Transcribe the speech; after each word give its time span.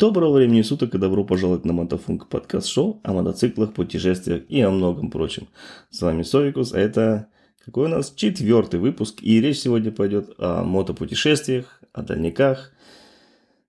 Доброго 0.00 0.36
времени 0.36 0.62
суток 0.62 0.94
и 0.94 0.98
добро 0.98 1.24
пожаловать 1.24 1.66
на 1.66 1.74
Мотофунк 1.74 2.30
подкаст-шоу 2.30 3.02
о 3.04 3.12
мотоциклах, 3.12 3.74
путешествиях 3.74 4.44
и 4.48 4.58
о 4.62 4.70
многом 4.70 5.10
прочем. 5.10 5.48
С 5.90 6.00
вами 6.00 6.22
Совикус, 6.22 6.72
а 6.72 6.78
это 6.78 7.28
какой 7.62 7.84
у 7.84 7.88
нас 7.88 8.10
четвертый 8.16 8.80
выпуск, 8.80 9.18
и 9.20 9.42
речь 9.42 9.58
сегодня 9.58 9.92
пойдет 9.92 10.30
о 10.38 10.64
мотопутешествиях, 10.64 11.82
о 11.92 12.00
дальниках, 12.00 12.72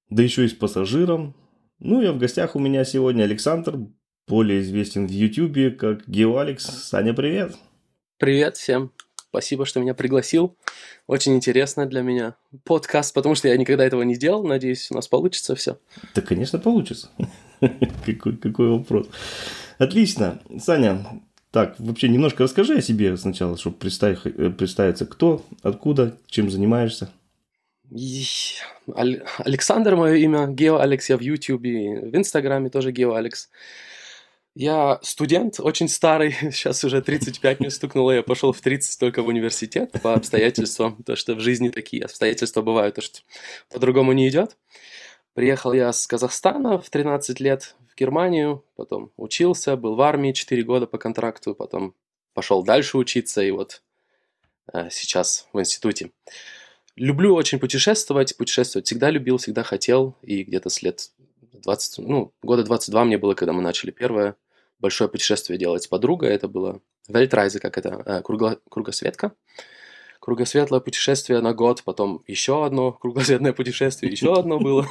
да 0.09 0.23
еще 0.23 0.45
и 0.45 0.47
с 0.47 0.53
пассажиром. 0.53 1.35
Ну 1.79 2.01
и 2.01 2.07
в 2.07 2.17
гостях 2.17 2.55
у 2.55 2.59
меня 2.59 2.85
сегодня 2.85 3.23
Александр, 3.23 3.79
более 4.25 4.61
известен 4.61 5.07
в 5.07 5.11
Ютубе 5.11 5.69
как 5.69 6.07
GeoAlex. 6.07 6.59
Саня, 6.59 7.13
привет! 7.13 7.57
Привет 8.17 8.55
всем! 8.55 8.93
Спасибо, 9.31 9.65
что 9.65 9.79
меня 9.79 9.93
пригласил. 9.93 10.57
Очень 11.07 11.35
интересно 11.35 11.85
для 11.85 12.01
меня 12.01 12.35
подкаст, 12.65 13.13
потому 13.13 13.33
что 13.33 13.47
я 13.47 13.55
никогда 13.55 13.85
этого 13.85 14.01
не 14.01 14.17
делал. 14.17 14.43
Надеюсь, 14.45 14.91
у 14.91 14.93
нас 14.95 15.07
получится 15.07 15.55
все. 15.55 15.77
Да, 16.13 16.21
конечно, 16.21 16.59
получится. 16.59 17.09
какой, 18.05 18.35
какой 18.35 18.67
вопрос. 18.67 19.07
Отлично. 19.77 20.41
Саня, 20.59 21.05
так, 21.49 21.75
вообще 21.79 22.09
немножко 22.09 22.43
расскажи 22.43 22.79
о 22.79 22.81
себе 22.81 23.15
сначала, 23.15 23.57
чтобы 23.57 23.77
представить, 23.77 24.19
э, 24.25 24.49
представиться, 24.49 25.05
кто, 25.05 25.45
откуда, 25.63 26.17
чем 26.27 26.51
занимаешься. 26.51 27.09
Александр 28.93 29.95
мое 29.95 30.15
имя, 30.15 30.47
Гео 30.47 30.77
Алекс, 30.77 31.09
я 31.09 31.15
в 31.15 31.21
Ютубе, 31.21 32.01
в 32.01 32.15
Инстаграме 32.17 32.69
тоже 32.69 32.91
Гео 32.91 33.13
Алекс. 33.13 33.49
Я 34.53 34.99
студент, 35.01 35.61
очень 35.61 35.87
старый, 35.87 36.31
сейчас 36.51 36.83
уже 36.83 37.01
35 37.01 37.61
мне 37.61 37.69
стукнуло, 37.69 38.11
я 38.11 38.23
пошел 38.23 38.51
в 38.51 38.59
30 38.59 38.99
только 38.99 39.23
в 39.23 39.27
университет 39.27 39.93
по 40.03 40.13
обстоятельствам, 40.13 41.01
то 41.03 41.15
что 41.15 41.35
в 41.35 41.39
жизни 41.39 41.69
такие 41.69 42.03
обстоятельства 42.03 42.61
бывают, 42.61 42.95
то 42.95 43.01
что 43.01 43.19
по-другому 43.69 44.11
не 44.11 44.27
идет. 44.27 44.57
Приехал 45.33 45.71
я 45.71 45.93
с 45.93 46.05
Казахстана 46.05 46.81
в 46.81 46.89
13 46.89 47.39
лет 47.39 47.75
в 47.89 47.97
Германию, 47.97 48.65
потом 48.75 49.11
учился, 49.15 49.77
был 49.77 49.95
в 49.95 50.01
армии 50.01 50.33
4 50.33 50.63
года 50.63 50.85
по 50.85 50.97
контракту, 50.97 51.55
потом 51.55 51.95
пошел 52.33 52.61
дальше 52.61 52.97
учиться 52.97 53.41
и 53.41 53.51
вот 53.51 53.81
э, 54.73 54.89
сейчас 54.91 55.47
в 55.53 55.59
институте. 55.61 56.11
Люблю 56.97 57.33
очень 57.35 57.59
путешествовать, 57.59 58.35
путешествовать 58.35 58.85
всегда 58.85 59.09
любил, 59.09 59.37
всегда 59.37 59.63
хотел, 59.63 60.17
и 60.21 60.43
где-то 60.43 60.69
с 60.69 60.81
лет 60.81 61.11
20, 61.53 62.05
ну, 62.05 62.33
года 62.41 62.63
22 62.63 63.05
мне 63.05 63.17
было, 63.17 63.33
когда 63.33 63.53
мы 63.53 63.61
начали 63.61 63.91
первое 63.91 64.35
большое 64.81 65.09
путешествие 65.09 65.57
делать 65.57 65.83
с 65.83 65.87
подругой. 65.87 66.29
Это 66.29 66.47
было 66.47 66.81
Вельтрайзе, 67.07 67.59
как 67.59 67.77
это, 67.77 68.01
э, 68.05 68.21
кругло, 68.21 68.59
кругосветка. 68.69 69.33
Кругосветлое 70.19 70.81
путешествие 70.81 71.39
на 71.41 71.53
год, 71.53 71.83
потом 71.83 72.23
еще 72.27 72.65
одно 72.65 72.91
кругосветное 72.91 73.53
путешествие, 73.53 74.11
еще 74.11 74.33
одно 74.33 74.59
было. 74.59 74.87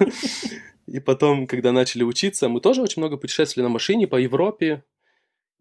И 0.87 0.99
потом, 0.99 1.47
когда 1.47 1.71
начали 1.71 2.03
учиться, 2.03 2.49
мы 2.49 2.61
тоже 2.61 2.83
очень 2.83 3.01
много 3.01 3.17
путешествовали 3.17 3.65
на 3.65 3.73
машине 3.73 4.09
по 4.09 4.17
Европе. 4.17 4.83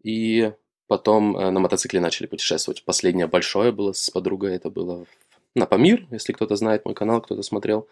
И 0.02 0.52
потом 0.86 1.36
э, 1.36 1.50
на 1.50 1.60
мотоцикле 1.60 2.00
начали 2.00 2.26
путешествовать. 2.26 2.84
Последнее 2.84 3.26
большое 3.26 3.70
было 3.70 3.92
с 3.92 4.10
подругой, 4.10 4.56
это 4.56 4.70
было 4.70 5.06
на 5.54 5.66
Памир, 5.66 6.06
если 6.10 6.32
кто-то 6.32 6.56
знает 6.56 6.84
мой 6.84 6.94
канал, 6.94 7.20
кто-то 7.20 7.42
смотрел. 7.42 7.86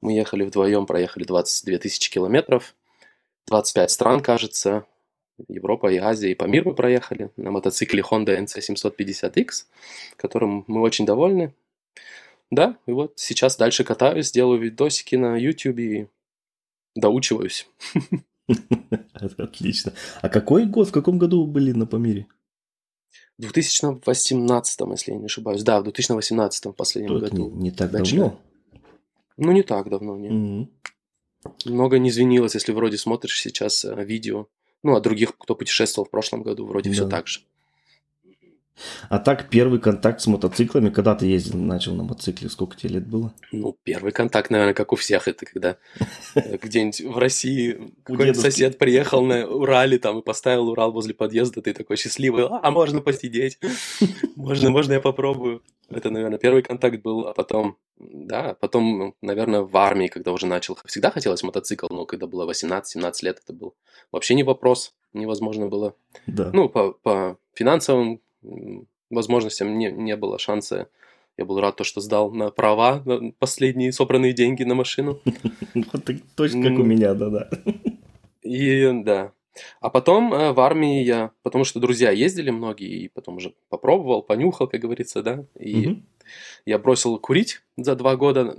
Мы 0.00 0.12
ехали 0.12 0.44
вдвоем, 0.44 0.86
проехали 0.86 1.24
22 1.24 1.78
тысячи 1.78 2.10
километров, 2.10 2.74
25 3.46 3.90
стран, 3.90 4.20
кажется, 4.20 4.86
Европа 5.48 5.92
и 5.92 5.96
Азия, 5.96 6.30
и 6.32 6.34
по 6.34 6.44
миру 6.44 6.70
мы 6.70 6.76
проехали 6.76 7.30
на 7.36 7.50
мотоцикле 7.50 8.02
Honda 8.02 8.38
NC750X, 8.42 9.66
которым 10.16 10.64
мы 10.66 10.80
очень 10.80 11.06
довольны. 11.06 11.54
Да, 12.50 12.76
и 12.86 12.92
вот 12.92 13.12
сейчас 13.16 13.56
дальше 13.56 13.84
катаюсь, 13.84 14.32
делаю 14.32 14.60
видосики 14.60 15.14
на 15.14 15.36
YouTube 15.36 15.78
и 15.78 16.08
доучиваюсь. 16.96 17.68
Отлично. 19.38 19.92
А 20.20 20.28
какой 20.28 20.66
год, 20.66 20.88
в 20.88 20.92
каком 20.92 21.18
году 21.18 21.44
вы 21.44 21.50
были 21.50 21.72
на 21.72 21.86
Памире? 21.86 22.26
В 23.38 23.42
2018, 23.42 24.80
если 24.90 25.12
я 25.12 25.18
не 25.18 25.26
ошибаюсь. 25.26 25.62
Да, 25.62 25.80
в 25.80 25.84
2018 25.84 26.66
в 26.66 26.72
последнем 26.72 27.08
Тут 27.08 27.22
году. 27.22 27.50
Не, 27.50 27.62
не 27.62 27.70
так 27.70 27.90
Дальше. 27.90 28.16
давно. 28.16 28.40
Ну, 29.36 29.52
не 29.52 29.62
так 29.62 29.88
давно, 29.88 30.16
нет. 30.16 30.32
Mm-hmm. 30.32 31.70
Много 31.72 31.98
не 31.98 32.10
извинилось, 32.10 32.54
если 32.54 32.72
вроде 32.72 32.98
смотришь 32.98 33.40
сейчас 33.40 33.84
э, 33.84 34.04
видео. 34.04 34.48
Ну, 34.82 34.94
а 34.94 35.00
других, 35.00 35.36
кто 35.36 35.54
путешествовал 35.54 36.06
в 36.06 36.10
прошлом 36.10 36.42
году, 36.42 36.66
вроде 36.66 36.90
да. 36.90 36.94
все 36.94 37.08
так 37.08 37.26
же. 37.26 37.40
А 39.08 39.18
так, 39.18 39.48
первый 39.50 39.80
контакт 39.80 40.20
с 40.20 40.26
мотоциклами, 40.26 40.90
когда 40.90 41.14
ты 41.14 41.26
ездил, 41.26 41.58
начал 41.58 41.94
на 41.94 42.04
мотоцикле, 42.04 42.48
сколько 42.48 42.76
тебе 42.76 42.94
лет 42.94 43.06
было? 43.06 43.32
Ну, 43.52 43.76
первый 43.82 44.12
контакт, 44.12 44.50
наверное, 44.50 44.74
как 44.74 44.92
у 44.92 44.96
всех, 44.96 45.28
это 45.28 45.46
когда 45.46 45.76
э, 46.34 46.56
где-нибудь 46.62 47.00
в 47.00 47.18
России 47.18 47.92
какой-нибудь 48.04 48.40
сосед 48.40 48.78
приехал 48.78 49.24
на 49.24 49.46
Урале 49.46 49.98
там 49.98 50.18
и 50.18 50.22
поставил 50.22 50.68
Урал 50.68 50.92
возле 50.92 51.14
подъезда, 51.14 51.62
ты 51.62 51.72
такой 51.72 51.96
счастливый, 51.96 52.46
а 52.50 52.70
можно 52.70 53.00
посидеть, 53.00 53.58
можно, 54.36 54.70
можно 54.70 54.94
я 54.94 55.00
попробую. 55.00 55.62
Это, 55.88 56.10
наверное, 56.10 56.38
первый 56.38 56.62
контакт 56.62 57.02
был, 57.02 57.26
а 57.26 57.34
потом, 57.34 57.76
да, 57.98 58.54
потом, 58.60 59.14
наверное, 59.22 59.62
в 59.62 59.76
армии, 59.76 60.06
когда 60.06 60.30
уже 60.32 60.46
начал, 60.46 60.78
всегда 60.84 61.10
хотелось 61.10 61.42
мотоцикл, 61.42 61.86
но 61.90 62.06
когда 62.06 62.28
было 62.28 62.48
18-17 62.48 63.12
лет, 63.22 63.40
это 63.42 63.52
был 63.52 63.74
вообще 64.12 64.34
не 64.34 64.44
вопрос, 64.44 64.94
невозможно 65.12 65.66
было. 65.66 65.94
Да. 66.28 66.50
Ну, 66.52 66.68
по, 66.68 66.92
по 66.92 67.38
финансовым 67.54 68.20
возможностям 69.10 69.78
не, 69.78 69.90
не 69.90 70.16
было 70.16 70.38
шанса. 70.38 70.88
Я 71.36 71.44
был 71.44 71.60
рад, 71.60 71.76
то, 71.76 71.84
что 71.84 72.00
сдал 72.00 72.30
на 72.32 72.50
права 72.50 73.02
на 73.04 73.32
последние 73.38 73.92
собранные 73.92 74.32
деньги 74.32 74.62
на 74.62 74.74
машину. 74.74 75.20
Точно 76.36 76.62
как 76.68 76.78
у 76.78 76.84
меня, 76.84 77.14
да-да. 77.14 77.48
И 78.42 78.90
да. 79.04 79.32
А 79.80 79.90
потом 79.90 80.32
э, 80.32 80.52
в 80.52 80.60
армии 80.60 81.02
я, 81.02 81.32
потому 81.42 81.64
что 81.64 81.80
друзья 81.80 82.10
ездили 82.10 82.50
многие, 82.50 83.04
и 83.04 83.08
потом 83.08 83.36
уже 83.36 83.54
попробовал, 83.68 84.22
понюхал, 84.22 84.68
как 84.68 84.80
говорится, 84.80 85.22
да, 85.22 85.44
и 85.58 86.02
я 86.64 86.78
бросил 86.78 87.18
курить 87.18 87.60
за 87.76 87.96
два 87.96 88.16
года, 88.16 88.56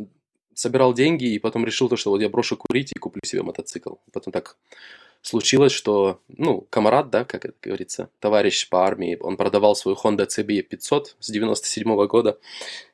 собирал 0.54 0.94
деньги, 0.94 1.26
и 1.26 1.40
потом 1.40 1.66
решил 1.66 1.88
то, 1.90 1.96
что 1.96 2.12
вот 2.12 2.22
я 2.22 2.30
брошу 2.30 2.58
курить 2.58 2.92
и 2.94 3.00
куплю 3.00 3.22
себе 3.26 3.42
мотоцикл. 3.44 3.96
Потом 4.12 4.34
так 4.34 4.58
случилось, 5.22 5.72
что, 5.72 6.20
ну, 6.28 6.68
комарат, 6.70 7.10
да, 7.10 7.26
как 7.26 7.46
это 7.46 7.56
говорится, 7.62 8.10
товарищ 8.20 8.68
по 8.70 8.86
армии, 8.86 9.18
он 9.20 9.38
продавал 9.38 9.76
свою 9.76 9.98
Honda 9.98 10.28
CB 10.28 10.62
500 10.64 11.16
с 11.20 11.30
97 11.30 11.96
-го 11.96 12.08
года, 12.08 12.40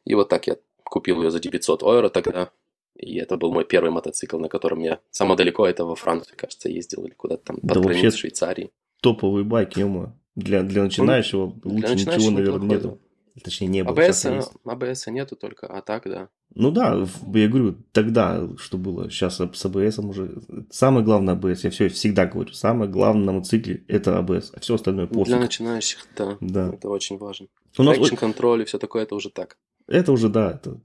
и 0.05 0.15
вот 0.15 0.29
так 0.29 0.47
я 0.47 0.57
купил 0.83 1.21
ее 1.23 1.31
за 1.31 1.39
900 1.39 1.81
евро 1.81 2.09
тогда, 2.09 2.49
и 2.95 3.17
это 3.17 3.37
был 3.37 3.53
мой 3.53 3.65
первый 3.65 3.91
мотоцикл, 3.91 4.39
на 4.39 4.49
котором 4.49 4.79
я 4.79 4.99
самое 5.11 5.37
далеко 5.37 5.65
это 5.65 5.85
во 5.85 5.95
Францию, 5.95 6.35
кажется, 6.35 6.69
ездил 6.69 7.05
или 7.05 7.13
куда-то 7.13 7.43
там 7.45 7.55
под 7.57 7.65
да 7.65 7.79
границу 7.79 8.17
Швейцарии. 8.17 8.71
Топовый 9.01 9.43
байк, 9.43 9.77
ё 9.77 10.13
Для, 10.35 10.63
для 10.63 10.83
начинающего 10.83 11.43
он, 11.43 11.61
лучше 11.63 11.87
для 11.87 11.89
начинающего 11.89 12.29
ничего, 12.29 12.31
наверное, 12.31 12.67
нету. 12.77 12.99
Точнее, 13.43 13.67
не 13.67 13.83
было. 13.83 13.95
АБС, 13.95 14.25
АБС 14.65 15.07
нету 15.07 15.35
только, 15.35 15.67
а 15.67 15.81
так, 15.81 16.03
да. 16.05 16.29
Ну 16.55 16.71
да, 16.71 17.05
я 17.33 17.47
говорю, 17.47 17.77
тогда 17.91 18.47
что 18.57 18.77
было, 18.77 19.09
сейчас 19.09 19.37
с 19.37 19.65
АБС 19.65 19.99
уже... 19.99 20.41
Самое 20.71 21.05
главное 21.05 21.35
АБС, 21.35 21.65
я 21.65 21.69
все 21.69 21.89
всегда 21.89 22.25
говорю, 22.25 22.53
самое 22.53 22.89
главное 22.89 23.25
на 23.25 23.31
мотоцикле 23.33 23.83
это 23.87 24.17
АБС, 24.17 24.53
а 24.55 24.59
все 24.59 24.75
остальное 24.75 25.07
пофиг. 25.07 25.27
Для 25.27 25.39
начинающих, 25.39 26.07
да, 26.17 26.37
да. 26.41 26.69
это 26.73 26.89
очень 26.89 27.17
важно. 27.17 27.47
У 27.77 27.83
нас... 27.83 27.97
контроль 28.11 28.61
и 28.63 28.65
все 28.65 28.79
такое, 28.79 29.03
это 29.03 29.15
уже 29.15 29.29
так. 29.29 29.57
Это 29.87 30.11
уже, 30.11 30.29
да. 30.29 30.51
Это... 30.51 30.79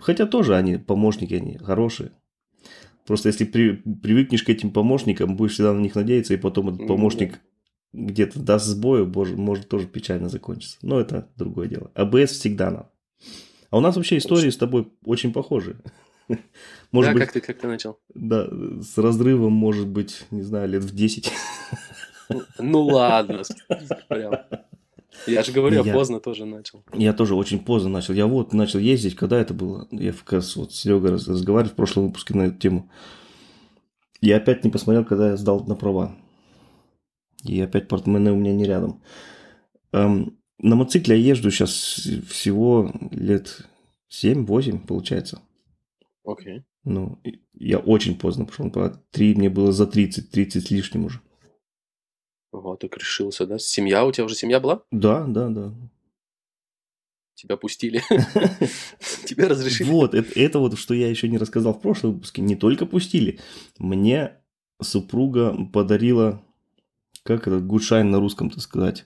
Хотя 0.00 0.26
тоже 0.26 0.56
они, 0.56 0.76
помощники, 0.76 1.34
они 1.34 1.58
хорошие. 1.58 2.12
Просто 3.06 3.28
если 3.28 3.44
при, 3.44 3.72
привыкнешь 3.72 4.42
к 4.42 4.48
этим 4.48 4.70
помощникам, 4.70 5.36
будешь 5.36 5.52
всегда 5.52 5.72
на 5.72 5.80
них 5.80 5.94
надеяться, 5.94 6.34
и 6.34 6.38
потом 6.38 6.70
этот 6.70 6.86
помощник 6.86 7.40
где-то 7.94 8.40
даст 8.40 8.66
сбой, 8.66 9.06
боже, 9.06 9.36
может 9.36 9.68
тоже 9.68 9.86
печально 9.86 10.28
закончиться. 10.28 10.78
Но 10.82 11.00
это 11.00 11.28
другое 11.36 11.68
дело. 11.68 11.90
АБС 11.94 12.32
всегда 12.32 12.70
нам. 12.70 12.90
А 13.70 13.78
у 13.78 13.80
нас 13.80 13.96
вообще 13.96 14.18
истории 14.18 14.50
с 14.50 14.56
тобой 14.56 14.92
очень 15.04 15.32
похожи. 15.32 15.76
Может 16.92 17.10
да, 17.10 17.14
быть, 17.14 17.22
как 17.24 17.32
ты, 17.32 17.40
как 17.40 17.58
ты 17.58 17.66
начал? 17.66 17.98
Да, 18.14 18.48
с 18.80 18.96
разрывом, 18.96 19.52
может 19.52 19.88
быть, 19.88 20.24
не 20.30 20.42
знаю, 20.42 20.68
лет 20.68 20.82
в 20.82 20.94
10. 20.94 21.30
Ну 22.58 22.82
ладно, 22.84 23.42
прям. 24.08 24.34
Я 25.26 25.42
же 25.42 25.52
говорю, 25.52 25.82
я, 25.82 25.82
я 25.82 25.92
поздно 25.92 26.20
тоже 26.20 26.46
начал. 26.46 26.82
Я 26.94 27.12
тоже 27.12 27.34
очень 27.34 27.58
поздно 27.58 27.90
начал. 27.90 28.14
Я 28.14 28.26
вот 28.26 28.54
начал 28.54 28.78
ездить, 28.78 29.16
когда 29.16 29.38
это 29.38 29.52
было. 29.52 29.86
Я 29.90 30.12
как 30.12 30.32
раз 30.32 30.56
вот 30.56 30.72
с 30.72 30.76
Серегой 30.76 31.10
разговаривал 31.10 31.72
в 31.72 31.76
прошлом 31.76 32.06
выпуске 32.06 32.34
на 32.34 32.44
эту 32.44 32.58
тему. 32.58 32.90
Я 34.20 34.36
опять 34.38 34.64
не 34.64 34.70
посмотрел, 34.70 35.04
когда 35.04 35.30
я 35.30 35.36
сдал 35.36 35.64
на 35.64 35.74
права. 35.74 36.16
И 37.44 37.60
опять 37.60 37.88
портмоне 37.88 38.32
у 38.32 38.36
меня 38.36 38.52
не 38.52 38.64
рядом. 38.64 39.02
Эм, 39.92 40.38
на 40.58 40.76
мотоцикле 40.76 41.18
я 41.18 41.34
езжу 41.34 41.50
сейчас 41.50 41.72
всего 42.28 42.92
лет 43.10 43.66
7-8, 44.10 44.86
получается. 44.86 45.42
Окей. 46.24 46.58
Okay. 46.58 46.62
Ну, 46.84 47.18
я 47.54 47.78
очень 47.78 48.18
поздно 48.18 48.44
пошел. 48.44 48.70
Три 49.10 49.34
мне 49.34 49.48
было 49.48 49.72
за 49.72 49.86
30, 49.86 50.30
30 50.30 50.66
с 50.66 50.70
лишним 50.70 51.06
уже. 51.06 51.20
Ого, 52.52 52.76
так 52.76 52.96
решился, 52.96 53.46
да? 53.46 53.58
Семья, 53.58 54.04
у 54.04 54.12
тебя 54.12 54.24
уже 54.24 54.34
семья 54.34 54.60
была? 54.60 54.82
Да, 54.90 55.24
да, 55.26 55.48
да. 55.48 55.74
тебя 57.34 57.56
пустили. 57.56 58.02
Тебе 59.26 59.46
разрешили. 59.46 59.88
Вот, 59.90 60.14
это 60.14 60.58
вот, 60.58 60.78
что 60.78 60.94
я 60.94 61.08
еще 61.08 61.28
не 61.28 61.38
рассказал 61.38 61.74
в 61.74 61.80
прошлом 61.80 62.12
выпуске. 62.12 62.42
Не 62.42 62.54
только 62.54 62.86
пустили. 62.86 63.40
Мне 63.78 64.36
супруга 64.80 65.56
подарила, 65.72 66.44
как 67.24 67.46
это, 67.48 67.58
гудшайн 67.58 68.10
на 68.10 68.20
русском-то 68.20 68.60
сказать? 68.60 69.04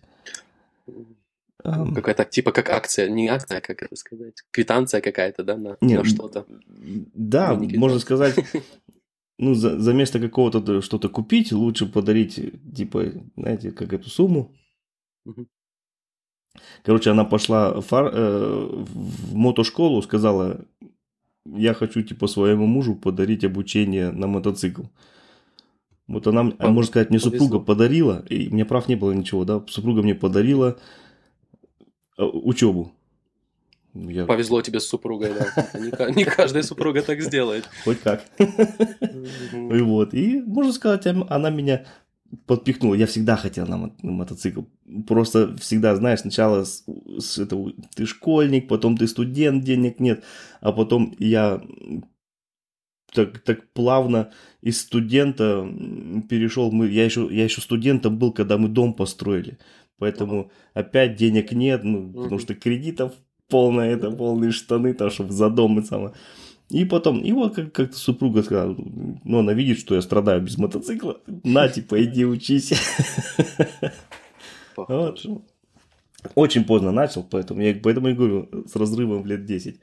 Какая-то 1.63 2.25
типа 2.25 2.53
как 2.53 2.69
акция, 2.71 3.09
не 3.09 3.29
акция, 3.29 3.61
как 3.61 3.83
это 3.83 3.97
сказать, 3.97 4.43
квитанция 4.51 5.01
какая-то, 5.01 5.43
да, 5.45 5.57
на, 5.57 5.77
Не, 5.81 5.97
на 5.97 6.05
что-то. 6.05 6.47
Да, 7.15 7.55
не 7.57 7.77
можно 7.77 7.99
сказать, 7.99 8.37
ну, 9.39 9.55
за, 9.55 9.79
за 9.79 9.93
место 9.93 10.21
какого-то 10.21 10.83
что-то 10.83 11.09
купить, 11.09 11.53
лучше 11.53 11.87
подарить, 11.87 12.41
типа, 12.75 13.07
знаете, 13.37 13.73
как 13.73 13.93
эту 13.93 14.09
сумму. 14.09 14.55
Мгм. 15.25 15.49
Короче, 16.85 17.11
она 17.11 17.25
пошла 17.25 17.81
фар- 17.81 18.13
э, 18.13 18.67
в 18.71 19.35
мотошколу, 19.35 20.03
сказала, 20.03 20.65
я 21.45 21.75
хочу, 21.75 22.03
типа, 22.03 22.27
своему 22.27 22.67
мужу 22.67 22.95
подарить 22.95 23.45
обучение 23.45 24.11
на 24.11 24.27
мотоцикл. 24.27 24.83
Вот 26.09 26.27
она, 26.27 26.41
м- 26.41 26.51
Пов- 26.53 26.69
можно 26.71 26.89
сказать, 26.89 27.11
мне 27.11 27.19
супруга 27.21 27.59
повезло. 27.59 27.61
подарила, 27.61 28.25
и 28.31 28.49
мне 28.49 28.65
прав 28.65 28.89
не 28.89 28.97
было 28.97 29.13
ничего, 29.13 29.45
да, 29.45 29.63
супруга 29.69 30.03
мне 30.03 30.15
подарила 30.15 30.79
э, 32.19 32.23
учебу. 32.25 32.93
Я 33.95 34.27
Повезло 34.27 34.63
тебе 34.63 34.81
с 34.81 34.87
супругой, 34.87 35.33
да. 35.35 35.69
Не, 35.79 35.91
ка- 35.91 36.11
не 36.11 36.25
каждая 36.25 36.63
супруга 36.63 37.03
так 37.03 37.21
сделает. 37.21 37.69
хоть 37.85 38.01
как. 38.01 38.25
И 38.39 39.81
вот, 39.83 40.15
и 40.15 40.41
можно 40.43 40.73
сказать, 40.73 41.07
она 41.07 41.51
меня 41.51 41.85
подпихнула. 42.47 42.95
Я 42.95 43.07
всегда 43.07 43.37
хотел 43.37 43.67
на, 43.67 43.77
мо- 43.77 43.97
на 44.03 44.13
мотоцикл. 44.13 44.63
Просто 45.07 45.57
всегда, 45.57 45.97
знаешь, 45.97 46.21
сначала 46.21 46.65
с, 46.65 46.85
с 47.19 47.39
этого, 47.39 47.73
ты 47.95 48.07
школьник, 48.07 48.69
потом 48.69 48.97
ты 48.97 49.07
студент, 49.09 49.65
денег 49.65 49.99
нет, 50.01 50.23
а 50.61 50.73
потом 50.73 51.15
я 51.19 51.61
так, 53.13 53.39
так 53.41 53.69
плавно 53.73 54.31
из 54.63 54.81
студента 54.81 55.67
перешел. 56.29 56.71
Мы, 56.73 56.89
я, 56.89 57.05
еще, 57.05 57.29
я 57.31 57.45
еще 57.45 57.61
студентом 57.61 58.19
был, 58.19 58.33
когда 58.33 58.59
мы 58.59 58.69
дом 58.69 58.93
построили. 58.95 59.59
Поэтому 59.99 60.51
опять 60.75 61.17
денег 61.17 61.53
нет, 61.53 61.83
ну, 61.85 62.09
потому 62.09 62.27
Мгм. 62.37 62.39
что 62.41 62.55
кредитов 62.55 63.13
полное, 63.49 63.91
это 63.91 64.11
полные 64.11 64.51
штаны, 64.53 64.95
там, 64.95 65.11
чтобы 65.11 65.33
за 65.33 65.51
дом 65.51 65.79
и 65.81 65.83
самое. 65.85 66.13
И 66.71 66.85
потом, 66.85 67.21
и 67.21 67.33
вот 67.33 67.55
как- 67.55 67.73
как-то 67.73 67.97
супруга 67.97 68.43
сказала, 68.43 68.77
ну, 69.25 69.39
она 69.39 69.55
видит, 69.55 69.79
что 69.79 69.95
я 69.95 70.03
страдаю 70.03 70.43
без 70.43 70.59
мотоцикла, 70.59 71.19
на, 71.45 71.67
типа, 71.69 72.05
иди 72.05 72.27
учись. 72.27 72.75
Вот. 74.77 75.25
Очень 76.35 76.65
поздно 76.65 76.93
начал, 76.93 77.23
поэтому 77.25 77.63
я, 77.63 77.75
поэтому 77.83 78.09
я 78.09 78.15
говорю, 78.15 78.49
с 78.67 78.77
разрывом 78.77 79.25
лет 79.27 79.45
10. 79.45 79.81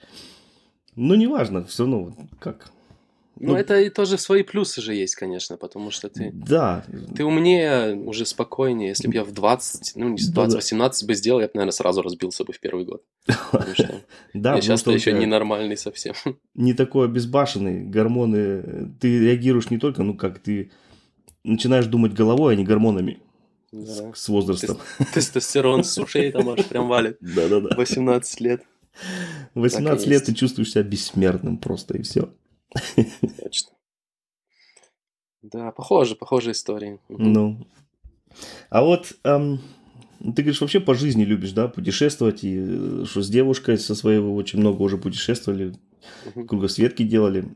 Ну, 0.95 1.15
неважно, 1.15 1.63
все 1.65 1.83
равно, 1.83 2.13
как. 2.39 2.71
Ну, 3.37 3.55
это 3.55 3.79
и 3.81 3.89
тоже 3.89 4.17
свои 4.17 4.43
плюсы 4.43 4.81
же 4.81 4.93
есть, 4.93 5.15
конечно, 5.15 5.57
потому 5.57 5.91
что 5.91 6.09
ты, 6.09 6.31
Да, 6.33 6.85
ты 7.15 7.25
умнее, 7.25 7.95
уже 7.95 8.25
спокойнее. 8.25 8.89
Если 8.89 9.07
бы 9.07 9.13
я 9.13 9.23
в 9.23 9.31
20, 9.33 9.93
ну, 9.95 10.09
не 10.09 10.17
в 10.17 10.31
20, 10.31 10.33
Да-да. 10.33 10.55
18 10.55 11.07
бы 11.07 11.15
сделал, 11.15 11.39
я 11.41 11.47
бы, 11.47 11.51
наверное, 11.55 11.71
сразу 11.73 12.01
разбился 12.01 12.45
бы 12.45 12.53
в 12.53 12.59
первый 12.59 12.85
год. 12.85 13.03
Потому 13.51 13.73
что 13.73 14.01
да, 14.33 14.55
я 14.55 14.61
сейчас 14.61 14.85
еще 14.87 15.11
ненормальный 15.13 15.77
совсем. 15.77 16.13
не 16.55 16.73
такой 16.73 17.07
обезбашенный, 17.07 17.83
гормоны, 17.83 18.93
ты 19.01 19.19
реагируешь 19.19 19.69
не 19.69 19.77
только, 19.79 20.03
ну, 20.03 20.15
как 20.15 20.39
ты 20.39 20.71
начинаешь 21.43 21.85
думать 21.87 22.13
головой, 22.13 22.53
а 22.53 22.55
не 22.57 22.63
гормонами 22.63 23.19
Да. 23.71 24.13
с, 24.13 24.21
с 24.21 24.29
возрастом. 24.29 24.77
Тестостерон 25.13 25.83
с 25.83 25.97
ушей 25.97 26.31
там 26.31 26.49
аж 26.49 26.65
прям 26.65 26.87
валит. 26.87 27.17
Да-да-да. 27.21 27.75
18 27.75 28.41
лет. 28.41 28.63
18 29.55 29.99
Так 29.99 30.07
и 30.07 30.09
лет 30.09 30.23
ты 30.25 30.33
чувствуешь 30.33 30.71
себя 30.71 30.83
бессмертным 30.83 31.57
просто, 31.57 31.97
и 31.97 32.01
все. 32.01 32.29
Точно. 33.43 33.71
Да, 35.41 35.71
похоже, 35.71 36.15
похожие 36.15 36.53
истории. 36.53 36.99
Ну. 37.07 37.67
А 38.69 38.83
вот 38.83 39.13
эм, 39.23 39.61
ты 40.19 40.41
говоришь, 40.41 40.61
вообще 40.61 40.79
по 40.79 40.95
жизни 40.95 41.23
любишь, 41.23 41.51
да, 41.51 41.67
путешествовать, 41.67 42.43
и 42.43 42.57
э, 42.57 43.05
что 43.05 43.21
с 43.21 43.29
девушкой 43.29 43.77
со 43.77 43.95
своей 43.95 44.19
вы 44.19 44.33
очень 44.33 44.59
много 44.59 44.81
уже 44.81 44.97
путешествовали, 44.97 45.75
кругосветки 46.47 47.03
делали. 47.03 47.55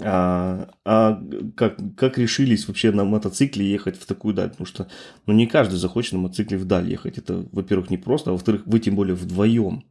А, 0.00 0.70
а 0.84 1.20
как, 1.56 1.78
как 1.96 2.18
решились 2.18 2.68
вообще 2.68 2.92
на 2.92 3.04
мотоцикле 3.04 3.68
ехать 3.68 3.96
в 3.98 4.06
такую 4.06 4.32
даль? 4.32 4.50
Потому 4.50 4.66
что 4.66 4.88
ну, 5.26 5.34
не 5.34 5.46
каждый 5.46 5.76
захочет 5.76 6.12
на 6.12 6.20
мотоцикле 6.20 6.56
вдаль 6.56 6.88
ехать. 6.88 7.18
Это, 7.18 7.46
во-первых, 7.52 7.90
не 7.90 7.98
просто, 7.98 8.30
а 8.30 8.32
во-вторых, 8.32 8.62
вы 8.66 8.78
тем 8.78 8.94
более 8.94 9.16
вдвоем. 9.16 9.84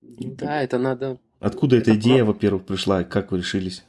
Да, 0.00 0.62
это 0.62 0.78
надо... 0.78 1.18
Откуда 1.40 1.76
эта 1.76 1.94
идея, 1.94 2.24
во-первых, 2.24 2.64
пришла, 2.64 3.02
и 3.02 3.04
как 3.04 3.32
вы 3.32 3.38
решились? 3.38 3.84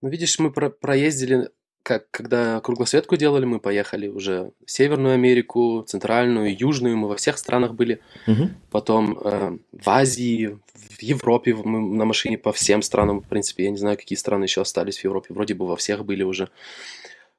Ну, 0.00 0.08
видишь, 0.08 0.38
мы 0.38 0.50
про- 0.50 0.70
проездили, 0.70 1.50
как, 1.82 2.10
когда 2.10 2.60
круглосветку 2.60 3.16
делали, 3.16 3.44
мы 3.44 3.60
поехали 3.60 4.08
уже 4.08 4.52
в 4.64 4.70
Северную 4.70 5.14
Америку, 5.14 5.84
Центральную, 5.86 6.56
Южную, 6.56 6.96
мы 6.96 7.08
во 7.08 7.16
всех 7.16 7.38
странах 7.38 7.74
были. 7.74 8.00
Мгм. 8.26 8.56
Потом 8.70 9.18
э, 9.18 9.58
в 9.72 9.88
Азии, 9.88 10.58
в 10.74 11.02
Европе 11.02 11.54
мы 11.54 11.80
на 11.80 12.04
машине 12.04 12.38
по 12.38 12.52
всем 12.52 12.82
странам, 12.82 13.20
в 13.20 13.28
принципе, 13.28 13.64
я 13.64 13.70
не 13.70 13.78
знаю, 13.78 13.96
какие 13.96 14.18
страны 14.18 14.44
еще 14.44 14.60
остались 14.60 14.98
в 14.98 15.04
Европе, 15.04 15.34
вроде 15.34 15.54
бы 15.54 15.66
во 15.66 15.76
всех 15.76 16.04
были 16.04 16.22
уже. 16.22 16.50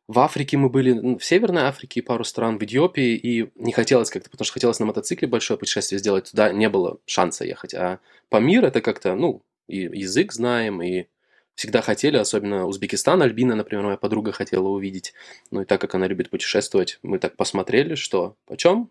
В 0.09 0.17
Африке 0.21 0.57
мы 0.57 0.69
были, 0.69 0.93
ну, 0.93 1.19
в 1.19 1.23
Северной 1.23 1.65
Африке 1.65 2.01
пару 2.01 2.23
стран, 2.23 2.57
в 2.57 2.63
Эфиопии, 2.63 3.15
и 3.15 3.51
не 3.53 3.71
хотелось 3.71 4.09
как-то, 4.09 4.31
потому 4.31 4.43
что 4.43 4.55
хотелось 4.55 4.79
на 4.79 4.87
мотоцикле 4.87 5.27
большое 5.27 5.59
путешествие 5.59 5.99
сделать, 5.99 6.31
туда 6.31 6.51
не 6.51 6.67
было 6.67 6.97
шанса 7.05 7.45
ехать. 7.45 7.75
А 7.75 7.99
Памир 8.29 8.65
это 8.65 8.81
как-то, 8.81 9.13
ну, 9.13 9.43
и 9.67 9.81
язык 9.81 10.33
знаем, 10.33 10.81
и 10.81 11.05
всегда 11.53 11.83
хотели, 11.83 12.17
особенно 12.17 12.65
Узбекистан, 12.65 13.21
Альбина, 13.21 13.53
например, 13.53 13.85
моя 13.85 13.97
подруга 13.97 14.31
хотела 14.31 14.67
увидеть. 14.67 15.13
Ну 15.51 15.61
и 15.61 15.65
так 15.65 15.79
как 15.79 15.93
она 15.93 16.07
любит 16.07 16.31
путешествовать, 16.31 16.97
мы 17.03 17.19
так 17.19 17.35
посмотрели, 17.35 17.93
что 17.93 18.35
почем, 18.47 18.89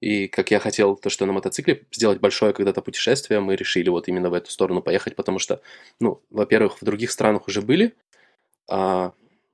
и 0.00 0.28
как 0.28 0.52
я 0.52 0.60
хотел 0.60 0.94
то, 0.94 1.10
что 1.10 1.26
на 1.26 1.32
мотоцикле 1.32 1.86
сделать 1.90 2.20
большое 2.20 2.52
когда-то 2.52 2.82
путешествие, 2.82 3.40
мы 3.40 3.56
решили 3.56 3.88
вот 3.88 4.06
именно 4.06 4.30
в 4.30 4.34
эту 4.34 4.52
сторону 4.52 4.80
поехать, 4.80 5.16
потому 5.16 5.40
что, 5.40 5.60
ну, 5.98 6.22
во-первых, 6.30 6.80
в 6.80 6.84
других 6.84 7.10
странах 7.10 7.48
уже 7.48 7.62
были, 7.62 7.96
а 8.70 9.12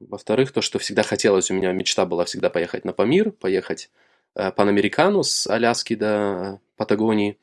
во-вторых, 0.09 0.53
то, 0.53 0.61
что 0.61 0.79
всегда 0.79 1.03
хотелось, 1.03 1.51
у 1.51 1.55
меня 1.55 1.73
мечта 1.73 2.07
была 2.07 2.25
всегда 2.25 2.51
поехать 2.51 2.85
на 2.85 2.93
Памир, 2.93 3.31
поехать 3.33 3.91
э, 4.35 4.51
Панамерикану 4.53 5.23
с 5.23 5.47
Аляски 5.47 5.95
до 5.95 6.61
Патагонии. 6.77 7.39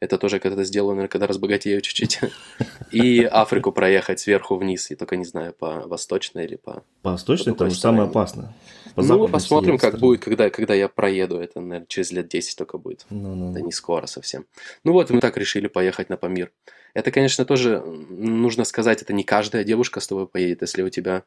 Это 0.00 0.18
тоже 0.18 0.38
когда-то 0.38 0.64
сделаю, 0.64 0.96
наверное, 0.96 1.08
когда 1.08 1.26
разбогатею 1.26 1.80
чуть-чуть. 1.80 2.20
И 2.90 3.22
Африку 3.24 3.72
проехать 3.72 4.20
сверху 4.20 4.56
вниз. 4.56 4.90
Я 4.90 4.96
только 4.96 5.16
не 5.16 5.24
знаю, 5.24 5.54
по 5.54 5.86
восточной 5.86 6.44
или 6.44 6.56
по... 6.56 6.82
По 7.00 7.12
восточной 7.12 7.52
По 7.52 7.58
там 7.60 7.68
какой 7.68 7.74
же 7.74 7.80
самое 7.80 8.08
опасное. 8.08 8.54
По 8.94 9.02
ну, 9.02 9.28
посмотрим, 9.28 9.78
как 9.78 9.98
будет, 9.98 10.22
когда, 10.22 10.50
когда 10.50 10.74
я 10.74 10.88
проеду. 10.88 11.38
Это, 11.38 11.60
наверное, 11.60 11.86
через 11.86 12.12
лет 12.12 12.28
10 12.28 12.56
только 12.56 12.76
будет. 12.76 13.06
Ну-ну. 13.08 13.52
Это 13.52 13.62
не 13.62 13.72
скоро 13.72 14.06
совсем. 14.06 14.44
Ну 14.84 14.92
вот, 14.92 15.10
мы 15.10 15.20
так 15.20 15.36
решили 15.38 15.68
поехать 15.68 16.10
на 16.10 16.16
Памир. 16.16 16.52
Это, 16.92 17.10
конечно, 17.10 17.44
тоже 17.44 17.80
нужно 17.80 18.64
сказать, 18.64 19.02
это 19.02 19.12
не 19.12 19.24
каждая 19.24 19.64
девушка 19.64 20.00
с 20.00 20.06
тобой 20.06 20.28
поедет. 20.28 20.62
Если 20.62 20.82
у 20.82 20.90
тебя 20.90 21.24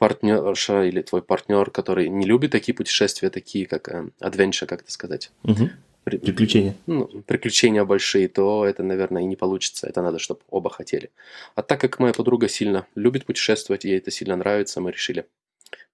партнерша 0.00 0.84
или 0.84 1.02
твой 1.02 1.22
партнер, 1.22 1.70
который 1.70 2.08
не 2.08 2.26
любит 2.26 2.50
такие 2.50 2.74
путешествия, 2.74 3.30
такие 3.30 3.66
как 3.66 3.88
э, 3.88 4.08
adventure, 4.20 4.66
как 4.66 4.80
это 4.82 4.90
сказать, 4.90 5.30
Мгм. 5.44 5.70
При- 6.04 6.16
Приключения. 6.16 6.74
ну, 6.86 7.04
приключения 7.26 7.84
большие, 7.84 8.26
то 8.28 8.64
это, 8.64 8.82
наверное, 8.82 9.20
и 9.22 9.26
не 9.26 9.36
получится. 9.36 9.86
Это 9.86 10.00
надо, 10.00 10.18
чтобы 10.18 10.40
оба 10.48 10.70
хотели. 10.70 11.10
А 11.54 11.62
так 11.62 11.78
как 11.80 11.98
моя 11.98 12.14
подруга 12.14 12.48
сильно 12.48 12.86
любит 12.94 13.26
путешествовать, 13.26 13.84
ей 13.84 13.98
это 13.98 14.10
сильно 14.10 14.34
нравится, 14.36 14.80
мы 14.80 14.90
решили 14.92 15.26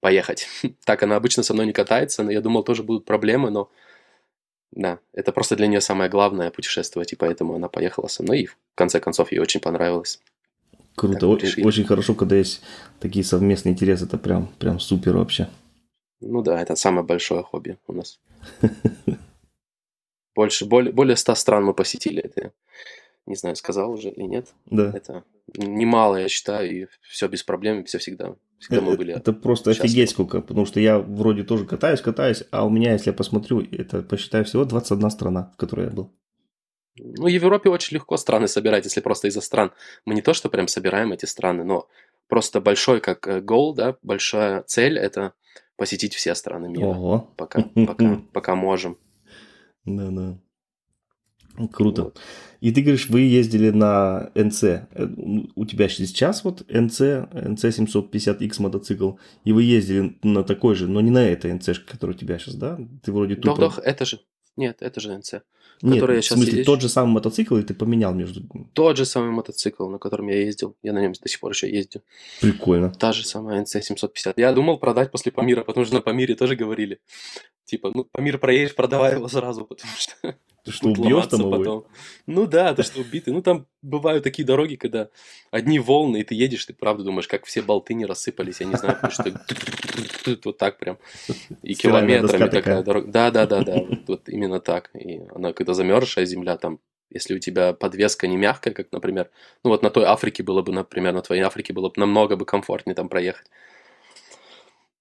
поехать. 0.01 0.47
Так 0.85 1.03
она 1.03 1.17
обычно 1.17 1.43
со 1.43 1.55
мной 1.55 1.67
не 1.67 1.73
катается, 1.73 2.23
но 2.23 2.31
я 2.31 2.41
думал, 2.41 2.63
тоже 2.63 2.85
будут 2.85 3.05
проблемы, 3.05 3.51
но 3.51 3.69
да, 4.71 4.99
это 5.13 5.33
просто 5.33 5.57
для 5.57 5.67
нее 5.67 5.81
самое 5.81 6.09
главное 6.09 6.51
путешествовать, 6.51 7.13
и 7.13 7.17
поэтому 7.17 7.55
она 7.57 7.69
поехала 7.69 8.07
со 8.09 8.23
мной, 8.23 8.41
и 8.43 8.47
в 8.47 8.57
конце 8.77 9.01
концов 9.01 9.33
ей 9.33 9.41
очень 9.41 9.61
понравилось. 9.61 10.21
Круто. 10.97 11.21
Так 11.21 11.29
мы 11.29 11.35
О- 11.35 11.39
решили. 11.39 11.65
Очень 11.65 11.85
хорошо, 11.85 12.15
когда 12.15 12.37
есть 12.37 12.63
такие 12.99 13.25
совместные 13.25 13.75
интересы. 13.75 14.07
Это 14.07 14.19
прям, 14.19 14.49
прям 14.59 14.81
супер 14.81 15.17
вообще. 15.17 15.49
Ну 16.21 16.43
да, 16.43 16.61
это 16.61 16.75
самое 16.77 17.07
большое 17.07 17.43
хобби 17.43 17.79
у 17.87 17.93
нас. 17.93 18.19
Больше, 20.35 20.67
более, 20.67 20.93
более 20.93 21.17
100 21.17 21.35
стран 21.35 21.65
мы 21.65 21.75
посетили. 21.75 22.23
Это, 22.23 22.43
я 22.43 22.53
не 23.27 23.37
знаю, 23.37 23.57
сказал 23.57 23.93
уже 23.93 24.11
или 24.11 24.25
нет. 24.25 24.49
Да. 24.67 24.93
Это 24.95 25.25
немало, 25.57 26.17
я 26.17 26.29
считаю, 26.29 26.71
и 26.71 26.87
все 27.01 27.29
без 27.29 27.43
проблем, 27.43 27.85
все 27.85 27.99
всегда. 27.99 28.37
Всегда 28.59 28.81
мы 28.81 28.97
были. 28.97 29.15
Это 29.15 29.33
просто 29.33 29.73
счастливы. 29.73 29.93
офигеть 29.93 30.11
сколько. 30.11 30.41
Потому 30.41 30.67
что 30.67 30.81
я 30.81 30.99
вроде 30.99 31.43
тоже 31.45 31.67
катаюсь, 31.67 32.01
катаюсь, 32.01 32.45
а 32.51 32.67
у 32.67 32.71
меня, 32.71 32.93
если 32.93 33.11
я 33.11 33.15
посмотрю, 33.15 33.67
это 33.71 34.03
посчитаю 34.03 34.45
всего 34.45 34.65
21 34.65 35.11
страна, 35.11 35.53
в 35.55 35.57
которой 35.57 35.87
я 35.87 35.93
был. 35.93 36.11
Ну, 36.99 37.27
Европе 37.27 37.69
очень 37.69 37.95
легко 37.95 38.17
страны 38.17 38.49
собирать, 38.49 38.85
если 38.85 39.01
просто 39.01 39.29
из-за 39.29 39.41
стран. 39.41 39.73
Мы 40.05 40.15
не 40.15 40.23
то, 40.23 40.33
что 40.35 40.49
прям 40.49 40.69
собираем 40.69 41.13
эти 41.13 41.27
страны, 41.27 41.65
но 41.65 41.89
просто 42.29 42.61
большой 42.61 43.01
как 43.01 43.27
э, 43.29 43.41
goal, 43.41 43.75
да, 43.75 43.97
большая 44.03 44.63
цель– 44.63 44.99
это 44.99 45.35
посетить 45.77 46.15
все 46.15 46.35
страны 46.35 46.69
мира. 46.69 46.87
Ого. 46.87 47.31
Пока, 47.37 47.63
пока, 47.87 48.23
пока 48.33 48.55
можем. 48.55 48.99
Да-да. 49.85 50.39
Круто. 51.73 52.05
Вот. 52.05 52.21
И 52.61 52.71
ты 52.73 52.83
говоришь, 52.83 53.09
вы 53.09 53.21
ездили 53.21 53.71
на 53.71 54.31
НЦ. 54.35 54.65
Э, 54.65 54.87
У 55.55 55.67
тебя 55.67 55.89
сейчас 55.89 56.45
вот 56.45 56.65
НЦ, 56.69 57.01
НЦ 57.33 57.65
750X 57.65 58.61
мотоцикл, 58.61 59.13
и 59.45 59.53
вы 59.53 59.63
ездили 59.63 60.19
на 60.23 60.45
такой 60.45 60.75
же, 60.75 60.89
но 60.89 61.01
не 61.01 61.11
на 61.11 61.25
этой 61.25 61.53
НЦ, 61.53 61.79
которая 61.87 62.17
у 62.17 62.19
тебя 62.19 62.39
сейчас, 62.39 62.55
да? 62.55 62.79
Ты 63.03 63.13
вроде 63.13 63.37
тупо... 63.37 63.55
Вдох-вдох, 63.55 63.79
это 63.85 64.05
же. 64.05 64.21
Нет, 64.57 64.79
это 64.81 65.01
же 65.01 65.17
НЦ. 65.17 65.35
Нет, 65.83 65.95
который 65.95 66.17
я 66.17 66.23
в 66.23 66.25
щас 66.25 66.39
смысле, 66.39 66.59
езжу. 66.59 66.73
тот 66.73 66.81
же 66.81 66.89
самый 66.89 67.13
мотоцикл, 67.13 67.57
и 67.57 67.63
ты 67.63 67.75
поменял 67.75 68.15
между... 68.15 68.43
Тот 68.73 68.97
же 68.97 69.05
самый 69.05 69.31
мотоцикл, 69.31 69.89
на 69.89 69.99
котором 69.99 70.29
я 70.29 70.41
ездил. 70.43 70.77
Я 70.83 70.93
на 70.93 71.01
нем 71.01 71.13
до 71.13 71.29
сих 71.29 71.41
пор 71.41 71.53
еще 71.53 71.71
ездил. 71.71 72.03
Прикольно. 72.41 72.91
Та 72.91 73.13
же 73.13 73.27
самая 73.27 73.63
NC 73.63 73.83
750. 73.83 74.39
Я 74.39 74.53
думал 74.53 74.79
продать 74.79 75.11
после 75.11 75.33
Памира, 75.33 75.65
потому 75.65 75.87
что 75.87 75.95
на 75.97 76.01
Памире 76.01 76.35
тоже 76.35 76.57
говорили. 76.57 77.01
Типа, 77.65 77.91
ну, 77.95 78.05
Памир 78.05 78.39
проедешь, 78.39 78.75
продавай 78.75 79.15
его 79.15 79.29
сразу, 79.29 79.65
потому 79.65 79.93
что 79.97 80.37
Ты 80.67 80.73
что, 80.73 80.89
убьешь 80.89 81.29
там 81.29 81.41
его? 81.43 81.51
потом. 81.51 81.87
Ну 82.27 82.47
да, 82.47 82.75
ты 82.75 82.83
что, 82.83 83.01
убитый. 83.01 83.33
Ну 83.33 83.41
там 83.41 83.69
бывают 83.83 84.25
такие 84.25 84.45
дороги, 84.45 84.75
когда 84.75 85.11
одни 85.53 85.79
волны, 85.79 86.19
и 86.19 86.25
ты 86.25 86.35
едешь, 86.35 86.67
ты 86.67 86.75
правда 86.75 87.05
думаешь, 87.05 87.29
как 87.29 87.47
все 87.47 87.63
болты 87.63 87.95
не 87.95 88.05
рассыпались, 88.05 88.61
я 88.61 88.67
не 88.67 88.77
знаю, 88.77 88.97
потому 89.01 89.13
что 89.13 89.33
вот 90.45 90.59
так 90.59 90.79
прям. 90.79 90.99
И 91.63 91.75
километрами 91.75 92.49
такая. 92.49 92.83
дорога. 92.83 93.13
Да, 93.13 93.31
да, 93.31 93.47
да, 93.47 93.63
да, 93.63 93.77
вот- 93.79 94.09
вот 94.09 94.29
именно 94.29 94.59
так. 94.59 94.91
И 94.95 95.21
она, 95.33 95.53
когда 95.53 95.73
замерзшая 95.73 96.27
земля, 96.27 96.57
там, 96.57 96.81
если 97.11 97.37
у 97.37 97.39
тебя 97.39 97.73
подвеска 97.73 98.27
не 98.27 98.37
мягкая, 98.37 98.75
как, 98.75 98.91
например, 98.91 99.31
ну 99.63 99.71
вот 99.71 99.83
на 99.85 99.91
той 99.91 100.05
Африке 100.05 100.43
было 100.43 100.63
бы, 100.63 100.73
например, 100.73 101.13
на 101.13 101.23
твоей 101.23 101.43
Африке 101.43 101.73
было 101.73 101.91
бы 101.91 101.95
намного 101.97 102.35
бы 102.35 102.45
комфортнее 102.45 102.97
там 102.97 103.09
проехать. 103.09 103.47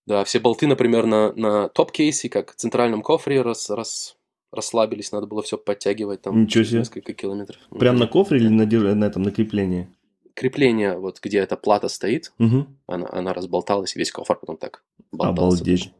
Да, 0.06 0.24
все 0.24 0.40
болты, 0.40 0.68
например, 0.68 1.08
на, 1.08 1.34
на 1.34 1.70
топ-кейсе, 1.70 2.30
как 2.30 2.52
в 2.52 2.56
центральном 2.56 3.02
кофре, 3.02 3.42
рас, 3.42 3.72
рас- 3.72 4.16
расслабились, 4.56 5.12
надо 5.12 5.28
было 5.28 5.42
все 5.44 5.58
подтягивать 5.58 6.22
там 6.24 6.44
Ничего 6.44 6.64
себе. 6.64 6.80
несколько 6.80 7.14
километров. 7.14 7.58
Прям 7.78 7.98
на 7.98 8.08
кофре 8.08 8.38
или 8.40 8.48
на, 8.50 8.66
на 8.96 9.06
этом, 9.06 9.22
на 9.24 9.32
креплении? 9.32 9.88
Крепление, 10.34 10.98
вот 10.98 11.20
где 11.22 11.40
эта 11.40 11.56
плата 11.56 11.88
стоит, 11.88 12.34
Угу. 12.40 12.66
она, 12.88 13.08
она 13.12 13.34
разболталась, 13.34 13.96
и 13.96 14.00
весь 14.00 14.12
кофр 14.12 14.36
потом 14.36 14.58
так 14.58 14.84
болтался. 15.12 15.42
Обалдеть. 15.62 15.92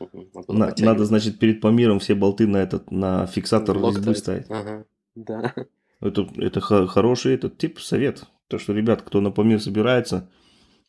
Мгм, 0.00 0.28
надо 0.34 0.52
На- 0.52 0.74
надо, 0.78 1.04
значит, 1.04 1.38
перед 1.38 1.60
Памиром 1.60 1.98
все 1.98 2.14
болты 2.14 2.46
на 2.46 2.56
этот, 2.58 2.90
на 2.90 3.26
фиксатор 3.26 3.76
резьбы 3.76 4.14
ставить. 4.14 4.46
Ага, 4.48 4.84
да. 5.14 5.54
Это, 6.00 6.28
это 6.36 6.60
хо- 6.60 6.86
хороший 6.86 7.34
этот 7.34 7.58
тип 7.58 7.80
совет. 7.80 8.24
То, 8.48 8.58
что, 8.58 8.72
ребят, 8.72 9.02
кто 9.02 9.20
на 9.20 9.30
Памир 9.32 9.60
собирается, 9.60 10.30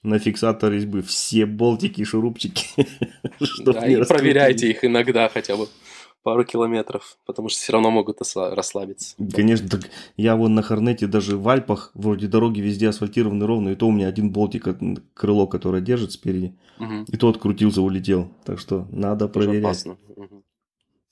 на 0.03 0.17
фиксатор 0.19 0.71
резьбы 0.71 1.01
все 1.01 1.45
болтики 1.45 2.01
и 2.01 2.05
шурупчики. 2.05 2.67
Да, 3.63 3.85
и 3.87 4.03
проверяйте 4.05 4.69
их 4.69 4.83
иногда 4.85 5.27
хотя 5.29 5.55
бы 5.57 5.67
пару 6.23 6.43
километров, 6.43 7.17
потому 7.25 7.49
что 7.49 7.59
все 7.59 7.73
равно 7.73 7.91
могут 7.91 8.19
расслабиться. 8.35 9.15
Конечно, 9.33 9.67
так 9.69 9.89
я 10.17 10.35
вон 10.35 10.53
на 10.55 10.61
Хорнете 10.61 11.07
даже 11.07 11.37
в 11.37 11.47
Альпах, 11.47 11.91
вроде 11.93 12.27
дороги 12.27 12.59
везде 12.59 12.89
асфальтированы 12.89 13.45
ровно, 13.45 13.69
и 13.69 13.75
то 13.75 13.87
у 13.87 13.91
меня 13.91 14.07
один 14.07 14.31
болтик, 14.31 14.67
крыло, 15.13 15.47
которое 15.47 15.81
держит 15.81 16.11
спереди, 16.11 16.55
Мгм. 16.77 17.05
и 17.07 17.17
то 17.17 17.29
открутился, 17.29 17.81
улетел. 17.81 18.29
Так 18.45 18.59
что 18.59 18.87
надо 18.91 19.27
Тоже 19.27 19.45
проверять. 19.47 19.65
опасно. 19.65 19.97
Мгм. 20.15 20.43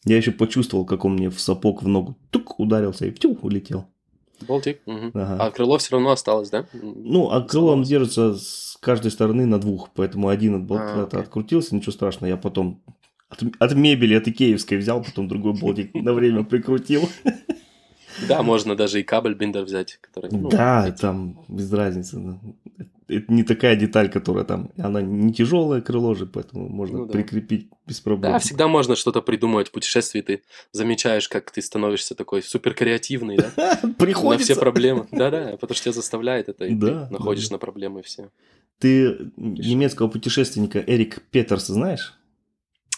Я 0.06 0.18
еще 0.18 0.32
почувствовал, 0.32 0.86
как 0.86 1.06
он 1.06 1.14
мне 1.14 1.30
в 1.30 1.40
сапог 1.40 1.84
в 1.84 1.88
ногу 1.88 2.16
тук 2.32 2.60
ударился 2.60 3.06
и 3.08 3.12
тю, 3.12 3.38
улетел. 3.42 3.86
Болтик. 4.48 4.82
мгм. 4.86 5.12
Ага. 5.16 5.38
А 5.48 5.52
крыло 5.52 5.78
все 5.80 5.94
равно 5.94 6.12
осталось, 6.12 6.50
да? 6.52 6.68
Ну, 6.74 7.32
а 7.32 7.42
крыло 7.42 7.74
он 7.74 7.82
держится 7.84 8.36
с 8.36 8.78
каждой 8.80 9.10
стороны 9.10 9.46
на 9.48 9.58
двух, 9.60 9.90
поэтому 9.96 10.28
один 10.28 10.56
от 10.56 10.64
болта 10.64 11.10
А, 11.12 11.20
открутился, 11.20 11.76
ничего 11.76 11.92
страшного. 11.92 12.30
Я 12.30 12.38
потом 12.38 12.80
от, 13.30 13.44
от 13.60 13.76
мебели, 13.76 14.14
от 14.16 14.28
икеевской 14.28 14.78
взял, 14.78 15.04
потом 15.04 15.28
другой 15.28 15.54
болтик 15.54 15.94
на 15.94 16.14
время 16.14 16.44
прикрутил. 16.44 17.10
Да, 18.28 18.42
можно 18.42 18.76
даже 18.76 19.00
и 19.00 19.04
кабель 19.04 19.36
биндер 19.36 19.64
взять, 19.64 20.00
который... 20.02 20.32
ну, 20.32 20.50
Да, 20.50 20.88
эти- 20.88 20.98
там 21.02 21.40
без 21.48 21.72
разницы. 21.72 22.40
Это 23.08 23.32
не 23.32 23.44
такая 23.44 23.76
деталь, 23.78 24.10
которая 24.10 24.44
там, 24.44 24.70
она 24.78 25.02
не 25.02 25.32
тяжелое 25.32 25.82
крыло 25.82 26.14
же, 26.14 26.26
поэтому 26.26 26.68
можно 26.68 26.98
Ну 27.00 27.06
да. 27.06 27.14
прикрепить 27.14 27.70
без 27.86 28.02
проблем. 28.02 28.34
Да, 28.34 28.40
всегда 28.40 28.68
можно 28.68 28.96
что-то 28.98 29.22
придумать 29.22 29.70
в 29.70 29.72
путешествии. 29.72 30.22
Ты 30.22 30.42
замечаешь, 30.74 31.30
как 31.30 31.50
ты 31.52 31.62
становишься 31.62 32.16
такой 32.16 32.42
супер 32.44 32.74
креативный, 32.74 33.38
да? 33.38 33.80
На 33.84 33.94
Приходится. 33.94 34.54
все 34.54 34.60
проблемы. 34.60 35.08
Да-да, 35.12 35.56
потому 35.60 35.76
что 35.76 35.84
тебя 35.86 35.94
заставляет 35.94 36.50
это, 36.50 36.66
и 36.66 36.76
ты 36.78 37.08
находишь 37.12 37.50
на 37.50 37.60
проблемы 37.60 38.02
все. 38.02 38.30
Ты 38.80 39.32
немецкого 39.38 40.08
путешественника 40.10 40.84
Эрик 40.86 41.22
Петерса 41.32 41.74
знаешь? 41.74 42.14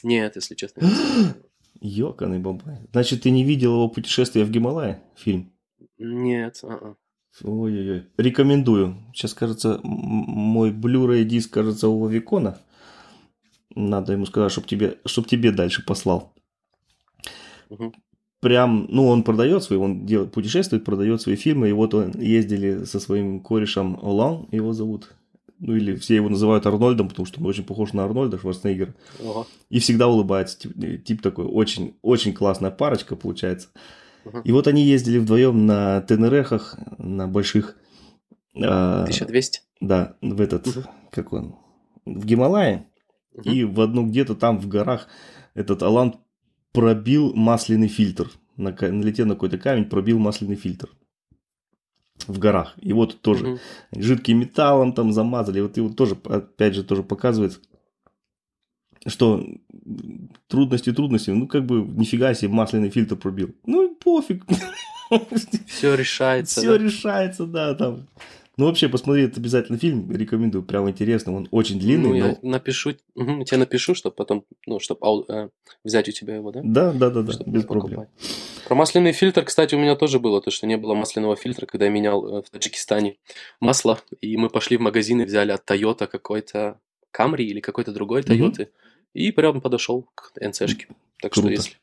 Нет, 0.04 0.36
если 0.36 0.56
честно. 0.56 0.88
Ёканый 1.82 2.40
бабай. 2.40 2.78
Значит, 2.92 3.24
ты 3.24 3.32
не 3.32 3.44
видел 3.44 3.74
его 3.74 3.90
путешествие 3.90 4.46
в 4.46 4.52
Гималай? 4.52 4.98
Фильм? 5.16 5.52
Нет. 5.98 6.60
а-а. 6.64 6.96
Ой-ой-ой. 7.44 8.06
Рекомендую. 8.18 8.98
Сейчас, 9.14 9.34
кажется, 9.34 9.80
мой 9.84 10.72
Blu-ray 10.72 11.24
диск, 11.24 11.54
кажется, 11.54 11.88
у 11.88 12.00
Вавикона. 12.00 12.60
Надо 13.76 14.14
ему 14.14 14.26
сказать, 14.26 14.52
чтобы 14.52 14.68
тебе, 14.68 14.98
чтоб 15.06 15.28
тебе 15.28 15.52
дальше 15.52 15.86
послал. 15.86 16.34
Мгм. 17.70 17.94
Прям, 18.42 18.88
ну, 18.90 19.08
он 19.08 19.24
продает 19.24 19.64
свои, 19.64 19.78
он 19.78 20.06
делает, 20.06 20.32
путешествует, 20.32 20.86
продает 20.86 21.22
свои 21.22 21.36
фильмы. 21.36 21.70
И 21.70 21.74
вот 21.74 21.94
он 21.94 22.12
ездили 22.20 22.86
со 22.86 23.00
своим 23.00 23.42
корешем 23.42 24.00
Олан, 24.02 24.48
его 24.52 24.74
зовут. 24.74 25.14
Ну, 25.60 25.76
или 25.76 25.96
все 25.96 26.16
его 26.16 26.30
называют 26.30 26.66
Арнольдом, 26.66 27.10
потому 27.10 27.26
что 27.26 27.40
он 27.42 27.46
очень 27.48 27.66
похож 27.66 27.92
на 27.94 28.06
Арнольда 28.06 28.40
Шварценеггера. 28.40 28.96
Ого. 29.22 29.46
И 29.70 29.80
всегда 29.80 30.08
улыбается. 30.08 30.58
Тип, 30.58 30.72
э, 30.82 30.98
тип 30.98 31.22
такой, 31.22 31.46
очень, 31.46 31.96
очень 32.02 32.34
классная 32.34 32.72
парочка 32.72 33.16
получается. 33.18 33.68
Мгм. 34.24 34.42
И 34.42 34.52
вот 34.54 34.68
они 34.68 34.84
ездили 34.84 35.18
вдвоем 35.18 35.66
на 35.66 36.02
Тенерехах, 36.02 36.78
на 36.98 37.28
больших... 37.28 37.76
а, 38.56 39.04
1200. 39.04 39.62
да, 39.82 40.16
в 40.22 40.40
этот, 40.40 40.66
Мгм. 40.68 40.84
как 41.12 41.34
он, 41.34 41.56
в 42.06 42.26
Гималае. 42.26 42.88
Мгм. 43.36 43.52
И 43.52 43.64
в 43.66 43.82
одну 43.82 44.06
где-то 44.08 44.36
там 44.36 44.60
в 44.60 44.68
горах 44.70 45.08
этот 45.56 45.84
Алан 45.84 46.16
пробил 46.72 47.34
масляный 47.34 47.88
фильтр. 47.90 48.32
На, 48.56 48.72
налетел 48.72 49.26
на 49.26 49.34
какой-то 49.34 49.58
камень, 49.58 49.86
пробил 49.86 50.20
масляный 50.20 50.56
фильтр. 50.56 50.90
В 52.28 52.38
горах. 52.38 52.74
И 52.82 52.94
вот 52.94 53.22
тоже 53.22 53.46
Мгм. 53.48 53.60
жидким 53.96 54.40
металлом 54.40 54.94
там 54.94 55.14
замазали. 55.14 55.62
Вот 55.62 55.78
и 55.78 55.82
вот 55.82 55.96
тоже, 55.96 56.18
опять 56.26 56.76
же, 56.76 56.84
тоже 56.84 57.04
показывает, 57.04 57.60
что 59.08 59.44
трудности 60.48 60.92
трудности, 60.92 61.32
ну 61.32 61.48
как 61.48 61.66
бы 61.66 61.82
нифига 61.82 62.34
себе 62.34 62.52
масляный 62.52 62.90
фильтр 62.90 63.16
пробил. 63.16 63.56
Ну 63.66 63.92
и 63.92 63.96
пофиг. 63.96 64.44
Все 65.68 65.96
решается. 65.96 66.60
Все 66.60 66.78
да? 66.78 66.84
решается, 66.84 67.46
да, 67.46 67.74
там. 67.74 68.08
Ну 68.60 68.66
вообще, 68.66 68.90
посмотри 68.90 69.24
этот 69.24 69.38
обязательно 69.38 69.78
фильм, 69.78 70.12
рекомендую, 70.12 70.66
прям 70.66 70.90
интересно, 70.90 71.34
он 71.34 71.48
очень 71.50 71.80
длинный, 71.80 72.10
Ну, 72.10 72.14
я 72.14 72.38
но... 72.42 72.50
напишу, 72.50 72.94
мгм, 73.16 73.46
тебе 73.46 73.58
напишу, 73.58 73.96
чтобы 73.96 74.18
потом, 74.18 74.44
ну, 74.66 74.82
чтобы 74.82 75.50
взять 75.86 76.10
у 76.10 76.12
тебя 76.12 76.36
его, 76.36 76.52
да? 76.52 76.60
Да, 76.62 76.92
да, 76.92 77.10
да, 77.10 77.22
да, 77.22 77.32
Чтоб 77.32 77.48
без 77.48 77.64
проблем. 77.64 78.08
Про 78.68 78.76
масляный 78.76 79.14
фильтр, 79.14 79.46
кстати, 79.46 79.76
у 79.76 79.80
меня 79.80 79.96
тоже 79.96 80.20
было, 80.20 80.42
то, 80.42 80.52
что 80.52 80.68
не 80.68 80.76
было 80.76 80.94
масляного 80.94 81.38
фильтра, 81.38 81.68
когда 81.68 81.86
я 81.86 81.92
менял 81.92 82.40
э, 82.40 82.42
в 82.42 82.50
Таджикистане 82.50 83.16
масло, 83.62 84.02
и 84.20 84.36
мы 84.36 84.50
пошли 84.50 84.76
в 84.76 84.82
магазин 84.82 85.22
и 85.22 85.26
взяли 85.26 85.52
от 85.52 85.64
Toyota 85.66 86.08
какой-то 86.08 86.82
Camry 87.18 87.44
или 87.44 87.62
какой-то 87.62 87.94
другой. 87.94 88.24
Toyota, 88.24 88.68
и 89.14 89.32
прям 89.32 89.62
подошел 89.62 90.10
к 90.16 90.34
НЦшке. 90.38 90.88
Так 91.22 91.32
что 91.34 91.44
Круто. 91.44 91.54
если 91.54 91.78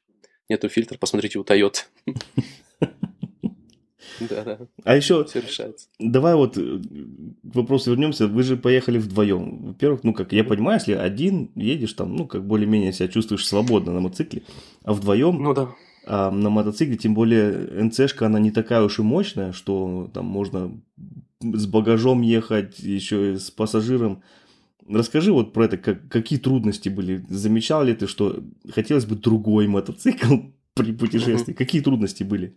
нету 0.50 0.68
фильтра, 0.68 0.98
посмотрите 0.98 1.38
у 1.38 1.42
Toyota. 1.42 1.84
Да-да, 4.30 4.58
А 4.84 4.96
еще 4.96 5.24
все 5.24 5.40
решается. 5.40 5.88
Давай 5.98 6.34
вот 6.34 6.56
э, 6.58 6.60
к 6.60 7.54
вопросу 7.54 7.90
вернемся. 7.90 8.26
Вы 8.26 8.42
же 8.42 8.56
поехали 8.56 8.98
вдвоем. 8.98 9.58
Во-первых, 9.68 10.04
ну, 10.04 10.12
как 10.14 10.32
я 10.32 10.44
понимаю, 10.44 10.78
если 10.78 10.92
один 10.92 11.50
едешь 11.54 11.92
там, 11.94 12.16
ну, 12.16 12.26
как 12.26 12.46
более-менее 12.46 12.92
себя 12.92 13.08
чувствуешь 13.08 13.46
свободно 13.46 13.92
на 13.92 14.00
мотоцикле, 14.00 14.42
а 14.84 14.92
вдвоем 14.92 15.42
Ну 15.42 15.54
да. 15.54 15.68
а 16.06 16.30
на 16.30 16.50
мотоцикле, 16.50 16.96
тем 16.96 17.14
более 17.14 17.84
НЦшка, 17.84 18.26
она 18.26 18.38
не 18.40 18.50
такая 18.50 18.82
уж 18.82 18.98
и 18.98 19.02
мощная, 19.02 19.52
что 19.52 20.10
там 20.12 20.26
можно 20.26 20.72
с 21.40 21.66
багажом 21.66 22.22
ехать, 22.22 22.78
еще 22.78 23.32
и 23.32 23.36
с 23.36 23.50
пассажиром. 23.50 24.22
Расскажи 24.88 25.32
вот 25.32 25.52
про 25.52 25.64
это, 25.64 25.76
как, 25.78 26.08
какие 26.08 26.38
трудности 26.38 26.88
были. 26.88 27.24
Замечал 27.28 27.82
ли 27.84 27.92
ты, 27.94 28.06
что 28.06 28.42
хотелось 28.70 29.04
бы 29.04 29.16
другой 29.16 29.66
мотоцикл 29.66 30.36
при 30.74 30.92
путешествии? 30.92 31.52
Какие 31.52 31.82
трудности 31.82 32.22
были? 32.22 32.56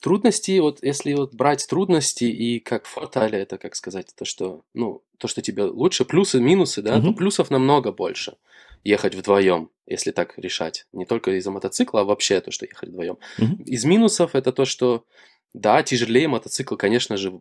Трудности, 0.00 0.58
вот 0.60 0.82
если 0.82 1.12
вот 1.12 1.34
брать 1.34 1.66
трудности 1.68 2.24
и 2.24 2.58
как 2.58 2.86
фортали, 2.86 3.38
это 3.38 3.58
как 3.58 3.74
сказать, 3.74 4.06
то, 4.16 4.24
что, 4.24 4.62
ну, 4.72 5.02
то, 5.18 5.28
что 5.28 5.42
тебе 5.42 5.64
лучше, 5.64 6.04
плюсы, 6.06 6.40
минусы, 6.40 6.80
да, 6.80 7.00
то 7.00 7.08
Мгм. 7.08 7.16
плюсов 7.16 7.50
намного 7.50 7.92
больше 7.92 8.36
ехать 8.82 9.14
вдвоем, 9.14 9.70
если 9.86 10.10
так 10.10 10.38
решать. 10.38 10.86
Не 10.92 11.04
только 11.04 11.32
из-за 11.32 11.50
мотоцикла, 11.50 12.00
а 12.00 12.04
вообще 12.04 12.40
то, 12.40 12.50
что 12.50 12.64
ехать 12.64 12.88
вдвоем. 12.88 13.18
Мгм. 13.38 13.62
Из 13.64 13.84
минусов 13.84 14.34
это 14.34 14.52
то, 14.52 14.64
что, 14.64 15.04
да, 15.52 15.82
тяжелее 15.82 16.28
мотоцикл, 16.28 16.76
конечно 16.76 17.18
же, 17.18 17.40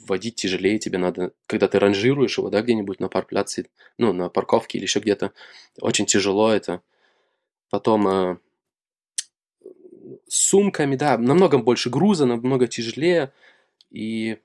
водить 0.00 0.34
тяжелее 0.34 0.80
тебе 0.80 0.98
надо, 0.98 1.32
когда 1.46 1.68
ты 1.68 1.78
ранжируешь 1.78 2.36
его, 2.36 2.50
да, 2.50 2.62
где-нибудь 2.62 2.98
на 2.98 3.08
паркпляце, 3.08 3.66
ну, 3.98 4.12
на 4.12 4.28
парковке 4.28 4.78
или 4.78 4.84
еще 4.84 4.98
где-то, 4.98 5.32
очень 5.80 6.06
тяжело 6.06 6.50
это. 6.50 6.82
Потом 7.70 8.08
э, 8.08 8.36
сумками, 10.32 10.96
да, 10.96 11.18
намного 11.18 11.58
больше 11.58 11.90
груза, 11.90 12.24
намного 12.26 12.66
тяжелее. 12.66 13.32
И 13.90 14.38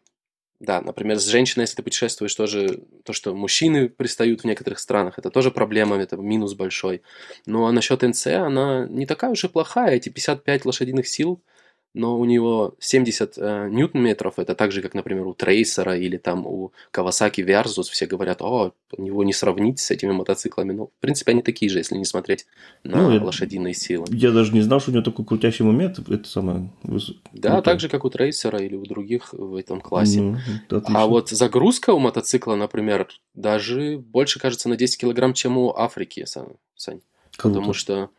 да, 0.60 0.82
например, 0.82 1.20
с 1.20 1.26
женщиной, 1.26 1.64
если 1.64 1.78
ты 1.78 1.84
путешествуешь, 1.84 2.36
тоже 2.36 2.84
то, 3.04 3.14
что 3.14 3.34
мужчины 3.34 3.88
пристают 3.88 4.42
в 4.42 4.46
некоторых 4.46 4.80
странах, 4.80 5.18
это 5.18 5.30
тоже 5.30 5.52
проблема, 5.52 5.96
это 5.98 6.18
минус 6.18 6.56
большой. 6.56 7.04
Но 7.46 7.72
насчет 7.72 8.02
НЦ, 8.02 8.28
она 8.28 8.86
не 8.88 9.06
такая 9.06 9.32
уж 9.32 9.44
и 9.44 9.48
плохая, 9.48 9.96
эти 9.96 10.10
55 10.10 10.66
лошадиных 10.66 11.08
сил– 11.08 11.42
но 11.98 12.18
у 12.20 12.26
него 12.26 12.76
70 12.80 13.34
э, 13.38 13.70
ньютон-метров, 13.70 14.38
это 14.38 14.54
так 14.54 14.72
же, 14.72 14.82
как, 14.82 14.94
например, 14.94 15.26
у 15.26 15.34
Трейсера 15.34 15.98
или 15.98 16.18
там 16.18 16.46
у 16.46 16.72
Kawasaki 16.94 17.44
Versus, 17.44 17.90
все 17.92 18.06
говорят, 18.06 18.42
о, 18.42 18.74
него 18.98 19.24
не 19.24 19.34
сравнить 19.34 19.80
с 19.80 19.90
этими 19.90 20.12
мотоциклами. 20.12 20.74
Ну, 20.74 20.92
в 20.96 21.02
принципе, 21.02 21.32
они 21.32 21.42
такие 21.42 21.70
же, 21.70 21.80
если 21.80 21.96
не 21.98 22.06
смотреть 22.06 22.46
на 22.84 23.10
ну, 23.10 23.26
лошадиные 23.26 23.74
силы. 23.74 24.06
Я 24.10 24.32
даже 24.32 24.54
не 24.54 24.62
знал, 24.62 24.80
что 24.80 24.92
у 24.92 24.94
него 24.94 25.04
такой 25.04 25.26
крутящий 25.26 25.66
момент, 25.66 26.00
это 26.00 26.28
самое... 26.28 26.72
Да, 26.84 27.50
крутой. 27.50 27.62
так 27.64 27.80
же, 27.80 27.90
как 27.90 28.06
у 28.06 28.10
Трейсера 28.10 28.60
или 28.60 28.76
у 28.76 28.86
других 28.86 29.34
в 29.34 29.56
этом 29.56 29.82
классе. 29.82 30.22
Ну, 30.22 30.38
а 30.70 31.08
вот 31.08 31.30
загрузка 31.30 31.92
у 31.94 32.00
мотоцикла, 32.00 32.56
например, 32.56 33.08
даже 33.34 33.98
больше, 33.98 34.40
кажется, 34.40 34.70
на 34.70 34.78
10 34.78 35.00
килограмм, 35.00 35.34
чем 35.34 35.58
у 35.58 35.76
Африки, 35.76 36.26
Сань. 36.28 37.02
Круто. 37.38 37.56
Потому 37.56 37.74
что 37.74 38.10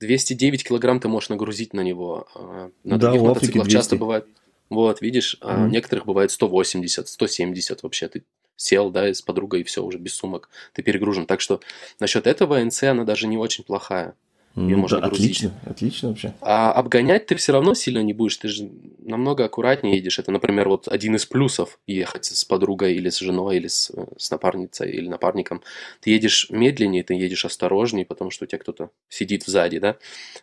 209 0.00 0.64
килограмм 0.64 0.98
ты 0.98 1.08
можешь 1.08 1.28
нагрузить 1.28 1.74
на 1.74 1.82
него. 1.82 2.26
А, 2.34 2.70
на 2.84 2.98
да, 2.98 3.08
других 3.08 3.22
мотоциклах 3.22 3.68
часто 3.68 3.96
бывает... 3.96 4.26
Вот, 4.68 5.00
видишь, 5.00 5.36
mm-hmm. 5.40 5.66
а 5.66 5.68
некоторых 5.68 6.06
бывает 6.06 6.30
180, 6.30 7.08
170 7.08 7.82
вообще. 7.82 8.08
Ты 8.08 8.22
сел, 8.56 8.90
да, 8.90 9.06
с 9.12 9.20
подругой, 9.20 9.60
и 9.60 9.64
все, 9.64 9.82
уже 9.82 9.98
без 9.98 10.14
сумок. 10.14 10.48
Ты 10.72 10.82
перегружен. 10.82 11.26
Так 11.26 11.40
что 11.40 11.60
насчет 11.98 12.26
этого 12.26 12.62
НЦ, 12.62 12.84
она 12.84 13.04
даже 13.04 13.26
не 13.26 13.36
очень 13.36 13.64
плохая. 13.64 14.14
Ее 14.56 14.74
ну, 14.74 14.82
можно 14.82 15.00
да, 15.00 15.06
отлично, 15.06 15.52
отлично 15.64 16.08
вообще. 16.08 16.34
А 16.40 16.72
обгонять 16.72 17.26
ты 17.26 17.36
все 17.36 17.52
равно 17.52 17.74
сильно 17.74 18.02
не 18.02 18.12
будешь, 18.12 18.36
ты 18.36 18.48
же 18.48 18.68
намного 18.98 19.44
аккуратнее 19.44 19.96
едешь. 19.96 20.18
Это, 20.18 20.32
например, 20.32 20.68
вот 20.68 20.88
один 20.88 21.14
из 21.14 21.24
плюсов 21.24 21.78
ехать 21.86 22.24
с 22.24 22.44
подругой 22.44 22.94
или 22.94 23.10
с 23.10 23.18
женой, 23.18 23.58
или 23.58 23.68
с, 23.68 23.92
с 24.18 24.30
напарницей, 24.30 24.90
или 24.90 25.08
напарником. 25.08 25.62
Ты 26.00 26.10
едешь 26.10 26.48
медленнее, 26.50 27.04
ты 27.04 27.14
едешь 27.14 27.44
осторожнее, 27.44 28.04
потому 28.04 28.32
что 28.32 28.44
у 28.44 28.48
тебя 28.48 28.58
кто-то 28.58 28.90
сидит 29.08 29.44
сзади, 29.44 29.78
да. 29.78 29.98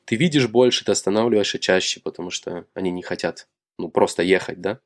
Ты 0.05 0.15
видишь 0.15 0.47
больше, 0.47 0.85
ты 0.85 0.93
останавливаешься 0.93 1.59
чаще, 1.59 1.99
потому 1.99 2.29
что 2.29 2.65
они 2.73 2.91
не 2.91 3.01
хотят, 3.01 3.47
ну, 3.77 3.89
просто 3.89 4.23
ехать, 4.23 4.61
да. 4.61 4.79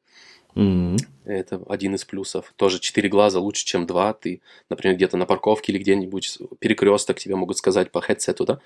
Mm-hmm. 0.55 0.97
Это 1.25 1.61
один 1.67 1.95
из 1.95 2.03
плюсов. 2.05 2.53
Тоже 2.55 2.79
четыре 2.79 3.09
глаза 3.09 3.39
лучше, 3.39 3.65
чем 3.65 3.85
два. 3.85 4.13
Ты, 4.13 4.41
например, 4.69 4.95
где-то 4.95 5.17
на 5.17 5.25
парковке 5.25 5.71
или 5.71 5.79
где-нибудь 5.79 6.39
перекресток 6.59 7.19
тебе 7.19 7.35
могут 7.35 7.57
сказать 7.57 7.91
по 7.91 8.01
хедсету, 8.01 8.45
да? 8.45 8.59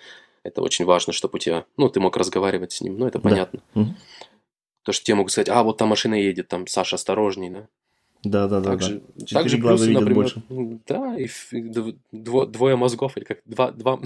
Это 0.43 0.61
очень 0.61 0.85
важно, 0.85 1.13
чтобы 1.13 1.35
у 1.35 1.39
тебя, 1.39 1.65
ну, 1.77 1.89
ты 1.89 1.99
мог 1.99 2.15
разговаривать 2.17 2.71
с 2.71 2.81
ним, 2.81 2.97
ну, 2.97 3.07
это 3.07 3.19
понятно. 3.19 3.61
Да. 3.73 3.81
Mm-hmm. 3.81 3.93
То, 4.83 4.91
что 4.91 5.03
тебе 5.03 5.15
могут 5.15 5.31
сказать, 5.31 5.49
а, 5.49 5.63
вот 5.63 5.77
там 5.77 5.89
машина 5.89 6.15
едет, 6.15 6.47
там, 6.47 6.67
Саша, 6.67 6.95
осторожней, 6.95 7.49
да? 7.49 7.67
Да, 8.25 8.47
да, 8.47 8.59
да. 8.59 8.71
Также, 8.71 9.01
да. 9.15 9.25
также 9.27 9.57
плюсы, 9.57 9.91
например, 9.91 10.15
больше. 10.15 10.41
да, 10.87 11.15
и 11.15 11.27
дво, 12.11 12.47
двое 12.47 12.75
мозгов, 12.75 13.17
или 13.17 13.23
как 13.23 13.39
два, 13.45 13.71
два 13.71 13.99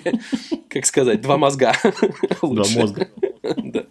как 0.68 0.86
сказать, 0.86 1.20
два 1.20 1.38
мозга. 1.38 1.72
Два 2.42 2.64
мозга. 2.74 3.08
Да, 3.56 3.86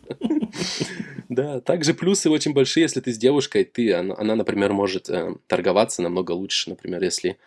также 1.66 1.94
плюсы 1.94 2.30
очень 2.30 2.54
большие, 2.54 2.84
если 2.84 3.02
ты 3.02 3.14
с 3.14 3.18
девушкой, 3.18 3.64
ты, 3.64 3.94
она, 3.94 4.36
например, 4.36 4.74
может 4.74 5.10
э, 5.10 5.36
торговаться 5.48 6.02
намного 6.02 6.32
лучше, 6.32 6.70
например, 6.70 7.04
если 7.04 7.38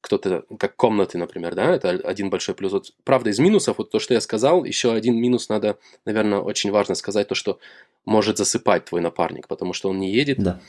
кто-то, 0.00 0.44
как 0.58 0.76
комнаты, 0.76 1.18
например, 1.18 1.54
да, 1.54 1.74
это 1.74 1.90
один 1.90 2.30
большой 2.30 2.54
плюс. 2.54 2.72
Вот, 2.72 2.92
правда, 3.04 3.30
из 3.30 3.38
минусов, 3.38 3.78
вот 3.78 3.90
то, 3.90 3.98
что 3.98 4.14
я 4.14 4.20
сказал, 4.20 4.64
еще 4.64 4.92
один 4.92 5.16
минус 5.16 5.48
надо, 5.48 5.78
наверное, 6.04 6.38
очень 6.38 6.70
важно 6.70 6.94
сказать, 6.94 7.28
то, 7.28 7.34
что 7.34 7.58
может 8.04 8.38
засыпать 8.38 8.84
твой 8.84 9.00
напарник, 9.00 9.48
потому 9.48 9.72
что 9.72 9.90
он 9.90 9.98
не 9.98 10.12
едет, 10.12 10.38
да. 10.38 10.60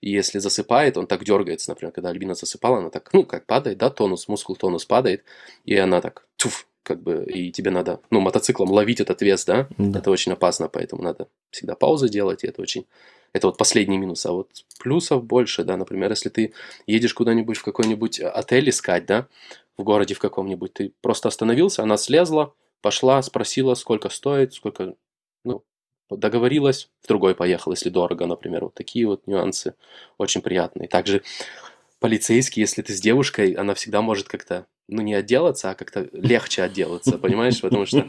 и 0.00 0.10
если 0.10 0.38
засыпает, 0.38 0.96
он 0.96 1.06
так 1.06 1.24
дергается, 1.24 1.70
например, 1.70 1.92
когда 1.92 2.08
Альбина 2.08 2.34
засыпала, 2.34 2.78
она 2.78 2.90
так, 2.90 3.10
ну, 3.12 3.24
как 3.24 3.44
падает, 3.44 3.78
да, 3.78 3.90
тонус, 3.90 4.26
мускул 4.26 4.56
тонус 4.56 4.86
падает, 4.86 5.22
и 5.66 5.76
она 5.76 6.00
так, 6.00 6.26
туф, 6.36 6.66
как 6.82 7.02
бы, 7.02 7.24
и 7.26 7.50
тебе 7.52 7.70
надо, 7.70 8.00
ну, 8.10 8.20
мотоциклом 8.20 8.70
ловить 8.70 9.00
этот 9.00 9.20
вес, 9.22 9.44
да? 9.44 9.68
да, 9.78 9.98
это 9.98 10.10
очень 10.10 10.32
опасно, 10.32 10.68
поэтому 10.68 11.02
надо 11.02 11.28
всегда 11.50 11.74
паузы 11.74 12.08
делать, 12.08 12.44
и 12.44 12.46
это 12.46 12.62
очень, 12.62 12.86
это 13.32 13.46
вот 13.48 13.58
последний 13.58 13.98
минус, 13.98 14.24
а 14.26 14.32
вот 14.32 14.48
плюсов 14.80 15.24
больше, 15.24 15.64
да, 15.64 15.76
например, 15.76 16.10
если 16.10 16.28
ты 16.28 16.54
едешь 16.86 17.14
куда-нибудь 17.14 17.58
в 17.58 17.62
какой-нибудь 17.62 18.20
отель 18.20 18.70
искать, 18.70 19.06
да, 19.06 19.26
в 19.76 19.84
городе 19.84 20.14
в 20.14 20.18
каком-нибудь, 20.18 20.72
ты 20.72 20.92
просто 21.02 21.28
остановился, 21.28 21.82
она 21.82 21.96
слезла, 21.96 22.54
пошла, 22.80 23.20
спросила, 23.22 23.74
сколько 23.74 24.08
стоит, 24.08 24.54
сколько, 24.54 24.94
ну, 25.44 25.62
договорилась, 26.10 26.90
в 27.02 27.08
другой 27.08 27.34
поехал, 27.34 27.72
если 27.72 27.90
дорого, 27.90 28.26
например, 28.26 28.64
вот 28.64 28.74
такие 28.74 29.06
вот 29.06 29.26
нюансы 29.26 29.74
очень 30.16 30.40
приятные. 30.40 30.88
Также 30.88 31.22
полицейский, 32.00 32.60
если 32.60 32.82
ты 32.82 32.94
с 32.94 33.00
девушкой, 33.00 33.52
она 33.52 33.74
всегда 33.74 34.00
может 34.00 34.28
как-то 34.28 34.66
ну, 34.88 35.02
не 35.02 35.14
отделаться, 35.14 35.70
а 35.70 35.74
как-то 35.74 36.08
легче 36.12 36.62
отделаться, 36.62 37.18
понимаешь? 37.18 37.60
Потому 37.60 37.86
что 37.86 38.08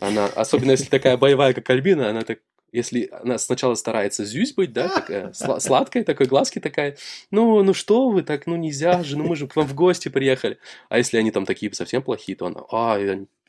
она, 0.00 0.26
особенно 0.26 0.72
если 0.72 0.86
такая 0.86 1.16
боевая, 1.16 1.54
как 1.54 1.68
Альбина, 1.70 2.10
она 2.10 2.22
так 2.22 2.38
если 2.72 3.08
она 3.12 3.38
сначала 3.38 3.76
старается 3.76 4.24
зюсь 4.24 4.52
быть, 4.52 4.72
да, 4.72 4.88
такая 4.88 5.32
сладкая, 5.32 6.02
такой 6.02 6.26
глазки 6.26 6.58
такая, 6.58 6.96
ну, 7.30 7.62
ну 7.62 7.72
что 7.72 8.10
вы, 8.10 8.24
так, 8.24 8.48
ну 8.48 8.56
нельзя 8.56 9.04
же, 9.04 9.16
ну 9.16 9.22
мы 9.22 9.36
же 9.36 9.46
к 9.46 9.54
вам 9.54 9.68
в 9.68 9.74
гости 9.74 10.08
приехали. 10.08 10.58
А 10.88 10.98
если 10.98 11.16
они 11.18 11.30
там 11.30 11.46
такие 11.46 11.72
совсем 11.72 12.02
плохие, 12.02 12.36
то 12.36 12.46
она, 12.46 12.62
а, 12.72 12.98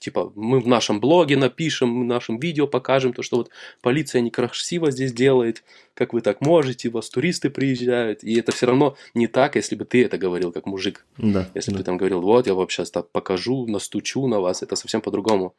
типа, 0.05 0.31
мы 0.35 0.59
в 0.59 0.67
нашем 0.67 0.99
блоге 0.99 1.35
напишем, 1.35 1.89
мы 1.89 2.03
в 2.03 2.07
нашем 2.07 2.39
видео 2.39 2.67
покажем 2.67 3.11
то, 3.13 3.23
что 3.23 3.37
вот 3.37 3.49
полиция 3.81 4.21
некрасиво 4.21 4.91
здесь 4.91 5.13
делает, 5.13 5.63
как 5.93 6.13
вы 6.13 6.21
так 6.21 6.41
можете, 6.41 6.89
у 6.89 6.91
вас 6.91 7.09
туристы 7.09 7.49
приезжают, 7.49 8.23
и 8.23 8.39
это 8.39 8.51
все 8.51 8.67
равно 8.67 8.95
не 9.13 9.27
так, 9.27 9.55
если 9.55 9.75
бы 9.75 9.85
ты 9.85 10.05
это 10.05 10.17
говорил 10.17 10.51
как 10.51 10.65
мужик. 10.65 11.05
Да. 11.17 11.49
Если 11.55 11.71
да. 11.71 11.77
бы 11.77 11.83
ты 11.83 11.85
там 11.85 11.97
говорил, 11.97 12.21
вот, 12.21 12.47
я 12.47 12.53
вам 12.53 12.69
сейчас 12.69 12.91
так 12.91 13.09
покажу, 13.09 13.67
настучу 13.67 14.27
на 14.27 14.39
вас, 14.39 14.63
это 14.63 14.75
совсем 14.75 15.01
по-другому. 15.01 15.55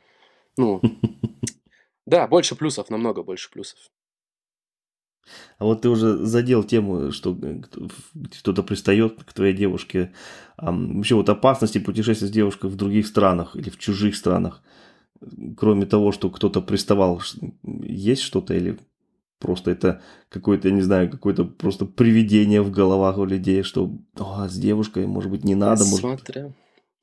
Ну, 0.56 0.80
Да, 2.06 2.28
больше 2.28 2.54
плюсов, 2.54 2.88
намного 2.88 3.22
больше 3.22 3.50
плюсов. 3.50 3.78
А 5.58 5.64
вот 5.64 5.82
ты 5.82 5.88
уже 5.88 6.16
задел 6.24 6.64
тему, 6.64 7.12
что 7.12 7.36
э, 7.42 7.62
кто-то 8.40 8.62
пристает 8.62 9.22
к 9.24 9.32
твоей 9.32 9.54
девушке. 9.54 10.12
А 10.56 10.72
вообще 10.72 11.14
вот 11.14 11.28
опасности 11.28 11.78
путешествия 11.78 12.28
с 12.28 12.30
девушкой 12.30 12.70
в 12.70 12.76
других 12.76 13.06
странах 13.06 13.56
или 13.56 13.70
в 13.70 13.78
чужих 13.78 14.16
странах, 14.16 14.62
кроме 15.56 15.86
того, 15.86 16.12
что 16.12 16.30
кто-то 16.30 16.60
приставал, 16.60 17.20
есть 17.62 18.22
что-то 18.22 18.54
или 18.54 18.78
просто 19.38 19.70
это 19.70 20.02
какое-то, 20.28 20.68
я 20.68 20.74
не 20.74 20.82
знаю, 20.82 21.10
какое-то 21.10 21.44
просто 21.44 21.84
привидение 21.84 22.62
в 22.62 22.70
головах 22.70 23.18
у 23.18 23.24
людей, 23.24 23.62
что 23.62 23.92
а, 24.18 24.48
с 24.48 24.56
девушкой, 24.56 25.06
может 25.06 25.30
быть, 25.30 25.44
не 25.44 25.54
надо. 25.54 25.84
Смотря, 25.84 26.42
может... 26.42 26.56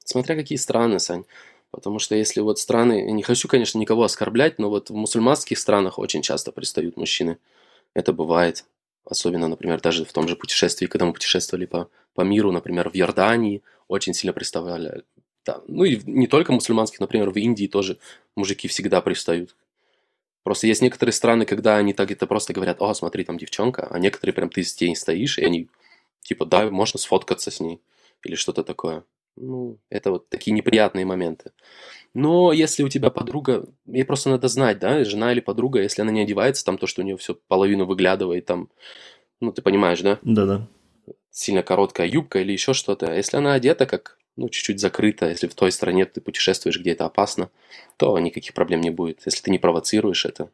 смотря 0.04 0.36
какие 0.36 0.58
страны, 0.58 1.00
Сань. 1.00 1.24
Потому 1.72 1.98
что 1.98 2.16
если 2.16 2.40
вот 2.40 2.60
страны, 2.60 3.02
не 3.12 3.24
хочу, 3.24 3.48
конечно, 3.48 3.80
никого 3.80 4.04
оскорблять, 4.04 4.60
но 4.60 4.70
вот 4.70 4.92
в 4.92 4.94
мусульманских 4.94 5.58
странах 5.58 5.98
очень 5.98 6.22
часто 6.22 6.52
пристают 6.52 6.98
мужчины. 6.98 7.40
Это 7.94 8.14
бывает. 8.14 8.66
Особенно, 9.06 9.48
например, 9.48 9.82
даже 9.82 10.06
в 10.06 10.14
том 10.14 10.28
же 10.28 10.36
путешествии, 10.36 10.86
когда 10.86 11.06
мы 11.06 11.14
путешествовали 11.14 11.66
по, 11.66 11.90
по 12.14 12.22
миру, 12.22 12.52
например, 12.52 12.90
в 12.90 12.96
Иордании, 12.96 13.62
очень 13.88 14.14
сильно 14.14 14.34
приставали. 14.34 15.04
Да. 15.46 15.62
Ну 15.68 15.84
и 15.84 16.00
не 16.06 16.28
только 16.28 16.54
мусульманских, 16.54 17.00
например, 17.00 17.30
в 17.30 17.38
Индии 17.38 17.68
тоже 17.68 17.98
мужики 18.36 18.68
всегда 18.68 19.02
пристают. 19.02 19.56
Просто 20.44 20.68
есть 20.68 20.82
некоторые 20.82 21.14
страны, 21.14 21.46
когда 21.46 21.78
они 21.78 21.94
так 21.94 22.12
это 22.12 22.28
просто 22.28 22.54
говорят, 22.54 22.82
о, 22.82 22.94
смотри, 22.94 23.24
там 23.24 23.38
девчонка, 23.38 23.88
а 23.90 24.00
некоторые 24.00 24.34
прям 24.34 24.50
ты 24.50 24.64
с 24.64 24.80
ней 24.80 24.96
стоишь, 24.96 25.38
и 25.38 25.46
они 25.46 25.70
типа, 26.22 26.46
да, 26.46 26.70
можно 26.70 27.00
сфоткаться 27.00 27.52
с 27.52 27.60
ней 27.60 27.82
или 28.24 28.36
что-то 28.36 28.64
такое. 28.64 29.04
Ну, 29.36 29.78
это 29.90 30.12
вот 30.12 30.30
такие 30.30 30.54
неприятные 30.54 31.06
моменты. 31.06 31.52
Но 32.14 32.52
если 32.54 32.84
у 32.84 32.90
тебя 32.90 33.10
подруга, 33.10 33.66
ей 33.86 34.06
просто 34.06 34.30
надо 34.30 34.48
знать, 34.48 34.80
да, 34.80 35.04
жена 35.04 35.32
или 35.32 35.40
подруга, 35.40 35.82
если 35.82 36.02
она 36.04 36.12
не 36.12 36.22
одевается, 36.22 36.64
там 36.64 36.78
то, 36.78 36.86
что 36.86 37.02
у 37.02 37.06
нее 37.06 37.18
все 37.18 37.34
половину 37.48 37.86
выглядывает, 37.86 38.46
там, 38.46 38.70
ну, 39.42 39.52
ты 39.52 39.62
понимаешь, 39.62 40.02
да? 40.02 40.20
Да-да. 40.22 40.68
Сильно 41.32 41.64
короткая 41.64 42.08
юбка 42.08 42.40
или 42.40 42.52
еще 42.52 42.74
что-то. 42.74 43.08
А 43.12 43.16
если 43.16 43.38
она 43.38 43.54
одета 43.54 43.88
как, 43.88 44.20
ну, 44.36 44.50
чуть-чуть 44.50 44.80
закрыта, 44.80 45.28
если 45.28 45.48
в 45.48 45.56
той 45.56 45.72
стране 45.72 46.06
ты 46.06 46.22
путешествуешь, 46.22 46.80
где 46.80 46.92
это 46.92 47.06
опасно, 47.06 47.50
то 47.98 48.18
никаких 48.20 48.54
проблем 48.54 48.82
не 48.82 48.92
будет. 48.92 49.22
Если 49.26 49.42
ты 49.42 49.52
не 49.52 49.58
провоцируешь 49.58 50.26
это, 50.26 50.52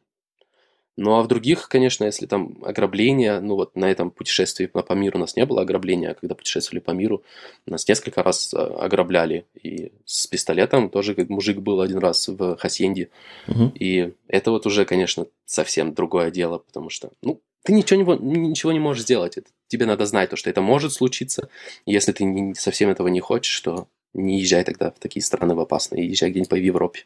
ну 1.00 1.16
а 1.16 1.24
в 1.24 1.28
других, 1.28 1.70
конечно, 1.70 2.04
если 2.04 2.26
там 2.26 2.58
ограбление, 2.62 3.40
ну 3.40 3.56
вот 3.56 3.76
на 3.78 3.90
этом 3.90 4.12
путешествии 4.12 4.66
по, 4.66 4.84
по 4.84 4.92
миру 4.92 5.18
у 5.18 5.22
нас 5.22 5.38
не 5.38 5.46
было 5.46 5.62
ограбления, 5.62 6.12
а 6.12 6.14
когда 6.14 6.36
путешествовали 6.36 6.82
по 6.82 6.92
миру, 6.92 7.24
нас 7.66 7.88
несколько 7.88 8.22
раз 8.22 8.54
а, 8.54 8.66
ограбляли. 8.82 9.46
И 9.64 9.94
с 10.04 10.28
пистолетом 10.28 10.90
тоже 10.90 11.16
как 11.16 11.30
мужик 11.30 11.60
был 11.60 11.80
один 11.80 12.00
раз 12.00 12.28
в 12.28 12.58
Хасьенде. 12.58 13.10
Угу. 13.48 13.72
И 13.76 14.12
это 14.28 14.52
вот 14.52 14.66
уже, 14.66 14.84
конечно, 14.84 15.28
совсем 15.46 15.94
другое 15.94 16.32
дело, 16.32 16.58
потому 16.58 16.90
что, 16.90 17.12
ну, 17.22 17.40
ты 17.64 17.72
ничего 17.72 18.16
не, 18.16 18.50
ничего 18.50 18.74
не 18.74 18.80
можешь 18.80 19.04
сделать. 19.04 19.38
Это, 19.38 19.48
тебе 19.70 19.86
надо 19.86 20.06
знать, 20.06 20.30
то, 20.30 20.36
что 20.36 20.50
это 20.50 20.60
может 20.60 20.92
случиться. 20.92 21.48
Если 21.86 22.12
ты 22.12 22.26
не, 22.26 22.56
совсем 22.56 22.90
этого 22.90 23.08
не 23.08 23.22
хочешь, 23.22 23.58
то 23.62 23.88
не 24.14 24.42
езжай 24.42 24.66
тогда 24.66 24.92
в 24.92 25.00
такие 25.00 25.24
страны 25.24 25.56
в 25.56 25.62
опасные, 25.62 26.10
езжай 26.10 26.30
где-нибудь 26.30 26.50
по 26.50 26.56
Европе. 26.56 27.06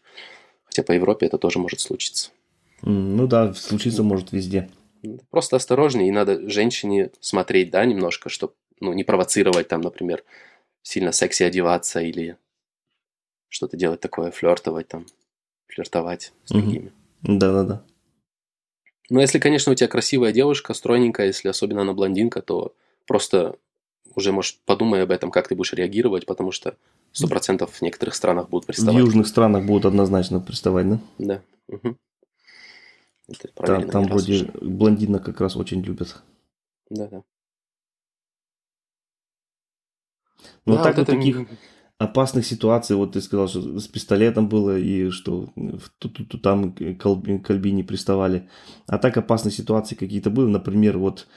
Хотя 0.66 0.82
по 0.82 0.94
Европе 0.94 1.28
это 1.28 1.38
тоже 1.38 1.60
может 1.60 1.80
случиться. 1.80 2.32
Ну 2.86 3.28
да, 3.28 3.54
случиться 3.54 4.04
может 4.04 4.32
везде. 4.32 4.70
Просто 5.30 5.56
осторожнее, 5.56 6.08
и 6.08 6.12
надо 6.12 6.50
женщине 6.50 7.12
смотреть, 7.20 7.72
да, 7.72 7.86
немножко, 7.86 8.30
чтобы 8.30 8.54
ну, 8.80 8.94
не 8.94 9.04
провоцировать 9.04 9.68
там, 9.68 9.82
например, 9.82 10.24
сильно 10.82 11.12
секси 11.12 11.44
одеваться 11.44 12.02
или 12.02 12.38
что-то 13.50 13.78
делать 13.78 14.00
такое, 14.00 14.32
флиртовать 14.32 14.88
там, 14.88 15.06
флиртовать 15.68 16.34
с 16.46 16.52
другими. 16.52 16.92
Да-да-да. 17.22 17.84
Но 19.10 19.22
если, 19.22 19.40
конечно, 19.40 19.72
у 19.72 19.76
тебя 19.76 19.88
красивая 19.88 20.32
девушка, 20.32 20.74
стройненькая, 20.74 21.28
если 21.28 21.50
особенно 21.50 21.82
она 21.82 21.94
блондинка, 21.94 22.42
то 22.42 22.74
просто 23.06 23.58
уже, 24.16 24.32
может, 24.32 24.58
подумай 24.66 25.04
об 25.04 25.12
этом, 25.12 25.32
как 25.32 25.48
ты 25.48 25.56
будешь 25.56 25.74
реагировать, 25.74 26.26
потому 26.26 26.52
что 26.52 26.76
сто 27.12 27.28
процентов 27.28 27.74
в 27.76 27.82
некоторых 27.82 28.16
странах 28.16 28.50
будут 28.50 28.68
приставать. 28.68 28.96
В 28.96 29.06
южных 29.06 29.28
странах 29.28 29.66
будут 29.66 29.86
однозначно 29.86 30.40
приставать, 30.40 30.90
да? 30.90 31.00
Да. 31.18 31.42
Угу. 31.68 31.98
Это 33.42 33.66
там 33.66 33.90
там 33.90 34.04
вроде 34.06 34.34
уже. 34.34 34.52
блондина 34.62 35.20
как 35.20 35.42
раз 35.42 35.56
очень 35.56 35.82
любят. 35.82 36.22
Да, 36.90 37.08
да. 37.08 37.24
Ну, 40.66 40.76
да, 40.76 40.84
так 40.84 40.98
вот, 40.98 41.08
вот 41.08 41.18
таких 41.18 41.48
опасных 41.98 42.46
ситуаций, 42.46 42.96
вот 42.96 43.14
ты 43.14 43.22
сказал, 43.22 43.48
что 43.48 43.80
с 43.80 43.88
пистолетом 43.88 44.50
было, 44.50 44.78
и 44.78 45.10
что 45.10 45.50
тут, 46.00 46.14
тут, 46.14 46.30
тут 46.30 46.42
там 46.42 46.74
Кальбини 46.74 47.84
приставали. 47.84 48.50
А 48.88 48.98
так 48.98 49.18
опасные 49.18 49.52
ситуации 49.52 49.96
какие-то 49.96 50.30
были, 50.30 50.48
например, 50.48 50.98
вот 50.98 51.28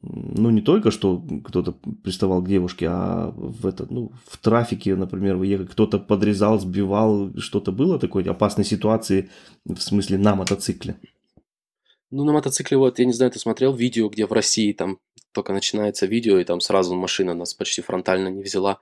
ну, 0.00 0.50
не 0.50 0.62
только 0.62 0.90
что 0.90 1.22
кто-то 1.44 1.72
приставал 2.02 2.42
к 2.42 2.48
девушке, 2.48 2.88
а 2.88 3.32
в 3.36 3.66
это, 3.66 3.86
ну, 3.90 4.12
в 4.26 4.38
трафике, 4.38 4.96
например, 4.96 5.36
вы 5.36 5.46
ехали, 5.46 5.66
кто-то 5.66 5.98
подрезал, 5.98 6.58
сбивал, 6.58 7.30
что-то 7.38 7.72
было 7.72 7.98
такое, 7.98 8.28
опасной 8.28 8.64
ситуации, 8.64 9.30
в 9.64 9.80
смысле, 9.80 10.18
на 10.18 10.34
мотоцикле? 10.34 10.96
Ну, 12.12 12.24
на 12.24 12.32
мотоцикле, 12.32 12.76
вот, 12.76 12.98
я 12.98 13.06
не 13.06 13.12
знаю, 13.12 13.32
ты 13.32 13.38
смотрел 13.38 13.74
видео, 13.74 14.08
где 14.08 14.26
в 14.26 14.32
России 14.32 14.72
там 14.72 14.98
только 15.32 15.54
начинается 15.54 16.04
видео, 16.04 16.38
и 16.38 16.44
там 16.44 16.60
сразу 16.60 16.94
машина 16.94 17.32
нас 17.32 17.54
почти 17.54 17.80
фронтально 17.80 18.28
не 18.28 18.42
взяла. 18.42 18.80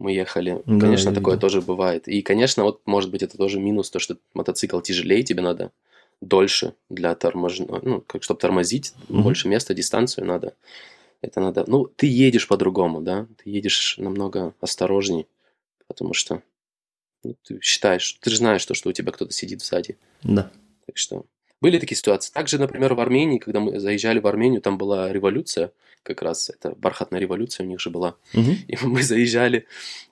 Мы 0.00 0.12
ехали. 0.12 0.60
Да, 0.66 0.80
конечно, 0.80 1.14
такое 1.14 1.36
видел. 1.36 1.40
тоже 1.40 1.62
бывает. 1.62 2.08
И, 2.08 2.20
конечно, 2.20 2.64
вот, 2.64 2.82
может 2.84 3.12
быть, 3.12 3.22
это 3.22 3.38
тоже 3.38 3.60
минус, 3.60 3.90
то, 3.90 4.00
что 4.00 4.18
мотоцикл 4.34 4.80
тяжелее, 4.80 5.22
тебе 5.22 5.40
надо 5.40 5.70
дольше 6.20 6.74
для 6.90 7.14
торможения, 7.14 7.80
ну, 7.80 8.00
как, 8.00 8.24
чтобы 8.24 8.40
тормозить, 8.40 8.92
mm-hmm. 9.08 9.22
больше 9.22 9.46
места, 9.46 9.72
дистанцию 9.72 10.26
надо. 10.26 10.56
Это 11.20 11.40
надо, 11.40 11.64
ну, 11.68 11.86
ты 11.86 12.08
едешь 12.08 12.48
по-другому, 12.48 13.00
да, 13.00 13.28
ты 13.42 13.50
едешь 13.50 13.96
намного 13.98 14.52
осторожней, 14.60 15.28
потому 15.86 16.12
что 16.12 16.42
ну, 17.22 17.36
ты 17.44 17.60
считаешь, 17.62 18.18
ты 18.20 18.30
же 18.30 18.36
знаешь 18.36 18.66
то, 18.66 18.74
что 18.74 18.90
у 18.90 18.92
тебя 18.92 19.12
кто-то 19.12 19.32
сидит 19.32 19.62
сзади. 19.62 19.96
Да. 20.22 20.50
Так 20.86 20.96
что 20.98 21.24
были 21.64 21.78
такие 21.78 21.96
ситуации. 21.96 22.30
Также, 22.30 22.58
например, 22.58 22.92
в 22.92 23.00
Армении, 23.00 23.38
когда 23.38 23.58
мы 23.58 23.80
заезжали 23.80 24.18
в 24.18 24.26
Армению, 24.26 24.60
там 24.60 24.76
была 24.76 25.10
революция, 25.10 25.72
как 26.02 26.20
раз 26.20 26.50
это 26.50 26.74
бархатная 26.76 27.18
революция 27.18 27.64
у 27.64 27.66
них 27.66 27.80
же 27.80 27.88
была. 27.88 28.16
Угу. 28.34 28.50
И 28.68 28.76
мы 28.82 29.02
заезжали, 29.02 29.64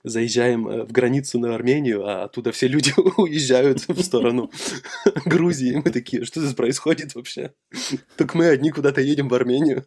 заезжаем 0.03 0.67
э, 0.67 0.85
в 0.85 0.93
границу 0.93 1.39
на 1.39 1.55
Армению, 1.55 2.09
а 2.09 2.25
оттуда 2.25 2.53
все 2.53 2.69
люди 2.69 2.95
уезжают 3.19 3.87
в 3.87 4.03
сторону 4.03 4.51
Грузии. 5.27 5.83
Мы 5.85 5.91
такие, 5.91 6.25
что 6.25 6.41
здесь 6.41 6.55
происходит 6.55 7.15
вообще? 7.15 7.53
Так 8.17 8.35
мы 8.35 8.47
одни 8.47 8.71
куда-то 8.71 9.03
едем 9.03 9.29
в 9.29 9.35
Армению. 9.35 9.85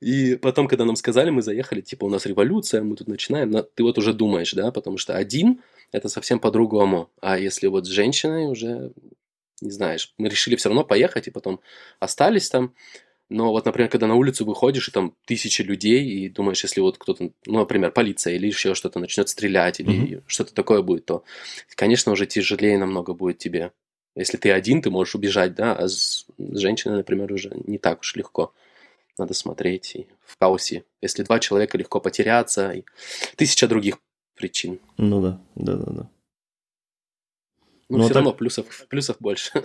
И 0.00 0.34
потом, 0.42 0.66
когда 0.66 0.84
нам 0.84 0.96
сказали, 0.96 1.30
мы 1.30 1.42
заехали, 1.42 1.82
типа, 1.82 2.06
у 2.06 2.08
нас 2.08 2.26
революция, 2.26 2.82
мы 2.82 2.96
тут 2.96 3.06
начинаем, 3.06 3.54
ты 3.76 3.84
вот 3.84 3.96
уже 3.96 4.12
думаешь, 4.12 4.54
да, 4.54 4.72
потому 4.72 4.98
что 4.98 5.14
один– 5.14 5.60
это 5.92 6.08
совсем 6.08 6.40
по-другому. 6.40 7.10
А 7.20 7.38
если 7.38 7.68
вот 7.68 7.86
с 7.86 7.90
женщиной 7.90 8.50
уже 8.50 8.92
не 9.60 9.70
знаешь. 9.70 10.12
Мы 10.18 10.28
решили 10.28 10.56
все 10.56 10.68
равно 10.68 10.84
поехать, 10.84 11.28
и 11.28 11.30
потом 11.30 11.60
остались 11.98 12.48
там. 12.48 12.74
Но 13.28 13.52
вот, 13.52 13.64
например, 13.64 13.88
когда 13.88 14.08
на 14.08 14.16
улицу 14.16 14.44
выходишь, 14.44 14.88
и 14.88 14.92
там 14.92 15.14
тысячи 15.24 15.62
людей, 15.62 16.04
и 16.04 16.28
думаешь, 16.28 16.62
если 16.64 16.80
вот 16.80 16.98
кто-то, 16.98 17.30
ну, 17.46 17.58
например, 17.60 17.92
полиция 17.92 18.34
или 18.34 18.48
еще 18.48 18.74
что-то 18.74 18.98
начнет 18.98 19.28
стрелять, 19.28 19.78
или 19.78 20.16
mm-hmm. 20.16 20.22
что-то 20.26 20.52
такое 20.52 20.82
будет, 20.82 21.06
то, 21.06 21.22
конечно, 21.76 22.10
уже 22.10 22.26
тяжелее 22.26 22.76
намного 22.76 23.14
будет 23.14 23.38
тебе. 23.38 23.72
Если 24.16 24.36
ты 24.36 24.50
один, 24.50 24.82
ты 24.82 24.90
можешь 24.90 25.14
убежать, 25.14 25.54
да, 25.54 25.74
а 25.74 25.86
с 25.86 26.26
женщиной, 26.38 26.96
например, 26.96 27.32
уже 27.32 27.52
не 27.66 27.78
так 27.78 28.00
уж 28.00 28.16
легко. 28.16 28.52
Надо 29.16 29.34
смотреть 29.34 29.94
и 29.94 30.06
в 30.24 30.36
хаосе. 30.40 30.84
Если 31.00 31.22
два 31.22 31.38
человека 31.38 31.78
легко 31.78 32.00
потеряться, 32.00 32.72
и 32.72 32.82
тысяча 33.36 33.68
других 33.68 33.98
причин. 34.34 34.80
Ну 34.96 35.22
да, 35.22 35.40
да, 35.54 35.76
да, 35.76 35.92
да. 35.92 36.10
Но, 37.90 37.98
Но 37.98 38.04
все 38.04 38.14
так... 38.14 38.22
равно 38.22 38.32
плюсов, 38.32 38.66
плюсов 38.88 39.16
больше. 39.20 39.64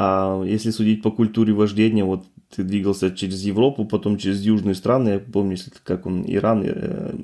А 0.00 0.44
если 0.44 0.70
судить 0.70 1.02
по 1.02 1.10
культуре 1.10 1.52
вождения, 1.52 2.04
вот 2.04 2.24
ты 2.54 2.62
двигался 2.62 3.10
через 3.10 3.42
Европу, 3.42 3.84
потом 3.84 4.16
через 4.16 4.40
южные 4.42 4.76
страны, 4.76 5.08
я 5.08 5.18
помню, 5.18 5.52
если 5.56 5.72
как 5.82 6.06
он, 6.06 6.24
Иран, 6.24 6.62
э, 6.64 7.14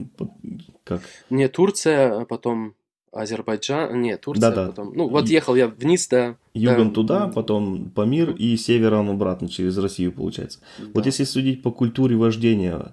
как? 0.82 1.02
Не, 1.30 1.48
Турция, 1.48 2.22
а 2.22 2.24
потом 2.24 2.74
Азербайджан, 3.12 4.02
не, 4.02 4.16
Турция, 4.16 4.50
да, 4.50 4.56
да. 4.56 4.66
потом, 4.66 4.92
ну 4.92 5.08
вот 5.08 5.28
ехал 5.28 5.54
я 5.54 5.68
вниз, 5.68 6.08
да. 6.08 6.36
Югом 6.52 6.88
да. 6.88 6.94
туда, 6.94 7.28
потом 7.28 7.90
Памир 7.90 8.32
и 8.32 8.56
севером 8.56 9.08
обратно 9.08 9.48
через 9.48 9.78
Россию, 9.78 10.10
получается. 10.10 10.58
Да. 10.78 10.86
Вот 10.94 11.06
если 11.06 11.22
судить 11.22 11.62
по 11.62 11.70
культуре 11.70 12.16
вождения, 12.16 12.92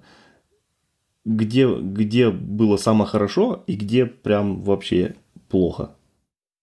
где, 1.25 1.67
где 1.67 2.29
было 2.29 2.77
самое 2.77 3.09
хорошо 3.09 3.63
и 3.65 3.75
где 3.75 4.05
прям 4.05 4.61
вообще 4.61 5.15
плохо? 5.49 5.95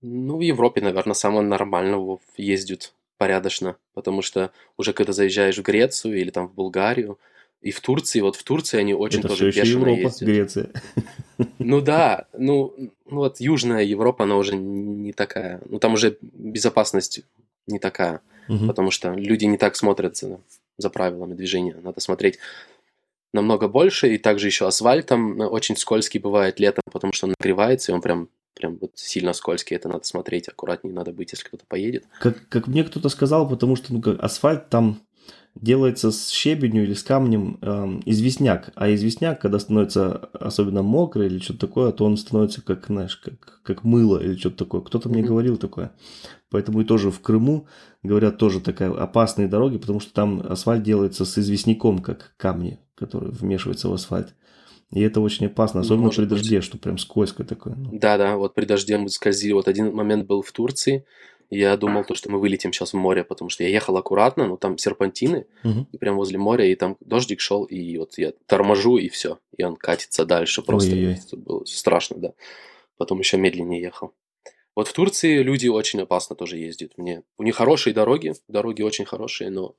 Ну, 0.01 0.37
в 0.37 0.41
Европе, 0.41 0.81
наверное, 0.81 1.15
самое 1.15 1.43
нормально 1.43 2.19
ездят 2.37 2.93
порядочно, 3.17 3.77
потому 3.95 4.23
что 4.23 4.53
уже 4.77 4.93
когда 4.93 5.13
заезжаешь 5.13 5.59
в 5.59 5.63
Грецию 5.63 6.21
или 6.21 6.31
там 6.31 6.49
в 6.49 6.55
Булгарию, 6.55 7.19
и 7.61 7.73
в 7.73 7.81
Турции, 7.81 8.21
вот 8.21 8.37
в 8.37 8.45
Турции 8.45 8.79
они 8.79 8.95
очень 8.95 9.19
Это 9.19 9.29
тоже 9.29 9.51
все 9.51 9.63
еще 9.63 9.73
Европа, 9.73 9.99
ездят. 9.99 10.29
Греция. 10.29 10.71
Ну 11.59 11.81
да, 11.81 12.27
ну, 12.33 12.75
ну 13.07 13.17
вот 13.17 13.41
Южная 13.41 13.83
Европа, 13.83 14.25
она 14.25 14.37
уже 14.37 14.57
не 14.57 15.13
такая, 15.13 15.61
ну 15.67 15.79
там 15.79 15.95
уже 15.95 16.17
безопасность 16.21 17.23
не 17.67 17.79
такая, 17.79 18.23
угу. 18.49 18.67
потому 18.67 18.91
что 18.91 19.13
люди 19.13 19.45
не 19.45 19.59
так 19.59 19.77
смотрят 19.77 20.17
за, 20.17 20.41
за 20.79 20.91
правилами 20.91 21.35
движения, 21.35 21.77
надо 21.83 22.01
смотреть 22.01 22.39
намного 23.33 23.69
больше, 23.69 24.15
и 24.15 24.19
также 24.19 24.47
еще 24.47 24.67
асфальт 24.67 25.07
там 25.07 25.41
очень 25.41 25.77
скользкий 25.77 26.19
бывает 26.19 26.59
летом, 26.59 26.83
потому 26.91 27.13
что 27.13 27.27
он 27.27 27.35
нагревается, 27.39 27.93
и 27.93 27.95
он 27.95 28.01
прям 28.01 28.29
прям 28.59 28.77
вот 28.81 28.93
сильно 28.97 29.33
скользкий, 29.33 29.77
это 29.77 29.89
надо 29.89 30.05
смотреть, 30.05 30.49
аккуратнее 30.49 30.95
надо 30.95 31.13
быть, 31.13 31.33
если 31.33 31.45
кто-то 31.45 31.65
поедет. 31.67 32.05
Как, 32.21 32.49
как 32.49 32.67
мне 32.67 32.85
кто-то 32.85 33.09
сказал, 33.09 33.49
потому 33.49 33.77
что 33.77 33.95
ну, 33.95 34.03
как 34.03 34.23
асфальт 34.23 34.69
там 34.69 35.01
делается 35.55 36.11
с 36.11 36.29
щебенью 36.31 36.85
или 36.85 36.95
с 36.95 37.03
камнем 37.03 37.59
э, 37.63 38.01
известняк, 38.07 38.71
а 38.75 38.93
известняк, 38.95 39.41
когда 39.41 39.59
становится 39.59 40.17
особенно 40.33 40.83
мокрый 40.83 41.27
или 41.27 41.39
что-то 41.39 41.61
такое, 41.61 41.93
то 41.93 42.05
он 42.05 42.17
становится 42.17 42.63
как, 42.63 42.87
знаешь, 42.87 43.17
как, 43.17 43.61
как 43.63 43.85
мыло 43.85 44.19
или 44.19 44.37
что-то 44.37 44.59
такое. 44.59 44.81
Кто-то 44.83 45.09
mm-hmm. 45.09 45.13
мне 45.13 45.23
говорил 45.23 45.57
такое. 45.57 45.93
Поэтому 46.51 46.81
и 46.81 46.85
тоже 46.85 47.11
в 47.11 47.21
Крыму, 47.21 47.67
говорят, 48.03 48.39
тоже 48.39 48.61
такая 48.61 48.91
опасные 48.93 49.49
дороги, 49.49 49.79
потому 49.79 50.01
что 50.01 50.13
там 50.13 50.41
асфальт 50.49 50.83
делается 50.83 51.25
с 51.25 51.37
известняком, 51.39 51.99
как 51.99 52.35
камни, 52.37 52.79
которые 52.95 53.33
вмешиваются 53.33 53.89
в 53.89 53.93
асфальт. 53.93 54.35
И 54.93 55.01
это 55.01 55.21
очень 55.21 55.47
опасно, 55.47 55.81
особенно 55.81 56.07
Может 56.07 56.29
при 56.29 56.35
дожде, 56.35 56.57
быть. 56.57 56.65
что 56.65 56.79
прям 56.79 56.97
скользкое 56.97 57.47
такое. 57.47 57.75
Ну. 57.75 57.91
Да-да, 57.93 58.37
вот 58.37 58.55
при 58.55 58.65
дожде 58.65 58.97
мы 58.97 59.11
скользили. 59.11 59.53
Вот 59.53 59.69
один 59.69 59.95
момент 59.95 60.27
был 60.27 60.43
в 60.43 60.51
Турции, 60.51 61.05
я 61.51 61.77
думал, 61.79 62.05
то, 62.05 62.15
что 62.15 62.31
мы 62.31 62.39
вылетим 62.39 62.73
сейчас 62.73 62.93
в 62.93 62.97
море, 62.97 63.25
потому 63.25 63.49
что 63.49 63.63
я 63.65 63.71
ехал 63.71 63.97
аккуратно, 63.97 64.47
но 64.47 64.57
там 64.57 64.77
серпантины, 64.77 65.47
угу. 65.65 65.87
и 65.93 65.97
прям 65.97 66.17
возле 66.17 66.39
моря, 66.39 66.67
и 66.67 66.75
там 66.75 66.97
дождик 67.01 67.41
шел, 67.41 67.65
и 67.65 67.97
вот 67.97 68.19
я 68.19 68.33
торможу, 68.47 68.99
и 68.99 69.09
все, 69.09 69.39
и 69.57 69.65
он 69.65 69.77
катится 69.77 70.27
дальше. 70.27 70.63
Просто 70.63 70.93
Ой-ой-ой. 70.93 71.19
было 71.33 71.65
страшно, 71.65 72.19
да. 72.19 72.33
Потом 72.99 73.19
еще 73.19 73.39
медленнее 73.39 73.81
ехал. 73.81 74.13
Вот 74.77 74.89
в 74.89 74.93
Турции 74.93 75.43
люди 75.43 75.69
очень 75.69 76.03
опасно 76.03 76.37
тоже 76.37 76.59
ездят. 76.59 76.93
Мне 76.99 77.23
у 77.39 77.43
них 77.43 77.57
хорошие 77.57 77.95
дороги, 77.95 78.35
дороги 78.47 78.83
очень 78.83 79.07
хорошие, 79.07 79.51
но 79.51 79.75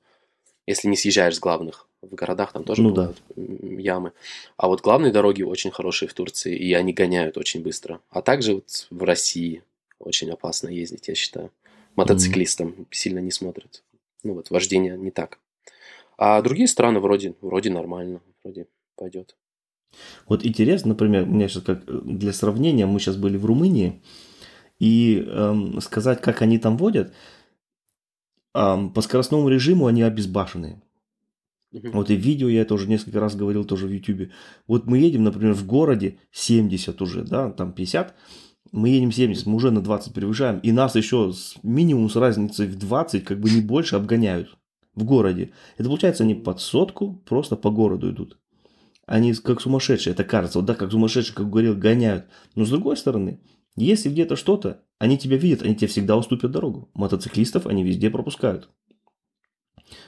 если 0.70 0.88
не 0.88 0.96
съезжаешь 0.96 1.36
с 1.36 1.40
главных. 1.40 1.88
В 2.00 2.14
городах 2.14 2.52
там 2.52 2.64
тоже 2.64 2.82
ну, 2.82 2.90
бывают 2.90 3.20
да. 3.36 3.42
ямы. 3.78 4.12
А 4.56 4.68
вот 4.68 4.80
главные 4.80 5.12
дороги 5.12 5.42
очень 5.42 5.70
хорошие 5.70 6.08
в 6.08 6.14
Турции, 6.14 6.56
и 6.56 6.72
они 6.72 6.92
гоняют 6.92 7.36
очень 7.36 7.60
быстро. 7.62 8.00
А 8.08 8.22
также 8.22 8.54
вот 8.54 8.86
в 8.88 9.02
России 9.02 9.62
очень 9.98 10.30
опасно 10.30 10.68
ездить, 10.68 11.08
я 11.08 11.14
считаю. 11.14 11.50
Мотоциклистам 11.96 12.68
mm-hmm. 12.68 12.86
сильно 12.90 13.18
не 13.18 13.32
смотрят. 13.32 13.82
Ну 14.22 14.34
вот, 14.34 14.50
вождение 14.50 14.96
не 14.96 15.10
так. 15.10 15.38
А 16.16 16.40
другие 16.40 16.68
страны 16.68 17.00
вроде, 17.00 17.34
вроде 17.40 17.70
нормально, 17.70 18.20
вроде 18.44 18.66
пойдет. 18.96 19.36
Вот 20.28 20.44
интересно, 20.46 20.90
например, 20.90 21.24
у 21.24 21.32
меня 21.32 21.48
сейчас 21.48 21.64
как 21.64 21.84
для 21.84 22.32
сравнения, 22.32 22.86
мы 22.86 23.00
сейчас 23.00 23.16
были 23.16 23.36
в 23.36 23.44
Румынии, 23.44 24.00
и 24.78 25.26
эм, 25.26 25.80
сказать, 25.80 26.20
как 26.20 26.42
они 26.42 26.58
там 26.58 26.76
водят, 26.76 27.12
по 28.52 29.00
скоростному 29.00 29.48
режиму 29.48 29.86
они 29.86 30.02
обезбашенные. 30.02 30.82
Угу. 31.72 31.90
Вот 31.92 32.10
и 32.10 32.16
в 32.16 32.20
видео 32.20 32.48
я 32.48 32.62
это 32.62 32.74
уже 32.74 32.88
несколько 32.88 33.20
раз 33.20 33.36
говорил 33.36 33.64
тоже 33.64 33.86
в 33.86 33.92
YouTube. 33.92 34.30
Вот 34.66 34.86
мы 34.86 34.98
едем, 34.98 35.22
например, 35.24 35.54
в 35.54 35.66
городе 35.66 36.18
70 36.32 37.00
уже, 37.00 37.22
да, 37.22 37.50
там 37.50 37.72
50, 37.72 38.14
Мы 38.72 38.90
едем 38.90 39.12
70, 39.12 39.46
мы 39.46 39.54
уже 39.54 39.70
на 39.70 39.80
20 39.80 40.12
превышаем, 40.12 40.58
и 40.60 40.72
нас 40.72 40.94
еще 40.96 41.32
с 41.32 41.54
минимум 41.62 42.10
с 42.10 42.16
разницей 42.16 42.66
в 42.66 42.76
20, 42.76 43.24
как 43.24 43.40
бы 43.40 43.50
не 43.50 43.60
больше, 43.60 43.96
обгоняют 43.96 44.56
в 44.94 45.04
городе. 45.04 45.52
Это 45.76 45.88
получается, 45.88 46.24
они 46.24 46.34
под 46.34 46.60
сотку 46.60 47.22
просто 47.26 47.56
по 47.56 47.70
городу 47.70 48.10
идут. 48.10 48.38
Они 49.06 49.32
как 49.34 49.60
сумасшедшие, 49.60 50.12
это 50.12 50.24
кажется, 50.24 50.58
вот 50.58 50.66
да, 50.66 50.74
как 50.74 50.90
сумасшедшие, 50.90 51.34
как 51.34 51.50
говорил, 51.50 51.76
гоняют. 51.76 52.26
Но 52.54 52.64
с 52.64 52.70
другой 52.70 52.96
стороны, 52.96 53.40
если 53.76 54.08
где-то 54.08 54.36
что-то, 54.36 54.82
они 54.98 55.18
тебя 55.18 55.36
видят, 55.36 55.62
они 55.62 55.74
тебе 55.74 55.88
всегда 55.88 56.16
уступят 56.16 56.50
дорогу. 56.50 56.90
Мотоциклистов 56.94 57.66
они 57.66 57.82
везде 57.82 58.10
пропускают. 58.10 58.68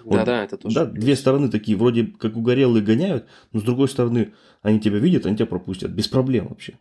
Вот, 0.05 0.17
Да, 0.17 0.25
да, 0.25 0.45
это 0.45 0.57
тоже. 0.57 0.75
да, 0.75 0.85
две 0.87 1.17
стороны 1.17 1.49
такие, 1.49 1.77
вроде 1.77 2.07
как 2.07 2.37
угорелые 2.37 2.85
гоняют, 2.85 3.27
но 3.53 3.61
с 3.61 3.63
другой 3.63 3.89
стороны, 3.89 4.33
они 4.61 4.81
тебя 4.81 4.99
видят, 4.99 5.27
они 5.27 5.37
тебя 5.37 5.47
пропустят. 5.47 5.91
Без 5.91 6.09
проблем 6.09 6.49
вообще. 6.49 6.79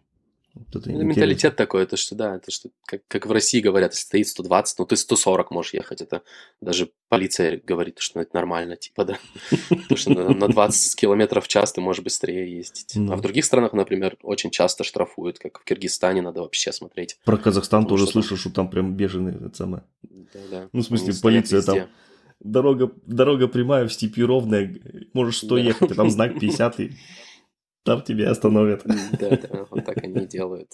Вот 0.68 0.82
это 0.82 0.92
Ну, 0.92 1.04
менталитет 1.04 1.56
такой, 1.56 1.84
это 1.84 1.98
что, 1.98 2.16
да, 2.16 2.36
это 2.36 2.52
что, 2.52 2.70
как, 2.86 3.02
как 3.08 3.26
в 3.26 3.32
России 3.32 3.60
говорят, 3.60 3.94
если 3.94 4.06
стоит 4.06 4.28
120, 4.28 4.80
ну 4.80 4.86
ты 4.86 4.96
140 4.96 5.52
можешь 5.52 5.74
ехать, 5.74 6.02
это 6.02 6.22
даже 6.62 6.92
полиция 7.10 7.62
говорит, 7.66 8.00
что 8.00 8.20
это 8.22 8.36
нормально, 8.36 8.76
типа, 8.76 9.06
да, 9.06 9.20
потому 9.50 9.98
что 9.98 10.10
на, 10.12 10.34
на 10.34 10.48
20 10.48 10.96
километров 10.96 11.46
в 11.46 11.48
час 11.48 11.74
ты 11.74 11.82
можешь 11.82 12.04
быстрее 12.04 12.56
ездить. 12.58 12.94
Ну. 12.96 13.14
А 13.14 13.16
в 13.16 13.22
других 13.22 13.46
странах, 13.46 13.74
например, 13.74 14.18
очень 14.22 14.52
часто 14.52 14.84
штрафуют, 14.84 15.40
как 15.40 15.60
в 15.60 15.64
Киргизстане, 15.64 16.22
надо 16.22 16.42
вообще 16.42 16.72
смотреть. 16.72 17.18
Про 17.26 17.38
Казахстан 17.38 17.86
тоже 17.86 18.08
слышал, 18.08 18.38
что 18.38 18.50
там 18.50 18.70
прям 18.70 18.94
беженый 18.94 19.34
это 19.36 19.56
самое. 19.56 19.84
Ну, 20.72 20.82
в 20.82 20.84
смысле, 20.84 21.14
полиция 21.22 21.62
там. 21.62 21.88
Дорога, 22.44 22.92
дорога 23.06 23.48
прямая, 23.48 23.88
в 23.88 23.94
степи 23.94 24.24
ровная, 24.24 24.76
можешь 25.14 25.38
100 25.38 25.56
Да. 25.56 25.62
ехать, 25.62 25.92
а 25.92 25.96
там 25.96 26.10
знак 26.10 26.34
50, 26.40 26.80
и 26.80 26.92
там 27.84 28.02
тебя 28.02 28.30
остановят. 28.32 28.84
Да-да, 29.20 29.66
вот 29.70 29.86
так 29.86 30.04
они 30.04 30.26
делают. 30.26 30.74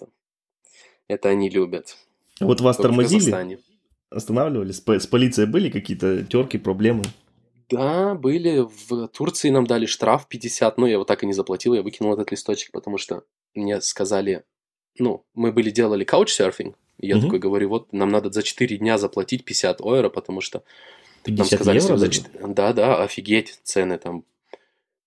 Это 1.08 1.30
они 1.30 1.50
любят. 1.50 1.98
Вот 2.40 2.62
вас 2.62 2.78
тормозили, 2.78 3.60
останавливали? 4.10 4.72
С, 4.72 4.82
по- 4.82 5.00
с 5.00 5.08
полицией 5.08 5.48
были 5.50 5.70
какие-то 5.70 6.24
терки, 6.24 6.58
проблемы? 6.58 7.04
Да, 7.70 8.16
были. 8.16 8.66
В 8.90 9.08
Турции 9.08 9.50
нам 9.50 9.66
дали 9.68 9.86
штраф 9.86 10.28
50, 10.28 10.78
но 10.78 10.86
я 10.88 10.94
его 10.94 11.04
так 11.04 11.24
и 11.24 11.26
не 11.26 11.34
заплатил, 11.34 11.74
я 11.74 11.82
выкинул 11.82 12.14
этот 12.14 12.32
листочек, 12.32 12.72
потому 12.72 12.98
что 12.98 13.24
мне 13.56 13.82
сказали, 13.82 14.44
ну, 15.00 15.26
мы 15.34 15.52
были 15.52 15.70
делали 15.70 16.04
каучсерфинг, 16.04 16.78
и 17.00 17.08
я 17.08 17.16
Мгм. 17.16 17.26
такой 17.26 17.40
говорю, 17.40 17.70
вот 17.70 17.92
нам 17.92 18.10
надо 18.10 18.32
за 18.32 18.44
4 18.44 18.78
дня 18.78 18.98
заплатить 18.98 19.44
50 19.44 19.82
евро, 19.82 20.10
потому 20.10 20.42
что 20.42 20.60
нам 21.26 21.36
50 21.38 21.48
сказали, 21.48 21.80
евро 21.82 21.98
за 21.98 22.06
даже? 22.08 22.22
4... 22.22 22.48
Да, 22.54 22.74
да, 22.74 23.04
офигеть 23.04 23.60
цены 23.64 23.98
там. 23.98 24.24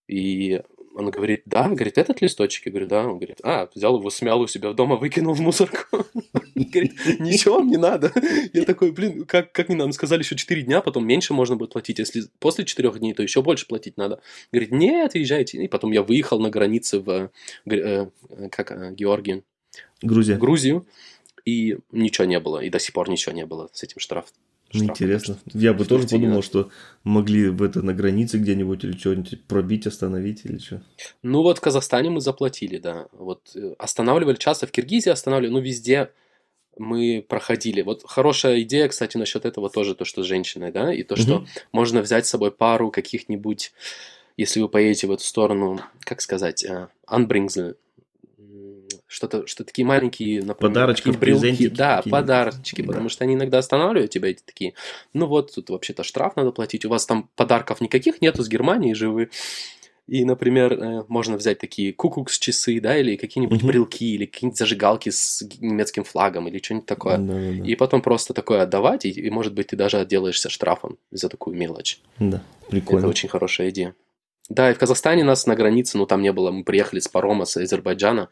И 0.07 0.63
он 0.95 1.11
говорит, 1.11 1.43
да, 1.47 1.69
говорит, 1.69 1.99
этот 1.99 2.21
листочек? 2.21 2.67
Я 2.67 2.73
говорю, 2.73 2.87
да. 2.87 3.07
Он 3.07 3.19
говорит, 3.19 3.39
а, 3.43 3.69
взял 3.75 3.99
его, 3.99 4.11
смял 4.11 4.41
у 4.41 4.47
себя 4.47 4.73
дома, 4.73 4.97
выкинул 4.97 5.35
в 5.35 5.41
мусорку. 5.41 5.79
Говорит, 6.55 6.93
ничего 7.21 7.57
вам 7.57 7.69
не 7.69 7.79
надо. 7.79 8.13
Я 8.53 8.65
такой, 8.65 8.93
блин, 8.93 9.25
как, 9.25 9.51
как 9.53 9.69
не 9.69 9.75
надо? 9.75 9.93
Сказали, 9.93 10.21
еще 10.21 10.37
4 10.37 10.63
дня, 10.63 10.83
потом 10.83 11.07
меньше 11.07 11.33
можно 11.33 11.57
будет 11.57 11.73
платить. 11.73 11.99
Если 11.99 12.25
после 12.39 12.65
4 12.65 12.91
дней, 12.99 13.15
то 13.15 13.23
еще 13.23 13.43
больше 13.43 13.67
платить 13.67 13.97
надо. 13.97 14.21
Говорит, 14.53 14.71
нет, 14.71 15.15
езжайте. 15.15 15.63
И 15.63 15.69
потом 15.69 15.93
я 15.93 16.03
выехал 16.03 16.39
на 16.39 16.51
границе 16.51 17.01
в 17.01 17.31
э, 17.67 17.71
э, 17.71 18.07
как, 18.51 18.73
э, 18.73 18.93
Георгию, 18.93 19.43
Грузия. 20.03 20.37
в 20.37 20.39
Грузию, 20.39 20.87
и 21.45 21.79
ничего 21.93 22.27
не 22.27 22.41
было. 22.41 22.59
И 22.63 22.69
до 22.69 22.79
сих 22.79 22.93
пор 22.93 23.09
ничего 23.09 23.35
не 23.35 23.47
было 23.47 23.71
с 23.73 23.83
этим 23.83 24.01
штрафом. 24.01 24.35
Ну, 24.73 24.85
интересно. 24.85 25.39
Я 25.53 25.73
бы 25.73 25.85
тоже 25.85 26.07
подумал, 26.07 26.43
что 26.43 26.71
могли 27.03 27.49
в 27.49 27.63
это 27.63 27.83
на 27.83 27.93
границе 27.93 28.39
где-нибудь 28.39 28.85
или 28.85 28.97
что-нибудь 28.97 29.45
пробить, 29.45 29.87
остановить 29.87 30.45
или 30.45 30.59
что. 30.59 30.83
Ну 31.23 31.43
вот 31.43 31.59
в 31.59 31.61
Казахстане 31.61 32.11
мы 32.11 32.21
заплатили, 32.21 32.79
да. 32.79 33.09
Вот 33.13 33.51
э, 33.57 33.75
останавливали 33.79 34.37
часто 34.37 34.67
в 34.67 34.71
Киргизии 34.71 35.11
останавливали, 35.11 35.55
ну 35.55 35.61
везде 35.61 36.11
мы 36.79 37.25
проходили. 37.29 37.83
Вот 37.83 38.03
хорошая 38.07 38.63
идея, 38.63 38.89
кстати, 38.89 39.17
насчет 39.17 39.45
этого 39.45 39.69
тоже, 39.71 39.95
то, 39.95 40.05
что 40.05 40.23
с 40.23 40.27
женщиной, 40.27 40.71
да, 40.73 40.93
и 40.95 41.03
то, 41.03 41.17
что 41.17 41.41
Мгм. 41.41 41.49
можно 41.73 42.01
взять 42.01 42.27
с 42.27 42.31
собой 42.31 42.53
пару 42.53 42.91
каких-нибудь, 42.91 43.73
если 44.37 44.61
вы 44.61 44.69
поедете 44.69 45.07
в 45.07 45.11
эту 45.13 45.25
сторону, 45.25 45.81
как 46.01 46.21
сказать, 46.21 46.65
э, 46.65 46.89
Анбрингзель, 47.07 47.77
что-то, 49.11 49.45
что 49.49 49.65
такие 49.65 49.85
маленькие, 49.85 50.39
например, 50.39 50.57
Подарочки, 50.71 51.11
брелки. 51.11 51.67
Да, 51.69 52.01
подарочки, 52.09 52.81
Да. 52.81 52.87
потому 52.87 53.09
что 53.09 53.25
они 53.25 53.35
иногда 53.35 53.59
останавливают 53.59 54.13
тебя, 54.13 54.31
эти 54.31 54.43
такие, 54.43 54.75
ну 55.13 55.27
вот, 55.27 55.53
тут 55.53 55.69
вообще-то 55.71 56.05
штраф 56.05 56.37
надо 56.37 56.53
платить, 56.53 56.85
у 56.85 56.89
вас 56.89 57.07
там 57.07 57.29
подарков 57.35 57.81
никаких 57.81 58.23
нету 58.23 58.45
с 58.45 58.49
Германии 58.49 58.95
же 58.95 59.11
вы. 59.11 59.29
И, 60.07 60.25
например, 60.25 60.73
э, 60.73 61.05
можно 61.09 61.37
взять 61.37 61.59
такие 61.59 61.93
кукукс-часы, 61.93 62.81
да, 62.81 62.97
или 62.99 63.17
какие-нибудь 63.17 63.59
Мгм. 63.63 63.69
брелки, 63.69 64.15
или 64.15 64.27
какие-нибудь 64.27 64.59
зажигалки 64.59 65.09
с 65.11 65.43
немецким 65.61 66.05
флагом, 66.05 66.47
или 66.49 66.59
что-нибудь 66.63 66.87
такое. 66.87 67.19
Да-да-да. 67.19 67.65
И 67.65 67.75
потом 67.75 68.03
просто 68.03 68.33
такое 68.33 68.63
отдавать, 68.63 69.05
и, 69.05 69.11
и, 69.11 69.29
может 69.31 69.55
быть, 69.55 69.69
ты 69.69 69.77
даже 69.77 69.99
отделаешься 69.99 70.51
штрафом 70.51 70.99
за 71.11 71.29
такую 71.29 71.57
мелочь. 71.57 72.01
Да, 72.21 72.43
прикольно. 72.71 73.01
Это 73.01 73.09
очень 73.09 73.29
хорошая 73.29 73.71
идея. 73.71 73.95
Да, 74.49 74.71
и 74.71 74.75
в 74.75 74.79
Казахстане 74.79 75.23
нас 75.25 75.47
на 75.47 75.55
границе, 75.55 75.97
ну, 75.99 76.07
там 76.07 76.23
не 76.23 76.33
было, 76.33 76.51
мы 76.51 76.65
приехали 76.65 76.99
с 76.99 77.07
парома 77.07 77.45
с 77.45 77.57
Азербайджана, 77.57 78.31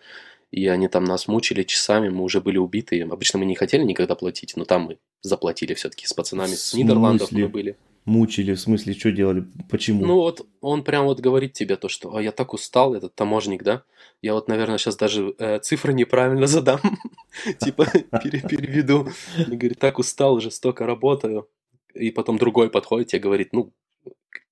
и 0.50 0.66
они 0.66 0.88
там 0.88 1.04
нас 1.04 1.28
мучили 1.28 1.62
часами, 1.62 2.08
мы 2.08 2.24
уже 2.24 2.40
были 2.40 2.58
убиты. 2.58 3.00
Обычно 3.02 3.38
мы 3.38 3.44
не 3.44 3.54
хотели 3.54 3.82
никогда 3.82 4.14
платить, 4.14 4.54
но 4.56 4.64
там 4.64 4.82
мы 4.82 4.98
заплатили 5.20 5.74
все-таки 5.74 6.06
с 6.06 6.14
пацанами 6.14 6.54
с 6.54 6.74
Нидерландов 6.74 7.32
мы 7.32 7.48
были. 7.48 7.76
Мучили, 8.04 8.54
в 8.54 8.60
смысле, 8.60 8.94
что 8.94 9.12
делали, 9.12 9.44
почему? 9.68 10.06
Ну 10.06 10.14
вот 10.14 10.46
он 10.62 10.82
прям 10.82 11.04
вот 11.04 11.20
говорит 11.20 11.52
тебе 11.52 11.76
то, 11.76 11.90
что 11.90 12.16
«А 12.16 12.22
я 12.22 12.32
так 12.32 12.54
устал, 12.54 12.94
этот 12.94 13.14
таможник, 13.14 13.62
да? 13.62 13.82
Я 14.22 14.32
вот, 14.32 14.48
наверное, 14.48 14.78
сейчас 14.78 14.96
даже 14.96 15.34
э, 15.38 15.58
цифры 15.58 15.92
неправильно 15.92 16.46
задам, 16.46 16.80
типа 17.58 17.84
пере- 18.22 18.40
переведу. 18.40 19.08
И 19.36 19.54
говорит, 19.54 19.78
так 19.78 19.98
устал, 19.98 20.34
уже 20.34 20.50
столько 20.50 20.86
работаю. 20.86 21.50
И 21.92 22.10
потом 22.10 22.38
другой 22.38 22.70
подходит 22.70 23.08
тебе 23.08 23.20
говорит, 23.20 23.52
ну, 23.52 23.74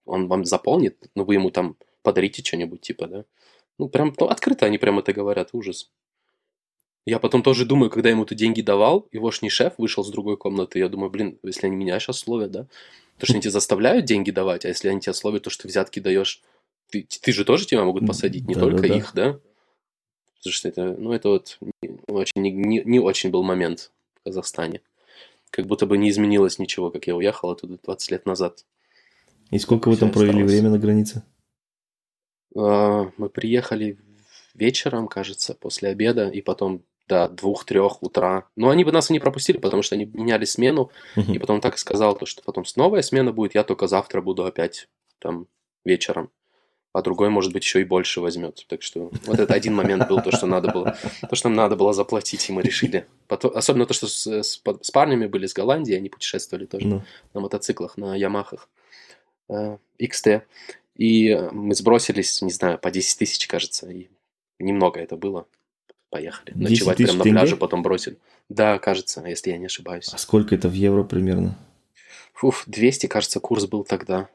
он 0.05 0.29
вам 0.29 0.45
заполнит, 0.45 0.99
но 1.15 1.25
вы 1.25 1.35
ему 1.35 1.51
там 1.51 1.77
подарите 2.03 2.43
что-нибудь, 2.45 2.83
типа, 2.83 3.07
да? 3.07 3.25
Ну, 3.79 3.89
прям 3.89 4.15
ну, 4.19 4.27
открыто 4.27 4.67
они 4.67 4.79
прям 4.79 4.99
это 4.99 5.13
говорят, 5.13 5.51
ужас. 5.53 5.91
Я 7.05 7.21
потом 7.21 7.43
тоже 7.43 7.67
думаю, 7.67 7.91
когда 7.91 8.11
ему 8.11 8.25
ты 8.25 8.35
деньги 8.35 8.63
давал, 8.63 9.07
егошний 9.13 9.49
шеф 9.51 9.75
вышел 9.79 10.03
с 10.05 10.11
другой 10.11 10.37
комнаты, 10.37 10.81
я 10.81 10.89
думаю, 10.89 11.11
блин, 11.11 11.39
если 11.45 11.67
они 11.67 11.77
меня 11.77 12.01
сейчас 12.01 12.19
словят, 12.19 12.51
да? 12.51 12.67
То, 13.19 13.27
что 13.27 13.35
они 13.35 13.43
тебе 13.43 13.53
заставляют 13.53 14.05
деньги 14.07 14.31
давать, 14.31 14.65
а 14.65 14.69
если 14.69 14.89
они 14.89 15.01
тебя 15.01 15.15
словят, 15.15 15.45
то, 15.45 15.51
что 15.51 15.63
ты 15.63 15.69
взятки 15.69 16.01
даешь, 16.01 16.43
ты, 16.91 17.07
ты 17.23 17.33
же 17.33 17.45
тоже 17.45 17.67
тебя 17.67 17.85
могут 17.85 18.07
посадить, 18.07 18.47
не 18.47 18.55
Да, 18.55 18.61
только 18.61 18.83
да, 18.83 18.89
да. 18.89 18.97
их, 18.97 19.11
да? 19.15 19.41
Потому 20.39 20.53
что 20.53 20.69
это, 20.69 20.97
ну, 20.99 21.13
это 21.13 21.29
вот 21.29 21.59
не 21.83 21.99
очень, 22.09 22.43
не, 22.43 22.51
не- 22.51 22.83
не 22.85 22.99
очень 22.99 23.31
был 23.31 23.43
момент 23.43 23.91
в 24.21 24.25
Казахстане. 24.25 24.81
Как 25.51 25.67
будто 25.67 25.87
бы 25.87 25.97
не 25.97 26.11
изменилось 26.11 26.59
ничего, 26.59 26.91
как 26.91 27.07
я 27.07 27.17
уехал 27.17 27.51
оттуда 27.51 27.79
20 27.83 28.11
лет 28.11 28.27
назад. 28.27 28.65
И 29.51 29.59
сколько 29.59 29.89
вы 29.89 29.97
там 29.97 30.11
провели 30.11 30.31
осталось. 30.31 30.53
время 30.53 30.71
на 30.71 30.79
границе? 30.79 31.23
А, 32.57 33.11
Мы 33.17 33.29
приехали 33.29 33.99
вечером, 34.55 35.09
кажется, 35.09 35.55
после 35.55 35.91
обеда, 35.91 36.29
и 36.29 36.41
потом 36.41 36.83
до 37.09 37.29
двух-трех 37.29 38.03
утра. 38.03 38.45
Но 38.57 38.69
они 38.71 38.83
бы 38.85 38.91
нас 38.91 39.11
и 39.11 39.13
не 39.13 39.21
пропустили, 39.21 39.59
потому 39.59 39.83
что 39.83 39.95
они 39.95 40.07
меняли 40.07 40.45
смену, 40.45 40.91
и 41.15 41.39
потом 41.39 41.61
так 41.61 41.77
и 41.77 41.79
сказал, 41.79 42.17
то, 42.17 42.27
что 42.27 42.43
потом 42.43 42.65
с 42.65 42.75
новая 42.77 43.03
смена 43.03 43.33
будет, 43.33 43.55
я 43.55 43.63
только 43.63 43.87
завтра 43.87 44.21
буду 44.23 44.45
опять 44.45 44.89
там 45.21 45.47
вечером. 45.85 46.31
А 46.93 47.03
другой, 47.03 47.29
может 47.29 47.53
быть, 47.53 47.63
еще 47.63 47.83
и 47.83 47.85
больше 47.85 48.21
возьмет. 48.23 48.65
Так 48.69 48.83
что 48.83 49.11
вот 49.27 49.39
это 49.39 49.53
один 49.55 49.75
момент 49.75 50.09
был, 50.09 50.21
то, 50.23 50.33
что 50.33 50.47
надо 50.47 50.73
было, 50.73 50.97
то, 51.29 51.37
что 51.37 51.49
нам 51.51 51.57
надо 51.57 51.77
было 51.77 51.93
заплатить, 51.93 52.49
и 52.49 52.53
мы 52.53 52.63
решили. 52.63 53.07
Потом- 53.29 53.53
особенно 53.55 53.85
то, 53.87 53.93
что 53.95 54.09
с, 54.09 54.27
с 54.27 54.63
с 54.65 54.91
парнями 54.91 55.27
были 55.27 55.45
из 55.47 55.53
Голландии, 55.53 55.95
они 55.95 56.09
путешествовали 56.09 56.65
тоже 56.65 56.87
Ну, 56.87 57.03
на 57.35 57.41
мотоциклах, 57.41 57.99
на 57.99 58.17
Ямахах 58.17 58.69
э, 59.51 59.77
XT. 60.01 60.43
И 60.97 61.29
э, 61.29 61.51
мы 61.51 61.75
сбросились, 61.75 62.41
не 62.43 62.51
знаю, 62.51 62.79
по 62.79 62.91
10 62.91 63.19
тысяч, 63.19 63.47
кажется, 63.47 63.89
и 63.91 64.09
немного 64.59 65.01
это 65.01 65.17
было. 65.17 65.47
Поехали. 66.11 66.53
10 66.55 66.71
Ночевать 66.71 66.97
прямо 66.97 67.13
на 67.13 67.25
тенге? 67.25 67.39
пляже, 67.39 67.57
потом 67.57 67.83
бросили. 67.83 68.19
Да, 68.49 68.79
кажется, 68.79 69.25
если 69.27 69.51
я 69.51 69.59
не 69.59 69.67
ошибаюсь. 69.67 70.09
а 70.13 70.19
сколько 70.19 70.55
это 70.55 70.69
в 70.69 70.73
евро 70.73 71.03
примерно? 71.03 71.59
Фуф, 72.33 72.65
200, 72.67 73.07
кажется, 73.07 73.41
курс 73.41 73.67
был 73.67 73.85
тогда. 73.85 74.29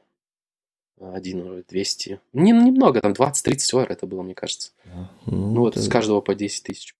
Один 1.00 1.38
евро, 1.38 1.64
200. 1.68 2.20
Не, 2.32 2.52
немного, 2.52 3.00
там 3.00 3.12
20-30 3.12 3.78
евро 3.78 3.92
это 3.92 4.06
было, 4.06 4.22
мне 4.22 4.34
кажется. 4.34 4.70
Ну, 4.84 5.08
Ну 5.26 5.60
вот 5.60 5.76
это, 5.76 5.84
с 5.84 5.88
каждого 5.88 6.20
по 6.20 6.34
10 6.34 6.62
тысяч. 6.62 6.94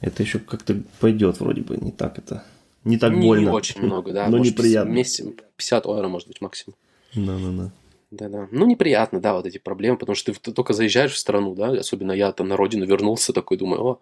это 0.00 0.22
еще 0.22 0.38
как-то 0.38 0.80
пойдет 1.00 1.40
вроде 1.40 1.62
бы, 1.62 1.76
не 1.78 1.90
так 1.90 2.18
это. 2.18 2.44
Не 2.84 2.98
так 2.98 3.12
не, 3.12 3.20
не 3.20 3.26
больно. 3.26 3.52
очень 3.52 3.80
много, 3.82 4.12
да. 4.12 4.26
Но 4.28 4.38
может, 4.38 4.52
неприятно. 4.54 4.92
Вместе 4.92 5.24
50 5.56 5.86
евро, 5.86 6.08
может 6.08 6.28
быть, 6.28 6.40
максимум. 6.40 6.76
Да-да-да. 7.14 7.72
Да-да. 8.12 8.46
Ну, 8.50 8.66
неприятно, 8.66 9.20
да, 9.20 9.32
вот 9.32 9.46
эти 9.46 9.56
проблемы, 9.56 9.96
потому 9.96 10.14
что 10.14 10.32
ты, 10.32 10.38
ты 10.38 10.52
только 10.52 10.74
заезжаешь 10.74 11.14
в 11.14 11.18
страну, 11.18 11.54
да, 11.54 11.70
особенно 11.70 12.12
я 12.12 12.30
там 12.32 12.46
на 12.46 12.58
родину 12.58 12.84
вернулся, 12.84 13.32
такой 13.32 13.56
думаю, 13.56 13.82
о, 13.82 14.00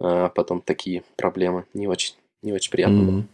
а 0.00 0.30
потом 0.30 0.62
такие 0.62 1.04
проблемы, 1.16 1.66
не 1.74 1.86
очень, 1.86 2.14
не 2.40 2.54
очень 2.54 2.70
приятно. 2.70 3.02
Мгм. 3.02 3.28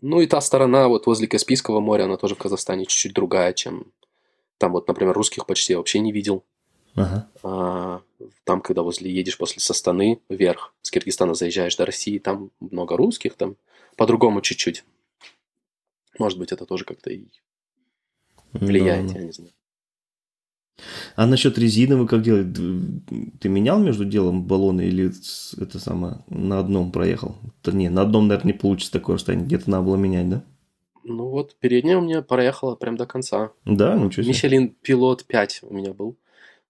Ну, 0.00 0.20
и 0.20 0.28
та 0.28 0.40
сторона 0.40 0.86
вот 0.86 1.06
возле 1.06 1.26
Каспийского 1.26 1.80
моря, 1.80 2.04
она 2.04 2.16
тоже 2.16 2.36
в 2.36 2.38
Казахстане 2.38 2.86
чуть-чуть 2.86 3.14
другая, 3.14 3.52
чем 3.52 3.92
там 4.58 4.72
вот, 4.72 4.86
например, 4.86 5.12
русских 5.12 5.44
почти 5.44 5.72
я 5.72 5.78
вообще 5.78 5.98
не 5.98 6.12
видел. 6.12 6.44
Ага. 6.94 7.28
А, 7.42 8.00
там, 8.44 8.60
когда 8.60 8.82
возле 8.82 9.10
едешь 9.10 9.38
после 9.38 9.60
Састаны 9.60 10.20
вверх, 10.28 10.72
с 10.82 10.92
Киргизстана 10.92 11.34
заезжаешь 11.34 11.74
до 11.74 11.84
России, 11.84 12.18
там 12.18 12.52
много 12.60 12.96
русских, 12.96 13.34
там 13.34 13.56
по-другому 13.96 14.40
чуть-чуть. 14.40 14.84
Может 16.16 16.38
быть, 16.38 16.52
это 16.52 16.64
тоже 16.64 16.84
как-то 16.84 17.10
и 17.10 17.24
влияет, 18.54 19.06
Да. 19.12 19.18
я 19.18 19.24
не 19.26 19.32
знаю. 19.32 19.52
А 21.16 21.26
насчет 21.26 21.56
резины 21.56 21.96
вы 21.96 22.08
как 22.08 22.22
делали? 22.22 22.52
Ты 23.40 23.48
менял 23.48 23.78
между 23.78 24.04
делом 24.04 24.42
баллоны 24.44 24.82
или 24.86 25.12
это 25.62 25.78
самое 25.78 26.18
на 26.28 26.58
одном 26.58 26.90
проехал? 26.90 27.36
Да 27.62 27.70
не, 27.72 27.88
на 27.88 28.02
одном, 28.02 28.26
наверное, 28.26 28.52
не 28.52 28.58
получится 28.58 28.92
такое 28.92 29.16
расстояние. 29.16 29.46
Где-то 29.46 29.70
надо 29.70 29.84
было 29.84 29.96
менять, 29.96 30.28
да? 30.28 30.44
Ну 31.04 31.28
вот, 31.28 31.54
передняя 31.60 31.98
у 31.98 32.00
меня 32.00 32.22
проехала 32.22 32.74
прям 32.74 32.96
до 32.96 33.06
конца. 33.06 33.52
Да, 33.64 33.94
ничего 33.94 34.22
себе. 34.22 34.28
Мишелин 34.28 34.68
Пилот 34.82 35.24
5 35.26 35.60
у 35.62 35.74
меня 35.74 35.92
был. 35.92 36.16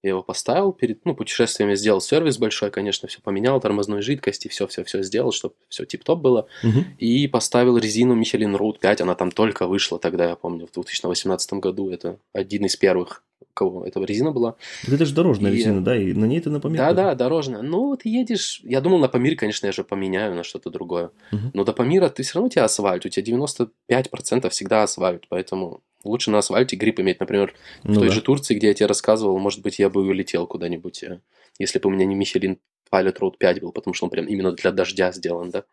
Я 0.05 0.11
его 0.11 0.23
поставил 0.23 0.75
перед 0.75 1.03
ну, 1.07 1.17
путешествиями, 1.17 1.75
сделал 1.75 2.03
сервис 2.03 2.37
большой, 2.37 2.71
конечно, 2.71 3.09
все 3.09 3.23
поменял, 3.23 3.59
тормозной 3.59 4.03
жидкости, 4.03 4.49
все-все-все 4.49 5.03
сделал, 5.03 5.33
чтобы 5.33 5.55
все 5.71 5.87
тип-топ 5.87 6.21
было. 6.21 6.47
Мгм. 6.62 6.85
И 6.99 7.27
поставил 7.27 7.79
резину 7.79 8.14
Michelin 8.14 8.55
Route 8.55 8.81
5, 8.81 9.01
она 9.01 9.14
там 9.14 9.31
только 9.31 9.67
вышла 9.67 9.99
тогда, 9.99 10.29
я 10.29 10.37
помню, 10.37 10.67
в 10.67 10.73
2018 10.73 11.55
году. 11.55 11.88
Это 11.88 12.19
один 12.35 12.67
из 12.67 12.77
первых, 12.77 13.23
кого 13.55 13.87
эта 13.87 14.01
резина 14.01 14.33
была. 14.33 14.57
Так 14.85 14.95
Это 14.95 15.07
же 15.07 15.14
дорожная 15.14 15.51
И- 15.53 15.55
резина, 15.57 15.83
да? 15.83 15.97
И 15.97 16.12
на 16.12 16.25
ней 16.27 16.40
ты 16.40 16.51
на 16.51 16.61
Памир 16.61 16.79
Да-да, 16.79 17.14
дорожная. 17.14 17.62
Ну, 17.62 17.87
вот 17.88 18.05
едешь... 18.05 18.61
Я 18.64 18.81
думал, 18.81 18.99
на 18.99 19.09
Памир, 19.09 19.37
конечно, 19.37 19.67
я 19.67 19.73
же 19.73 19.85
поменяю 19.85 20.35
на 20.35 20.43
что-то 20.45 20.71
другое. 20.71 21.11
Мгм. 21.33 21.51
Но 21.55 21.64
до 21.64 21.73
Памира 21.73 22.09
ты 22.09 22.23
все 22.23 22.35
равно 22.35 22.47
у 22.49 22.51
тебя 22.51 22.64
асфальт. 22.64 23.07
У 23.07 23.09
тебя 23.09 23.25
95% 23.25 24.49
всегда 24.51 24.83
асфальт. 24.83 25.25
Поэтому 25.29 25.81
лучше 26.05 26.31
на 26.31 26.38
асфальте 26.38 26.77
грипп 26.77 27.01
иметь. 27.01 27.21
Например, 27.21 27.55
в 27.83 27.88
Ну 27.88 27.95
той 28.01 28.09
да. 28.09 28.14
же 28.14 28.21
Турции, 28.21 28.55
где 28.55 28.69
я 28.69 28.75
тебе 28.75 28.87
рассказывал, 28.87 29.38
может 29.38 29.62
быть, 29.62 29.79
я 29.79 29.88
бы 29.88 30.03
улетел 30.03 30.47
куда-нибудь, 30.47 31.03
э, 31.05 31.21
если 31.59 31.79
бы 31.79 31.88
у 31.88 31.93
меня 31.93 32.05
не 32.07 32.17
Michelin 32.17 32.59
Pilot 32.93 33.19
Road 33.21 33.35
5 33.38 33.61
был, 33.61 33.73
потому 33.73 33.95
что 33.95 34.07
он 34.07 34.11
прям 34.11 34.27
именно 34.27 34.53
для 34.53 34.71
дождя 34.73 35.12
сделан, 35.12 35.51
да. 35.51 35.64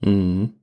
Мгм. 0.00 0.54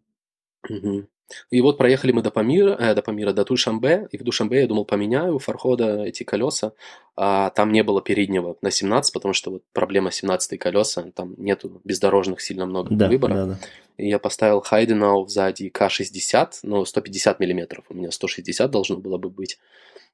Мгм. 0.70 1.08
И 1.50 1.60
вот 1.62 1.78
проехали 1.78 2.12
мы 2.12 2.22
до 2.22 2.30
Памира, 2.32 2.76
э, 2.80 2.94
до 2.94 3.02
Памира, 3.02 3.34
до 3.34 3.44
Душамбе, 3.46 4.08
и 4.12 4.18
в 4.18 4.24
Душамбе 4.24 4.62
я 4.62 4.68
думал, 4.68 4.86
поменяю 4.86 5.40
Фархода 5.40 6.04
эти 6.04 6.24
колеса, 6.24 6.74
а 7.16 7.50
там 7.50 7.72
не 7.72 7.84
было 7.84 8.02
переднего 8.02 8.58
на 8.62 8.70
17, 8.72 9.12
потому 9.14 9.34
что 9.34 9.52
вот 9.52 9.64
проблема 9.74 10.12
17 10.12 10.58
колеса, 10.60 11.12
там 11.16 11.34
нету 11.38 11.82
бездорожных 11.84 12.42
сильно 12.42 12.66
много 12.66 12.94
Да, 12.96 13.08
выбора. 13.08 13.34
да, 13.34 13.46
да. 13.48 13.60
И 13.98 14.08
я 14.10 14.20
поставил 14.20 14.62
Хайденау 14.62 15.26
сзади 15.28 15.70
К60, 15.74 16.60
но 16.64 16.86
150 16.86 17.40
миллиметров, 17.40 17.86
у 17.90 17.94
меня 17.96 18.12
160 18.12 18.70
должно 18.70 18.98
было 18.98 19.18
бы 19.18 19.30
быть, 19.30 19.58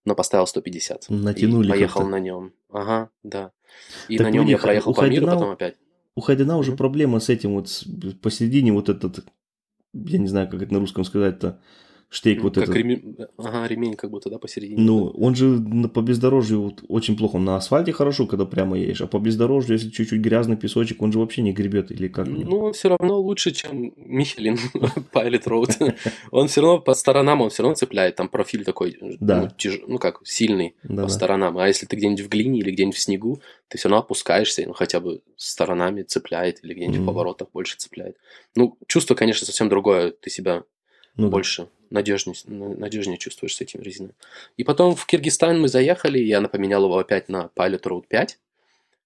но 0.05 0.15
поставил 0.15 0.47
150. 0.47 1.07
Натянули 1.09 1.67
и 1.67 1.69
поехал 1.71 2.07
на 2.07 2.19
нем. 2.19 2.53
Ага, 2.71 3.09
да. 3.23 3.51
И 4.07 4.17
Так 4.17 4.27
на 4.27 4.31
нем 4.31 4.47
я 4.47 4.57
проехал 4.57 4.93
по 4.93 5.01
миру, 5.07 5.25
Хайденау- 5.25 5.33
потом 5.35 5.49
опять. 5.51 5.75
У 6.15 6.21
Хайдена 6.21 6.57
уже 6.57 6.71
Мгм. 6.71 6.77
проблема 6.77 7.19
с 7.19 7.29
этим 7.29 7.53
вот 7.55 7.69
посередине 8.21 8.71
вот 8.73 8.89
этот, 8.89 9.25
я 9.93 10.19
не 10.19 10.27
знаю, 10.27 10.49
как 10.49 10.61
это 10.61 10.73
на 10.73 10.79
русском 10.79 11.03
сказать-то, 11.03 11.59
штейк 12.13 12.39
Ну, 12.39 12.43
вот 12.43 12.55
как 12.55 12.63
этот. 12.65 12.75
ремень, 12.75 13.15
ага, 13.37 13.65
ремень 13.67 13.95
как 13.95 14.09
будто, 14.11 14.29
да, 14.29 14.37
посередине. 14.37 14.81
Ну, 14.83 15.05
он 15.11 15.33
же 15.33 15.59
по 15.93 16.01
бездорожью 16.01 16.61
вот 16.61 16.83
очень 16.89 17.15
плохо. 17.15 17.37
На 17.39 17.55
асфальте 17.55 17.93
хорошо, 17.93 18.27
когда 18.27 18.45
прямо 18.45 18.77
едешь, 18.77 19.01
а 19.01 19.07
по 19.07 19.17
бездорожью, 19.17 19.77
если 19.77 19.89
чуть-чуть 19.89 20.19
грязный 20.19 20.57
песочек, 20.57 21.01
он 21.01 21.13
же 21.13 21.19
вообще 21.19 21.41
не 21.41 21.53
гребет 21.53 21.89
или 21.89 22.09
как? 22.09 22.27
Ну, 22.27 22.57
он 22.59 22.73
все 22.73 22.89
равно 22.89 23.17
лучше, 23.17 23.51
чем 23.51 23.93
Михелин 23.95 24.57
Pilot 25.13 25.43
Road. 25.45 25.95
Он 26.31 26.49
все 26.49 26.59
равно 26.61 26.79
по 26.81 26.93
сторонам, 26.95 27.39
он 27.41 27.49
все 27.49 27.63
равно 27.63 27.75
цепляет. 27.75 28.17
Там 28.17 28.27
профиль 28.27 28.65
такой, 28.65 28.97
Да. 29.21 29.41
ну, 29.43 29.47
тяж- 29.57 29.81
ну 29.87 29.97
как, 29.97 30.19
сильный 30.25 30.75
Да, 30.83 31.03
по 31.03 31.07
да. 31.07 31.07
сторонам. 31.07 31.57
А 31.57 31.67
если 31.67 31.85
ты 31.85 31.95
где-нибудь 31.95 32.25
в 32.25 32.29
глине 32.29 32.59
или 32.59 32.71
где-нибудь 32.71 32.97
в 32.97 32.99
снегу, 32.99 33.39
ты 33.69 33.77
все 33.77 33.87
равно 33.87 34.03
опускаешься, 34.03 34.63
ну 34.67 34.73
хотя 34.73 34.99
бы 34.99 35.21
сторонами 35.37 36.03
цепляет 36.03 36.61
или 36.63 36.73
где-нибудь 36.73 36.97
Мгм. 36.97 37.03
в 37.05 37.07
поворотах 37.07 37.47
больше 37.53 37.77
цепляет. 37.77 38.17
Ну, 38.55 38.77
чувство, 38.87 39.15
конечно, 39.15 39.45
совсем 39.45 39.69
другое. 39.69 40.11
Ты 40.11 40.29
себя 40.29 40.63
Ну 41.15 41.25
да. 41.27 41.31
больше 41.31 41.67
надежнее, 41.89 42.35
надежнее 42.45 43.17
чувствуешь 43.17 43.55
с 43.55 43.61
этим 43.61 43.81
резиной. 43.81 44.13
И 44.57 44.63
потом 44.63 44.95
в 44.95 45.05
Киргизстан 45.05 45.59
мы 45.59 45.67
заехали, 45.67 46.19
я 46.19 46.41
поменял 46.41 46.83
его 46.85 46.97
опять 46.97 47.29
на 47.29 47.49
Pilot 47.55 47.83
Road 47.83 48.05
5. 48.07 48.39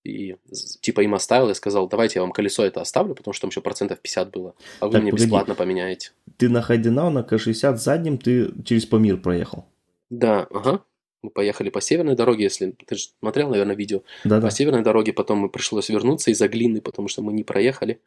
И 0.04 0.36
типа 0.82 1.02
им 1.02 1.16
оставил, 1.16 1.48
я 1.48 1.56
сказал, 1.56 1.90
давайте 1.90 2.20
я 2.20 2.22
вам 2.22 2.32
колесо 2.32 2.64
это 2.64 2.80
оставлю, 2.80 3.16
потому 3.16 3.34
что 3.34 3.42
там 3.42 3.50
еще 3.50 3.62
процентов 3.62 4.00
50 4.00 4.30
было, 4.30 4.54
а 4.80 4.86
вы 4.86 4.94
Так, 4.94 5.02
мне 5.02 5.12
погоди. 5.12 5.26
бесплатно 5.26 5.56
поменяете. 5.56 6.12
Ты 6.38 6.48
на 6.48 6.62
Хайденау 6.62 7.10
на 7.10 7.20
К60 7.20 7.78
задним 7.78 8.20
ты 8.20 8.52
через 8.64 8.86
Памир 8.86 9.18
проехал. 9.18 9.66
Да, 10.12 10.48
ага. 10.52 10.84
Мы 11.24 11.32
поехали 11.32 11.72
по 11.72 11.82
северной 11.82 12.16
дороге, 12.16 12.44
если 12.44 12.70
ты 12.86 12.96
же 12.96 13.08
смотрел, 13.20 13.50
наверное, 13.50 13.76
видео. 13.76 14.04
Да-да. 14.24 14.46
По 14.46 14.52
северной 14.52 14.84
дороге 14.84 15.12
потом 15.12 15.40
мы 15.40 15.50
пришлось 15.50 15.90
вернуться 15.90 16.30
из-за 16.30 16.48
глины, 16.48 16.82
потому 16.82 17.08
что 17.08 17.24
мы 17.24 17.34
не 17.34 17.44
проехали. 17.44 18.00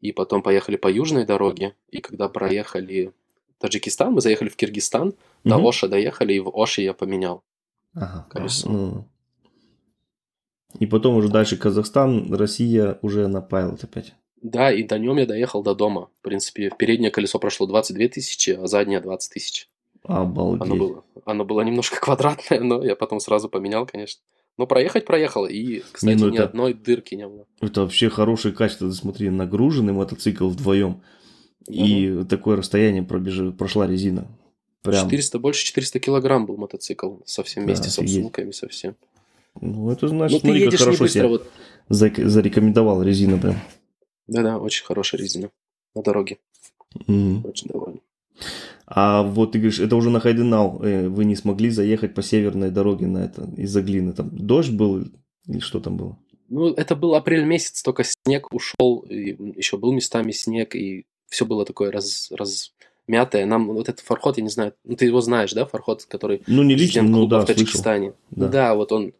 И 0.00 0.12
потом 0.12 0.42
поехали 0.42 0.76
по 0.76 0.86
южной 0.86 1.26
дороге. 1.26 1.74
И 1.90 2.00
когда 2.00 2.28
проехали 2.28 3.12
Таджикистан, 3.62 4.12
мы 4.12 4.20
заехали 4.20 4.48
в 4.48 4.56
Киргизстан, 4.56 5.14
до 5.44 5.56
Мгм. 5.58 5.66
Оша 5.68 5.86
доехали, 5.86 6.34
и 6.34 6.40
в 6.40 6.50
Оше 6.52 6.82
я 6.82 6.92
поменял. 6.92 7.44
Ага. 7.94 8.26
колесо. 8.28 8.68
Ну. 8.68 9.04
И 10.80 10.86
потом 10.86 11.14
уже 11.16 11.28
дальше 11.28 11.56
Казахстан, 11.56 12.34
Россия 12.34 12.98
уже 13.02 13.28
на 13.28 13.38
Pilot 13.38 13.84
опять. 13.84 14.14
Да, 14.42 14.72
и 14.72 14.82
до 14.82 14.98
нем 14.98 15.18
я 15.18 15.26
доехал 15.26 15.62
до 15.62 15.74
дома. 15.74 16.08
В 16.18 16.22
принципе, 16.22 16.70
переднее 16.76 17.10
колесо 17.12 17.38
прошло 17.38 17.66
22 17.66 18.08
тысячи, 18.08 18.50
а 18.50 18.66
заднее 18.66 19.00
20 19.00 19.32
тысяч. 19.32 19.68
Обалдеть. 20.02 20.62
Оно 20.62 20.76
было, 20.76 21.04
оно 21.24 21.44
было 21.44 21.60
немножко 21.60 22.00
квадратное, 22.00 22.58
но 22.60 22.82
я 22.84 22.96
потом 22.96 23.20
сразу 23.20 23.48
поменял, 23.48 23.86
конечно. 23.86 24.22
Но 24.58 24.66
проехать 24.66 25.04
проехал, 25.06 25.46
и, 25.46 25.82
кстати, 25.92 26.18
ну 26.18 26.30
ни 26.30 26.34
это- 26.38 26.44
одной 26.44 26.74
дырки 26.74 27.14
не 27.14 27.28
было. 27.28 27.46
Это 27.60 27.82
вообще 27.82 28.08
хорошее 28.10 28.52
качество. 28.52 28.88
Ты 28.88 28.94
смотри, 28.96 29.30
нагруженный 29.30 29.92
мотоцикл 29.92 30.48
вдвоем. 30.48 31.02
И 31.68 32.24
такое 32.28 32.56
расстояние 32.56 33.02
пробежи, 33.02 33.52
прошла 33.52 33.86
резина. 33.86 34.26
Прям. 34.82 35.04
400, 35.04 35.38
больше 35.38 35.64
400 35.66 36.00
килограмм 36.00 36.46
был 36.46 36.56
мотоцикл 36.56 37.16
со 37.24 37.42
всем 37.44 37.62
Да, 37.62 37.66
вместе, 37.68 37.88
с 37.88 37.98
офигеть. 37.98 38.22
сумками, 38.22 38.50
со 38.50 38.68
всем. 38.68 38.96
Ну, 39.60 39.90
это 39.90 40.06
Ну, 40.06 40.10
значит, 40.10 40.40
ты 40.40 40.46
смотри, 40.46 40.64
как 40.64 40.72
едешь 40.72 40.80
не 40.80 40.84
хорошо 40.86 41.04
быстро, 41.04 41.20
себя 41.20 41.28
вот. 41.28 41.50
зарекомендовал 41.88 43.02
резина 43.02 43.38
прям. 43.38 43.56
Да-да, 44.26 44.58
очень 44.58 44.84
хорошая 44.84 45.20
резина 45.20 45.50
на 45.94 46.02
дороге. 46.02 46.38
Мгм. 47.06 47.44
Очень 47.46 47.68
доволен. 47.68 48.00
А 48.86 49.22
вот 49.22 49.52
ты 49.52 49.58
говоришь, 49.58 49.78
это 49.78 49.94
уже 49.96 50.10
на 50.10 50.20
Хайденау 50.20 50.82
э, 50.82 51.08
вы 51.08 51.24
не 51.24 51.36
смогли 51.36 51.70
заехать 51.70 52.14
по 52.14 52.22
северной 52.22 52.70
дороге 52.70 53.06
на 53.06 53.18
это 53.18 53.48
из-за 53.56 53.82
глины. 53.82 54.12
Там 54.12 54.30
дождь 54.36 54.72
был 54.72 55.04
или 55.46 55.58
что 55.60 55.80
там 55.80 55.96
было? 55.96 56.18
Ну, 56.48 56.68
это 56.72 56.94
был 56.96 57.14
апрель 57.14 57.44
месяц, 57.44 57.82
только 57.82 58.04
снег 58.04 58.52
ушел, 58.52 59.00
и 59.08 59.36
еще 59.58 59.78
был 59.78 59.92
местами 59.92 60.32
снег, 60.32 60.74
и 60.74 61.06
все 61.32 61.46
было 61.46 61.64
такое 61.64 61.90
раз, 61.90 62.30
размятое. 62.30 63.46
Нам 63.46 63.68
вот 63.68 63.88
этот 63.88 64.04
фарход, 64.04 64.36
я 64.36 64.42
не 64.42 64.50
знаю, 64.50 64.74
ну, 64.84 64.96
ты 64.96 65.06
его 65.06 65.22
знаешь, 65.22 65.52
да, 65.54 65.64
фарход, 65.64 66.04
который 66.04 66.42
Ну, 66.46 66.62
не 66.62 66.74
лично, 66.74 67.02
клуба 67.02 67.38
да, 67.38 67.40
в. 67.40 67.46
Таджикистане. 67.46 68.12
Да. 68.30 68.48
Да. 68.48 68.74
вот 68.74 68.92
он, 68.92 69.14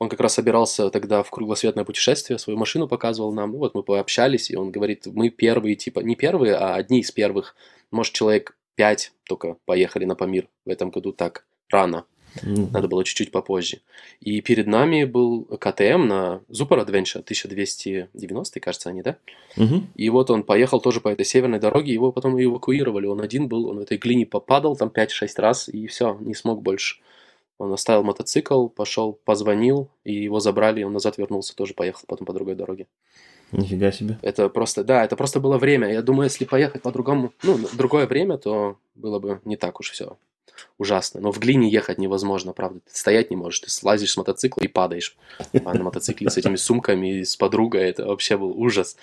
он 0.00 0.08
как 0.08 0.18
раз 0.20 0.34
собирался 0.34 0.90
тогда 0.90 1.22
в 1.22 1.30
кругосветное 1.30 1.84
путешествие, 1.84 2.40
свою 2.40 2.58
машину 2.58 2.88
показывал 2.88 3.32
нам. 3.32 3.52
Ну, 3.52 3.58
вот 3.58 3.76
мы 3.76 3.84
пообщались, 3.84 4.50
и 4.50 4.56
он 4.56 4.72
говорит, 4.72 5.06
мы 5.06 5.30
первые, 5.30 5.76
типа, 5.76 6.00
не 6.00 6.16
первые, 6.16 6.56
а 6.56 6.74
одни 6.74 6.98
из 6.98 7.12
первых. 7.12 7.54
Может, 7.92 8.12
человек 8.12 8.56
пять 8.74 9.12
только 9.24 9.56
поехали 9.66 10.04
на 10.04 10.16
Памир 10.16 10.48
в 10.64 10.68
этом 10.68 10.90
году 10.90 11.12
так 11.12 11.46
рано. 11.70 12.06
Мгм. 12.42 12.70
Надо 12.72 12.88
было 12.88 13.04
чуть-чуть 13.04 13.30
попозже. 13.30 13.80
И 14.20 14.40
перед 14.40 14.66
нами 14.66 15.04
был 15.04 15.44
КТМ 15.44 16.06
на 16.06 16.40
Super 16.50 16.84
Adventure 16.84 17.22
1290, 17.22 18.60
кажется, 18.60 18.90
они, 18.90 19.02
да? 19.02 19.16
Мгм. 19.56 19.88
И 19.94 20.10
вот 20.10 20.30
он 20.30 20.42
поехал 20.42 20.80
тоже 20.80 21.00
по 21.00 21.08
этой 21.08 21.24
северной 21.24 21.58
дороге, 21.58 21.92
его 21.92 22.12
потом 22.12 22.42
эвакуировали. 22.42 23.06
Он 23.06 23.20
один 23.20 23.48
был, 23.48 23.68
он 23.68 23.78
в 23.78 23.82
этой 23.82 23.98
глине 23.98 24.26
попадал 24.26 24.76
там 24.76 24.90
5-6 24.90 25.38
раз, 25.38 25.68
и 25.68 25.86
все, 25.86 26.16
не 26.20 26.34
смог 26.34 26.62
больше. 26.62 26.96
Он 27.58 27.72
оставил 27.72 28.02
мотоцикл, 28.02 28.68
пошел, 28.68 29.18
позвонил, 29.24 29.88
и 30.04 30.12
его 30.12 30.40
забрали, 30.40 30.80
и 30.80 30.84
он 30.84 30.92
назад 30.92 31.16
вернулся, 31.16 31.56
тоже 31.56 31.72
поехал 31.72 32.02
потом 32.06 32.26
по 32.26 32.34
другой 32.34 32.54
дороге. 32.54 32.86
Нифига 33.52 33.92
себе. 33.92 34.18
Это 34.22 34.48
просто, 34.48 34.84
да, 34.84 35.04
это 35.04 35.16
просто 35.16 35.40
было 35.40 35.56
время. 35.56 35.90
Я 35.90 36.02
думаю, 36.02 36.24
если 36.24 36.44
поехать 36.44 36.82
по-другому, 36.82 37.32
ну, 37.42 37.58
другое 37.74 38.06
время, 38.06 38.38
то 38.38 38.76
было 38.94 39.18
бы 39.18 39.40
не 39.44 39.56
так 39.56 39.80
уж 39.80 39.90
все 39.90 40.16
ужасно. 40.78 41.20
Но 41.20 41.32
в 41.32 41.38
глине 41.38 41.68
ехать 41.70 41.98
невозможно, 41.98 42.52
правда. 42.52 42.80
Ты 42.80 42.96
стоять 42.96 43.30
не 43.30 43.36
можешь. 43.36 43.60
Ты 43.60 43.70
слазишь 43.70 44.12
с 44.12 44.16
мотоцикла 44.16 44.62
и 44.62 44.68
падаешь. 44.68 45.16
А 45.64 45.74
на 45.74 45.84
мотоцикле 45.84 46.30
с 46.30 46.36
этими 46.36 46.56
сумками 46.56 47.22
с 47.22 47.36
подругой 47.36 47.82
это 47.82 48.06
вообще 48.06 48.36
был 48.36 48.50
ужас. 48.50 48.96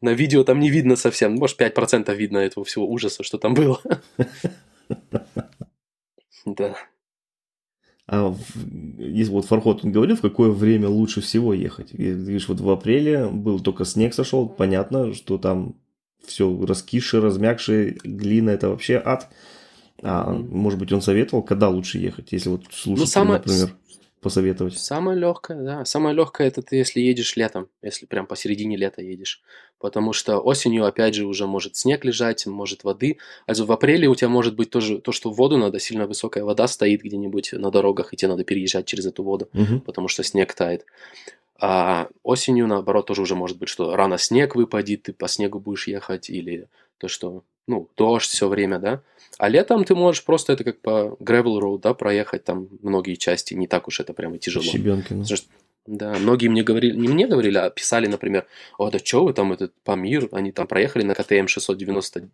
На 0.00 0.10
видео 0.10 0.44
там 0.44 0.60
не 0.60 0.70
видно 0.70 0.96
совсем. 0.96 1.34
Может, 1.34 1.60
5% 1.60 2.14
видно 2.14 2.38
этого 2.38 2.64
всего 2.64 2.86
ужаса, 2.86 3.22
что 3.22 3.38
там 3.38 3.54
было. 3.54 3.80
Да. 6.46 6.76
А 8.06 8.34
если 8.98 9.32
вот 9.32 9.46
Фархот, 9.46 9.82
он 9.82 9.92
говорил, 9.92 10.16
в 10.16 10.20
какое 10.20 10.50
время 10.50 10.88
лучше 10.88 11.22
всего 11.22 11.54
ехать? 11.54 11.92
Видишь, 11.92 12.48
вот 12.48 12.60
в 12.60 12.68
апреле 12.68 13.28
был 13.28 13.60
только 13.60 13.86
снег 13.86 14.12
сошел, 14.12 14.46
понятно, 14.46 15.14
что 15.14 15.38
там 15.38 15.76
все 16.22 16.54
раскисшее, 16.66 17.22
размягшее, 17.22 17.98
глина, 18.04 18.50
это 18.50 18.68
вообще 18.68 19.00
ад. 19.02 19.30
А 20.02 20.30
может 20.32 20.78
быть, 20.78 20.92
он 20.92 21.00
советовал, 21.00 21.42
когда 21.42 21.68
лучше 21.68 21.98
ехать, 21.98 22.32
если 22.32 22.48
вот 22.50 22.64
слушать, 22.72 23.08
самое- 23.08 23.38
например, 23.38 23.74
посоветовать? 24.20 24.76
Самое 24.78 25.18
легкое, 25.18 25.62
да. 25.62 25.84
Самое 25.84 26.14
легкое 26.16 26.48
это 26.48 26.62
ты, 26.62 26.76
если 26.76 27.00
едешь 27.00 27.36
летом, 27.36 27.68
если 27.82 28.06
прям 28.06 28.26
посередине 28.26 28.76
лета 28.76 29.02
едешь. 29.02 29.42
Потому 29.78 30.12
что 30.14 30.38
осенью, 30.38 30.86
опять 30.86 31.14
же, 31.14 31.26
уже 31.26 31.46
может 31.46 31.76
снег 31.76 32.04
лежать, 32.04 32.46
может 32.46 32.84
воды. 32.84 33.18
А 33.46 33.52
в 33.54 33.70
апреле 33.70 34.08
у 34.08 34.14
тебя 34.14 34.28
может 34.30 34.56
быть 34.56 34.70
тоже 34.70 34.98
то, 34.98 35.12
что 35.12 35.30
в 35.30 35.36
воду 35.36 35.58
надо, 35.58 35.78
сильно 35.78 36.06
высокая 36.06 36.42
вода 36.44 36.66
стоит 36.66 37.02
где-нибудь 37.02 37.52
на 37.52 37.70
дорогах, 37.70 38.12
и 38.12 38.16
тебе 38.16 38.28
надо 38.30 38.44
переезжать 38.44 38.86
через 38.86 39.06
эту 39.06 39.22
воду, 39.22 39.48
Мгм. 39.52 39.80
потому 39.82 40.08
что 40.08 40.22
снег 40.22 40.54
тает. 40.54 40.86
А 41.60 42.08
осенью, 42.22 42.66
наоборот, 42.66 43.06
тоже 43.06 43.22
уже 43.22 43.36
может 43.36 43.58
быть, 43.58 43.68
что 43.68 43.94
рано 43.94 44.18
снег 44.18 44.56
выпадет, 44.56 45.04
ты 45.04 45.12
по 45.12 45.28
снегу 45.28 45.60
будешь 45.60 45.86
ехать, 45.86 46.30
или 46.30 46.68
то, 46.98 47.08
что, 47.08 47.42
ну, 47.66 47.88
дождь 47.96 48.30
все 48.30 48.48
время, 48.48 48.78
да. 48.78 49.02
А 49.38 49.48
летом 49.48 49.84
ты 49.84 49.94
можешь 49.94 50.24
просто 50.24 50.52
это 50.52 50.64
как 50.64 50.80
по 50.80 51.16
gravel 51.20 51.60
road, 51.60 51.80
да, 51.80 51.94
проехать 51.94 52.44
там 52.44 52.68
многие 52.82 53.16
части, 53.16 53.54
не 53.54 53.66
так 53.66 53.88
уж 53.88 54.00
это 54.00 54.12
прямо 54.12 54.38
тяжело. 54.38 54.64
Щебенки. 54.64 55.12
ну. 55.12 55.24
Да, 55.86 56.18
многие 56.18 56.48
мне 56.48 56.62
говорили, 56.62 56.96
не 56.96 57.08
мне 57.08 57.26
говорили, 57.26 57.58
а 57.58 57.68
писали, 57.68 58.06
например, 58.06 58.46
о, 58.78 58.90
да 58.90 58.98
что 58.98 59.24
вы 59.24 59.34
там, 59.34 59.52
этот 59.52 59.74
Памир, 59.84 60.28
они 60.32 60.50
там 60.50 60.66
проехали 60.66 61.02
на 61.02 61.14
КТМ 61.14 61.46
690 61.46 62.30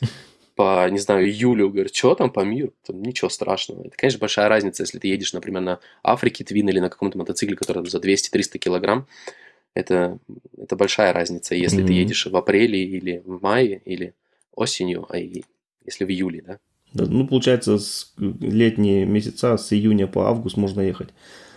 по, 0.56 0.88
не 0.88 0.98
знаю, 0.98 1.26
июлю, 1.26 1.68
говорят, 1.68 1.94
что 1.94 2.14
там 2.14 2.30
Памир? 2.30 2.72
Там 2.86 3.02
ничего 3.02 3.28
страшного. 3.28 3.86
Это, 3.86 3.96
конечно, 3.96 4.20
большая 4.20 4.48
разница, 4.48 4.84
если 4.84 4.98
ты 4.98 5.08
едешь, 5.08 5.34
например, 5.34 5.60
на 5.60 5.80
Африке 6.02 6.44
Твин 6.44 6.68
или 6.68 6.80
на 6.80 6.88
каком-то 6.88 7.18
мотоцикле, 7.18 7.56
который 7.56 7.78
там 7.78 7.86
за 7.86 7.98
200-300 7.98 8.58
килограмм, 8.58 9.06
это, 9.74 10.18
это 10.56 10.76
большая 10.76 11.12
разница, 11.12 11.54
если 11.54 11.82
ты 11.82 11.92
Мгм. 11.92 12.00
едешь 12.00 12.26
в 12.26 12.36
апреле 12.36 12.82
или 12.84 13.22
в 13.24 13.42
мае, 13.42 13.82
или 13.84 14.14
осенью, 14.56 15.06
а 15.08 15.18
и 15.18 15.42
если 15.84 16.04
в 16.04 16.10
июле, 16.10 16.42
да. 16.46 16.58
Да, 16.92 17.06
ну, 17.06 17.26
получается, 17.26 17.78
с 17.78 18.14
летние 18.18 19.04
месяца, 19.04 19.56
с 19.56 19.72
июня 19.72 20.06
по 20.06 20.28
август 20.28 20.56
можно 20.56 20.80
ехать. 20.80 21.08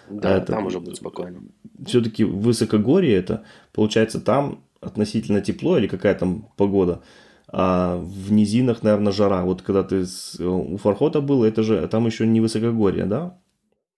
Да, 0.10 0.38
это- 0.38 0.54
там 0.54 0.66
уже 0.66 0.80
будет 0.80 0.98
спокойно. 0.98 1.42
Все-таки 1.86 2.24
высокогорье 2.24 3.16
это, 3.16 3.44
получается, 3.72 4.20
там 4.20 4.64
относительно 4.82 5.42
тепло 5.42 5.78
или 5.78 5.88
какая 5.88 6.16
там 6.16 6.50
погода, 6.58 7.02
а 7.50 7.98
в 7.98 8.32
низинах, 8.32 8.84
наверное, 8.84 9.12
жара. 9.12 9.44
Вот 9.46 9.62
когда 9.62 9.84
ты 9.84 10.06
с- 10.06 10.40
у 10.40 10.78
Фархота 10.78 11.22
был, 11.22 11.44
это 11.44 11.62
же 11.64 11.88
там 11.88 12.06
еще 12.08 12.26
не 12.26 12.42
высокогорье, 12.42 13.06
да? 13.06 13.40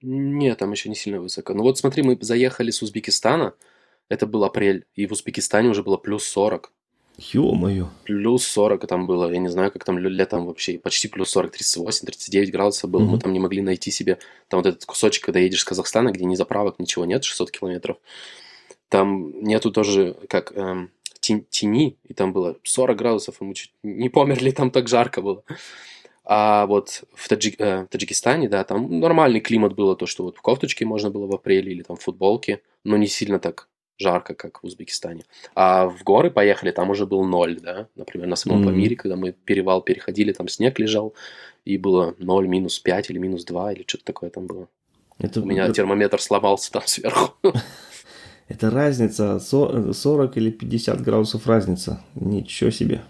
Нет, 0.02 0.58
там 0.58 0.72
еще 0.72 0.90
не 0.90 0.96
сильно 0.96 1.20
высоко. 1.22 1.54
Ну 1.54 1.64
вот 1.64 1.78
смотри, 1.78 2.04
мы 2.04 2.18
заехали 2.22 2.72
с 2.72 2.82
Узбекистана, 2.82 3.54
это 4.10 4.26
был 4.28 4.44
апрель, 4.44 4.86
и 4.96 5.06
в 5.06 5.12
Узбекистане 5.12 5.70
уже 5.70 5.84
было 5.84 5.98
плюс 5.98 6.24
40. 6.26 6.72
Ё-моё. 7.34 7.90
Плюс 8.06 8.48
40 8.48 8.88
там 8.88 9.06
было, 9.08 9.32
я 9.32 9.40
не 9.40 9.50
знаю, 9.50 9.72
как 9.72 9.84
там 9.84 10.00
ле- 10.00 10.10
летом 10.10 10.46
вообще, 10.46 10.78
почти 10.80 11.08
плюс 11.08 11.30
40, 11.30 11.52
38, 11.52 12.06
39 12.06 12.52
градусов 12.52 12.90
было. 12.90 13.02
Мы 13.02 13.08
Мгм. 13.12 13.20
там 13.20 13.34
не 13.34 13.40
могли 13.40 13.62
найти 13.62 13.92
себе, 13.92 14.20
там 14.48 14.60
вот 14.62 14.68
этот 14.68 14.86
кусочек, 14.86 15.26
когда 15.26 15.40
едешь 15.40 15.62
с 15.62 15.66
Казахстана, 15.66 16.12
где 16.12 16.26
ни 16.26 16.36
заправок, 16.36 16.80
ничего 16.80 17.06
нет, 17.06 17.24
600 17.24 17.52
километров. 17.52 17.98
Там 18.90 19.44
нету 19.44 19.72
тоже, 19.72 20.16
как 20.30 20.52
эм, 20.56 20.92
тени, 21.22 21.98
и 22.08 22.14
там 22.14 22.34
было 22.34 22.58
40 22.64 22.98
градусов, 22.98 23.42
и 23.42 23.44
мы 23.46 23.54
чуть 23.54 23.72
не 23.84 24.10
померли, 24.10 24.52
там 24.52 24.72
так 24.72 24.88
жарко 24.88 25.22
было. 25.22 25.44
А 26.26 26.66
вот 26.68 27.04
в 27.16 27.28
Таджи- 27.30 27.56
э, 27.58 27.88
Таджикистане, 27.90 28.50
да, 28.50 28.64
там 28.64 29.00
нормальный 29.00 29.40
климат 29.40 29.74
было, 29.76 29.96
то, 29.96 30.06
что 30.08 30.24
вот 30.26 30.38
в 30.38 30.42
кофточке 30.42 30.86
можно 30.86 31.10
было 31.12 31.28
в 31.28 31.34
апреле 31.34 31.72
или 31.72 31.84
там 31.84 31.98
в 31.98 32.02
футболке, 32.02 32.62
но 32.84 32.98
не 32.98 33.08
сильно 33.08 33.40
так 33.40 33.69
жарко, 34.00 34.34
как 34.34 34.64
в 34.64 34.66
Узбекистане. 34.66 35.26
А 35.56 35.88
в 35.88 36.04
горы 36.04 36.32
поехали, 36.32 36.72
там 36.72 36.90
уже 36.90 37.06
был 37.06 37.24
ноль, 37.26 37.60
да, 37.60 37.88
например, 37.96 38.28
на 38.28 38.36
самом 38.36 38.60
Мгм. 38.60 38.70
Памире, 38.70 38.96
когда 38.96 39.16
мы 39.16 39.34
перевал 39.34 39.82
переходили, 39.82 40.32
там 40.32 40.48
снег 40.48 40.80
лежал, 40.80 41.14
и 41.66 41.78
было 41.78 42.16
0, 42.18 42.48
минус 42.48 42.80
5 42.80 43.10
или 43.10 43.18
минус 43.20 43.44
2, 43.44 43.74
или 43.74 43.84
что-то 43.86 44.06
такое 44.06 44.30
там 44.30 44.48
было. 44.48 44.68
Это, 45.20 45.42
У 45.42 45.46
меня 45.46 45.70
термометр 45.72 46.22
сломался 46.22 46.72
там 46.72 46.84
сверху. 46.86 47.34
это 48.48 48.70
разница, 48.70 49.40
со- 49.40 49.94
40 49.94 50.38
или 50.38 50.50
50 50.50 51.02
градусов 51.02 51.46
разница. 51.46 52.02
Ничего 52.16 52.72
себе. 52.72 53.02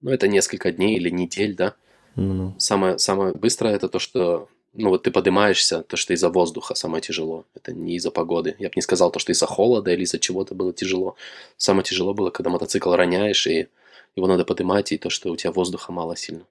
Ну, 0.00 0.10
это 0.10 0.26
несколько 0.26 0.72
дней 0.72 0.96
или 0.96 1.10
недель, 1.10 1.54
да. 1.54 1.74
Ну-ну. 2.16 2.54
Самое, 2.58 2.98
самое 2.98 3.34
быстрое 3.34 3.74
это 3.74 3.88
то, 3.88 3.98
что 3.98 4.48
ну 4.74 4.90
вот 4.90 5.04
ты 5.04 5.10
поднимаешься, 5.10 5.82
то, 5.82 5.96
что 5.96 6.12
из-за 6.12 6.28
воздуха 6.28 6.74
самое 6.74 7.00
тяжело. 7.00 7.44
Это 7.54 7.72
не 7.72 7.96
из-за 7.96 8.10
погоды. 8.10 8.56
Я 8.58 8.68
бы 8.68 8.72
не 8.76 8.82
сказал 8.82 9.10
то, 9.10 9.18
что 9.18 9.32
из-за 9.32 9.46
холода 9.46 9.92
или 9.92 10.02
из-за 10.02 10.18
чего-то 10.18 10.54
было 10.54 10.72
тяжело. 10.72 11.16
Самое 11.56 11.84
тяжело 11.84 12.12
было, 12.12 12.30
когда 12.30 12.50
мотоцикл 12.50 12.92
роняешь, 12.92 13.46
и 13.46 13.68
его 14.16 14.26
надо 14.26 14.44
поднимать, 14.44 14.92
и 14.92 14.98
то, 14.98 15.10
что 15.10 15.30
у 15.30 15.36
тебя 15.36 15.52
воздуха 15.52 15.92
мало 15.92 16.16
сильно. 16.16 16.44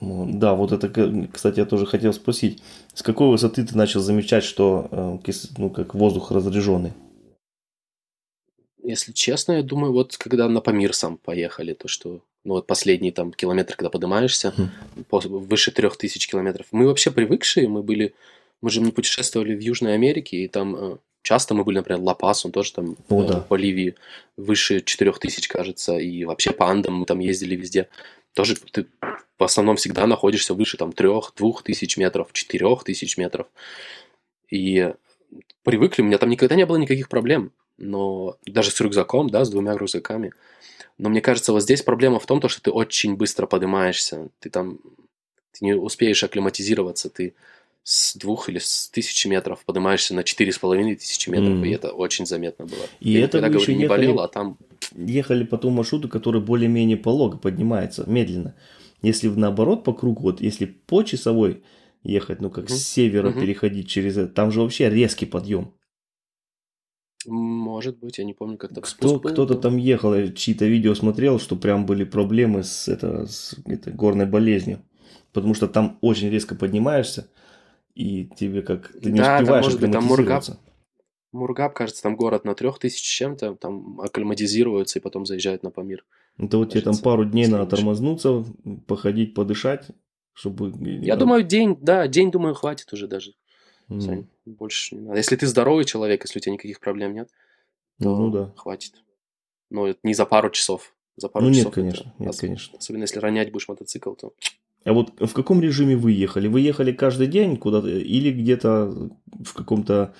Ну, 0.00 0.28
Да, 0.32 0.54
вот 0.54 0.70
это, 0.70 0.88
кстати, 1.32 1.58
я 1.58 1.66
тоже 1.66 1.84
хотел 1.84 2.12
спросить. 2.12 2.62
С 2.94 3.02
какой 3.02 3.28
высоты 3.28 3.66
ты 3.66 3.76
начал 3.76 4.00
замечать, 4.00 4.44
что 4.44 5.20
э, 5.26 5.32
ну, 5.58 5.70
как 5.70 5.94
воздух 5.94 6.30
разряженный? 6.30 6.92
Если 8.82 9.12
честно, 9.12 9.52
я 9.52 9.62
думаю, 9.62 9.92
вот 9.92 10.16
когда 10.16 10.48
на 10.48 10.60
Памир 10.60 10.94
сам 10.94 11.16
поехали, 11.16 11.74
то 11.74 11.88
что, 11.88 12.22
ну 12.44 12.54
вот 12.54 12.66
последний 12.66 13.10
там 13.10 13.32
километр, 13.32 13.76
когда 13.76 13.90
поднимаешься, 13.90 14.54
выше 15.10 15.72
трех 15.72 15.96
тысяч 15.96 16.28
километров. 16.28 16.66
Мы 16.72 16.86
вообще 16.86 17.10
привыкшие, 17.10 17.68
мы 17.68 17.82
были, 17.82 18.14
мы 18.62 18.70
же 18.70 18.80
не 18.80 18.92
путешествовали 18.92 19.54
в 19.54 19.60
Южной 19.60 19.94
Америке, 19.94 20.38
и 20.38 20.48
там 20.48 20.76
э, 20.76 20.96
часто 21.22 21.54
мы 21.54 21.64
были, 21.64 21.76
например, 21.76 22.00
Ла-Пас, 22.00 22.44
он 22.46 22.52
тоже 22.52 22.72
там 22.72 22.96
О, 23.08 23.22
э, 23.22 23.28
да. 23.28 23.40
по 23.40 23.54
Ливии 23.54 23.94
выше 24.36 24.80
четырех 24.80 25.18
тысяч, 25.18 25.48
кажется, 25.48 25.98
и 25.98 26.24
вообще 26.24 26.52
по 26.52 26.68
Андам 26.68 26.94
мы 26.94 27.06
там 27.06 27.18
ездили 27.18 27.56
везде. 27.56 27.88
Тоже 28.34 28.56
ты 28.56 28.86
в 29.38 29.44
основном 29.44 29.76
всегда 29.76 30.06
находишься 30.06 30.54
выше 30.54 30.76
там 30.76 30.92
трех, 30.92 31.32
двух 31.36 31.62
тысяч 31.62 31.96
метров, 31.96 32.32
четырех 32.32 32.84
тысяч 32.84 33.16
метров. 33.16 33.46
И 34.50 34.92
привыкли, 35.62 36.02
у 36.02 36.04
меня 36.04 36.18
там 36.18 36.30
никогда 36.30 36.54
не 36.54 36.66
было 36.66 36.76
никаких 36.76 37.08
проблем. 37.08 37.52
Но 37.80 38.36
даже 38.46 38.70
с 38.70 38.80
рюкзаком, 38.80 39.28
да, 39.30 39.44
с 39.44 39.50
двумя 39.50 39.76
рюкзаками. 39.76 40.32
Но 40.98 41.08
мне 41.08 41.20
кажется, 41.20 41.52
вот 41.52 41.62
здесь 41.62 41.82
проблема 41.82 42.20
в 42.20 42.26
том, 42.26 42.40
то, 42.40 42.48
что 42.48 42.60
ты 42.62 42.70
очень 42.70 43.16
быстро 43.16 43.46
поднимаешься. 43.46 44.28
Ты 44.38 44.50
там 44.50 44.78
ты 45.52 45.64
не 45.64 45.72
успеешь 45.74 46.22
акклиматизироваться. 46.22 47.08
Ты 47.10 47.34
с 47.82 48.14
двух 48.14 48.50
или 48.50 48.58
с 48.58 48.88
тысячи 48.90 49.26
метров 49.26 49.64
поднимаешься 49.64 50.14
на 50.14 50.22
четыре 50.22 50.52
с 50.52 50.58
половиной 50.58 50.94
тысячи 50.96 51.30
метров, 51.30 51.54
Мгм. 51.54 51.64
и 51.64 51.70
это 51.70 51.90
очень 51.92 52.26
заметно 52.26 52.66
было. 52.66 52.84
И 53.00 53.12
Я 53.12 53.24
это 53.24 53.38
никогда, 53.38 53.46
вы 53.58 53.64
говорю, 53.64 53.74
не 53.76 53.82
ехали- 53.84 54.06
болел, 54.06 54.20
а 54.20 54.28
там 54.28 54.58
Ехали 54.96 55.44
по 55.44 55.56
тому 55.58 55.74
маршруту, 55.76 56.08
который 56.08 56.40
более-менее 56.40 56.96
полого 56.96 57.36
поднимается, 57.36 58.04
медленно. 58.08 58.54
Если 59.02 59.28
наоборот 59.28 59.84
по 59.84 59.92
кругу, 59.94 60.22
вот 60.24 60.40
если 60.40 60.66
по 60.66 61.02
часовой 61.02 61.62
ехать, 62.02 62.40
ну 62.40 62.50
как 62.50 62.64
Мгм. 62.64 62.74
с 62.76 62.82
севера 62.86 63.30
Мгм. 63.30 63.40
переходить 63.40 63.88
через 63.88 64.16
это, 64.18 64.32
там 64.32 64.50
же 64.52 64.60
вообще 64.60 64.90
резкий 64.90 65.26
подъем. 65.26 65.72
Может 67.26 67.98
быть, 67.98 68.18
я 68.18 68.24
не 68.24 68.32
помню, 68.32 68.56
как 68.56 68.72
там 68.72 68.82
Кто, 68.82 69.20
кто-то 69.20 69.54
там 69.54 69.76
ехал, 69.76 70.14
я 70.14 70.32
чьи-то 70.32 70.64
видео 70.64 70.94
смотрел, 70.94 71.38
что 71.38 71.56
прям 71.56 71.84
были 71.84 72.04
проблемы 72.04 72.62
с, 72.62 72.88
это, 72.88 73.26
с 73.26 73.56
этой 73.66 73.92
горной 73.92 74.26
болезнью. 74.26 74.80
Потому 75.32 75.54
что 75.54 75.68
там 75.68 75.98
очень 76.00 76.30
резко 76.30 76.54
поднимаешься, 76.54 77.28
и 77.94 78.26
тебе 78.36 78.62
как... 78.62 78.92
Ты 78.92 79.12
не 79.12 79.18
Да, 79.18 79.36
там, 79.36 79.42
успеваешь 79.42 79.64
может 79.66 79.80
быть, 79.80 79.92
там 79.92 80.04
Мургаб. 80.04 80.44
Мургаб, 81.32 81.74
кажется, 81.74 82.02
там 82.02 82.16
город 82.16 82.44
на 82.44 82.54
трех 82.54 82.78
тысяч 82.78 83.02
чем-то, 83.02 83.54
там 83.54 84.00
акклиматизируются 84.00 84.98
и 84.98 85.02
потом 85.02 85.26
заезжают 85.26 85.62
на 85.62 85.70
Памир. 85.70 86.04
Это 86.38 86.56
вот 86.56 86.70
тебе 86.70 86.80
там 86.80 86.92
Кажется, 86.92 87.04
пару 87.04 87.24
дней 87.24 87.46
надо 87.46 87.66
тормознуться, 87.66 88.44
походить, 88.86 89.34
подышать, 89.34 89.88
чтобы... 90.32 90.72
Я 91.02 91.16
думаю, 91.16 91.44
день, 91.44 91.76
да, 91.80 92.08
день, 92.08 92.30
думаю, 92.30 92.54
хватит 92.54 92.92
уже 92.92 93.06
даже. 93.06 93.34
Сань, 93.98 94.26
больше 94.44 94.94
не 94.94 95.00
надо. 95.02 95.16
Если 95.16 95.36
ты 95.36 95.46
здоровый 95.46 95.84
человек, 95.84 96.22
если 96.24 96.38
у 96.38 96.42
тебя 96.42 96.52
никаких 96.52 96.78
проблем 96.80 97.14
нет, 97.14 97.28
то 97.98 98.04
Ну, 98.04 98.16
ну 98.16 98.30
да. 98.30 98.52
хватит. 98.56 98.94
Но 99.70 99.86
это 99.86 99.98
не 100.02 100.14
за 100.14 100.26
пару 100.26 100.50
часов. 100.50 100.94
За 101.16 101.28
пару 101.28 101.44
Ну 101.46 101.50
нет, 101.50 101.58
часов 101.58 101.72
это 101.72 101.80
конечно, 101.80 102.14
нет, 102.18 102.30
ос- 102.30 102.38
конечно. 102.38 102.78
Особенно 102.78 103.02
если 103.02 103.18
ронять 103.18 103.50
будешь 103.52 103.68
мотоцикл, 103.68 104.12
то... 104.14 104.32
А 104.84 104.92
вот 104.92 105.12
в 105.20 105.32
каком 105.34 105.60
режиме 105.60 105.96
вы 105.96 106.12
ехали? 106.12 106.48
Вы 106.48 106.60
ехали 106.60 106.92
каждый 106.92 107.26
день 107.26 107.56
куда-то 107.56 107.88
или 107.88 108.30
где-то 108.30 109.10
в 109.44 109.52
каком-то, 109.52 110.14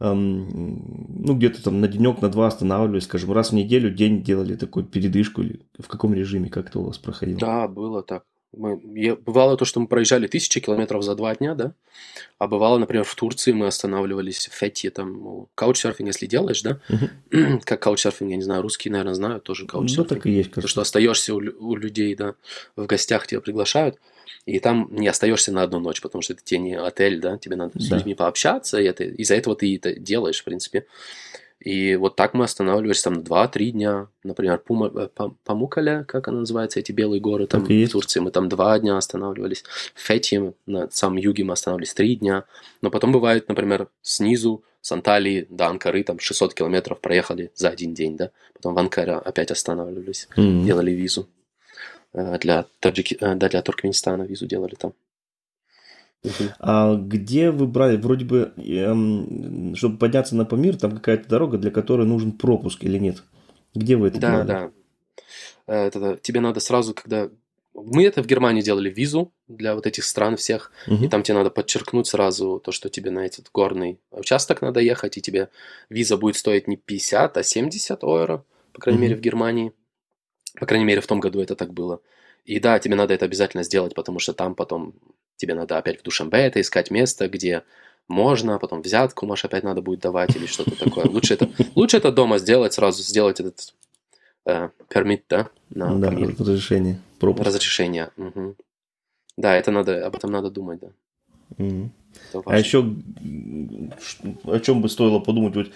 эм, 0.00 1.22
ну 1.22 1.34
где-то 1.34 1.62
там 1.62 1.80
на 1.80 1.88
денек, 1.88 2.22
на 2.22 2.30
два 2.30 2.46
останавливались, 2.46 3.04
скажем, 3.04 3.32
раз 3.32 3.50
в 3.50 3.54
неделю 3.54 3.90
день 3.92 4.22
делали 4.22 4.54
такую 4.56 4.86
передышку 4.86 5.42
или 5.42 5.60
в 5.78 5.86
каком 5.88 6.14
режиме, 6.14 6.48
как 6.48 6.70
это 6.70 6.78
у 6.78 6.84
вас 6.84 6.96
проходило? 6.96 7.38
Да, 7.38 7.68
было 7.68 8.02
так. 8.02 8.24
Мы, 8.52 8.80
я- 8.94 9.16
бывало 9.16 9.56
то, 9.56 9.64
что 9.64 9.80
мы 9.80 9.86
проезжали 9.86 10.26
тысячи 10.26 10.60
километров 10.60 11.02
за 11.02 11.14
два 11.14 11.34
дня, 11.34 11.54
да? 11.54 11.72
А 12.38 12.46
бывало, 12.46 12.78
например, 12.78 13.04
в 13.04 13.14
Турции 13.14 13.52
мы 13.52 13.66
останавливались 13.66 14.48
в 14.48 14.52
Фетте, 14.54 14.90
там, 14.90 15.12
ну, 15.12 15.48
каучсерфинг, 15.54 16.08
если 16.08 16.26
делаешь, 16.26 16.62
да? 16.62 16.80
Как 17.64 17.82
каучсерфинг, 17.82 18.30
я 18.30 18.36
не 18.36 18.42
знаю, 18.42 18.62
русские, 18.62 18.92
наверное, 18.92 19.14
знают 19.14 19.44
тоже 19.44 19.64
Да, 19.64 19.72
каучсерфинг. 19.72 20.08
так 20.08 20.26
и 20.26 20.30
есть, 20.30 20.50
То, 20.50 20.54
кажется. 20.56 20.70
что 20.70 20.80
остаешься 20.82 21.34
у, 21.34 21.38
у 21.38 21.76
людей, 21.76 22.14
да, 22.14 22.34
в 22.76 22.86
гостях 22.86 23.26
тебя 23.26 23.40
приглашают, 23.40 23.98
и 24.46 24.58
там 24.58 24.88
не 24.90 25.08
остаешься 25.08 25.52
на 25.52 25.62
одну 25.62 25.80
ночь, 25.80 26.00
потому 26.00 26.22
что 26.22 26.32
это 26.32 26.42
тебе 26.42 26.60
не 26.60 26.78
отель, 26.78 27.20
да, 27.20 27.36
тебе 27.36 27.56
надо 27.56 27.78
с 27.78 27.88
Да. 27.88 27.96
людьми 27.96 28.14
пообщаться, 28.14 28.80
и 28.80 28.84
это, 28.84 29.04
из-за 29.04 29.34
этого 29.34 29.56
ты 29.56 29.74
это 29.76 29.92
делаешь, 29.94 30.40
в 30.40 30.44
принципе. 30.44 30.86
И 31.66 31.96
вот 31.96 32.14
так 32.14 32.32
мы 32.32 32.44
останавливались 32.44 33.02
там 33.02 33.14
2-3 33.14 33.70
дня. 33.70 34.06
Например, 34.22 34.56
Пума, 34.56 34.88
э, 34.94 35.08
Памукаля, 35.42 36.04
как 36.04 36.28
она 36.28 36.38
называется, 36.38 36.78
эти 36.78 36.92
белые 36.92 37.20
горы 37.20 37.48
там 37.48 37.64
в 37.64 37.88
Турции, 37.88 38.20
мы 38.20 38.30
там 38.30 38.48
2 38.48 38.78
дня 38.78 38.96
останавливались. 38.96 39.64
В 39.96 40.00
Фете, 40.00 40.54
на 40.66 40.88
самом 40.90 41.16
юге 41.16 41.42
мы 41.42 41.54
останавливались 41.54 41.94
3 41.94 42.16
дня. 42.16 42.44
Но 42.82 42.90
потом 42.90 43.10
бывает, 43.10 43.48
например, 43.48 43.88
снизу, 44.00 44.62
с 44.80 44.92
Анталии 44.92 45.48
до 45.50 45.66
Анкары, 45.66 46.04
там 46.04 46.20
600 46.20 46.54
километров 46.54 47.00
проехали 47.00 47.50
за 47.56 47.70
один 47.70 47.94
день, 47.94 48.16
да. 48.16 48.30
Потом 48.54 48.74
в 48.74 48.78
Анкаре 48.78 49.14
опять 49.14 49.50
останавливались, 49.50 50.28
mm-hmm. 50.36 50.64
делали 50.64 50.92
визу. 50.92 51.28
Э, 52.12 52.38
для, 52.38 52.66
Таджики... 52.78 53.16
Э, 53.20 53.34
да, 53.34 53.48
для 53.48 53.62
Туркменистана 53.62 54.22
визу 54.22 54.46
делали 54.46 54.76
там. 54.76 54.92
А 56.58 56.96
где 56.96 57.50
вы 57.50 57.66
брали, 57.66 57.96
вроде 57.96 58.24
бы, 58.24 58.52
эм, 58.56 59.74
чтобы 59.76 59.98
подняться 59.98 60.36
на 60.36 60.44
Памир, 60.44 60.76
там 60.76 60.92
какая-то 60.92 61.28
дорога, 61.28 61.58
для 61.58 61.70
которой 61.70 62.06
нужен 62.06 62.32
пропуск 62.32 62.84
или 62.84 62.98
нет? 62.98 63.22
Где 63.74 63.96
вы 63.96 64.08
это 64.08 64.20
Да, 64.20 64.30
делали? 64.30 64.46
да. 64.46 64.70
Э, 65.66 65.86
это, 65.86 66.18
тебе 66.20 66.40
надо 66.40 66.60
сразу, 66.60 66.94
когда... 66.94 67.28
Мы 67.74 68.04
это 68.04 68.22
в 68.22 68.26
Германии 68.26 68.62
делали 68.62 68.88
визу 68.88 69.32
для 69.48 69.74
вот 69.74 69.86
этих 69.86 70.04
стран 70.04 70.36
всех, 70.36 70.72
угу. 70.86 71.04
и 71.04 71.08
там 71.08 71.22
тебе 71.22 71.36
надо 71.36 71.50
подчеркнуть 71.50 72.06
сразу 72.06 72.58
то, 72.64 72.72
что 72.72 72.88
тебе 72.88 73.10
на 73.10 73.26
этот 73.26 73.50
горный 73.52 74.00
участок 74.10 74.62
надо 74.62 74.80
ехать, 74.80 75.18
и 75.18 75.20
тебе 75.20 75.50
виза 75.90 76.16
будет 76.16 76.36
стоить 76.36 76.68
не 76.68 76.78
50, 76.78 77.36
а 77.36 77.42
70 77.42 78.02
евро, 78.02 78.44
по 78.72 78.80
крайней 78.80 78.98
угу. 78.98 79.02
мере, 79.02 79.16
в 79.16 79.20
Германии. 79.20 79.72
По 80.58 80.64
крайней 80.64 80.86
мере, 80.86 81.02
в 81.02 81.06
том 81.06 81.20
году 81.20 81.40
это 81.40 81.54
так 81.54 81.74
было. 81.74 82.00
И 82.46 82.60
да, 82.60 82.78
тебе 82.78 82.94
надо 82.94 83.12
это 83.12 83.26
обязательно 83.26 83.62
сделать, 83.62 83.94
потому 83.94 84.20
что 84.20 84.32
там 84.32 84.54
потом 84.54 84.94
тебе 85.36 85.54
надо 85.54 85.78
опять 85.78 86.00
в 86.00 86.02
Душанбе 86.02 86.38
это 86.38 86.60
искать 86.60 86.90
место, 86.90 87.28
где 87.28 87.62
можно, 88.08 88.54
а 88.54 88.58
потом 88.58 88.82
взятку, 88.82 89.26
может, 89.26 89.46
опять 89.46 89.64
надо 89.64 89.82
будет 89.82 90.00
давать 90.00 90.36
или 90.36 90.46
что-то 90.46 90.76
такое. 90.76 91.06
Лучше 91.06 91.34
это, 91.34 91.50
лучше 91.74 91.96
это 91.96 92.12
дома 92.12 92.38
сделать, 92.38 92.72
сразу 92.72 93.02
сделать 93.02 93.40
этот 93.40 93.74
э, 94.44 94.70
пермит, 94.88 95.24
да? 95.28 95.48
На 95.70 95.94
да, 95.98 96.08
Памир. 96.08 96.36
разрешение. 96.38 97.00
Пропуск. 97.18 97.46
Разрешение. 97.46 98.10
Угу. 98.16 98.56
Да, 99.36 99.56
это 99.56 99.70
надо, 99.70 100.06
об 100.06 100.16
этом 100.16 100.30
надо 100.30 100.50
думать, 100.50 100.80
да. 100.80 100.88
Угу. 101.58 101.90
А 102.44 102.58
еще 102.58 102.94
о 104.44 104.58
чем 104.60 104.82
бы 104.82 104.88
стоило 104.88 105.18
подумать 105.18 105.54
вот 105.54 105.70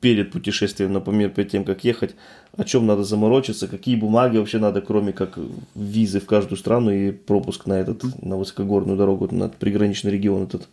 перед 0.00 0.32
путешествием 0.32 0.92
на 0.92 1.00
Памир, 1.00 1.30
перед 1.30 1.50
тем, 1.50 1.64
как 1.64 1.84
ехать, 1.84 2.14
о 2.56 2.64
чем 2.64 2.86
надо 2.86 3.04
заморочиться, 3.04 3.68
какие 3.68 3.96
бумаги 3.96 4.38
вообще 4.38 4.58
надо, 4.58 4.80
кроме 4.80 5.12
как 5.12 5.38
визы 5.74 6.20
в 6.20 6.26
каждую 6.26 6.58
страну 6.58 6.90
и 6.90 7.12
пропуск 7.12 7.66
на 7.66 7.74
этот, 7.74 8.02
на 8.22 8.36
высокогорную 8.36 8.96
дорогу, 8.96 9.28
на 9.30 9.48
приграничный 9.48 10.10
регион 10.10 10.44
этот. 10.44 10.68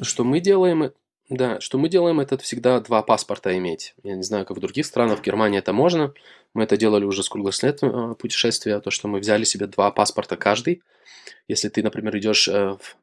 Что 0.00 0.24
мы 0.24 0.40
делаем, 0.40 0.92
да, 1.28 1.60
что 1.60 1.76
мы 1.76 1.88
делаем, 1.88 2.20
это 2.20 2.38
всегда 2.38 2.80
два 2.80 3.02
паспорта 3.02 3.56
иметь. 3.58 3.94
Я 4.02 4.16
не 4.16 4.22
знаю, 4.22 4.46
как 4.46 4.56
в 4.56 4.60
других 4.60 4.86
странах, 4.86 5.18
в 5.18 5.22
Германии 5.22 5.58
это 5.58 5.72
можно. 5.72 6.14
Мы 6.54 6.62
это 6.62 6.76
делали 6.76 7.04
уже 7.04 7.22
с 7.22 7.62
лет 7.62 7.78
э, 7.82 8.14
путешествия, 8.18 8.80
то, 8.80 8.90
что 8.90 9.08
мы 9.08 9.18
взяли 9.18 9.44
себе 9.44 9.66
два 9.66 9.90
паспорта 9.90 10.36
каждый. 10.36 10.82
Если 11.46 11.68
ты, 11.68 11.82
например, 11.82 12.16
идешь 12.16 12.48
э, 12.48 12.76
в 12.80 12.96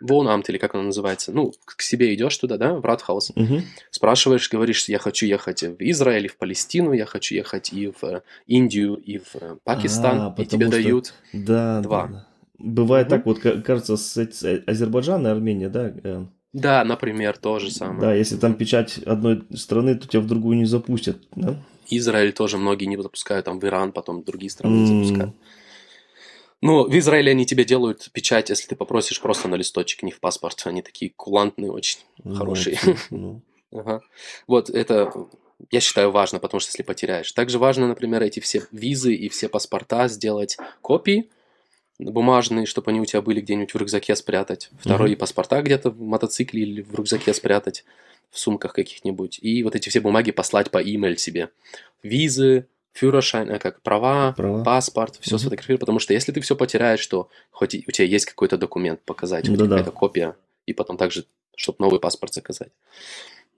Воунамт, 0.00 0.48
или 0.48 0.58
как 0.58 0.74
оно 0.74 0.84
называется, 0.84 1.32
ну, 1.32 1.52
к 1.64 1.82
себе 1.82 2.14
идешь 2.14 2.36
туда, 2.36 2.56
да, 2.56 2.74
в 2.74 2.84
Ратхаус, 2.84 3.30
угу. 3.30 3.60
спрашиваешь, 3.90 4.50
говоришь, 4.50 4.88
я 4.88 4.98
хочу 4.98 5.26
ехать 5.26 5.62
в 5.62 5.76
Израиль, 5.78 6.28
в 6.28 6.36
Палестину, 6.36 6.92
я 6.92 7.06
хочу 7.06 7.34
ехать 7.34 7.72
и 7.72 7.88
в 7.88 8.02
э, 8.02 8.22
Индию, 8.46 8.94
и 8.94 9.18
в 9.18 9.36
э, 9.36 9.56
Пакистан, 9.64 10.20
а, 10.20 10.34
и 10.38 10.46
тебе 10.46 10.66
что... 10.66 10.76
дают 10.76 11.14
да, 11.32 11.80
два. 11.80 12.06
Да, 12.06 12.12
да. 12.12 12.26
Бывает 12.58 13.06
угу. 13.08 13.16
так, 13.16 13.26
вот, 13.26 13.64
кажется, 13.64 13.96
с, 13.96 14.16
с 14.16 14.62
Азербайджан 14.66 15.26
и 15.26 15.30
Армения, 15.30 15.68
да? 15.68 15.92
Э, 16.02 16.24
да, 16.52 16.84
например, 16.84 17.36
то 17.38 17.58
же 17.58 17.70
самое. 17.70 18.00
Да, 18.00 18.14
если 18.14 18.36
там 18.36 18.54
печать 18.54 18.98
одной 18.98 19.42
страны, 19.54 19.94
то 19.94 20.06
тебя 20.06 20.20
в 20.20 20.26
другую 20.26 20.56
не 20.56 20.66
запустят, 20.66 21.18
да? 21.34 21.56
Израиль 21.88 22.32
тоже 22.32 22.58
многие 22.58 22.86
не 22.86 22.96
запускают, 23.00 23.46
там 23.46 23.58
в 23.58 23.64
Иран 23.64 23.92
потом 23.92 24.22
другие 24.22 24.50
страны 24.50 24.76
mm. 24.76 24.86
запускают. 24.86 25.34
Ну, 26.62 26.88
в 26.88 26.96
Израиле 26.96 27.32
они 27.32 27.44
тебе 27.44 27.64
делают 27.64 28.08
печать, 28.12 28.48
если 28.48 28.68
ты 28.68 28.76
попросишь 28.76 29.20
просто 29.20 29.48
на 29.48 29.56
листочек, 29.56 30.02
не 30.02 30.12
в 30.12 30.20
паспорт. 30.20 30.62
Они 30.64 30.80
такие 30.80 31.12
кулантные, 31.14 31.70
очень 31.70 31.98
ну, 32.22 32.36
хорошие. 32.36 32.78
Ну. 33.10 33.42
ага. 33.72 34.00
Вот 34.46 34.70
это, 34.70 35.12
я 35.70 35.80
считаю, 35.80 36.12
важно, 36.12 36.38
потому 36.38 36.60
что 36.60 36.70
если 36.70 36.84
потеряешь. 36.84 37.32
Также 37.32 37.58
важно, 37.58 37.88
например, 37.88 38.22
эти 38.22 38.38
все 38.40 38.62
визы 38.70 39.12
и 39.12 39.28
все 39.28 39.48
паспорта 39.48 40.08
сделать 40.08 40.56
копии 40.80 41.28
бумажные, 41.98 42.66
чтобы 42.66 42.90
они 42.90 43.00
у 43.00 43.04
тебя 43.04 43.22
были 43.22 43.40
где-нибудь 43.40 43.72
в 43.72 43.76
рюкзаке 43.76 44.16
спрятать. 44.16 44.70
Второй, 44.78 45.12
угу. 45.12 45.20
паспорта 45.20 45.62
где-то 45.62 45.90
в 45.90 46.00
мотоцикле 46.00 46.62
или 46.62 46.82
в 46.82 46.94
рюкзаке 46.94 47.34
спрятать, 47.34 47.84
в 48.30 48.38
сумках 48.38 48.72
каких-нибудь. 48.72 49.38
И 49.42 49.62
вот 49.62 49.76
эти 49.76 49.88
все 49.88 50.00
бумаги 50.00 50.30
послать 50.30 50.70
по 50.70 50.82
e-mail 50.82 51.16
себе. 51.16 51.50
Визы, 52.02 52.66
Фюрершайн, 52.92 53.50
э, 53.50 53.58
как 53.58 53.80
права, 53.82 54.32
права. 54.32 54.62
паспорт, 54.64 55.18
все 55.20 55.34
угу. 55.34 55.40
сфотографировать, 55.40 55.80
потому 55.80 55.98
что 55.98 56.12
если 56.12 56.32
ты 56.32 56.40
все 56.40 56.56
потеряешь, 56.56 57.06
то 57.06 57.28
хоть 57.50 57.74
у 57.74 57.90
тебя 57.90 58.06
есть 58.06 58.26
какой-то 58.26 58.58
документ 58.58 59.00
показать, 59.02 59.50
да, 59.50 59.64
какая-то 59.64 59.90
копия, 59.90 60.36
и 60.66 60.72
потом 60.72 60.96
также, 60.96 61.24
чтобы 61.56 61.76
новый 61.80 62.00
паспорт 62.00 62.34
заказать. 62.34 62.70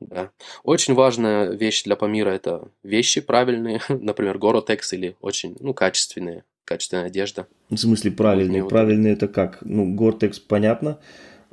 Да. 0.00 0.30
Очень 0.62 0.94
важная 0.94 1.50
вещь 1.50 1.84
для 1.84 1.96
Памира– 1.96 2.30
это 2.30 2.68
вещи 2.82 3.20
правильные, 3.20 3.80
например, 3.88 4.38
Горотекс 4.38 4.92
или 4.92 5.16
очень 5.20 5.56
ну, 5.60 5.74
качественные, 5.74 6.44
качественная 6.64 7.06
одежда. 7.06 7.46
В 7.70 7.76
смысле 7.76 8.10
правильные? 8.12 8.62
Вот, 8.62 8.68
правильные 8.70 9.14
это 9.14 9.28
как? 9.28 9.58
Ну, 9.62 9.94
Гортекс 9.94 10.38
понятно. 10.38 10.98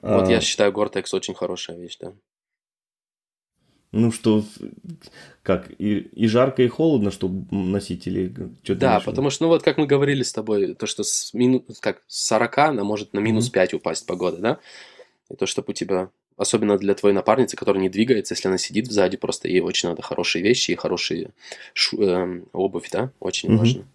Вот 0.02 0.28
а... 0.28 0.32
я 0.32 0.42
считаю 0.42 0.72
Гортекс 0.72 1.14
очень 1.14 1.34
хорошая 1.34 1.78
вещь, 1.78 1.98
да. 2.00 2.14
Ну 3.92 4.12
что, 4.14 4.46
как, 5.44 5.70
и, 5.78 5.98
и 6.00 6.28
жарко, 6.28 6.64
и 6.64 6.68
холодно, 6.70 7.12
чтобы 7.12 7.46
носить 7.54 8.08
или 8.08 8.34
что-то 8.64 8.80
Да, 8.80 8.96
еще? 8.96 9.06
потому 9.06 9.30
что, 9.30 9.44
ну 9.44 9.50
вот 9.50 9.64
как 9.64 9.78
мы 9.78 9.86
говорили 9.86 10.24
с 10.24 10.32
тобой, 10.32 10.76
то, 10.76 10.86
что 10.88 11.04
с, 11.04 11.34
мину, 11.34 11.66
как, 11.82 12.02
с 12.08 12.26
40 12.28 12.58
она 12.60 12.84
может 12.86 13.14
на 13.14 13.20
минус 13.20 13.50
mm-hmm. 13.50 13.54
5 13.54 13.74
упасть 13.76 14.06
погода, 14.06 14.38
да? 14.38 14.60
И 15.30 15.36
то, 15.36 15.46
чтобы 15.46 15.72
у 15.72 15.74
тебя, 15.74 16.10
особенно 16.38 16.78
для 16.78 16.94
твоей 16.94 17.14
напарницы, 17.14 17.58
которая 17.58 17.82
не 17.82 17.90
двигается, 17.90 18.34
если 18.34 18.48
она 18.48 18.58
сидит 18.58 18.90
сзади, 18.90 19.18
просто 19.18 19.50
ей 19.50 19.60
очень 19.60 19.90
надо 19.90 20.02
хорошие 20.02 20.42
вещи 20.42 20.72
и 20.72 20.76
хорошие 20.76 21.32
шу, 21.74 22.02
э, 22.02 22.44
обувь, 22.54 22.90
да? 22.92 23.12
Очень 23.20 23.50
mm-hmm. 23.50 23.58
важно. 23.58 23.86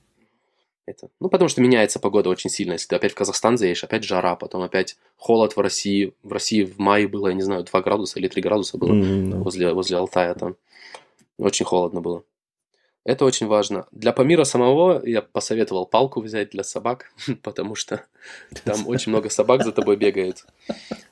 Это. 0.86 1.08
Ну, 1.18 1.28
потому 1.28 1.48
что 1.48 1.60
меняется 1.60 1.98
погода 1.98 2.30
очень 2.30 2.48
сильно. 2.48 2.74
Если 2.74 2.86
ты 2.86 2.94
опять 2.94 3.10
в 3.12 3.16
Казахстан 3.16 3.58
заедешь, 3.58 3.82
опять 3.82 4.04
жара, 4.04 4.36
потом 4.36 4.62
опять 4.62 4.96
холод 5.16 5.56
в 5.56 5.60
России. 5.60 6.14
В 6.22 6.32
России 6.32 6.62
в 6.62 6.78
мае 6.78 7.08
было, 7.08 7.28
я 7.28 7.34
не 7.34 7.42
знаю, 7.42 7.64
2 7.64 7.82
градуса 7.82 8.20
или 8.20 8.28
3 8.28 8.40
градуса 8.40 8.78
было 8.78 8.92
mm-hmm. 8.92 9.38
возле, 9.38 9.72
возле 9.72 9.96
Алтая 9.96 10.34
там. 10.34 10.56
Очень 11.38 11.66
холодно 11.66 12.00
было. 12.00 12.22
Это 13.06 13.24
очень 13.24 13.46
важно. 13.46 13.86
Для 13.92 14.12
Памира 14.12 14.42
самого 14.42 15.00
я 15.06 15.22
посоветовал 15.22 15.86
палку 15.86 16.20
взять 16.20 16.50
для 16.50 16.64
собак, 16.64 17.12
потому 17.42 17.76
что 17.76 18.04
там 18.64 18.86
очень 18.88 19.10
много 19.10 19.28
собак 19.28 19.64
за 19.64 19.70
тобой 19.72 19.96
бегает. 19.96 20.44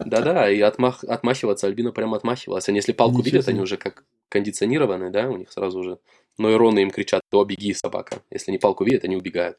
Да-да, 0.01 0.51
и 0.51 0.61
отмах, 0.61 1.05
отмахиваться, 1.05 1.69
Альбина 1.69 1.93
прям 1.93 2.15
отмахивалась. 2.15 2.69
Они 2.69 2.79
если 2.79 2.93
палку 2.93 3.19
Ничего 3.19 3.37
видят, 3.37 3.49
они 3.49 3.61
уже 3.61 3.77
как 3.77 4.05
кондиционированные, 4.35 5.11
да, 5.11 5.31
у 5.31 5.37
них 5.37 5.53
сразу 5.53 5.79
уже 5.79 5.99
нейроны 6.39 6.81
им 6.81 6.91
кричат, 6.91 7.23
то 7.31 7.45
беги, 7.45 7.73
собака. 7.73 8.21
Если 8.31 8.51
они 8.51 8.59
палку 8.59 8.85
видят, 8.85 9.05
они 9.05 9.17
убегают. 9.17 9.57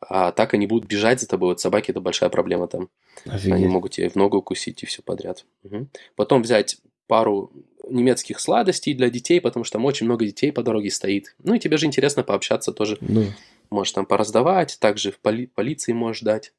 А 0.00 0.30
так 0.30 0.54
они 0.54 0.66
будут 0.66 0.88
бежать 0.88 1.20
за 1.20 1.26
тобой. 1.26 1.48
Вот 1.48 1.60
собаки 1.60 1.90
это 1.90 2.00
большая 2.00 2.30
проблема 2.30 2.68
там. 2.68 2.88
Офигеть. 3.24 3.52
Они 3.52 3.66
могут 3.66 3.92
тебе 3.92 4.08
в 4.08 4.14
ногу 4.14 4.38
укусить 4.38 4.82
и 4.82 4.86
все 4.86 5.02
подряд. 5.02 5.44
Угу. 5.64 5.88
Потом 6.14 6.42
взять 6.42 6.78
пару 7.08 7.50
немецких 7.88 8.38
сладостей 8.38 8.94
для 8.94 9.10
детей, 9.10 9.40
потому 9.40 9.64
что 9.64 9.78
там 9.78 9.84
очень 9.84 10.06
много 10.06 10.24
детей 10.24 10.52
по 10.52 10.62
дороге 10.62 10.90
стоит. 10.90 11.34
Ну 11.42 11.54
и 11.54 11.58
тебе 11.58 11.76
же 11.76 11.86
интересно 11.86 12.22
пообщаться 12.22 12.72
тоже. 12.72 12.98
Да. 13.00 13.22
Можешь 13.70 13.92
там 13.92 14.06
пораздавать, 14.06 14.78
также 14.78 15.10
в 15.10 15.18
поли- 15.18 15.48
полиции 15.52 15.92
можешь 15.92 16.22
дать. 16.22 16.52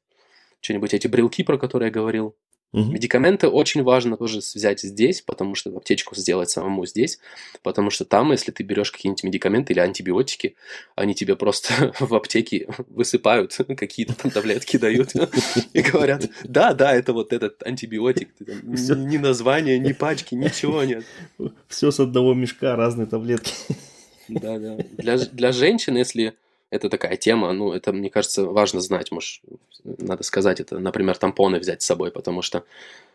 Что-нибудь 0.60 0.92
эти 0.92 1.06
брелки, 1.06 1.42
про 1.42 1.56
которые 1.56 1.88
я 1.88 1.92
говорил. 1.92 2.34
Угу. 2.72 2.92
Медикаменты 2.92 3.48
очень 3.48 3.82
важно 3.82 4.18
тоже 4.18 4.38
взять 4.38 4.80
здесь, 4.80 5.22
потому 5.22 5.54
что 5.54 5.74
аптечку 5.74 6.14
сделать 6.14 6.50
самому 6.50 6.84
здесь, 6.84 7.18
потому 7.62 7.88
что 7.88 8.04
там, 8.04 8.30
если 8.32 8.52
ты 8.52 8.62
берешь 8.62 8.92
какие-нибудь 8.92 9.24
медикаменты 9.24 9.72
или 9.72 9.80
антибиотики, 9.80 10.54
они 10.94 11.14
тебе 11.14 11.34
просто 11.34 11.94
в 12.00 12.14
аптеке 12.14 12.68
высыпают, 12.88 13.56
какие-то 13.76 14.14
там 14.14 14.30
таблетки 14.30 14.76
дают 14.76 15.12
и 15.72 15.80
говорят, 15.80 16.28
да, 16.44 16.74
да, 16.74 16.94
это 16.94 17.14
вот 17.14 17.32
этот 17.32 17.62
антибиотик, 17.62 18.28
ни 18.38 19.16
названия, 19.16 19.78
ни 19.78 19.92
пачки, 19.92 20.34
ничего 20.34 20.84
нет. 20.84 21.04
Все 21.68 21.90
с 21.90 22.00
одного 22.00 22.34
мешка, 22.34 22.76
разные 22.76 23.06
таблетки. 23.06 23.52
Да, 24.28 24.58
да. 24.58 24.76
Для, 24.98 25.16
для 25.16 25.52
женщин, 25.52 25.96
если 25.96 26.34
это 26.70 26.90
такая 26.90 27.16
тема, 27.16 27.52
ну, 27.52 27.72
это, 27.72 27.94
мне 27.94 28.10
кажется, 28.10 28.44
важно 28.44 28.80
знать, 28.80 29.10
может, 29.10 29.40
надо 29.84 30.22
сказать 30.22 30.60
это, 30.60 30.78
например, 30.78 31.16
тампоны 31.16 31.58
взять 31.58 31.82
с 31.82 31.86
собой, 31.86 32.10
потому 32.10 32.42
что 32.42 32.64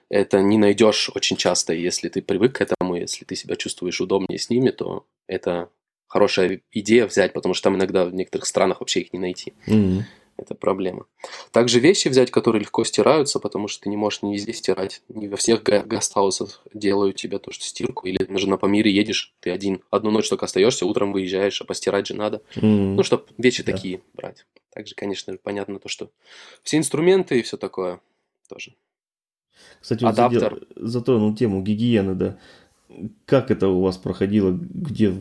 это 0.10 0.42
не 0.42 0.58
найдешь 0.58 1.10
очень 1.16 1.38
часто, 1.38 1.74
если 1.74 2.10
ты 2.10 2.22
привык 2.22 2.58
к 2.58 2.62
этому, 2.62 2.96
если 2.96 3.26
ты 3.26 3.36
себя 3.36 3.56
чувствуешь 3.56 4.02
удобнее 4.02 4.40
с 4.40 4.50
ними, 4.50 4.70
то 4.70 5.06
это 5.28 5.70
хорошая 6.08 6.62
идея 6.72 7.08
взять, 7.08 7.34
потому 7.34 7.54
что 7.54 7.66
там 7.66 7.76
иногда 7.76 8.06
в 8.06 8.14
некоторых 8.14 8.46
странах 8.46 8.82
вообще 8.82 9.02
их 9.02 9.14
не 9.14 9.20
найти. 9.20 9.54
Mm-hmm. 9.68 10.02
Это 10.38 10.56
проблема. 10.56 11.06
Также 11.52 11.80
вещи 11.80 12.08
взять, 12.08 12.32
которые 12.32 12.62
легко 12.62 12.84
стираются, 12.84 13.40
потому 13.40 13.68
что 13.68 13.84
ты 13.84 13.90
не 13.90 13.98
можешь 13.98 14.24
не 14.24 14.34
везде 14.34 14.52
стирать. 14.54 15.02
Не 15.08 15.28
во 15.28 15.38
всех 15.38 15.62
гастхаусах 15.64 16.64
делают 16.74 17.18
тебе 17.18 17.38
то, 17.40 17.52
что 17.52 17.64
стирку. 17.64 18.08
Или 18.08 18.24
даже 18.24 18.50
на 18.50 18.58
Памире 18.58 18.92
едешь, 18.92 19.34
ты 19.40 19.52
один. 19.52 19.82
Одну 19.92 20.10
ночь 20.12 20.28
только 20.30 20.46
остаешься, 20.46 20.86
утром 20.86 21.14
выезжаешь, 21.14 21.62
а 21.62 21.66
постирать 21.66 22.08
же 22.08 22.16
надо. 22.16 22.42
М, 22.56 22.96
Ну, 22.96 23.04
чтобы 23.04 23.26
вещи 23.38 23.64
да. 23.64 23.72
такие 23.74 24.02
брать. 24.14 24.46
Также, 24.72 24.96
конечно, 24.96 25.38
понятно 25.42 25.78
то, 25.80 25.88
что 25.88 26.10
все 26.64 26.78
инструменты 26.78 27.40
и 27.40 27.44
все 27.44 27.58
такое 27.58 28.02
тоже. 28.50 28.74
Кстати, 29.82 30.04
вот 30.04 30.16
задел- 30.16 30.68
затронул 30.76 31.36
тему 31.36 31.62
гигиены, 31.62 32.16
да. 32.16 32.40
Как 33.26 33.52
это 33.52 33.68
у 33.68 33.82
вас 33.82 33.98
проходило? 33.98 34.52
Где 34.52 35.14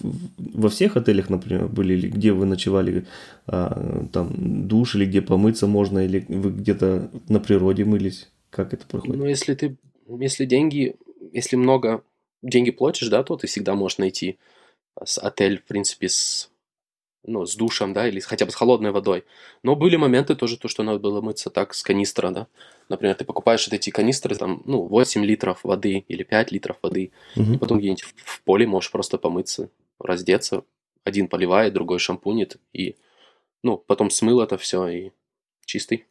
во 0.00 0.68
всех 0.68 0.96
отелях, 0.96 1.30
например, 1.30 1.68
были 1.68 1.94
или 1.94 2.08
где 2.08 2.32
вы 2.32 2.46
ночевали, 2.46 3.06
а, 3.46 4.06
там 4.12 4.68
душ 4.68 4.94
или 4.94 5.06
где 5.06 5.22
помыться 5.22 5.66
можно, 5.66 6.04
или 6.04 6.24
вы 6.28 6.50
где-то 6.50 7.10
на 7.28 7.40
природе 7.40 7.84
мылись? 7.84 8.30
Как 8.50 8.72
это 8.72 8.86
проходит? 8.86 9.16
Ну, 9.16 9.26
если 9.26 9.54
ты, 9.54 9.76
если 10.08 10.44
деньги, 10.44 10.96
если 11.32 11.56
много 11.56 12.02
деньги 12.42 12.70
платишь, 12.70 13.08
да, 13.08 13.22
то 13.22 13.36
ты 13.36 13.46
всегда 13.46 13.74
можешь 13.74 13.98
найти 13.98 14.38
а, 14.94 15.04
отель, 15.22 15.58
в 15.58 15.64
принципе, 15.64 16.08
с, 16.08 16.50
ну, 17.28 17.46
с 17.46 17.54
душем, 17.54 17.92
да, 17.92 18.08
или 18.08 18.20
хотя 18.20 18.44
бы 18.46 18.50
с 18.50 18.54
холодной 18.54 18.90
водой. 18.90 19.24
Но 19.62 19.76
были 19.76 19.96
моменты 19.96 20.34
тоже, 20.34 20.56
то, 20.58 20.68
что 20.68 20.82
надо 20.82 20.98
было 20.98 21.20
мыться 21.20 21.50
так 21.50 21.74
с 21.74 21.82
канистра, 21.82 22.30
да. 22.30 22.46
Например, 22.88 23.14
ты 23.14 23.24
покупаешь 23.24 23.66
вот 23.66 23.74
эти 23.74 23.90
канистры, 23.90 24.34
там, 24.34 24.62
ну, 24.64 24.82
8 24.86 25.24
литров 25.24 25.62
воды 25.64 26.04
или 26.08 26.22
5 26.22 26.52
литров 26.52 26.78
воды, 26.82 27.12
и 27.36 27.40
Мгм. 27.40 27.58
потом 27.58 27.78
где-нибудь 27.78 28.02
в- 28.02 28.14
в 28.24 28.42
поле 28.42 28.66
можешь 28.66 28.90
просто 28.90 29.18
помыться, 29.18 29.70
раздеться. 30.00 30.64
Один 31.04 31.28
поливает, 31.28 31.74
другой 31.74 31.98
шампунит, 31.98 32.56
и, 32.72 32.96
ну, 33.62 33.76
потом 33.76 34.10
смыл 34.10 34.40
это 34.40 34.56
все, 34.58 34.88
и 34.88 35.10
чистый. 35.64 36.06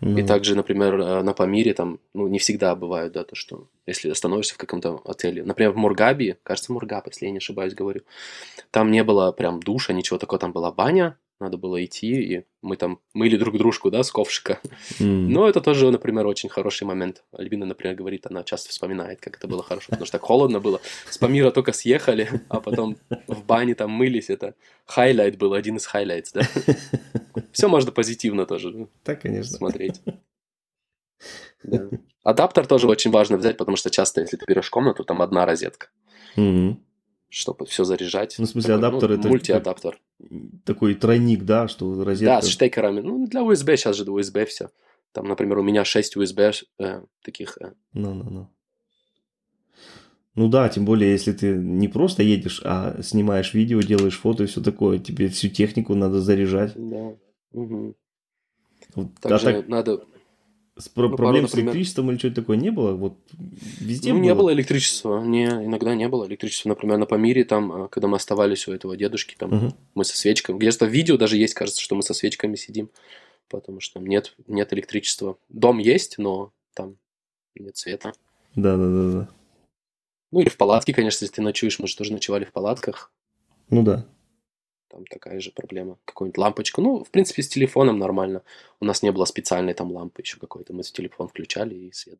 И 0.00 0.06
Ну, 0.06 0.26
также, 0.26 0.54
например, 0.56 0.98
э, 0.98 1.22
на 1.22 1.34
Памире 1.34 1.74
там, 1.74 2.00
ну, 2.14 2.26
не 2.26 2.38
всегда 2.38 2.74
бывает, 2.74 3.12
да, 3.12 3.22
то, 3.22 3.36
что 3.36 3.68
если 3.86 4.10
остановишься 4.10 4.54
в 4.54 4.58
каком-то 4.58 5.02
отеле, 5.04 5.44
например, 5.44 5.72
в 5.72 5.76
Мургаби, 5.76 6.36
кажется, 6.42 6.72
Мургаб, 6.72 7.06
если 7.08 7.26
я 7.26 7.32
не 7.32 7.38
ошибаюсь, 7.38 7.74
говорю, 7.74 8.02
там 8.70 8.90
не 8.90 9.04
было 9.04 9.30
прям 9.32 9.60
душа, 9.60 9.92
ничего 9.92 10.18
такого, 10.18 10.38
там 10.38 10.52
была 10.52 10.72
баня, 10.72 11.18
надо 11.40 11.56
было 11.56 11.82
идти, 11.84 12.22
и 12.22 12.44
мы 12.62 12.76
там 12.76 13.00
мыли 13.14 13.36
друг 13.36 13.56
дружку, 13.56 13.90
да, 13.90 14.02
с 14.02 14.10
ковшика. 14.12 14.60
м, 15.00 15.30
Но 15.32 15.48
это 15.48 15.60
тоже, 15.60 15.90
например, 15.90 16.26
очень 16.26 16.48
хороший 16.48 16.84
момент. 16.84 17.24
Альбина, 17.32 17.64
например, 17.66 17.96
говорит, 17.96 18.26
она 18.26 18.44
часто 18.44 18.68
вспоминает, 18.70 19.20
как 19.20 19.36
это 19.36 19.48
было 19.48 19.62
хорошо, 19.62 19.86
потому 19.90 20.04
что 20.06 20.18
так 20.18 20.22
холодно 20.26 20.60
было. 20.60 20.80
С 21.08 21.18
Памира 21.18 21.50
только 21.50 21.72
съехали, 21.72 22.28
а 22.48 22.60
потом 22.60 22.96
в 23.26 23.44
бане 23.44 23.74
там 23.74 23.90
мылись, 23.90 24.28
это 24.30 24.54
highlight 24.84 25.38
был, 25.38 25.54
один 25.54 25.76
из 25.76 25.86
highlights, 25.86 26.32
да. 26.32 26.42
Все 27.52 27.68
можно 27.68 27.90
позитивно 27.90 28.46
тоже 28.46 28.86
Так, 29.02 29.22
конечно. 29.22 29.56
смотреть. 29.56 30.00
Да. 31.62 31.88
Адаптер 32.22 32.66
тоже 32.66 32.86
очень 32.86 33.10
важно 33.10 33.36
взять, 33.38 33.56
потому 33.56 33.76
что 33.76 33.90
часто, 33.90 34.20
если 34.20 34.36
ты 34.36 34.44
берешь 34.46 34.70
комнату, 34.70 35.04
там 35.04 35.22
одна 35.22 35.46
розетка, 35.46 35.88
Мгм. 36.36 36.82
Чтобы 37.30 37.64
все 37.64 37.84
заряжать. 37.84 38.34
Ну, 38.38 38.44
в 38.44 38.48
смысле, 38.48 38.74
Такой, 38.74 38.88
адаптер 38.88 39.12
это 39.12 39.28
Мультиадаптер. 39.28 40.00
Такой 40.64 40.94
тройник, 40.94 41.44
да, 41.44 41.68
что 41.68 42.04
розетка... 42.04 42.34
Да, 42.34 42.42
с 42.42 42.48
штекерами. 42.48 43.00
Ну, 43.00 43.26
для 43.26 43.40
USB 43.40 43.76
сейчас 43.76 43.96
же 43.96 44.04
USB 44.04 44.44
все. 44.46 44.70
Там, 45.12 45.26
например, 45.26 45.58
у 45.58 45.62
меня 45.62 45.84
6 45.84 46.16
USB 46.16 46.52
э, 46.78 47.02
таких. 47.22 47.56
э, 47.60 47.72
Ну-ну-ну. 47.94 48.48
Ну 50.34 50.48
да, 50.48 50.68
тем 50.68 50.84
более, 50.84 51.10
если 51.12 51.32
ты 51.32 51.54
не 51.54 51.88
просто 51.88 52.22
едешь, 52.22 52.60
а 52.64 53.00
снимаешь 53.02 53.54
видео, 53.54 53.80
делаешь 53.80 54.18
фото 54.18 54.44
и 54.44 54.46
все 54.46 54.60
такое, 54.62 54.98
тебе 54.98 55.28
всю 55.28 55.48
технику 55.48 55.94
надо 55.94 56.20
заряжать. 56.20 56.72
да. 56.76 57.16
Мгм. 57.52 57.96
Вот, 58.94 59.08
а 59.22 59.28
Также 59.28 59.44
так 59.46 59.68
надо... 59.68 60.04
с 60.80 60.88
про- 60.88 61.08
ну, 61.08 61.16
проблем 61.16 61.46
с 61.46 61.50
например- 61.50 61.72
электричеством 61.72 62.10
или 62.10 62.18
что-то 62.18 62.36
такое 62.36 62.56
не 62.56 62.70
было? 62.70 62.92
Вот 62.92 63.14
везде 63.80 64.12
ну, 64.12 64.18
было? 64.18 64.24
не 64.24 64.34
было 64.34 64.52
электричества. 64.52 65.20
Не, 65.22 65.44
иногда 65.46 65.94
не 65.94 66.08
было 66.08 66.26
электричества. 66.26 66.70
Например, 66.70 66.98
на 66.98 67.06
Памире, 67.06 67.44
там, 67.44 67.84
э, 67.84 67.88
когда 67.88 68.08
мы 68.08 68.16
оставались 68.16 68.66
у 68.68 68.72
этого 68.72 68.96
дедушки, 68.96 69.36
там, 69.38 69.50
Мгм. 69.50 69.74
мы 69.94 70.04
со 70.04 70.16
свечками. 70.16 70.58
Где-то 70.58 70.86
в 70.86 70.88
видео 70.90 71.16
даже 71.16 71.36
есть, 71.36 71.54
кажется, 71.54 71.80
что 71.80 71.94
мы 71.94 72.02
со 72.02 72.14
свечками 72.14 72.56
сидим. 72.56 72.90
Потому 73.48 73.80
что 73.80 73.94
там 73.94 74.06
нет, 74.06 74.34
нет 74.46 74.72
электричества. 74.72 75.36
Дом 75.48 75.78
есть, 75.78 76.18
но 76.18 76.52
там 76.74 76.96
нет 77.56 77.76
света. 77.76 78.12
Да-да-да. 78.54 79.28
Ну 80.32 80.40
или 80.40 80.48
в 80.48 80.56
палатке, 80.56 80.94
конечно, 80.94 81.24
если 81.24 81.34
ты 81.36 81.42
ночуешь, 81.42 81.78
мы 81.80 81.88
же 81.88 81.96
тоже 81.96 82.12
ночевали 82.12 82.44
в 82.44 82.52
палатках. 82.52 83.10
Ну 83.68 83.82
да. 83.82 84.06
Там 84.90 85.04
такая 85.06 85.38
же 85.40 85.52
проблема. 85.52 85.98
Какую-нибудь 86.04 86.38
лампочку. 86.38 86.82
Ну, 86.82 87.04
в 87.04 87.10
принципе, 87.10 87.42
с 87.42 87.48
телефоном 87.48 87.98
нормально. 87.98 88.42
У 88.80 88.84
нас 88.84 89.02
не 89.02 89.12
было 89.12 89.24
специальной 89.24 89.72
там 89.72 89.92
лампы 89.92 90.22
еще 90.22 90.38
какой-то. 90.38 90.72
Мы 90.72 90.82
телефон 90.82 91.28
включали 91.28 91.74
и 91.74 91.92
свет. 91.92 92.18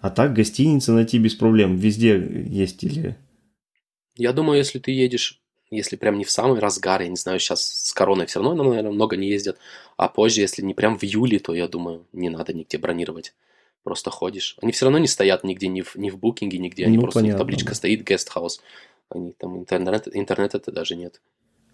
А 0.00 0.10
так 0.10 0.32
гостиницы 0.32 0.92
найти 0.92 1.18
без 1.18 1.34
проблем. 1.34 1.76
Везде 1.76 2.14
есть 2.48 2.84
или... 2.84 3.16
Я 4.14 4.32
думаю, 4.32 4.58
если 4.58 4.78
ты 4.78 4.92
едешь, 4.92 5.42
если 5.70 5.96
прям 5.96 6.18
не 6.18 6.24
в 6.24 6.30
самый 6.30 6.60
разгар, 6.60 7.02
я 7.02 7.08
не 7.08 7.16
знаю, 7.16 7.40
сейчас 7.40 7.64
с 7.64 7.92
короной 7.92 8.26
все 8.26 8.40
равно, 8.40 8.62
наверное, 8.62 8.92
много 8.92 9.16
не 9.16 9.28
ездят, 9.28 9.58
а 9.96 10.08
позже, 10.08 10.42
если 10.42 10.62
не 10.62 10.74
прям 10.74 10.98
в 10.98 11.02
июле, 11.02 11.38
то 11.38 11.54
я 11.54 11.66
думаю, 11.66 12.06
не 12.12 12.28
надо 12.28 12.52
нигде 12.52 12.78
бронировать. 12.78 13.34
Просто 13.82 14.10
ходишь. 14.10 14.56
Они 14.62 14.70
все 14.70 14.84
равно 14.84 14.98
не 14.98 15.08
стоят 15.08 15.42
нигде, 15.42 15.66
ни 15.66 15.80
в, 15.80 15.96
ни 15.96 16.10
в 16.10 16.18
букинге, 16.18 16.58
нигде. 16.58 16.84
Они 16.84 16.96
Ну, 16.96 17.02
просто, 17.02 17.18
у 17.18 17.22
них 17.22 17.32
понятно, 17.32 17.44
табличка 17.44 17.70
да. 17.70 17.74
стоит, 17.74 18.06
гестхаус. 18.06 18.60
Они 19.08 19.32
там 19.32 19.58
интернет, 19.58 20.06
интернета 20.12 20.70
даже 20.70 20.94
нет. 20.94 21.20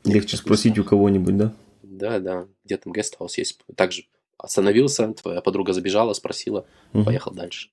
Легче 0.09 0.37
спросить 0.37 0.79
у 0.79 0.85
кого-нибудь, 0.85 1.37
да? 1.37 1.55
Да, 1.83 2.19
да, 2.19 2.49
где 2.65 2.77
там 2.77 2.93
гестхаус 2.93 3.39
есть. 3.39 3.61
Также 3.77 4.05
остановился, 4.39 5.13
твоя 5.13 5.41
подруга 5.41 5.73
забежала, 5.73 6.13
спросила, 6.15 6.67
Мгм. 6.93 7.05
поехал 7.05 7.33
дальше. 7.33 7.71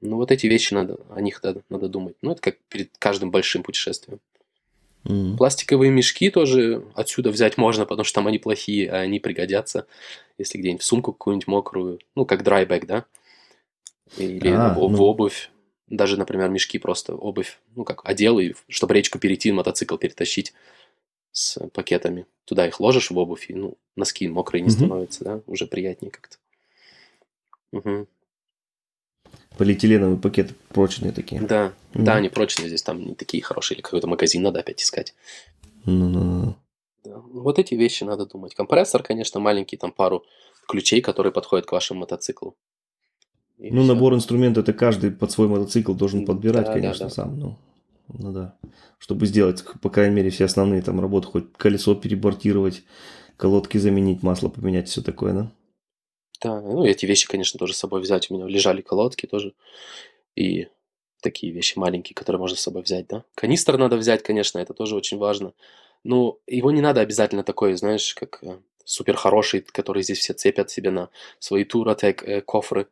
Ну, 0.00 0.16
вот 0.16 0.32
эти 0.32 0.46
вещи 0.46 0.74
надо, 0.74 0.98
о 1.10 1.20
них 1.20 1.42
надо, 1.42 1.62
надо 1.68 1.88
думать. 1.88 2.16
Ну, 2.22 2.32
это 2.32 2.40
как 2.40 2.58
перед 2.68 2.90
каждым 2.98 3.30
большим 3.30 3.62
путешествием. 3.62 4.20
Мгм. 5.04 5.36
Пластиковые 5.36 5.90
мешки 5.90 6.30
тоже 6.30 6.84
отсюда 6.94 7.30
взять 7.30 7.56
можно, 7.56 7.86
потому 7.86 8.04
что 8.04 8.16
там 8.16 8.26
они 8.26 8.38
плохие, 8.38 8.90
а 8.90 8.96
они 9.00 9.20
пригодятся, 9.20 9.86
если 10.38 10.58
где-нибудь 10.58 10.82
в 10.82 10.86
сумку 10.86 11.12
какую-нибудь 11.12 11.46
мокрую, 11.46 12.00
ну, 12.14 12.24
как 12.24 12.42
драйбэк, 12.42 12.86
да? 12.86 13.04
Или 14.16 14.52
А, 14.54 14.74
в, 14.74 14.88
в 14.88 14.90
ну. 14.90 15.02
обувь. 15.02 15.50
Даже, 15.88 16.16
например, 16.16 16.48
мешки 16.48 16.78
просто 16.78 17.14
обувь, 17.14 17.58
ну, 17.74 17.84
как 17.84 18.08
одел, 18.08 18.38
и 18.38 18.54
чтобы 18.68 18.94
речку 18.94 19.18
перейти, 19.18 19.52
мотоцикл 19.52 19.96
перетащить 19.96 20.54
с 21.32 21.58
пакетами. 21.70 22.26
Туда 22.44 22.66
их 22.66 22.80
ложишь 22.80 23.10
в 23.10 23.18
обувь, 23.18 23.50
и, 23.50 23.54
ну, 23.54 23.76
носки 23.96 24.28
мокрые 24.28 24.62
не 24.62 24.68
Мгм. 24.68 24.76
становятся, 24.76 25.24
да? 25.24 25.40
Уже 25.46 25.66
приятнее 25.66 26.10
как-то. 26.10 26.36
Мгм. 27.72 28.06
Полиэтиленовые 29.58 30.18
пакеты 30.18 30.54
прочные 30.70 31.12
такие. 31.12 31.40
Да, 31.40 31.72
Мгм. 31.94 32.04
да, 32.04 32.14
они 32.16 32.28
прочные 32.28 32.68
здесь, 32.68 32.82
там 32.82 33.04
не 33.04 33.14
такие 33.14 33.42
хорошие, 33.42 33.76
или 33.76 33.82
какой-то 33.82 34.06
магазин 34.06 34.42
надо 34.42 34.60
опять 34.60 34.82
искать. 34.82 35.14
Ну-ну-ну. 35.84 36.54
Да. 37.04 37.18
Вот 37.18 37.58
эти 37.58 37.74
вещи 37.74 38.04
надо 38.04 38.26
думать. 38.26 38.54
Компрессор, 38.54 39.02
конечно, 39.02 39.40
маленький, 39.40 39.76
там 39.76 39.92
пару 39.92 40.24
ключей, 40.68 41.00
которые 41.00 41.32
подходят 41.32 41.66
к 41.66 41.72
вашему 41.72 42.00
мотоциклу. 42.00 42.56
И 43.62 43.70
Ну, 43.70 43.82
всё. 43.84 43.94
набор 43.94 44.12
инструментов 44.14 44.64
это 44.64 44.72
каждый 44.72 45.12
под 45.12 45.30
свой 45.30 45.46
мотоцикл 45.46 45.94
должен 45.94 46.26
подбирать, 46.26 46.66
Да, 46.66 46.74
да, 46.74 46.80
конечно, 46.80 47.06
да. 47.06 47.10
сам. 47.10 47.38
Ну, 47.38 47.56
ну 48.08 48.32
да. 48.32 48.56
Чтобы 48.98 49.26
сделать, 49.26 49.64
по 49.80 49.88
крайней 49.88 50.16
мере, 50.16 50.30
все 50.30 50.46
основные 50.46 50.82
там 50.82 51.00
работы, 51.00 51.28
хоть 51.28 51.52
колесо 51.56 51.94
перебортировать, 51.94 52.82
колодки 53.36 53.78
заменить, 53.78 54.22
масло 54.24 54.48
поменять, 54.48 54.88
все 54.88 55.00
такое, 55.00 55.32
да? 55.32 55.52
Да, 56.42 56.60
ну 56.60 56.84
эти 56.84 57.06
вещи, 57.06 57.28
конечно, 57.28 57.56
тоже 57.58 57.74
с 57.74 57.78
собой 57.78 58.00
взять. 58.00 58.30
У 58.30 58.34
меня 58.34 58.46
лежали 58.46 58.80
колодки 58.80 59.26
тоже. 59.26 59.54
И 60.34 60.66
такие 61.22 61.52
вещи 61.52 61.78
маленькие, 61.78 62.16
которые 62.16 62.40
можно 62.40 62.56
с 62.56 62.60
собой 62.60 62.82
взять, 62.82 63.06
да. 63.06 63.22
Канистр 63.36 63.78
надо 63.78 63.96
взять, 63.96 64.24
конечно, 64.24 64.58
это 64.58 64.74
тоже 64.74 64.96
очень 64.96 65.18
важно. 65.18 65.52
Но 66.02 66.38
его 66.48 66.72
не 66.72 66.80
надо 66.80 67.00
обязательно 67.00 67.44
такой, 67.44 67.74
знаешь, 67.74 68.12
как 68.14 68.40
э, 68.42 68.58
супер 68.84 69.16
хороший, 69.16 69.60
который 69.60 70.02
здесь 70.02 70.18
все 70.18 70.32
цепят 70.32 70.70
себе 70.70 70.90
на 70.90 71.08
свои 71.38 71.64
Туратек 71.64 72.22
э, 72.22 72.40
кофры. 72.40 72.88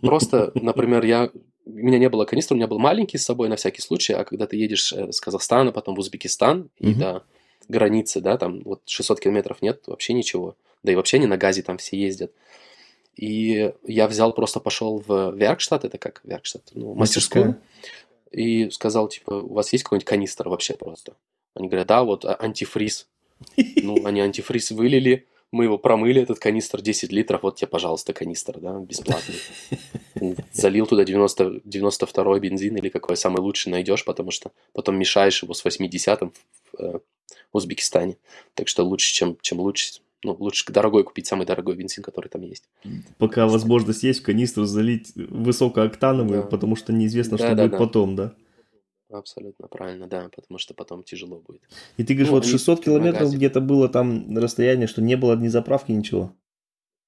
Просто, 0.00 0.52
например, 0.54 1.04
я 1.04 1.30
у 1.66 1.70
меня 1.70 1.98
не 1.98 2.08
было 2.08 2.24
канистра, 2.24 2.54
у 2.54 2.56
меня 2.56 2.66
был 2.66 2.78
маленький 2.78 3.18
с 3.18 3.24
собой 3.24 3.48
на 3.48 3.56
всякий 3.56 3.82
случай, 3.82 4.12
а 4.12 4.24
когда 4.24 4.46
ты 4.46 4.56
едешь 4.56 4.92
э, 4.92 5.12
с 5.12 5.20
Казахстана, 5.20 5.72
потом 5.72 5.94
в 5.94 5.98
Узбекистан 5.98 6.70
и 6.78 6.94
до 6.94 7.22
границы, 7.68 8.20
да, 8.20 8.36
там 8.36 8.62
вот 8.64 8.82
600 8.86 9.20
километров 9.20 9.62
нет, 9.62 9.82
вообще 9.86 10.12
ничего. 10.12 10.56
Да 10.82 10.92
и 10.92 10.94
вообще 10.94 11.18
не 11.18 11.26
на 11.26 11.36
газе 11.36 11.62
там 11.62 11.78
все 11.78 11.98
ездят. 11.98 12.32
И 13.16 13.72
я 13.86 14.08
взял, 14.08 14.32
просто 14.32 14.60
пошел 14.60 15.02
в 15.06 15.32
Веркштадт, 15.32 15.84
это 15.84 15.98
как 15.98 16.20
Веркштадт, 16.24 16.70
ну, 16.72 16.94
мастерскую, 16.94 17.60
и 18.30 18.70
сказал, 18.70 19.08
типа, 19.08 19.34
у 19.34 19.54
вас 19.54 19.72
есть 19.72 19.84
какой-нибудь 19.84 20.06
канистр 20.06 20.48
вообще 20.48 20.74
просто? 20.74 21.16
Они 21.54 21.68
говорят, 21.68 21.88
да, 21.88 22.04
вот 22.04 22.24
антифриз. 22.24 23.08
Ну, 23.82 24.04
они 24.04 24.20
антифриз 24.20 24.70
вылили, 24.70 25.26
мы 25.52 25.64
его 25.64 25.78
промыли, 25.78 26.22
этот 26.22 26.38
канистр 26.38 26.80
10 26.80 27.10
литров, 27.12 27.42
вот 27.42 27.56
тебе, 27.56 27.66
пожалуйста, 27.68 28.12
канистр, 28.12 28.58
да, 28.60 28.78
бесплатный. 28.78 29.34
Залил 30.52 30.86
туда 30.86 31.04
90, 31.04 31.62
92 31.64 32.38
бензин 32.38 32.76
или 32.76 32.88
какой 32.88 33.16
самый 33.16 33.40
лучший 33.40 33.72
найдешь, 33.72 34.04
потому 34.04 34.30
что 34.30 34.52
потом 34.72 34.96
мешаешь 34.98 35.42
его 35.42 35.54
с 35.54 35.64
80-м 35.64 36.32
в, 36.72 36.80
э, 36.80 37.00
Узбекистане. 37.52 38.16
Так 38.54 38.68
что 38.68 38.84
лучше, 38.84 39.12
чем, 39.12 39.36
чем 39.40 39.58
лучше. 39.58 40.00
Ну, 40.22 40.36
лучше 40.38 40.70
дорогой 40.70 41.02
купить 41.02 41.26
самый 41.26 41.46
дорогой 41.46 41.74
бензин, 41.76 42.04
который 42.04 42.28
там 42.28 42.42
есть. 42.42 42.64
Пока 43.18 43.48
возможность 43.48 44.02
есть, 44.02 44.20
в 44.20 44.22
канистру 44.22 44.66
залить 44.66 45.12
высокооктановый, 45.16 46.42
Да. 46.42 46.46
потому 46.46 46.76
что 46.76 46.92
неизвестно, 46.92 47.38
что 47.38 47.48
Да-да-да. 47.48 47.68
будет 47.68 47.78
потом, 47.78 48.16
да? 48.16 48.34
Абсолютно 49.10 49.66
правильно, 49.66 50.06
да, 50.06 50.28
потому 50.34 50.58
что 50.58 50.72
потом 50.74 51.02
тяжело 51.02 51.40
будет. 51.40 51.62
И 51.96 52.04
ты 52.04 52.14
говоришь, 52.14 52.28
Ну, 52.28 52.34
вот 52.36 52.44
они 52.44 52.52
600 52.52 52.80
километров 52.84 53.14
магазин. 53.22 53.38
где-то 53.38 53.60
было 53.60 53.88
там 53.88 54.36
расстояние, 54.38 54.86
что 54.86 55.02
не 55.02 55.16
было 55.16 55.34
ни 55.36 55.48
заправки, 55.48 55.90
ничего. 55.90 56.32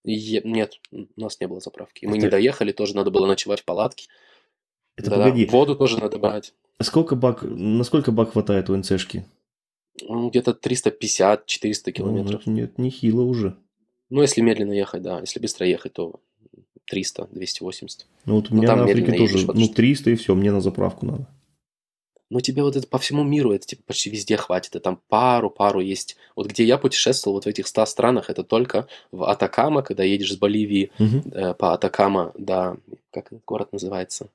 Е- 0.04 0.42
нет, 0.44 0.80
у 0.90 1.06
нас 1.16 1.38
не 1.38 1.46
было 1.46 1.60
заправки. 1.60 2.04
Мы 2.06 2.16
Это- 2.16 2.26
не 2.26 2.30
доехали, 2.30 2.72
тоже 2.72 2.96
надо 2.96 3.12
было 3.12 3.26
ночевать 3.26 3.60
в 3.60 3.64
палатке. 3.64 4.08
Это 4.96 5.10
Да-да, 5.10 5.24
погоди, 5.26 5.46
Воду 5.46 5.76
тоже 5.76 5.98
надо 6.00 6.18
брать. 6.18 6.54
сколько 6.80 7.14
бак, 7.14 7.42
насколько 7.42 8.10
бак 8.10 8.32
хватает 8.32 8.68
у 8.68 8.76
НЦшки? 8.76 9.24
Ну, 10.00 10.28
Где-то 10.30 10.54
350-400 10.54 11.92
километров. 11.92 12.42
Ну, 12.46 12.52
Нет, 12.52 12.78
нехило 12.78 13.22
уже. 13.22 13.56
Ну, 14.10 14.22
если 14.22 14.40
медленно 14.40 14.72
ехать, 14.72 15.02
да. 15.02 15.20
Если 15.20 15.38
быстро 15.38 15.66
ехать, 15.66 15.92
то 15.92 16.20
300-280. 16.90 18.06
Ну 18.26 18.34
вот 18.36 18.50
у 18.50 18.54
Ну, 18.54 18.60
меня 18.62 18.74
на 18.76 18.84
Африке 18.84 19.12
тоже, 19.16 19.38
едешь, 19.38 19.46
ну 19.54 19.64
что- 19.66 19.74
300 19.74 20.10
и 20.10 20.14
все, 20.16 20.34
мне 20.34 20.50
на 20.50 20.60
заправку 20.60 21.06
надо. 21.06 21.26
Но 22.32 22.40
тебе 22.40 22.62
вот 22.62 22.76
это 22.76 22.86
по 22.86 22.96
всему 22.98 23.24
миру, 23.24 23.52
это 23.52 23.66
типа 23.66 23.82
почти 23.86 24.08
везде 24.08 24.38
хватит. 24.38 24.74
И 24.74 24.78
там 24.78 24.98
пару-пару 25.10 25.80
есть. 25.80 26.16
Вот 26.34 26.46
где 26.46 26.64
я 26.64 26.78
путешествовал, 26.78 27.34
вот 27.36 27.44
в 27.44 27.46
этих 27.46 27.66
100 27.66 27.84
странах, 27.84 28.30
это 28.30 28.42
только 28.42 28.86
в 29.10 29.24
Атакама, 29.24 29.82
когда 29.82 30.02
едешь 30.02 30.32
с 30.32 30.36
Боливии 30.38 30.90
Мгм. 30.98 31.22
э, 31.30 31.52
по 31.52 31.74
Атакама 31.74 32.32
до... 32.38 32.78
Как 33.10 33.26
этот 33.26 33.44
город 33.44 33.68
называется? 33.72 34.30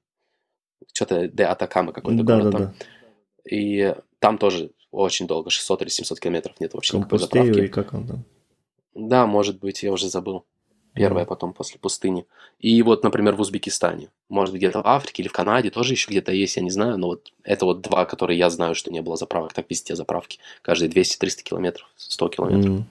Что-то 0.93 1.27
де 1.27 1.43
Атакама 1.45 1.91
какой-то 1.91 2.21
Да, 2.23 2.35
город 2.37 2.51
да, 2.51 2.51
там. 2.51 2.61
да. 2.61 2.73
И 3.49 3.95
там 4.19 4.37
тоже 4.37 4.69
очень 4.91 5.25
долго, 5.25 5.49
600 5.49 5.81
или 5.81 5.89
700 5.89 6.19
километров 6.19 6.59
нет 6.59 6.75
вообще 6.75 6.97
никакой 6.99 7.17
заправки. 7.17 7.59
и 7.61 7.67
как 7.67 7.95
он 7.95 8.07
там. 8.07 8.23
Да, 8.93 9.25
может 9.25 9.57
быть, 9.57 9.81
я 9.81 9.91
уже 9.91 10.07
забыл. 10.07 10.45
Первое 10.93 11.25
потом 11.25 11.53
после 11.53 11.79
пустыни. 11.79 12.25
И 12.59 12.81
вот, 12.81 13.03
например, 13.03 13.35
в 13.35 13.41
Узбекистане. 13.41 14.09
Может, 14.29 14.55
где-то 14.55 14.81
в 14.81 14.87
Африке 14.87 15.21
или 15.21 15.29
в 15.29 15.33
Канаде 15.33 15.69
тоже 15.69 15.93
еще 15.93 16.09
где-то 16.09 16.31
есть, 16.31 16.55
я 16.55 16.63
не 16.63 16.71
знаю. 16.71 16.97
Но 16.97 17.07
вот 17.07 17.31
это 17.43 17.65
вот 17.65 17.81
два, 17.81 18.05
которые 18.05 18.39
я 18.39 18.49
знаю, 18.49 18.73
что 18.73 18.91
не 18.91 19.01
было 19.01 19.15
заправок. 19.15 19.53
Так 19.53 19.67
везде 19.69 19.95
заправки. 19.95 20.39
Каждые 20.61 20.89
200-300 20.89 21.43
километров, 21.43 21.87
100 21.97 22.29
километров. 22.29 22.73
Мгм. 22.73 22.85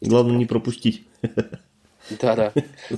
Главное 0.00 0.36
не 0.36 0.46
пропустить. 0.46 1.06
Да-да. 2.20 2.52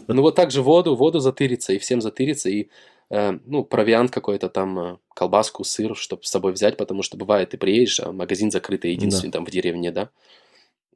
Ну 0.06 0.22
вот 0.22 0.34
так 0.34 0.50
же 0.50 0.62
воду, 0.62 0.94
воду 0.94 1.18
затыриться, 1.20 1.72
и 1.72 1.78
всем 1.78 2.00
затыриться, 2.00 2.48
и 2.48 2.68
э, 3.10 3.38
ну, 3.46 3.64
провиант 3.64 4.10
какой-то 4.10 4.48
там, 4.48 4.78
э, 4.78 4.96
колбаску, 5.14 5.64
сыр, 5.64 5.96
чтобы 5.96 6.22
с 6.24 6.30
собой 6.30 6.52
взять, 6.52 6.76
потому 6.76 7.02
что 7.02 7.16
бывает, 7.16 7.50
ты 7.50 7.58
приедешь, 7.58 8.00
а 8.00 8.12
магазин 8.12 8.50
закрытый, 8.50 8.92
единственный 8.92 9.32
там 9.32 9.44
в 9.44 9.50
деревне, 9.50 9.90
да. 9.90 10.10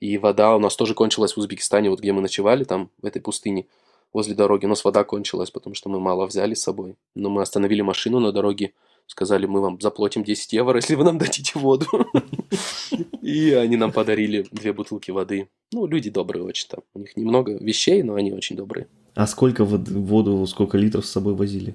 И 0.01 0.19
вода 0.19 0.55
у 0.57 0.59
нас 0.59 0.77
тоже 0.77 0.95
кончилась 0.95 1.35
в 1.35 1.39
Узбекистане, 1.39 1.91
вот 1.91 2.01
где 2.01 2.13
мы 2.13 2.21
ночевали, 2.21 2.65
там, 2.65 2.91
в 3.01 3.07
этой 3.07 3.23
пустыне, 3.23 3.67
возле 4.13 4.35
дороги. 4.35 4.67
У 4.67 4.69
нас 4.69 4.85
вода 4.85 5.05
кончилась, 5.05 5.51
потому 5.51 5.75
что 5.75 5.89
мы 5.89 6.01
мало 6.01 6.27
взяли 6.27 6.55
с 6.55 6.63
собой. 6.63 6.97
Но 7.15 7.31
мы 7.31 7.43
остановили 7.43 7.83
машину 7.83 8.21
на 8.21 8.33
дороге, 8.33 8.73
сказали, 9.07 9.47
мы 9.47 9.61
вам 9.61 9.81
заплатим 9.81 10.25
10 10.25 10.53
евро, 10.53 10.77
если 10.77 10.95
вы 10.95 11.05
нам 11.05 11.19
дадите 11.19 11.59
воду. 11.59 11.87
И 13.23 13.53
они 13.53 13.77
нам 13.77 13.93
подарили 13.93 14.47
две 14.51 14.73
бутылки 14.73 15.11
воды. 15.11 15.49
Ну, 15.73 15.87
люди 15.87 16.11
добрые 16.11 16.45
очень 16.45 16.69
там. 16.69 16.81
У 16.95 17.01
них 17.01 17.17
немного 17.17 17.53
вещей, 17.53 18.03
но 18.03 18.15
они 18.15 18.33
очень 18.33 18.57
добрые. 18.57 18.87
А 19.15 19.27
сколько 19.27 19.65
вод- 19.65 19.89
воду, 19.89 20.47
сколько 20.47 20.79
литров 20.79 21.07
с 21.07 21.11
собой 21.11 21.35
возили? 21.35 21.75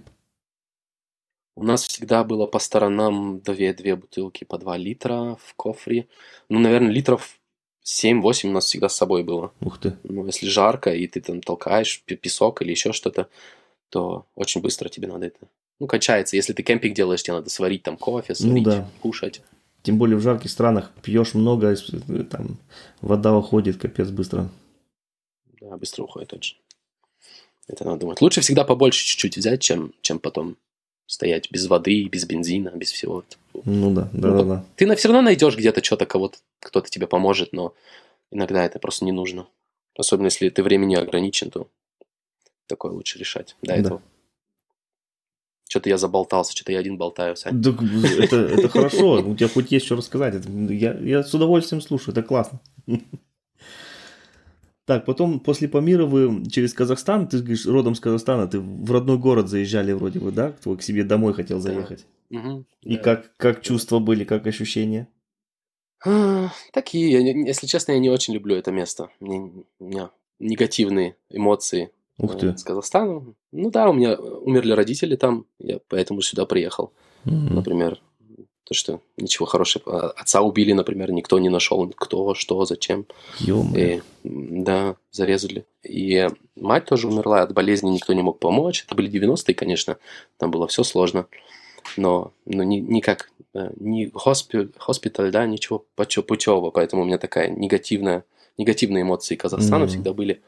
У 1.56 1.64
нас 1.64 1.84
всегда 1.84 2.24
было 2.24 2.46
по 2.46 2.60
сторонам 2.60 3.42
две, 3.42 3.74
две 3.74 3.96
бутылки 3.96 4.46
по 4.46 4.58
2 4.58 4.78
литра 4.78 5.38
в 5.44 5.56
кофре. 5.56 6.08
Ну, 6.48 6.60
наверное, 6.60 6.92
литров 6.92 7.39
7-8 7.90 8.50
у 8.50 8.52
нас 8.52 8.66
всегда 8.66 8.88
с 8.88 8.96
собой 8.96 9.24
было. 9.24 9.52
Ух 9.62 9.80
ты. 9.80 9.98
Ну, 10.04 10.26
если 10.26 10.48
жарко, 10.48 10.94
и 10.94 11.08
ты 11.08 11.22
там 11.22 11.42
толкаешь 11.42 12.04
песок 12.06 12.62
или 12.62 12.72
еще 12.72 12.94
что-то, 12.94 13.30
то 13.90 14.26
очень 14.36 14.62
быстро 14.62 14.90
тебе 14.90 15.08
надо 15.08 15.28
это... 15.28 15.40
Ну, 15.80 15.88
качается. 15.88 16.36
Если 16.36 16.54
ты 16.54 16.62
кемпинг 16.62 16.94
делаешь, 16.94 17.24
тебе 17.24 17.36
надо 17.36 17.50
сварить 17.50 17.84
там 17.84 17.98
кофе, 17.98 18.36
сварить, 18.36 18.64
да. 18.64 18.90
кушать. 19.02 19.42
Тем 19.82 19.98
более 19.98 20.18
в 20.18 20.22
жарких 20.22 20.52
странах 20.52 20.92
пьешь 21.02 21.34
много, 21.34 21.74
э, 21.74 22.24
там 22.30 22.58
вода 23.02 23.36
уходит 23.36 23.78
капец 23.78 24.10
быстро. 24.10 24.50
Да, 25.62 25.78
быстро 25.78 26.04
уходит 26.04 26.34
очень. 26.34 26.58
Это 27.68 27.86
надо 27.86 28.02
думать. 28.02 28.22
Лучше 28.22 28.42
всегда 28.42 28.66
побольше 28.66 29.06
чуть-чуть 29.06 29.38
взять, 29.38 29.62
чем, 29.62 29.94
чем 30.02 30.20
потом 30.20 30.58
стоять 31.10 31.50
без 31.50 31.66
воды, 31.66 32.04
без 32.08 32.26
бензина, 32.26 32.70
без 32.70 32.92
всего. 32.92 33.24
Ну 33.66 33.94
да, 33.94 34.10
да, 34.14 34.32
да, 34.32 34.44
да. 34.44 34.66
Ты 34.76 34.96
все 34.96 35.08
равно 35.08 35.24
найдешь 35.24 35.58
где-то 35.58 35.84
что-то, 35.84 36.06
кого-то, 36.06 36.38
кто-то 36.60 36.88
тебе 36.90 37.08
поможет, 37.08 37.52
но 37.52 37.74
иногда 38.32 38.64
это 38.64 38.78
просто 38.78 39.06
не 39.06 39.12
нужно. 39.12 39.48
Особенно 39.98 40.26
если 40.28 40.50
ты 40.50 40.62
времени 40.62 40.96
ограничен, 40.96 41.50
то 41.50 41.68
такое 42.68 42.92
лучше 42.92 43.18
решать 43.18 43.56
до 43.64 43.70
Да. 43.74 43.76
этого. 43.76 44.02
Что-то 45.68 45.90
я 45.90 45.98
заболтался, 45.98 46.52
что-то 46.56 46.72
я 46.72 46.80
один 46.80 46.98
болтаю, 46.98 47.36
Сань. 47.36 47.62
Так, 47.64 47.76
это, 48.20 48.36
это 48.38 48.70
хорошо, 48.70 49.14
у 49.28 49.36
тебя 49.36 49.50
хоть 49.50 49.72
есть 49.72 49.88
что 49.88 49.96
рассказать. 49.96 50.36
Это- 50.36 50.50
я, 50.74 50.94
я 50.94 51.24
с 51.24 51.34
удовольствием 51.34 51.82
слушаю, 51.82 52.14
это 52.14 52.22
классно. 52.22 52.60
Так, 54.90 55.06
потом 55.06 55.40
после 55.40 55.68
Памира 55.68 56.08
вы 56.08 56.44
через 56.50 56.74
Казахстан, 56.74 57.28
ты 57.28 57.38
говоришь, 57.38 57.68
родом 57.68 57.94
с 57.94 58.00
Казахстана, 58.00 58.48
ты 58.48 58.60
в 58.60 58.92
родной 58.92 59.20
город 59.20 59.48
заезжали 59.48 59.92
вроде 59.94 60.20
бы, 60.20 60.32
да? 60.32 60.52
Кто 60.52 60.76
к 60.76 60.82
себе 60.82 61.04
домой 61.04 61.34
хотел 61.36 61.58
Да. 61.58 61.62
заехать. 61.62 62.08
Мгм, 62.32 62.66
И 62.82 62.96
да. 62.96 63.04
как, 63.04 63.38
как 63.38 63.62
чувства 63.62 64.00
были, 64.00 64.24
как 64.24 64.48
ощущения? 64.48 65.08
А, 66.04 66.50
Такие, 66.74 67.12
если 67.46 67.68
честно, 67.68 67.92
я 67.92 68.00
не 68.00 68.10
очень 68.10 68.34
люблю 68.34 68.56
это 68.56 68.72
место. 68.72 69.10
Мне, 69.20 69.52
у 69.80 69.86
меня 69.86 70.10
негативные 70.40 71.16
эмоции 71.30 71.92
Ух 72.18 72.34
э, 72.34 72.40
ты. 72.40 72.58
с 72.58 72.64
Казахстаном. 72.64 73.36
Ну 73.52 73.70
да, 73.70 73.92
у 73.92 73.94
меня 73.94 74.16
умерли 74.20 74.72
родители 74.72 75.16
там, 75.16 75.46
я 75.60 75.78
поэтому 75.88 76.24
сюда 76.24 76.48
приехал. 76.48 76.94
Мгм. 77.26 77.54
Например, 77.54 78.02
то, 78.70 78.76
что 78.76 79.02
ничего 79.18 79.48
хорошего. 79.48 79.84
А, 79.88 80.10
Отца 80.12 80.42
убили, 80.42 80.74
например, 80.74 81.12
никто 81.12 81.40
не 81.40 81.50
нашел, 81.50 81.90
кто, 81.90 82.36
что, 82.36 82.64
зачем. 82.66 83.08
И, 83.76 84.02
да, 84.24 84.96
зарезали. 85.10 85.66
И 85.82 86.30
мать 86.56 86.86
тоже 86.86 87.08
умерла 87.08 87.42
от 87.42 87.52
болезни, 87.52 87.90
никто 87.90 88.14
не 88.14 88.22
мог 88.22 88.38
помочь. 88.38 88.84
Это 88.86 88.94
были 88.94 89.10
90-е, 89.12 89.56
конечно, 89.56 89.98
там 90.38 90.52
было 90.52 90.68
все 90.68 90.84
сложно. 90.84 91.26
Но, 91.98 92.32
но 92.46 92.62
ни, 92.62 92.78
никак, 92.78 93.32
э, 93.56 93.72
ни 93.80 94.12
хоспи, 94.14 94.70
хоспиталь, 94.78 95.32
да, 95.32 95.48
ничего 95.48 95.84
путевого. 95.96 96.70
Поэтому 96.70 97.02
у 97.02 97.06
меня 97.06 97.18
такая 97.18 97.50
негативная, 97.50 98.24
негативные 98.60 99.02
эмоции 99.02 99.36
Казахстана 99.36 99.86
Мгм. 99.86 99.90
всегда 99.94 100.14
были. 100.14 100.44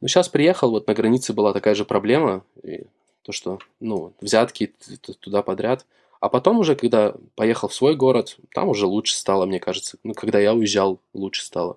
Ну, 0.00 0.08
сейчас 0.08 0.30
приехал, 0.30 0.70
вот 0.70 0.86
на 0.86 0.94
границе 0.94 1.34
была 1.34 1.52
такая 1.52 1.74
же 1.74 1.84
проблема. 1.84 2.42
И 2.62 2.84
то, 3.22 3.32
что, 3.32 3.58
ну, 3.80 4.14
взятки 4.22 4.72
туда 5.20 5.42
подряд. 5.42 5.84
А 6.24 6.30
потом 6.30 6.58
уже, 6.58 6.74
когда 6.74 7.14
поехал 7.34 7.68
в 7.68 7.74
свой 7.74 7.96
город, 7.96 8.38
там 8.54 8.70
уже 8.70 8.86
лучше 8.86 9.14
стало, 9.14 9.44
мне 9.44 9.60
кажется. 9.60 9.98
Ну, 10.04 10.14
когда 10.14 10.40
я 10.40 10.54
уезжал, 10.54 10.98
лучше 11.12 11.44
стало. 11.44 11.76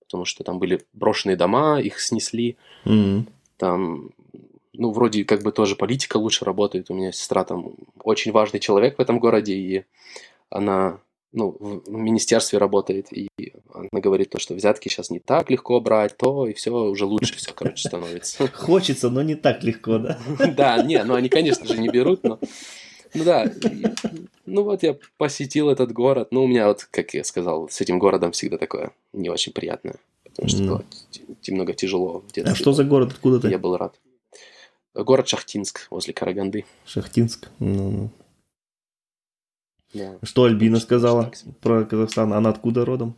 Потому 0.00 0.26
что 0.26 0.44
там 0.44 0.58
были 0.58 0.84
брошенные 0.92 1.34
дома, 1.34 1.80
их 1.80 1.98
снесли. 1.98 2.58
Мгм. 2.84 3.26
Там, 3.56 4.10
ну, 4.74 4.90
вроде 4.90 5.24
как 5.24 5.42
бы 5.42 5.50
тоже 5.50 5.76
политика 5.76 6.18
лучше 6.18 6.44
работает. 6.44 6.90
У 6.90 6.94
меня 6.94 7.10
сестра 7.10 7.42
там 7.44 7.72
очень 8.02 8.32
важный 8.32 8.60
человек 8.60 8.98
в 8.98 9.00
этом 9.00 9.18
городе, 9.18 9.54
и 9.54 9.86
она, 10.50 11.00
ну, 11.32 11.56
в 11.58 11.90
министерстве 11.90 12.58
работает, 12.58 13.10
и 13.14 13.30
она 13.72 14.02
говорит 14.02 14.28
то, 14.28 14.38
что 14.38 14.52
взятки 14.52 14.90
сейчас 14.90 15.08
не 15.08 15.20
так 15.20 15.48
легко 15.48 15.80
брать, 15.80 16.18
то, 16.18 16.46
и 16.46 16.52
все 16.52 16.70
уже 16.70 17.06
лучше 17.06 17.34
все, 17.36 17.54
короче, 17.54 17.88
становится. 17.88 18.46
Хочется, 18.52 19.08
но 19.08 19.22
не 19.22 19.36
так 19.36 19.64
легко, 19.64 19.96
да? 19.96 20.18
Да, 20.54 20.82
не, 20.82 21.02
ну 21.02 21.14
они, 21.14 21.30
конечно 21.30 21.64
же, 21.66 21.78
не 21.78 21.88
берут, 21.88 22.24
но... 22.24 22.38
Ну 23.16 23.24
да, 23.24 23.50
ну 24.44 24.62
вот 24.62 24.82
я 24.82 24.96
посетил 25.16 25.70
этот 25.70 25.92
город, 25.92 26.28
ну 26.30 26.44
у 26.44 26.46
меня 26.46 26.68
вот, 26.68 26.84
как 26.90 27.14
я 27.14 27.24
сказал, 27.24 27.68
с 27.68 27.80
этим 27.80 27.98
городом 27.98 28.32
всегда 28.32 28.58
такое 28.58 28.92
не 29.12 29.30
очень 29.30 29.52
приятное, 29.52 29.96
потому 30.22 30.48
что 30.48 30.62
было 30.62 30.84
немного 31.46 31.72
тяжело 31.72 32.22
А 32.44 32.54
что 32.54 32.72
за 32.72 32.84
город, 32.84 33.12
откуда 33.12 33.40
ты? 33.40 33.48
Я 33.48 33.58
был 33.58 33.76
рад. 33.76 33.98
Город 34.94 35.28
Шахтинск, 35.28 35.88
возле 35.90 36.14
Караганды. 36.14 36.64
Шахтинск. 36.86 37.48
Ну, 37.58 38.10
Да. 39.92 40.18
Что 40.22 40.44
Альбина 40.44 40.80
сказала 40.80 41.32
про 41.60 41.84
Казахстан? 41.84 42.32
Она 42.32 42.50
откуда 42.50 42.84
родом? 42.84 43.16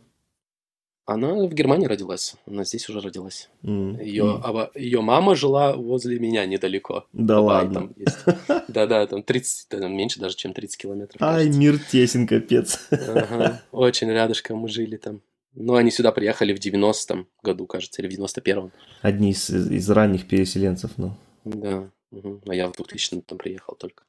Она 1.11 1.33
в 1.33 1.53
Германии 1.53 1.87
родилась, 1.87 2.35
она 2.45 2.63
здесь 2.63 2.87
уже 2.89 2.99
родилась. 3.01 3.49
М, 3.63 3.99
Ее, 3.99 4.23
м. 4.25 4.41
аба- 4.43 4.69
ее 4.75 5.01
мама 5.01 5.35
жила 5.35 5.75
возле 5.75 6.19
меня 6.19 6.45
недалеко. 6.45 7.05
Да 7.13 7.37
Абай 7.39 7.63
ладно. 7.63 7.73
там 7.73 7.93
есть. 7.97 8.17
Да-да, 8.67 9.07
там 9.07 9.23
30, 9.23 9.67
да, 9.71 9.79
там 9.79 9.95
меньше 9.95 10.19
даже, 10.19 10.35
чем 10.35 10.53
30 10.53 10.77
километров. 10.77 11.21
Ай, 11.21 11.37
кажется. 11.45 11.59
мир 11.59 11.79
тесен, 11.91 12.27
капец. 12.27 12.79
Ага, 12.91 13.61
Очень 13.71 14.09
рядышком 14.11 14.57
мы 14.59 14.69
жили 14.69 14.97
там. 14.97 15.21
Ну, 15.55 15.73
они 15.75 15.89
сюда 15.89 16.11
приехали 16.11 16.53
в 16.53 16.59
90-м 16.59 17.27
году, 17.41 17.65
кажется, 17.65 18.01
или 18.03 18.07
в 18.15 18.19
91-м. 18.19 18.71
Одни 19.01 19.31
из, 19.31 19.49
из 19.49 19.89
ранних 19.89 20.27
переселенцев, 20.27 20.91
ну. 20.97 21.13
Да. 21.43 21.89
мгм. 22.11 22.41
А 22.47 22.53
я 22.53 22.67
в 22.67 22.73
2000 22.73 23.21
там 23.21 23.37
приехал 23.39 23.75
только. 23.75 24.03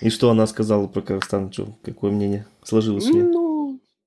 И 0.00 0.08
что 0.10 0.30
она 0.30 0.46
сказала 0.46 0.86
про 0.86 1.02
Казахстан? 1.02 1.50
Чё, 1.50 1.66
какое 1.82 2.10
мнение 2.12 2.46
сложилось 2.62 3.06
у 3.06 3.12
нее? 3.12 3.24
Ну, 3.24 3.43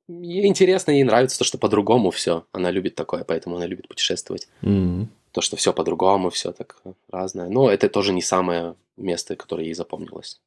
ей 0.07 0.45
интересно, 0.47 0.91
ей 0.91 1.03
нравится 1.03 1.37
то, 1.37 1.43
что 1.43 1.57
по-другому 1.57 2.11
все. 2.11 2.45
Она 2.51 2.71
любит 2.71 2.95
такое, 2.95 3.23
поэтому 3.23 3.57
она 3.57 3.65
любит 3.65 3.87
путешествовать. 3.87 4.47
Мгм. 4.61 5.09
То, 5.31 5.41
что 5.41 5.55
все 5.55 5.73
по-другому, 5.73 6.29
все 6.29 6.51
так 6.51 6.77
разное. 7.11 7.49
Но 7.49 7.69
это 7.69 7.89
тоже 7.89 8.13
не 8.13 8.21
самое 8.21 8.75
место, 8.95 9.35
которое 9.35 9.65
ей 9.65 9.73
запомнилось. 9.73 10.39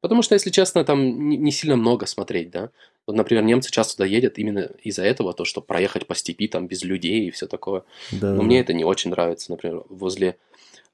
Потому 0.00 0.22
что, 0.22 0.34
если 0.34 0.50
честно, 0.50 0.84
там 0.84 1.28
не, 1.28 1.50
сильно 1.50 1.76
много 1.76 2.06
смотреть, 2.06 2.50
да. 2.50 2.70
Вот, 3.06 3.16
например, 3.16 3.42
немцы 3.42 3.70
часто 3.70 3.96
туда 3.96 4.06
едут 4.06 4.38
именно 4.38 4.70
из-за 4.84 5.02
этого, 5.02 5.32
то, 5.32 5.44
что 5.44 5.60
проехать 5.60 6.06
по 6.06 6.14
степи 6.14 6.46
там 6.46 6.68
без 6.68 6.84
людей 6.84 7.26
и 7.26 7.30
все 7.30 7.46
такое. 7.46 7.82
Да, 8.12 8.34
Но 8.34 8.42
мне 8.42 8.60
это 8.60 8.74
не 8.74 8.84
очень 8.84 9.10
нравится, 9.10 9.50
например, 9.50 9.82
возле 9.88 10.36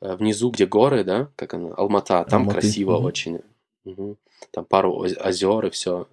э, 0.01 0.15
внизу, 0.17 0.51
где 0.51 0.65
горы, 0.65 1.05
да, 1.05 1.29
как 1.37 1.55
она, 1.55 1.75
Алмата, 1.75 2.25
там 2.25 2.43
Алматы, 2.43 2.61
красиво 2.61 2.97
мгм. 2.97 3.05
очень. 3.05 3.41
Мгм. 3.85 4.17
Там 4.53 4.65
пару 4.65 4.95
оз- 4.95 5.17
озер 5.19 5.67
и 5.67 5.71
все 5.71 6.07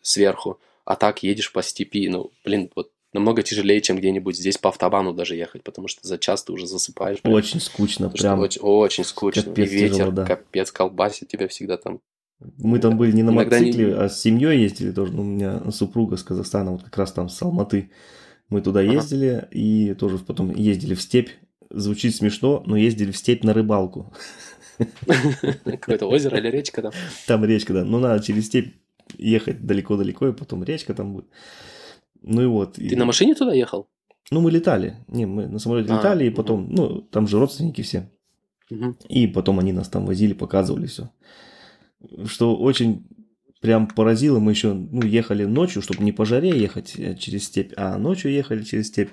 сверху. 0.00 0.58
А 0.90 0.96
так 0.96 1.22
едешь 1.22 1.52
по 1.52 1.62
степи, 1.62 2.08
ну, 2.08 2.32
блин, 2.44 2.68
вот 2.74 2.90
намного 3.12 3.44
тяжелее, 3.44 3.80
чем 3.80 3.96
где-нибудь 3.96 4.36
здесь 4.36 4.58
по 4.58 4.70
автобану 4.70 5.12
даже 5.14 5.36
ехать, 5.36 5.62
потому 5.62 5.86
что 5.86 6.04
за 6.04 6.18
час 6.18 6.42
ты 6.42 6.52
уже 6.52 6.66
засыпаешь. 6.66 7.18
Очень 7.22 7.60
скучно, 7.60 8.08
Потому 8.10 8.18
прям. 8.18 8.40
очень, 8.40 8.60
очень 8.60 9.04
скучно. 9.04 9.42
капец 9.44 9.70
и 9.70 9.72
ветер, 9.72 9.94
тяжело, 9.94 10.10
да. 10.10 10.24
капец, 10.26 10.72
колбасит 10.72 11.28
тебя 11.28 11.46
всегда 11.46 11.76
там. 11.76 12.00
Мы 12.58 12.80
там 12.80 12.96
были 12.98 13.12
не 13.12 13.22
на 13.22 13.30
Иногда 13.30 13.60
не- 13.60 13.66
мотоцикле, 13.66 13.94
а 13.94 14.08
с 14.08 14.20
семьей 14.20 14.62
ездили 14.62 14.90
тоже. 14.90 15.12
Ну, 15.12 15.22
у 15.22 15.26
меня 15.26 15.62
супруга 15.70 16.16
с 16.16 16.24
Казахстана, 16.24 16.72
вот 16.72 16.82
как 16.82 16.96
раз 16.98 17.12
там 17.12 17.28
с 17.28 17.40
Алматы. 17.40 17.92
Мы 18.48 18.60
туда 18.60 18.80
Ага. 18.80 18.90
ездили 18.94 19.46
и 19.52 19.94
тоже 19.94 20.18
потом 20.18 20.52
ездили 20.52 20.94
в 20.94 21.02
степь. 21.02 21.28
Звучит 21.70 22.16
смешно, 22.16 22.64
но 22.66 22.76
ездили 22.76 23.12
в 23.12 23.16
степь 23.16 23.44
на 23.44 23.52
рыбалку. 23.54 24.12
Какое-то 25.64 26.06
озеро 26.06 26.38
или 26.38 26.48
речка 26.48 26.82
там. 26.82 26.92
Там 27.28 27.44
речка, 27.44 27.72
да. 27.74 27.84
Ну, 27.84 28.00
надо 28.00 28.20
через 28.24 28.46
степь 28.46 28.74
ехать 29.18 29.66
далеко-далеко, 29.66 30.28
и 30.28 30.32
потом 30.32 30.64
речка 30.64 30.94
там 30.94 31.12
будет. 31.14 31.26
Ну 32.22 32.42
и 32.42 32.46
вот. 32.46 32.78
и- 32.78 32.88
Ты 32.88 32.96
на 32.96 33.04
машине 33.04 33.34
туда 33.34 33.52
ехал? 33.52 33.88
Ну, 34.30 34.40
мы 34.40 34.50
летали. 34.50 34.96
Не, 35.08 35.26
мы 35.26 35.46
на 35.48 35.58
самолете 35.58 35.92
А, 35.92 35.96
летали, 35.98 36.26
и 36.26 36.30
потом, 36.30 36.68
ну, 36.70 37.00
там 37.00 37.26
же 37.26 37.38
родственники 37.38 37.82
все. 37.82 38.10
Мгм. 38.70 38.96
И 39.08 39.26
потом 39.26 39.58
они 39.58 39.72
нас 39.72 39.88
там 39.88 40.06
возили, 40.06 40.32
показывали 40.34 40.86
все. 40.86 41.10
Что 42.26 42.56
очень 42.56 43.06
прям 43.60 43.88
поразило, 43.88 44.38
мы 44.38 44.52
еще 44.52 44.72
ну, 44.72 45.02
ехали 45.02 45.44
ночью, 45.44 45.82
чтобы 45.82 46.02
не 46.04 46.12
по 46.12 46.24
жаре 46.24 46.50
ехать 46.50 46.94
э, 46.96 47.16
через 47.16 47.44
степь, 47.44 47.72
а 47.76 47.98
ночью 47.98 48.30
ехали 48.32 48.62
через 48.62 48.86
степь. 48.88 49.10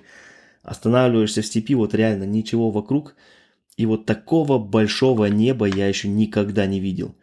Останавливаешься 0.62 1.42
в 1.42 1.46
степи, 1.46 1.76
вот 1.76 1.94
реально 1.94 2.26
ничего 2.26 2.70
вокруг. 2.72 3.16
И 3.78 3.86
вот 3.86 4.06
такого 4.06 4.58
большого 4.60 5.26
неба 5.26 5.66
я 5.66 5.88
еще 5.88 6.08
никогда 6.10 6.66
не 6.66 6.80
видел. 6.80 7.16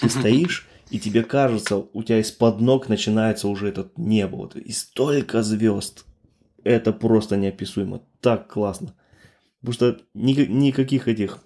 Ты 0.00 0.08
стоишь, 0.08 0.66
и 0.90 0.98
тебе 0.98 1.22
кажется, 1.22 1.76
у 1.76 2.02
тебя 2.02 2.20
из-под 2.20 2.60
ног 2.60 2.88
начинается 2.88 3.48
уже 3.48 3.68
этот 3.68 3.98
небо. 3.98 4.36
Вот, 4.36 4.56
и 4.56 4.72
столько 4.72 5.42
звезд. 5.42 6.04
Это 6.64 6.92
просто 6.92 7.36
неописуемо. 7.36 8.02
Так 8.20 8.52
классно. 8.52 8.94
Потому 9.60 9.72
что 9.72 9.98
ни- 10.14 10.46
никаких 10.46 11.08
этих 11.08 11.38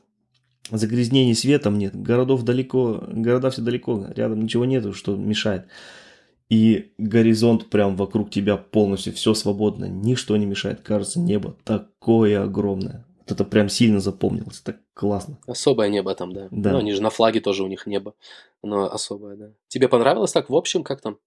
загрязнений 0.71 1.35
светом 1.35 1.79
нет. 1.79 1.95
Городов 1.95 2.43
далеко, 2.43 3.05
города 3.09 3.51
все 3.51 3.63
далеко, 3.63 4.07
рядом 4.15 4.43
ничего 4.43 4.65
нету, 4.65 4.93
что 4.93 5.17
мешает. 5.17 5.67
И 6.49 6.93
горизонт 6.99 7.71
прям 7.71 7.97
вокруг 7.97 8.31
тебя 8.31 8.57
полностью, 8.57 9.13
все 9.13 9.35
свободно, 9.35 9.85
ничто 9.85 10.37
не 10.37 10.47
мешает. 10.47 10.81
Кажется, 10.81 11.21
небо 11.21 11.57
такое 11.65 12.43
огромное. 12.43 13.07
Вот 13.21 13.31
это 13.31 13.45
прям 13.45 13.69
сильно 13.69 14.01
запомнилось, 14.01 14.61
так 14.61 14.79
классно. 14.93 15.39
Особое 15.47 15.89
небо 15.89 16.15
там, 16.15 16.33
да. 16.33 16.49
Да. 16.51 16.73
Ну, 16.73 16.79
они 16.79 16.93
же 16.93 17.03
на 17.03 17.11
флаге 17.11 17.41
тоже 17.41 17.63
у 17.63 17.69
них 17.69 17.87
небо. 17.87 18.15
Оно 18.63 18.91
особое, 18.91 19.37
да. 19.37 19.53
Тебе 19.69 19.89
понравилось 19.89 20.33
так 20.33 20.51
в 20.51 20.55
общем, 20.55 20.83
как 20.83 21.01
там? 21.01 21.19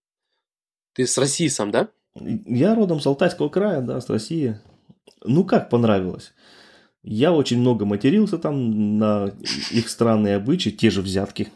Ты 0.93 1.07
с 1.07 1.17
России 1.17 1.47
сам, 1.47 1.71
да? 1.71 1.89
Я 2.15 2.75
родом 2.75 2.99
с 2.99 3.07
Алтайского 3.07 3.49
края, 3.49 3.81
да, 3.81 3.99
с 3.99 4.09
России. 4.09 4.59
Ну, 5.23 5.45
как 5.45 5.69
понравилось? 5.69 6.33
Я 7.01 7.33
очень 7.33 7.59
много 7.59 7.85
матерился 7.85 8.37
там 8.37 8.97
на 8.97 9.33
их 9.71 9.89
странные 9.89 10.35
обычаи, 10.35 10.69
те 10.69 10.89
же 10.89 11.01
взятки. 11.01 11.49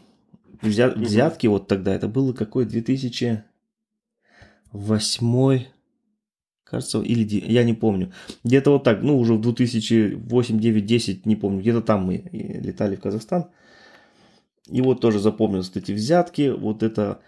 Взя-. 0.60 0.98
Взятки 0.98 1.46
вот 1.46 1.68
тогда, 1.68 1.94
это 1.94 2.08
было 2.08 2.32
какой, 2.32 2.66
2008, 2.66 5.64
кажется, 6.64 7.00
или 7.00 7.50
я 7.50 7.62
не 7.62 7.74
помню. 7.74 8.12
Где-то 8.42 8.72
вот 8.72 8.84
так, 8.84 9.02
ну, 9.02 9.18
уже 9.18 9.34
в 9.34 9.40
2008, 9.40 10.58
9, 10.58 10.86
10, 10.86 11.26
не 11.26 11.36
помню, 11.36 11.60
где-то 11.60 11.82
там 11.82 12.04
мы 12.04 12.28
летали 12.32 12.96
в 12.96 13.00
Казахстан. 13.00 13.50
И 14.68 14.80
вот 14.80 15.00
тоже 15.00 15.18
запомнилось 15.18 15.70
эти 15.74 15.92
взятки, 15.92 16.50
вот 16.50 16.82
это 16.82 17.20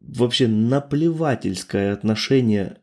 вообще 0.00 0.48
наплевательское 0.48 1.92
отношение 1.92 2.78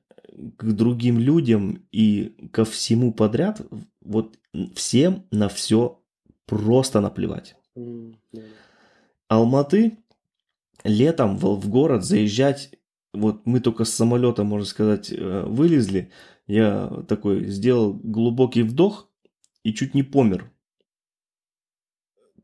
к 0.58 0.64
другим 0.72 1.20
людям 1.20 1.84
и 1.92 2.50
ко 2.52 2.66
всему 2.66 3.14
подряд, 3.14 3.62
вот 4.02 4.38
всем 4.76 5.26
на 5.32 5.50
все 5.50 6.02
просто 6.46 7.02
наплевать. 7.02 7.56
Алматы 9.28 9.98
летом 10.84 11.38
в, 11.38 11.60
в 11.60 11.70
город 11.70 12.04
заезжать, 12.04 12.72
вот 13.14 13.46
мы 13.46 13.60
только 13.60 13.86
с 13.86 13.94
самолета, 13.94 14.44
можно 14.44 14.66
сказать, 14.66 15.12
э, 15.12 15.44
вылезли, 15.46 16.12
я 16.48 17.04
такой 17.08 17.46
сделал 17.46 17.94
глубокий 17.94 18.64
вдох 18.64 19.10
и 19.64 19.74
чуть 19.74 19.94
не 19.94 20.04
помер. 20.04 20.52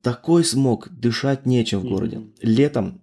Такой 0.06 0.44
смог, 0.44 0.90
дышать 0.92 1.48
нечем 1.48 1.80
в 1.80 1.90
городе. 1.90 2.22
Летом, 2.40 3.02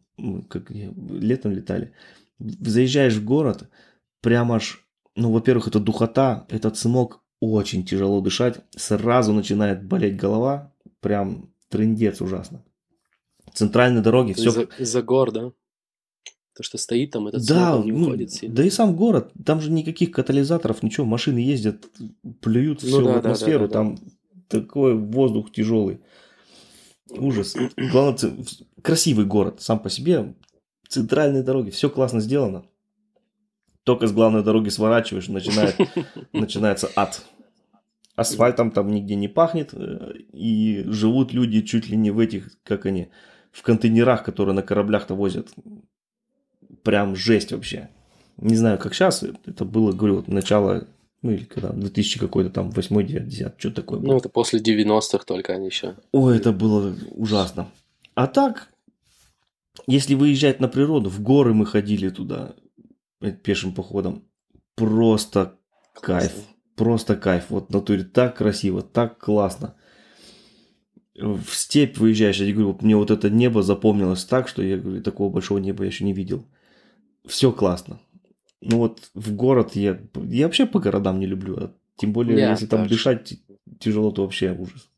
как 0.48 0.70
летом 0.70 1.50
летали, 1.50 1.94
заезжаешь 2.38 3.16
в 3.16 3.24
город, 3.24 3.68
прям 4.20 4.53
аж, 4.53 4.86
ну, 5.16 5.32
во-первых, 5.32 5.66
это 5.66 5.80
духота, 5.80 6.46
этот 6.48 6.78
смог, 6.78 7.24
очень 7.40 7.84
тяжело 7.84 8.20
дышать, 8.20 8.61
сразу 8.76 9.32
начинает 9.32 9.84
болеть 9.84 10.16
голова, 10.16 10.72
прям 11.00 11.50
трындец 11.70 12.20
ужасно. 12.20 12.64
Центральные 13.53 14.03
дороги, 14.05 14.34
все... 14.34 14.50
Из-за 14.50 14.62
из-за 14.78 15.03
гор, 15.03 15.32
да? 15.32 15.53
То, 16.55 16.62
что 16.62 16.78
стоит 16.78 17.11
там, 17.11 17.26
этот 17.26 17.44
Да, 17.48 17.72
смог, 17.72 17.84
не 17.84 17.90
ну, 17.90 18.07
уходит 18.07 18.30
сильно. 18.30 18.55
да 18.55 18.62
и 18.62 18.70
сам 18.70 18.94
город, 18.94 19.32
там 19.44 19.61
же 19.61 19.72
никаких 19.72 20.12
катализаторов, 20.12 20.84
ничего, 20.84 21.05
машины 21.05 21.38
ездят, 21.38 21.84
плюют 22.40 22.80
Ну 22.84 22.88
все 22.88 22.98
да, 22.98 23.03
в 23.03 23.07
да, 23.07 23.18
атмосферу, 23.18 23.66
да, 23.66 23.82
да, 23.82 23.90
да. 23.90 23.96
там 23.96 23.98
такой 24.46 24.94
воздух 24.94 25.50
тяжелый. 25.50 25.98
Ужас. 27.18 27.56
Главное, 27.76 28.36
красивый 28.82 29.26
город 29.26 29.60
сам 29.60 29.78
по 29.78 29.90
себе, 29.90 30.34
центральные 30.88 31.42
дороги, 31.42 31.70
все 31.70 31.88
классно 31.90 32.20
сделано. 32.20 32.64
Только 33.84 34.06
с 34.06 34.12
главной 34.12 34.44
дороги 34.44 34.68
сворачиваешь, 34.68 35.28
начинает, 35.28 35.76
начинается 36.32 36.90
ад. 36.94 37.24
Асфальтом 38.14 38.70
там 38.70 38.90
нигде 38.90 39.14
не 39.14 39.26
пахнет, 39.26 39.70
э, 39.72 40.12
и 40.32 40.84
живут 40.86 41.32
люди 41.32 41.62
чуть 41.62 41.88
ли 41.88 41.96
не 41.96 42.10
в 42.10 42.18
этих, 42.18 42.50
как 42.62 42.86
они, 42.86 43.08
в 43.50 43.62
контейнерах, 43.62 44.22
которые 44.22 44.54
на 44.54 44.62
кораблях-то 44.62 45.14
возят. 45.14 45.48
Прям 46.82 47.16
жесть 47.16 47.52
вообще. 47.52 47.88
Не 48.36 48.56
знаю, 48.56 48.78
как 48.78 48.94
сейчас, 48.94 49.24
это 49.46 49.64
было, 49.64 49.92
говорю, 49.92 50.16
вот 50.16 50.28
начало, 50.28 50.86
ну 51.23 51.31
или 51.31 51.45
когда, 51.45 51.70
2000 51.70 52.18
какой-то 52.18 52.51
там, 52.51 52.70
8 52.70 53.07
9 53.07 53.29
10 53.29 53.53
что 53.57 53.70
такое 53.70 54.01
было. 54.01 54.12
Ну, 54.12 54.18
это 54.18 54.29
после 54.29 54.61
90-х 54.61 55.25
только 55.25 55.53
они 55.55 55.66
еще. 55.66 55.97
Ой, 56.11 56.37
это 56.37 56.53
было 56.53 56.95
ужасно. 57.12 57.68
А 58.14 58.27
так, 58.27 58.68
если 59.87 60.14
выезжать 60.14 60.61
на 60.61 60.68
природу, 60.68 61.09
в 61.09 61.23
горы 61.23 61.55
мы 61.55 61.64
ходили 61.64 62.09
туда 62.11 62.55
э, 63.20 63.31
пешим 63.31 63.73
походом, 63.73 64.25
просто 64.75 65.59
кайф. 65.95 66.33
Просто 66.75 67.14
кайф. 67.14 67.47
Вот 67.51 67.68
в 67.68 67.70
натуре 67.70 68.03
так 68.03 68.37
красиво, 68.37 68.83
так 68.83 69.18
классно. 69.18 69.77
В 71.14 71.51
степь 71.51 71.99
выезжаешь, 71.99 72.39
я 72.39 72.47
тебе 72.47 72.55
говорю, 72.55 72.79
мне 72.81 72.97
вот 72.97 73.11
это 73.11 73.31
небо 73.31 73.62
запомнилось 73.62 74.25
так, 74.25 74.49
что 74.49 74.62
я 74.62 74.77
говорю, 74.77 75.03
такого 75.03 75.31
большого 75.33 75.59
неба 75.59 75.85
я 75.85 75.91
еще 75.91 76.05
не 76.05 76.14
видел. 76.14 76.45
Все 77.27 77.53
классно. 77.53 78.01
Ну 78.62 78.78
вот 78.78 79.10
в 79.14 79.34
город 79.34 79.74
я, 79.74 80.00
я 80.14 80.46
вообще 80.46 80.66
по 80.66 80.78
городам 80.78 81.18
не 81.20 81.26
люблю. 81.26 81.56
а 81.58 81.74
тем 81.96 82.12
более, 82.12 82.38
Я 82.38 82.50
если 82.50 82.66
там 82.66 82.80
тоже. 82.84 82.90
дышать 82.94 83.34
тяжело, 83.80 84.10
то 84.12 84.22
вообще 84.22 84.52
ужас. 84.58 84.88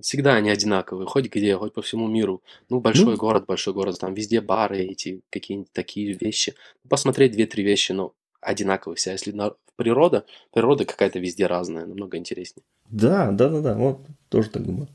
Всегда 0.00 0.34
они 0.34 0.50
одинаковые, 0.50 1.06
хоть 1.06 1.30
где, 1.30 1.56
хоть 1.56 1.72
по 1.72 1.80
всему 1.82 2.08
миру. 2.08 2.42
Ну, 2.68 2.80
большой 2.80 3.12
Ну. 3.12 3.16
город, 3.16 3.44
большой 3.46 3.74
город, 3.74 3.98
там 4.00 4.12
везде 4.14 4.40
бары 4.40 4.78
эти, 4.78 5.22
какие-нибудь 5.30 5.70
такие 5.72 6.12
вещи. 6.14 6.54
Посмотреть 6.88 7.32
две-три 7.32 7.62
вещи, 7.62 7.92
ну, 7.92 8.12
одинаковые 8.40 8.96
вся. 8.96 9.12
Если 9.12 9.30
на... 9.30 9.52
природа, 9.76 10.24
природа 10.52 10.84
какая-то 10.84 11.20
везде 11.20 11.46
разная, 11.46 11.86
намного 11.86 12.16
интереснее. 12.16 12.64
Да, 12.90 13.30
да, 13.30 13.48
да, 13.48 13.60
да, 13.60 13.74
вот 13.76 14.00
тоже 14.30 14.50
так 14.50 14.64
думаю. 14.64 14.88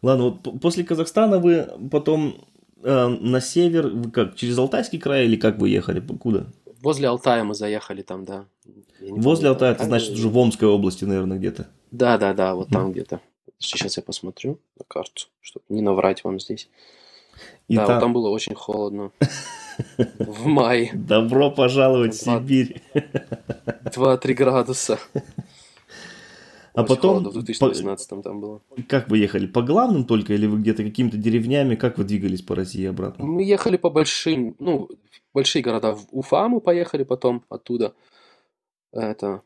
Ладно, 0.00 0.30
вот 0.42 0.60
после 0.60 0.84
Казахстана 0.84 1.38
вы 1.38 1.66
потом 1.90 2.46
э, 2.84 3.08
на 3.08 3.40
север, 3.40 3.88
вы 3.88 4.10
как, 4.10 4.36
через 4.36 4.56
Алтайский 4.58 4.98
край 4.98 5.24
или 5.24 5.36
как 5.36 5.58
вы 5.58 5.68
ехали, 5.68 6.00
куда? 6.00 6.46
Возле 6.80 7.08
Алтая 7.08 7.44
мы 7.44 7.54
заехали 7.54 8.02
там, 8.02 8.24
да. 8.24 8.44
Возле 9.00 9.22
помню, 9.22 9.48
Алтая, 9.50 9.72
это 9.72 9.84
значит 9.84 10.12
уже 10.12 10.28
в 10.28 10.38
Омской 10.38 10.68
области, 10.68 11.04
наверное, 11.04 11.38
где-то. 11.38 11.68
Да, 11.90 12.18
да, 12.18 12.32
да, 12.34 12.54
вот 12.54 12.68
там 12.68 12.92
где-то. 12.92 13.20
Сейчас 13.58 13.96
я 13.96 14.02
посмотрю 14.02 14.58
на 14.78 14.84
карту, 14.86 15.24
чтобы 15.40 15.64
не 15.68 15.80
наврать 15.80 16.24
вам 16.24 16.38
здесь. 16.38 16.68
И 17.68 17.76
да, 17.76 17.86
там, 17.86 17.94
вот 17.94 18.00
там 18.00 18.12
было 18.12 18.28
очень 18.28 18.54
холодно. 18.54 19.10
в 20.18 20.46
мае. 20.46 20.90
Добро 20.94 21.50
пожаловать 21.50 22.14
в 22.14 22.20
Сибирь. 22.20 22.82
2-3 23.84 24.34
градуса. 24.34 24.98
А 26.74 26.82
Очень 26.82 26.88
потом, 26.96 27.10
холодно, 27.10 27.30
в 27.30 27.34
2018 27.34 28.22
там 28.22 28.40
было. 28.40 28.58
по- 28.68 28.82
как 28.88 29.08
вы 29.08 29.18
ехали? 29.18 29.46
По 29.46 29.62
главным 29.62 30.04
только 30.04 30.34
или 30.34 30.46
вы 30.46 30.58
где-то 30.58 30.82
какими-то 30.82 31.16
деревнями? 31.16 31.76
Как 31.76 31.98
вы 31.98 32.04
двигались 32.04 32.42
по 32.42 32.56
России 32.56 32.84
обратно? 32.84 33.24
Мы 33.24 33.44
ехали 33.44 33.76
по 33.76 33.90
большим, 33.90 34.56
ну, 34.58 34.88
большие 35.32 35.62
города. 35.62 35.94
В 35.94 36.06
Уфа 36.10 36.48
мы 36.48 36.60
поехали 36.60 37.04
потом 37.04 37.44
оттуда. 37.48 37.94
Это, 38.92 39.42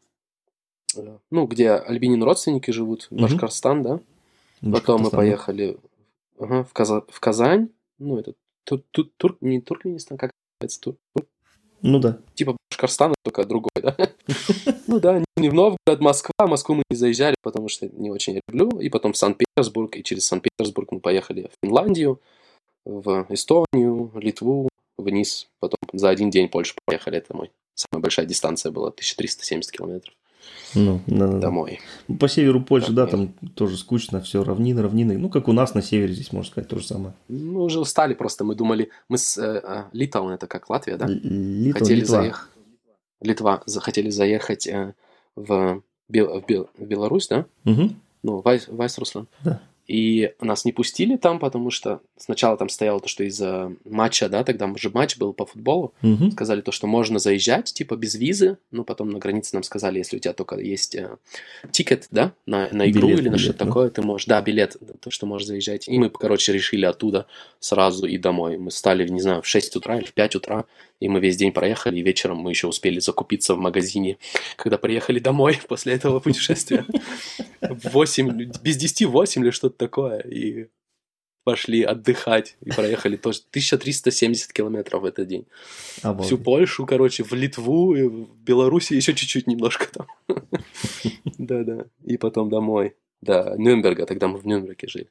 э, 0.96 1.18
ну, 1.30 1.46
где 1.46 1.72
Альбинин 1.72 2.22
родственники 2.22 2.70
живут, 2.70 3.08
Мгм. 3.10 3.22
Башкорстан, 3.22 3.82
да? 3.82 3.90
Потом 4.60 4.62
мы 4.62 4.72
Башкортостан. 4.72 5.10
поехали 5.18 5.78
ага, 6.38 6.64
в, 6.64 6.72
Каза- 6.72 7.04
в 7.08 7.20
Казань. 7.20 7.68
Ну, 7.98 8.18
это 8.18 8.32
Ту- 8.64 8.82
Ту- 8.90 9.04
Тур- 9.18 9.36
не 9.42 9.60
Туркменистан, 9.60 10.16
как 10.16 10.30
называется? 10.60 10.80
Тур- 10.80 10.96
Ну 11.82 11.98
да. 11.98 12.18
Типа 12.34 12.56
Башкорстан, 12.70 13.14
только 13.22 13.44
другой, 13.44 13.70
да? 13.82 13.96
Ну 14.86 15.00
да, 15.00 15.22
не 15.36 15.48
в 15.48 15.54
Новгород, 15.54 16.00
Москва. 16.00 16.46
Москву 16.46 16.76
мы 16.76 16.82
не 16.90 16.96
заезжали, 16.96 17.34
потому 17.42 17.68
что 17.68 17.88
не 17.88 18.10
очень 18.10 18.40
люблю. 18.48 18.80
И 18.80 18.88
потом 18.88 19.14
Санкт-Петербург, 19.14 19.96
и 19.96 20.02
через 20.02 20.26
Санкт-Петербург 20.26 20.92
мы 20.92 21.00
поехали 21.00 21.50
в 21.50 21.66
Финляндию, 21.66 22.20
в 22.84 23.26
Эстонию, 23.28 24.10
Литву, 24.14 24.68
вниз. 24.96 25.48
Потом 25.60 25.78
за 25.92 26.08
один 26.08 26.30
день 26.30 26.48
Польшу 26.48 26.74
поехали. 26.84 27.18
Это 27.18 27.36
мой 27.36 27.50
самая 27.74 28.02
большая 28.02 28.26
дистанция 28.26 28.72
была, 28.72 28.88
1370 28.88 29.70
километров 29.70 30.14
Ну, 30.74 31.00
да-да-да. 31.06 31.38
домой. 31.38 31.80
По 32.20 32.28
северу 32.28 32.60
Польши, 32.62 32.88
Так, 32.88 32.94
да, 32.96 33.06
там 33.06 33.28
тоже 33.54 33.76
скучно, 33.78 34.20
все 34.20 34.44
равнины, 34.44 34.82
равнины. 34.82 35.16
Ну, 35.18 35.30
как 35.30 35.48
у 35.48 35.52
нас 35.52 35.74
на 35.74 35.80
севере 35.82 36.12
здесь, 36.12 36.32
можно 36.32 36.50
сказать, 36.50 36.68
то 36.68 36.78
же 36.78 36.86
самое. 36.86 37.14
Мы 37.28 37.62
уже 37.62 37.80
устали 37.80 38.14
просто. 38.14 38.44
Мы 38.44 38.54
думали, 38.54 38.90
мы 39.08 39.16
с 39.18 39.38
э, 39.38 39.60
а, 39.64 39.88
Литаун, 39.92 40.32
это 40.32 40.46
как 40.46 40.68
Латвия, 40.68 40.96
да? 40.96 41.06
Литва, 41.08 41.78
хотели 41.80 42.00
Литва. 42.00 42.16
заехать. 42.20 42.48
Литва 43.20 43.62
захотели 43.66 44.10
заехать 44.10 44.66
э, 44.66 44.94
в, 45.36 45.82
Бел- 46.08 46.40
в 46.40 46.44
Бел- 46.46 46.68
в 46.76 46.84
Беларусь, 46.84 47.28
да? 47.28 47.46
Мгм. 47.64 47.96
Ну, 48.22 48.40
Вайс, 48.42 48.68
Вайс 48.68 48.98
Руслан. 48.98 49.26
Да. 49.44 49.60
И 49.88 50.32
нас 50.40 50.66
не 50.66 50.72
пустили 50.72 51.16
там, 51.16 51.38
потому 51.38 51.70
что 51.70 52.00
сначала 52.18 52.58
там 52.58 52.68
стояло 52.68 53.00
то, 53.00 53.08
что 53.08 53.24
из-за 53.24 53.72
матча, 53.86 54.28
да, 54.28 54.44
тогда 54.44 54.70
же 54.76 54.90
матч 54.90 55.16
был 55.16 55.32
по 55.32 55.46
футболу, 55.46 55.94
Мгм. 56.02 56.30
сказали 56.30 56.60
то, 56.60 56.72
что 56.72 56.86
можно 56.86 57.18
заезжать, 57.18 57.72
типа, 57.72 57.96
без 57.96 58.14
визы, 58.14 58.58
но 58.70 58.84
потом 58.84 59.08
на 59.08 59.18
границе 59.18 59.54
нам 59.54 59.62
сказали, 59.62 59.98
если 59.98 60.18
у 60.18 60.20
тебя 60.20 60.34
только 60.34 60.56
есть 60.58 60.94
э, 60.94 61.16
тикет, 61.72 62.06
да, 62.10 62.34
на, 62.44 62.68
на 62.70 62.90
игру 62.90 63.08
Билет, 63.08 63.20
или 63.20 63.28
на 63.30 63.38
что-то 63.38 63.60
да. 63.60 63.64
такое, 63.64 63.88
ты 63.88 64.02
можешь, 64.02 64.26
да, 64.26 64.42
билет, 64.42 64.76
то, 65.00 65.10
что 65.10 65.24
можешь 65.24 65.46
заезжать. 65.48 65.88
И 65.88 65.98
мы, 65.98 66.10
короче, 66.10 66.52
решили 66.52 66.84
оттуда 66.84 67.26
сразу 67.58 68.06
и 68.06 68.18
домой. 68.18 68.58
Мы 68.58 68.70
стали, 68.70 69.08
не 69.08 69.22
знаю, 69.22 69.40
в 69.40 69.46
6 69.46 69.76
утра 69.76 69.96
или 69.96 70.04
в 70.04 70.12
5 70.12 70.36
утра, 70.36 70.66
и 71.00 71.08
мы 71.08 71.20
весь 71.20 71.36
день 71.36 71.52
проехали, 71.52 71.98
и 71.98 72.02
вечером 72.02 72.38
мы 72.38 72.50
еще 72.50 72.66
успели 72.66 72.98
закупиться 72.98 73.54
в 73.54 73.58
магазине, 73.58 74.18
когда 74.56 74.76
приехали 74.76 75.18
домой 75.18 75.58
после 75.68 75.94
этого 75.94 76.20
путешествия. 76.20 76.84
В 77.60 77.90
8, 77.90 78.50
без 78.62 78.76
10 78.76 79.06
8 79.06 79.42
или 79.42 79.50
что-то 79.50 79.77
такое, 79.78 80.20
и 80.20 80.68
пошли 81.44 81.82
отдыхать, 81.82 82.58
и 82.60 82.70
проехали 82.70 83.16
тоже 83.16 83.38
1370 83.48 84.52
километров 84.52 85.00
в 85.00 85.04
этот 85.06 85.26
день. 85.26 85.46
Обалдеть. 86.02 86.26
Всю 86.26 86.36
Польшу, 86.36 86.84
короче, 86.84 87.24
в 87.24 87.32
Литву, 87.32 87.94
и 87.94 88.02
в 88.02 88.36
Беларуси 88.36 88.92
еще 88.92 89.14
чуть-чуть 89.14 89.46
немножко 89.46 89.86
там. 89.90 90.06
Да-да. 91.38 91.86
И 92.04 92.18
потом 92.18 92.50
домой. 92.50 92.96
Да, 93.22 93.54
Нюрнберга, 93.56 94.04
тогда 94.04 94.28
мы 94.28 94.38
в 94.38 94.46
Нюрнберге 94.46 94.88
жили, 94.88 95.08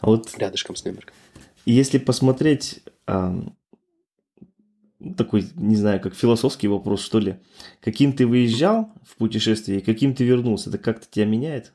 А 0.00 0.06
вот 0.06 0.32
рядышком 0.38 0.76
с 0.76 0.84
Нюрнбергом. 0.84 1.14
если 1.66 1.98
посмотреть 1.98 2.84
такой, 5.16 5.44
не 5.56 5.76
знаю, 5.76 6.00
как 6.00 6.14
философский 6.14 6.68
вопрос, 6.68 7.02
что 7.02 7.18
ли, 7.18 7.36
каким 7.80 8.12
ты 8.12 8.26
выезжал 8.26 8.92
в 9.04 9.16
путешествие 9.16 9.80
и 9.80 9.82
каким 9.82 10.14
ты 10.14 10.24
вернулся, 10.24 10.70
это 10.70 10.78
как-то 10.78 11.06
тебя 11.10 11.26
меняет? 11.26 11.72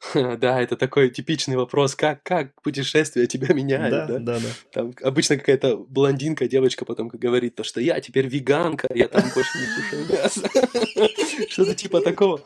Да, 0.14 0.60
это 0.60 0.76
такой 0.76 1.10
типичный 1.10 1.56
вопрос, 1.56 1.94
как, 1.94 2.22
как 2.22 2.60
путешествие 2.62 3.26
тебя 3.26 3.54
меняет, 3.54 3.90
да, 3.90 4.06
да? 4.06 4.18
да, 4.18 4.38
да. 4.38 4.48
Там 4.72 4.94
обычно 5.02 5.36
какая-то 5.36 5.76
блондинка, 5.76 6.48
девочка 6.48 6.84
потом 6.84 7.08
говорит 7.08 7.54
то, 7.56 7.64
что 7.64 7.80
я 7.80 8.00
теперь 8.00 8.26
веганка, 8.26 8.88
я 8.94 9.08
там 9.08 9.22
больше 9.34 9.58
не 9.58 9.66
кушаю 9.76 10.06
мясо. 10.10 11.48
Что-то 11.50 11.74
типа 11.74 12.00
такого. 12.00 12.40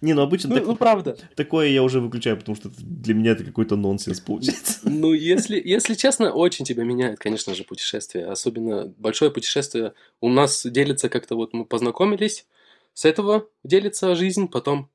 Не, 0.00 0.12
ну 0.14 0.22
обычно 0.22 0.50
Ну, 0.50 0.56
так- 0.56 0.66
ну, 0.66 0.76
правда. 0.76 1.16
такое 1.34 1.68
я 1.68 1.82
уже 1.82 2.00
выключаю, 2.00 2.36
потому 2.36 2.56
что 2.56 2.70
для 2.78 3.14
меня 3.14 3.32
это 3.32 3.44
какой-то 3.44 3.76
нонсенс 3.76 4.20
получается. 4.20 4.80
Ну, 4.84 5.12
если, 5.12 5.60
если 5.62 5.94
честно, 5.94 6.32
очень 6.32 6.64
тебя 6.64 6.84
меняет, 6.84 7.18
конечно 7.18 7.54
же, 7.54 7.64
путешествие. 7.64 8.26
Особенно 8.26 8.86
большое 8.98 9.30
путешествие. 9.30 9.92
У 10.20 10.28
нас 10.28 10.64
делится 10.66 11.08
как-то 11.08 11.36
вот 11.36 11.52
мы 11.52 11.64
познакомились, 11.64 12.46
с 12.92 13.04
этого 13.04 13.48
делится 13.62 14.14
жизнь, 14.14 14.48
потом 14.48 14.88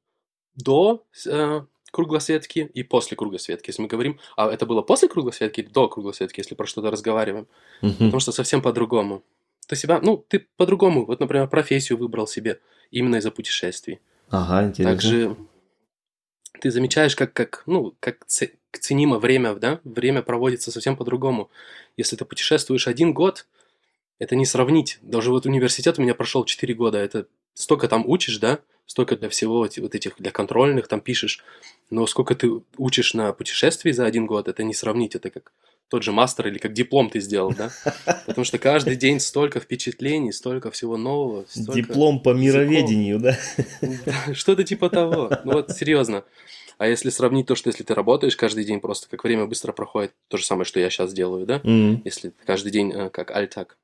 до 0.56 1.06
э, 1.26 1.62
круглосветки 1.92 2.70
и 2.74 2.84
после 2.84 3.18
круглосветки. 3.18 3.70
Если 3.70 3.82
мы 3.82 3.88
говорим, 3.88 4.20
а 4.36 4.52
это 4.52 4.66
было 4.66 4.82
после 4.82 5.08
круглосветки 5.08 5.62
или 5.62 5.70
до 5.70 5.88
круглосветки, 5.88 6.40
если 6.40 6.56
про 6.56 6.68
что-то 6.68 6.92
разговариваем. 6.92 7.48
Мгм. 7.82 7.94
Потому 7.94 8.20
что 8.20 8.32
совсем 8.32 8.62
по-другому. 8.62 9.24
Ты 9.68 9.76
себя, 9.76 10.00
ну, 10.02 10.26
ты 10.28 10.48
по-другому, 10.58 11.06
вот, 11.06 11.20
например, 11.20 11.48
профессию 11.48 11.98
выбрал 11.98 12.28
себе 12.28 12.60
именно 12.92 13.18
из-за 13.18 13.32
путешествий. 13.32 14.00
Ага, 14.30 14.68
интересно. 14.68 14.94
Также 14.94 15.36
ты 16.60 16.72
замечаешь, 16.72 17.16
как, 17.16 17.34
как, 17.34 17.64
ну, 17.66 17.96
как 18.00 18.26
ценимо 18.26 19.20
время, 19.20 19.56
да? 19.56 19.80
Время 19.84 20.22
проводится 20.22 20.72
совсем 20.72 20.98
по-другому. 20.98 21.50
Если 21.98 22.16
ты 22.16 22.26
путешествуешь 22.26 22.88
один 22.88 23.14
год, 23.14 23.46
это 24.18 24.36
не 24.36 24.46
сравнить. 24.46 25.00
Даже 25.02 25.32
вот 25.32 25.46
университет 25.46 26.00
у 26.00 26.02
меня 26.02 26.16
прошел 26.16 26.46
4 26.46 26.74
года. 26.74 26.98
Это 26.98 27.28
столько 27.54 27.88
там 27.88 28.04
учишь, 28.08 28.38
да? 28.38 28.60
Столько 28.90 29.16
для 29.16 29.30
всего 29.30 29.60
вот 29.60 29.96
этих, 29.96 30.16
для 30.18 30.32
контрольных 30.32 30.88
там 30.88 31.00
пишешь. 31.00 31.44
Но 31.92 32.08
сколько 32.08 32.34
ты 32.34 32.50
учишь 32.78 33.14
на 33.14 33.34
путешествии 33.34 33.92
за 33.92 34.04
один 34.08 34.26
год, 34.26 34.48
это 34.48 34.64
не 34.64 34.74
сравнить. 34.74 35.14
Это 35.14 35.30
как 35.30 35.52
тот 35.90 36.02
же 36.02 36.12
мастер 36.12 36.48
или 36.48 36.58
как 36.58 36.74
диплом 36.74 37.12
ты 37.12 37.20
сделал, 37.20 37.54
да? 37.54 37.70
Потому 38.26 38.46
что 38.46 38.58
каждый 38.58 38.96
день 38.96 39.20
столько 39.20 39.60
впечатлений, 39.60 40.32
столько 40.32 40.72
всего 40.72 40.98
нового. 40.98 41.46
столько- 41.50 41.74
Диплом 41.74 42.20
по 42.20 42.34
мироведению, 42.34 43.20
да? 43.20 43.38
да, 44.08 44.34
Что-то 44.34 44.64
типа 44.64 44.90
того. 44.90 45.30
Ну 45.46 45.52
вот, 45.54 45.70
серьезно. 45.70 46.24
А 46.80 46.88
если 46.88 47.12
сравнить 47.12 47.46
то, 47.46 47.54
что 47.54 47.70
если 47.70 47.84
ты 47.84 47.94
работаешь 47.94 48.36
каждый 48.36 48.64
день, 48.64 48.80
просто 48.80 49.08
как 49.08 49.24
время 49.24 49.46
быстро 49.46 49.72
проходит, 49.72 50.14
то 50.30 50.38
же 50.38 50.46
самое, 50.46 50.66
что 50.66 50.80
я 50.80 50.90
сейчас 50.90 51.14
делаю, 51.14 51.46
да? 51.46 51.62
М, 51.64 52.02
Если 52.06 52.32
каждый 52.44 52.72
день 52.72 52.92
э, 52.92 53.10
как 53.12 53.30
альтак, 53.30 53.78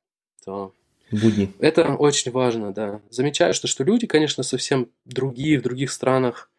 то 0.44 0.72
Будни. 1.10 1.52
это 1.58 1.94
очень 1.94 2.32
важно, 2.32 2.72
да. 2.72 3.00
Замечаю, 3.10 3.54
что, 3.54 3.68
что 3.68 3.84
люди, 3.84 4.06
конечно, 4.06 4.42
совсем 4.42 4.88
другие 5.04 5.58
в 5.58 5.62
других 5.62 5.92
странах. 5.92 6.50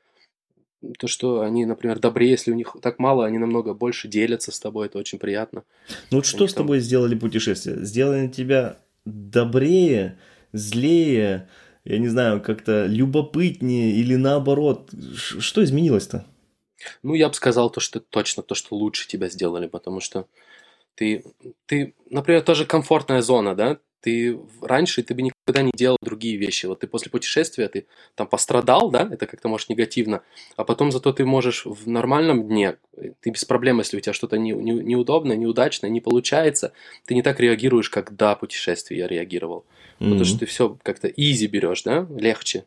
То, 0.99 1.07
что 1.07 1.41
они, 1.41 1.65
например, 1.65 1.99
добрее, 1.99 2.31
если 2.31 2.51
у 2.51 2.55
них 2.55 2.75
так 2.81 2.99
мало, 2.99 3.25
они 3.25 3.39
намного 3.39 3.73
больше 3.73 4.07
делятся 4.07 4.51
с 4.51 4.59
тобой, 4.59 4.85
это 4.87 4.99
очень 4.99 5.17
приятно. 5.17 5.63
Ну 6.11 6.17
вот 6.17 6.25
что 6.25 6.47
с 6.47 6.53
там- 6.53 6.63
тобой 6.63 6.79
сделали 6.79 7.15
путешествия? 7.15 7.83
Сделали 7.83 8.27
тебя 8.27 8.77
добрее, 9.05 10.17
злее, 10.53 11.49
я 11.83 11.97
не 11.97 12.07
знаю, 12.07 12.41
как-то 12.41 12.85
любопытнее 12.85 13.93
или 13.93 14.15
наоборот? 14.15 14.91
Что 15.15 15.63
изменилось-то? 15.63 16.25
Ну, 17.01 17.15
я 17.15 17.27
бы 17.29 17.33
сказал 17.33 17.69
то, 17.69 17.79
что 17.79 17.99
точно 17.99 18.43
то, 18.43 18.55
что 18.55 18.75
лучше 18.75 19.07
тебя 19.07 19.29
сделали, 19.29 19.67
потому 19.67 19.99
что 19.99 20.27
ты, 20.95 21.23
ты, 21.65 21.95
например, 22.09 22.41
тоже 22.41 22.65
комфортная 22.65 23.21
зона, 23.21 23.55
да? 23.55 23.79
Ты 24.01 24.39
раньше 24.61 25.01
ты 25.03 25.13
бы 25.15 25.21
никогда 25.21 25.63
не 25.63 25.71
делал 25.75 25.97
другие 26.01 26.37
вещи. 26.37 26.65
Вот 26.67 26.79
ты 26.81 26.87
после 26.87 27.09
путешествия 27.11 27.67
ты 27.67 27.87
там 28.15 28.27
пострадал, 28.27 28.91
да? 28.91 29.09
Это 29.11 29.25
как-то 29.25 29.47
может 29.47 29.69
негативно, 29.69 30.21
а 30.55 30.63
потом 30.63 30.91
зато 30.91 31.11
ты 31.13 31.25
можешь 31.25 31.65
в 31.65 31.87
нормальном 31.89 32.47
дне, 32.47 32.77
э, 32.95 33.11
ты 33.21 33.31
без 33.31 33.43
проблем, 33.45 33.79
если 33.79 33.97
у 33.97 33.99
тебя 33.99 34.13
что-то 34.13 34.37
не, 34.37 34.51
не- 34.51 34.71
неудобно, 34.83 35.33
неудачно, 35.33 35.87
не 35.87 36.01
получается, 36.01 36.73
ты 37.05 37.15
не 37.15 37.21
так 37.23 37.39
реагируешь, 37.39 37.89
как 37.89 38.15
до 38.15 38.35
путешествия 38.35 38.97
я 38.97 39.07
реагировал. 39.07 39.65
Потому 39.97 40.19
М. 40.19 40.25
что 40.25 40.39
ты 40.39 40.45
все 40.45 40.77
как-то 40.83 41.07
easy 41.07 41.47
берешь, 41.47 41.83
да, 41.83 42.07
легче. 42.15 42.65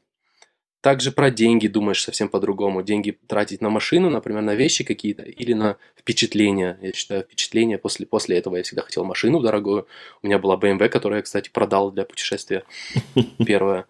Также 0.81 1.13
про 1.13 1.31
деньги 1.31 1.67
думаешь 1.69 2.03
совсем 2.03 2.29
по-другому. 2.29 2.83
Деньги 2.83 3.19
тратить 3.27 3.61
на 3.61 3.69
машину, 3.69 4.09
например, 4.09 4.43
на 4.43 4.55
вещи 4.55 4.83
какие-то, 4.83 5.23
или 5.23 5.53
на 5.53 5.77
впечатления. 5.97 6.79
Я 6.81 6.93
считаю, 6.93 7.23
впечатления 7.23 7.77
после, 7.77 8.07
после 8.07 8.39
этого 8.39 8.57
я 8.57 8.63
всегда 8.63 8.83
хотел 8.83 9.05
машину 9.05 9.41
дорогую. 9.41 9.87
У 10.23 10.27
меня 10.27 10.39
была 10.39 10.57
BMW, 10.57 10.89
которую 10.89 11.19
я, 11.19 11.23
кстати, 11.23 11.51
продал 11.51 11.93
для 11.93 12.05
путешествия. 12.05 12.65
Первая. 13.47 13.87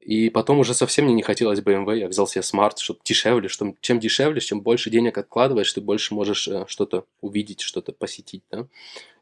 И 0.00 0.30
потом 0.30 0.58
уже 0.58 0.72
совсем 0.72 1.04
мне 1.04 1.14
не 1.14 1.22
хотелось 1.22 1.60
BMW, 1.60 1.98
я 1.98 2.08
взял 2.08 2.26
себе 2.26 2.42
Smart, 2.42 2.78
чтобы 2.78 3.00
дешевле, 3.04 3.48
что 3.48 3.74
чем 3.82 4.00
дешевле, 4.00 4.40
чем 4.40 4.62
больше 4.62 4.88
денег 4.88 5.18
откладываешь, 5.18 5.70
ты 5.70 5.82
больше 5.82 6.14
можешь 6.14 6.48
э, 6.48 6.64
что-то 6.68 7.04
увидеть, 7.20 7.60
что-то 7.60 7.92
посетить, 7.92 8.42
да. 8.50 8.66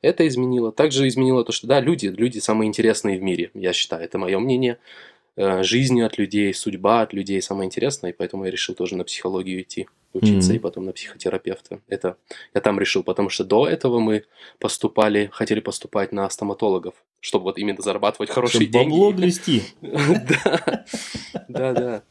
Это 0.03 0.27
изменило. 0.29 0.71
Также 0.71 1.09
изменило 1.09 1.45
то, 1.45 1.51
что, 1.51 1.67
да, 1.67 1.81
люди, 1.81 2.07
люди 2.07 2.39
самые 2.39 2.69
интересные 2.69 3.19
в 3.19 3.23
мире, 3.23 3.51
я 3.55 3.73
считаю, 3.73 4.05
это 4.05 4.19
мое 4.19 4.39
мнение. 4.39 4.79
Э, 5.39 5.63
жизнью 5.63 6.05
от 6.07 6.19
людей, 6.19 6.53
судьба 6.53 7.03
от 7.03 7.13
людей 7.13 7.41
самое 7.41 7.67
интересное, 7.67 8.11
и 8.11 8.13
поэтому 8.13 8.45
я 8.45 8.51
решил 8.51 8.75
тоже 8.75 8.97
на 8.97 9.05
психологию 9.05 9.63
идти 9.63 9.89
учиться, 10.13 10.51
Мгм. 10.51 10.57
и 10.57 10.59
потом 10.59 10.85
на 10.87 10.93
психотерапевта. 10.93 11.81
Это 11.87 12.17
я 12.55 12.61
там 12.61 12.81
решил, 12.81 13.03
потому 13.03 13.29
что 13.31 13.45
до 13.45 13.69
этого 13.69 13.99
мы 14.01 14.25
поступали, 14.59 15.29
хотели 15.33 15.61
поступать 15.61 16.13
на 16.13 16.29
стоматологов, 16.31 16.95
чтобы 17.21 17.45
вот 17.45 17.59
именно 17.59 17.81
зарабатывать 17.83 18.31
хорошие 18.31 18.63
Чтоб 18.69 18.73
бабло 18.83 19.13
деньги. 19.13 19.23
грести. 19.23 19.63
Да, 19.83 20.85
да, 21.49 21.73
да. 21.73 22.03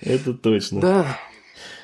Это 0.00 0.34
точно. 0.34 0.80
Да, 0.80 1.18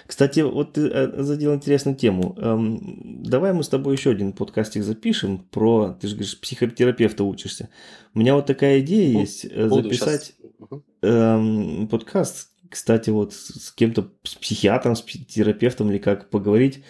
Кстати, 0.06 0.40
вот 0.40 0.74
ты 0.74 0.88
э, 0.88 1.22
задел 1.22 1.54
интересную 1.54 1.96
тему. 1.96 2.34
Эм, 2.38 3.22
Давай 3.24 3.52
мы 3.52 3.62
с 3.64 3.68
тобой 3.68 3.96
еще 3.96 4.10
один 4.10 4.32
подкастик 4.32 4.84
запишем 4.84 5.38
про, 5.38 5.96
ты 6.00 6.06
же 6.06 6.14
говоришь, 6.14 6.40
психотерапевта 6.40 7.24
учишься. 7.24 7.68
У 8.14 8.20
меня 8.20 8.34
вот 8.34 8.46
такая 8.46 8.80
идея 8.80 9.14
Бу- 9.16 9.20
есть 9.20 9.46
э, 9.50 9.68
записать 9.68 10.34
сейчас. 10.60 10.80
Эм, 11.02 11.88
подкаст, 11.88 12.50
кстати, 12.70 13.10
вот 13.10 13.32
с 13.32 13.72
кем-то, 13.72 14.10
с 14.22 14.34
психиатром, 14.36 14.94
с 14.94 15.02
психотерапевтом 15.02 15.90
или 15.90 15.98
как 15.98 16.30
поговорить 16.30 16.84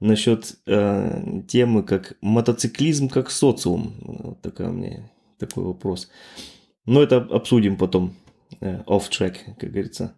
насчет 0.00 0.56
э, 0.66 1.42
темы 1.48 1.82
как 1.82 2.16
мотоциклизм 2.20 3.08
как 3.08 3.30
социум. 3.30 3.94
Вот 4.00 4.42
такая 4.42 4.70
у 4.70 4.72
меня 4.72 5.10
такой 5.38 5.64
вопрос. 5.64 6.10
Но 6.86 7.02
это 7.02 7.16
обсудим 7.16 7.76
потом 7.76 8.14
э, 8.60 8.82
off 8.86 9.08
track, 9.10 9.36
как 9.58 9.70
говорится. 9.70 10.14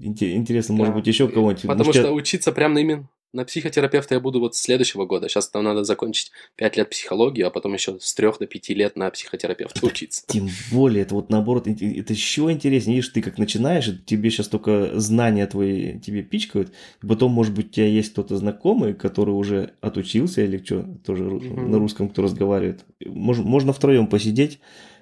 Инте- 0.00 0.32
Интересно, 0.34 0.74
может 0.74 0.92
Да. 0.94 0.98
быть, 0.98 1.06
еще 1.06 1.28
кого-нибудь. 1.28 1.62
Потому 1.62 1.84
Может, 1.84 2.02
что 2.02 2.08
я- 2.08 2.14
учиться 2.14 2.52
прям 2.52 2.74
на 2.74 2.78
именно 2.80 3.08
на 3.34 3.44
психотерапевта 3.44 4.14
я 4.14 4.20
буду 4.20 4.40
вот 4.40 4.54
с 4.54 4.58
следующего 4.62 5.04
года. 5.04 5.28
Сейчас 5.28 5.50
там 5.50 5.62
надо 5.62 5.84
закончить 5.84 6.30
5 6.56 6.78
лет 6.78 6.88
психологии, 6.88 7.42
а 7.42 7.50
потом 7.50 7.74
еще 7.74 7.98
с 8.00 8.14
3 8.14 8.38
до 8.38 8.46
5 8.46 8.72
лет 8.72 8.96
на 8.96 9.10
психотерапевта 9.10 9.84
учиться. 9.84 10.22
Тем 10.28 10.48
более, 10.72 11.02
это 11.02 11.14
вот 11.14 11.28
наоборот, 11.28 11.66
это 11.66 12.12
еще 12.14 12.50
интереснее. 12.50 12.96
Видишь, 12.96 13.10
ты 13.12 13.20
как 13.20 13.36
начинаешь, 13.36 13.90
тебе 14.06 14.30
сейчас 14.30 14.48
только 14.48 14.98
знания 14.98 15.46
твои 15.46 15.98
тебе 16.00 16.22
пичкают, 16.22 16.72
и 17.02 17.06
потом, 17.06 17.32
может 17.32 17.52
быть, 17.54 17.66
у 17.66 17.70
тебя 17.72 17.86
есть 17.86 18.12
кто-то 18.12 18.34
знакомый, 18.38 18.94
который 18.94 19.32
уже 19.34 19.74
отучился 19.82 20.42
или 20.42 20.56
что, 20.64 20.84
тоже 21.04 21.24
Мгм. 21.24 21.70
на 21.70 21.78
русском 21.78 22.08
кто 22.08 22.22
разговаривает. 22.22 22.86
Мож- 23.04 23.42
можно 23.42 23.74
втроем 23.74 24.06
посидеть 24.06 24.58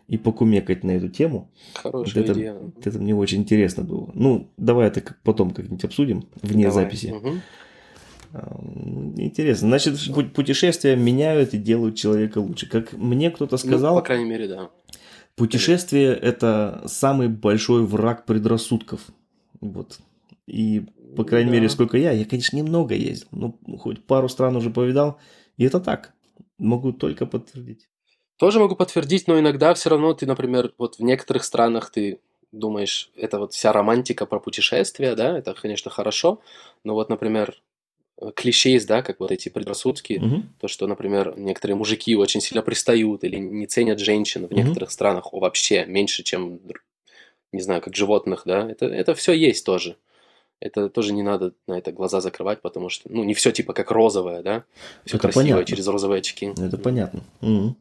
и 0.08 0.16
покумекать 0.18 0.84
на 0.84 0.92
эту 0.92 1.08
тему. 1.08 1.50
Хорошая 1.74 2.22
это- 2.24 2.32
идея. 2.34 2.54
Вот 2.54 2.86
Это 2.86 2.98
мне 2.98 3.14
очень 3.14 3.38
интересно 3.40 3.82
было. 3.82 4.10
Ну, 4.14 4.50
давай 4.56 4.86
это 4.88 5.02
потом 5.24 5.50
как-нибудь 5.50 5.84
обсудим 5.84 6.28
вне 6.42 6.64
Давай. 6.68 6.84
записи. 6.84 7.12
А, 8.32 8.60
Интересно. 9.16 9.68
Значит, 9.68 9.94
пу- 9.94 10.28
путешествия 10.30 10.96
меняют 10.96 11.54
и 11.54 11.58
делают 11.58 11.96
человека 11.96 12.38
лучше. 12.38 12.68
Как 12.68 12.92
мне 12.92 13.30
кто-то 13.30 13.54
Ну, 13.54 13.58
сказал, 13.58 13.96
по 13.96 14.02
крайней 14.02 14.28
мере, 14.28 14.48
да. 14.48 14.70
Путешествие– 15.36 16.14
это 16.22 16.82
самый 16.86 17.28
большой 17.28 17.84
враг 17.84 18.24
предрассудков. 18.26 19.00
Вот. 19.60 19.98
И, 20.46 20.86
по 21.16 21.24
крайней 21.24 21.50
Да. 21.50 21.56
мере, 21.56 21.68
сколько 21.68 21.96
я, 21.98 22.12
я, 22.12 22.24
конечно, 22.24 22.56
немного 22.56 22.94
ездил, 22.94 23.28
ну, 23.32 23.58
хоть 23.78 24.02
пару 24.04 24.28
стран 24.28 24.56
уже 24.56 24.70
повидал, 24.70 25.18
и 25.56 25.64
это 25.64 25.80
так. 25.80 26.12
Могу 26.58 26.92
только 26.92 27.26
подтвердить. 27.26 27.88
Тоже 28.36 28.60
могу 28.60 28.76
подтвердить, 28.76 29.28
но 29.28 29.38
иногда 29.38 29.72
все 29.74 29.88
равно 29.90 30.12
ты, 30.12 30.26
например, 30.26 30.72
вот 30.78 30.98
в 30.98 31.02
некоторых 31.02 31.44
странах 31.44 31.90
ты 31.90 32.20
думаешь, 32.52 33.10
это 33.16 33.38
вот 33.38 33.54
вся 33.54 33.72
романтика 33.72 34.26
про 34.26 34.40
путешествия, 34.40 35.14
да, 35.14 35.38
это, 35.38 35.54
конечно, 35.54 35.90
хорошо, 35.90 36.40
но 36.84 36.94
вот, 36.94 37.08
например, 37.08 37.60
э, 38.20 38.30
клише 38.34 38.70
есть, 38.70 38.86
да, 38.86 39.02
как 39.02 39.20
вот 39.20 39.30
эти 39.30 39.48
предрассудки, 39.48 40.14
Мгм. 40.22 40.54
то, 40.60 40.68
что, 40.68 40.86
например, 40.86 41.34
некоторые 41.36 41.76
мужики 41.76 42.14
очень 42.14 42.40
сильно 42.40 42.62
пристают 42.62 43.24
или 43.24 43.36
не 43.36 43.66
ценят 43.66 43.98
женщин 44.00 44.42
в 44.46 44.50
Мгм. 44.50 44.56
некоторых 44.56 44.90
странах 44.90 45.32
вообще 45.32 45.86
меньше, 45.86 46.22
чем, 46.22 46.60
не 47.52 47.60
знаю, 47.62 47.80
как 47.80 47.96
животных, 47.96 48.42
да, 48.44 48.70
это, 48.70 48.86
это 48.86 49.14
все 49.14 49.32
есть 49.32 49.64
тоже. 49.64 49.96
Это 50.58 50.88
тоже 50.88 51.12
не 51.12 51.22
надо 51.22 51.52
на 51.66 51.76
это 51.76 51.92
глаза 51.92 52.22
закрывать, 52.22 52.62
потому 52.62 52.88
что, 52.88 53.10
ну, 53.12 53.24
не 53.24 53.34
все 53.34 53.52
типа 53.52 53.74
как 53.74 53.90
розовое, 53.90 54.42
да, 54.42 54.64
все 55.04 55.16
Это 55.16 55.28
красивое 55.28 55.44
понятно. 55.50 55.66
через 55.66 55.86
розовые 55.86 56.20
очки. 56.20 56.46
Это 56.56 56.78
понятно. 56.78 57.22
Мгм. 57.42 57.76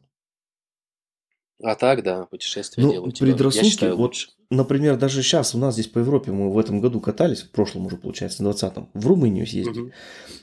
А 1.62 1.74
так, 1.74 2.02
да, 2.02 2.26
путешествия 2.26 2.82
Ну, 2.82 2.90
делают 2.92 3.14
тебя, 3.14 3.28
я 3.28 3.32
предрассудки, 3.32 3.68
считаю, 3.70 3.96
вот 3.96 4.08
лучше. 4.08 4.28
Например, 4.50 4.96
даже 4.96 5.22
сейчас 5.22 5.54
у 5.54 5.58
нас 5.58 5.74
здесь 5.74 5.88
по 5.88 5.98
Европе 5.98 6.30
мы 6.30 6.52
в 6.52 6.58
этом 6.58 6.80
году 6.80 7.00
катались, 7.00 7.42
в 7.42 7.50
прошлом 7.50 7.86
уже, 7.86 7.96
получается, 7.96 8.44
в 8.44 8.46
20-м, 8.46 8.90
в 8.92 9.06
Румынию 9.06 9.46
съездили. 9.46 9.92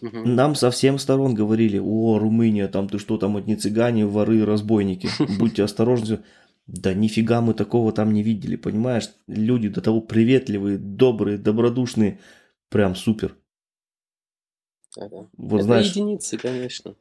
Мгм. 0.01 0.09
Мгм. 0.19 0.35
Нам 0.35 0.55
со 0.55 0.71
всем 0.71 0.97
сторон 0.97 1.35
говорили, 1.35 1.77
о, 1.77 2.17
Румыния, 2.17 2.67
там 2.67 2.89
ты 2.89 2.97
что, 2.97 3.17
там 3.17 3.37
одни 3.37 3.55
цыгане, 3.55 4.05
воры, 4.05 4.43
разбойники, 4.43 5.07
будьте 5.39 5.63
осторожны. 5.63 6.23
Да 6.65 6.93
нифига 6.93 7.41
мы 7.41 7.53
такого 7.53 7.91
там 7.91 8.11
не 8.13 8.23
видели, 8.23 8.55
понимаешь? 8.55 9.09
Люди 9.27 9.69
до 9.69 9.81
того 9.81 10.01
приветливые, 10.01 10.77
добрые, 10.77 11.37
добродушные, 11.37 12.19
прям 12.69 12.95
супер. 12.95 13.35
Вот 15.37 15.57
Это 15.57 15.63
знаешь, 15.63 15.89
единицы, 15.91 16.37
конечно. 16.37 16.95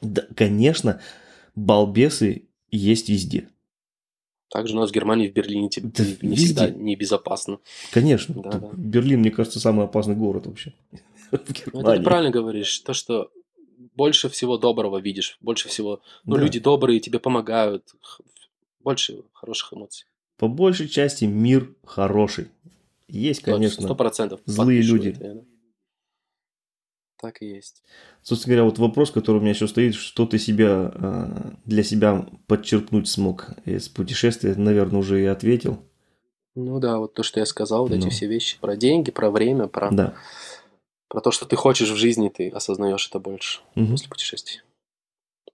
да, 0.00 0.22
конечно, 0.34 1.00
балбесы 1.54 2.47
есть 2.70 3.08
везде. 3.08 3.48
Также 4.50 4.74
у 4.74 4.80
нас 4.80 4.90
в 4.90 4.94
Германии, 4.94 5.28
в 5.28 5.32
Берлине 5.34 5.68
Да 5.76 6.04
не 6.04 6.12
везде. 6.30 6.36
всегда 6.36 6.70
небезопасно. 6.70 7.58
Конечно, 7.90 8.34
Да, 8.42 8.50
да. 8.58 8.70
Берлин, 8.72 9.20
мне 9.20 9.30
кажется, 9.30 9.60
самый 9.60 9.84
опасный 9.84 10.14
город 10.16 10.46
вообще. 10.46 10.72
Ну, 11.30 11.80
это 11.82 11.96
ты 11.98 12.02
правильно 12.02 12.30
говоришь, 12.30 12.78
то, 12.78 12.94
что 12.94 13.30
больше 13.94 14.30
всего 14.30 14.56
доброго 14.56 14.98
видишь, 14.98 15.36
больше 15.42 15.68
всего, 15.68 16.00
ну, 16.24 16.36
Да. 16.36 16.42
люди 16.42 16.58
добрые, 16.58 17.00
тебе 17.00 17.18
помогают, 17.18 17.94
больше 18.80 19.22
хороших 19.34 19.74
эмоций. 19.74 20.06
По 20.38 20.48
большей 20.48 20.88
части 20.88 21.26
мир 21.26 21.74
хороший. 21.84 22.48
Есть, 23.08 23.42
конечно, 23.42 23.82
Сто 23.82 23.94
процентов. 23.94 24.40
злые 24.46 24.80
подпишу 24.80 24.96
люди. 24.96 25.08
это. 25.10 25.44
Так 27.20 27.42
и 27.42 27.46
есть. 27.46 27.82
Собственно 28.22 28.54
говоря, 28.56 28.70
вот 28.70 28.78
вопрос, 28.78 29.10
который 29.10 29.38
у 29.38 29.40
меня 29.40 29.50
еще 29.50 29.66
стоит, 29.66 29.94
что 29.94 30.24
ты 30.24 30.38
себя 30.38 30.92
э, 30.94 31.50
для 31.64 31.82
себя 31.82 32.26
подчеркнуть 32.46 33.08
смог 33.08 33.50
из 33.64 33.88
путешествия, 33.88 34.54
наверное, 34.54 35.00
уже 35.00 35.20
и 35.22 35.26
ответил. 35.26 35.82
Ну 36.54 36.78
да, 36.78 36.98
вот 36.98 37.14
то, 37.14 37.22
что 37.24 37.40
я 37.40 37.46
сказал, 37.46 37.82
вот 37.88 37.92
эти 37.92 38.04
Ну. 38.04 38.10
все 38.10 38.26
вещи 38.26 38.58
про 38.60 38.76
деньги, 38.76 39.10
про 39.10 39.30
время, 39.30 39.66
про, 39.66 39.90
Да. 39.90 40.14
про 41.08 41.20
то, 41.20 41.30
что 41.32 41.44
ты 41.46 41.56
хочешь 41.56 41.90
в 41.90 41.96
жизни, 41.96 42.28
ты 42.28 42.50
осознаешь 42.50 43.08
это 43.08 43.18
больше 43.18 43.60
Мгм. 43.74 43.92
после 43.92 44.08
путешествий. 44.08 44.60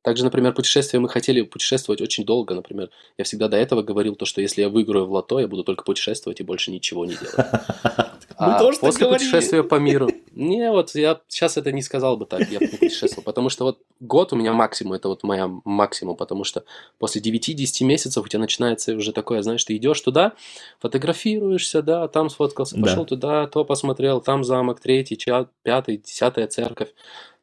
Также, 0.04 0.22
например, 0.22 0.52
путешествия 0.52 1.00
мы 1.00 1.08
хотели 1.08 1.40
путешествовать 1.40 2.02
очень 2.02 2.26
долго, 2.26 2.54
например. 2.54 2.90
Я 3.16 3.24
всегда 3.24 3.48
до 3.48 3.56
этого 3.56 3.80
говорил 3.80 4.16
то, 4.16 4.26
что 4.26 4.42
если 4.42 4.60
я 4.60 4.68
выиграю 4.68 5.06
в 5.06 5.12
лото, 5.12 5.40
я 5.40 5.48
буду 5.48 5.64
только 5.64 5.82
путешествовать 5.82 6.40
и 6.40 6.42
больше 6.42 6.70
ничего 6.70 7.06
не 7.06 7.14
делать. 7.14 7.34
А 8.36 8.58
после 8.58 9.06
путешествия 9.06 9.62
по 9.62 9.76
миру. 9.76 10.10
Не, 10.32 10.72
вот 10.72 10.92
я 10.96 11.20
сейчас 11.28 11.56
это 11.56 11.70
не 11.70 11.82
сказал 11.82 12.16
бы 12.16 12.26
так, 12.26 12.50
я 12.50 12.58
бы 12.58 12.66
не 12.66 12.78
путешествовал. 12.78 13.22
Потому 13.22 13.48
что 13.48 13.64
вот 13.64 13.78
год 14.00 14.32
у 14.32 14.36
меня 14.36 14.52
максимум, 14.52 14.94
это 14.94 15.08
вот 15.08 15.22
моя 15.22 15.48
максимум, 15.64 16.16
потому 16.16 16.42
что 16.42 16.64
после 16.98 17.20
9-10 17.22 17.84
месяцев 17.84 18.24
у 18.24 18.26
тебя 18.26 18.40
начинается 18.40 18.92
уже 18.96 19.12
такое, 19.12 19.40
знаешь, 19.42 19.64
ты 19.64 19.76
идешь 19.76 20.00
туда, 20.00 20.32
фотографируешься, 20.80 21.80
да, 21.80 22.08
там 22.08 22.28
сфоткался, 22.28 22.74
Да. 22.76 22.82
пошел 22.82 23.04
туда, 23.06 23.46
то 23.46 23.64
посмотрел, 23.64 24.20
там 24.20 24.42
замок, 24.42 24.80
третий, 24.80 25.16
пятый, 25.62 25.98
десятая 25.98 26.48
церковь. 26.48 26.88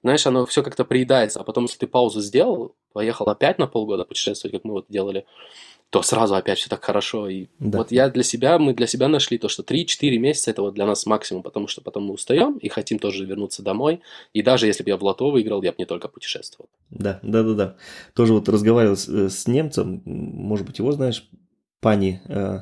Знаешь, 0.04 0.26
оно 0.26 0.46
все 0.46 0.64
как-то 0.64 0.84
приедается, 0.86 1.40
а 1.40 1.44
потом, 1.44 1.66
если 1.66 1.78
ты 1.78 1.88
паузу 1.88 2.22
сделал, 2.22 2.76
поехал 2.94 3.26
опять 3.30 3.60
на 3.60 3.68
полгода 3.68 4.04
путешествовать, 4.04 4.54
как 4.56 4.64
мы 4.64 4.74
вот 4.74 4.86
делали, 4.90 5.26
то 5.92 6.02
сразу 6.02 6.36
опять 6.36 6.58
все 6.58 6.70
так 6.70 6.84
хорошо. 6.84 7.28
И 7.28 7.48
Да. 7.60 7.80
вот 7.80 7.92
я 7.92 8.10
для 8.10 8.24
себя, 8.24 8.58
мы 8.58 8.74
для 8.74 8.88
себя 8.88 9.08
нашли 9.10 9.38
то, 9.38 9.50
что 9.50 9.62
3-4 9.62 10.18
месяца 10.18 10.50
это 10.52 10.62
вот 10.62 10.74
для 10.74 10.86
нас 10.86 11.06
максимум, 11.06 11.44
потому 11.44 11.68
что 11.68 11.82
потом 11.82 12.06
мы 12.06 12.14
устаем 12.14 12.58
и 12.58 12.70
хотим 12.70 12.98
тоже 12.98 13.26
вернуться 13.26 13.62
домой. 13.62 14.02
И 14.34 14.42
даже 14.42 14.68
если 14.68 14.84
бы 14.84 14.90
я 14.90 14.98
в 14.98 15.04
лото 15.04 15.30
выиграл, 15.30 15.62
я 15.62 15.72
бы 15.72 15.76
не 15.80 15.86
только 15.86 16.08
путешествовал. 16.08 16.70
Да, 16.90 17.20
да, 17.24 17.44
да, 17.44 17.54
да. 17.54 17.76
Тоже 18.14 18.34
вот 18.34 18.48
разговаривал 18.48 18.96
с, 18.96 19.08
э, 19.10 19.30
с 19.30 19.48
немцем, 19.48 20.02
может 20.06 20.66
быть, 20.66 20.80
его 20.80 20.94
знаешь, 20.94 21.30
пани 21.82 22.22
э, 22.30 22.60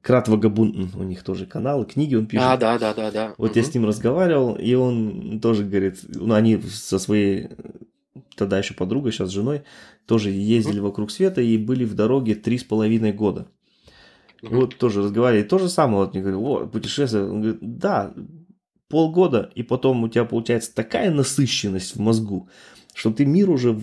Крат 0.00 0.28
Вагабунтен, 0.28 0.90
у 0.94 1.02
них 1.04 1.22
тоже 1.22 1.46
канал, 1.46 1.84
книги 1.84 2.14
он 2.14 2.26
пишет. 2.26 2.46
А, 2.48 2.56
да, 2.56 2.78
да, 2.78 2.94
да, 2.94 3.10
да. 3.10 3.34
Вот 3.38 3.54
я 3.56 3.62
с 3.62 3.72
ним 3.74 3.86
разговаривал, 3.86 4.54
и 4.54 4.74
он 4.74 5.38
тоже 5.40 5.64
говорит, 5.64 6.00
ну, 6.08 6.34
они 6.34 6.60
со 6.60 6.98
своей 6.98 7.50
тогда 8.36 8.58
еще 8.58 8.74
подругой, 8.74 9.12
сейчас 9.12 9.28
с 9.28 9.32
женой, 9.32 9.62
тоже 10.06 10.30
ездили 10.30 10.80
вокруг 10.80 11.10
света 11.10 11.40
и 11.40 11.56
были 11.56 11.84
в 11.84 11.94
дороге 11.94 12.34
три 12.34 12.58
с 12.58 12.64
половиной 12.64 13.12
года. 13.12 13.46
Мгм. 14.42 14.56
Вот 14.56 14.76
тоже 14.76 15.02
разговаривали, 15.02 15.44
то 15.46 15.58
же 15.58 15.68
самое, 15.68 16.04
вот 16.04 16.14
мне 16.14 16.22
говорю, 16.22 16.44
о, 16.44 16.66
путешествие, 16.66 17.24
он 17.24 17.40
говорит, 17.40 17.58
да, 17.60 18.12
полгода, 18.88 19.50
и 19.54 19.62
потом 19.62 20.02
у 20.02 20.08
тебя 20.08 20.24
получается 20.24 20.74
такая 20.74 21.10
насыщенность 21.12 21.94
в 21.94 22.00
мозгу, 22.00 22.48
что 22.94 23.12
ты 23.12 23.24
мир 23.24 23.50
уже 23.50 23.80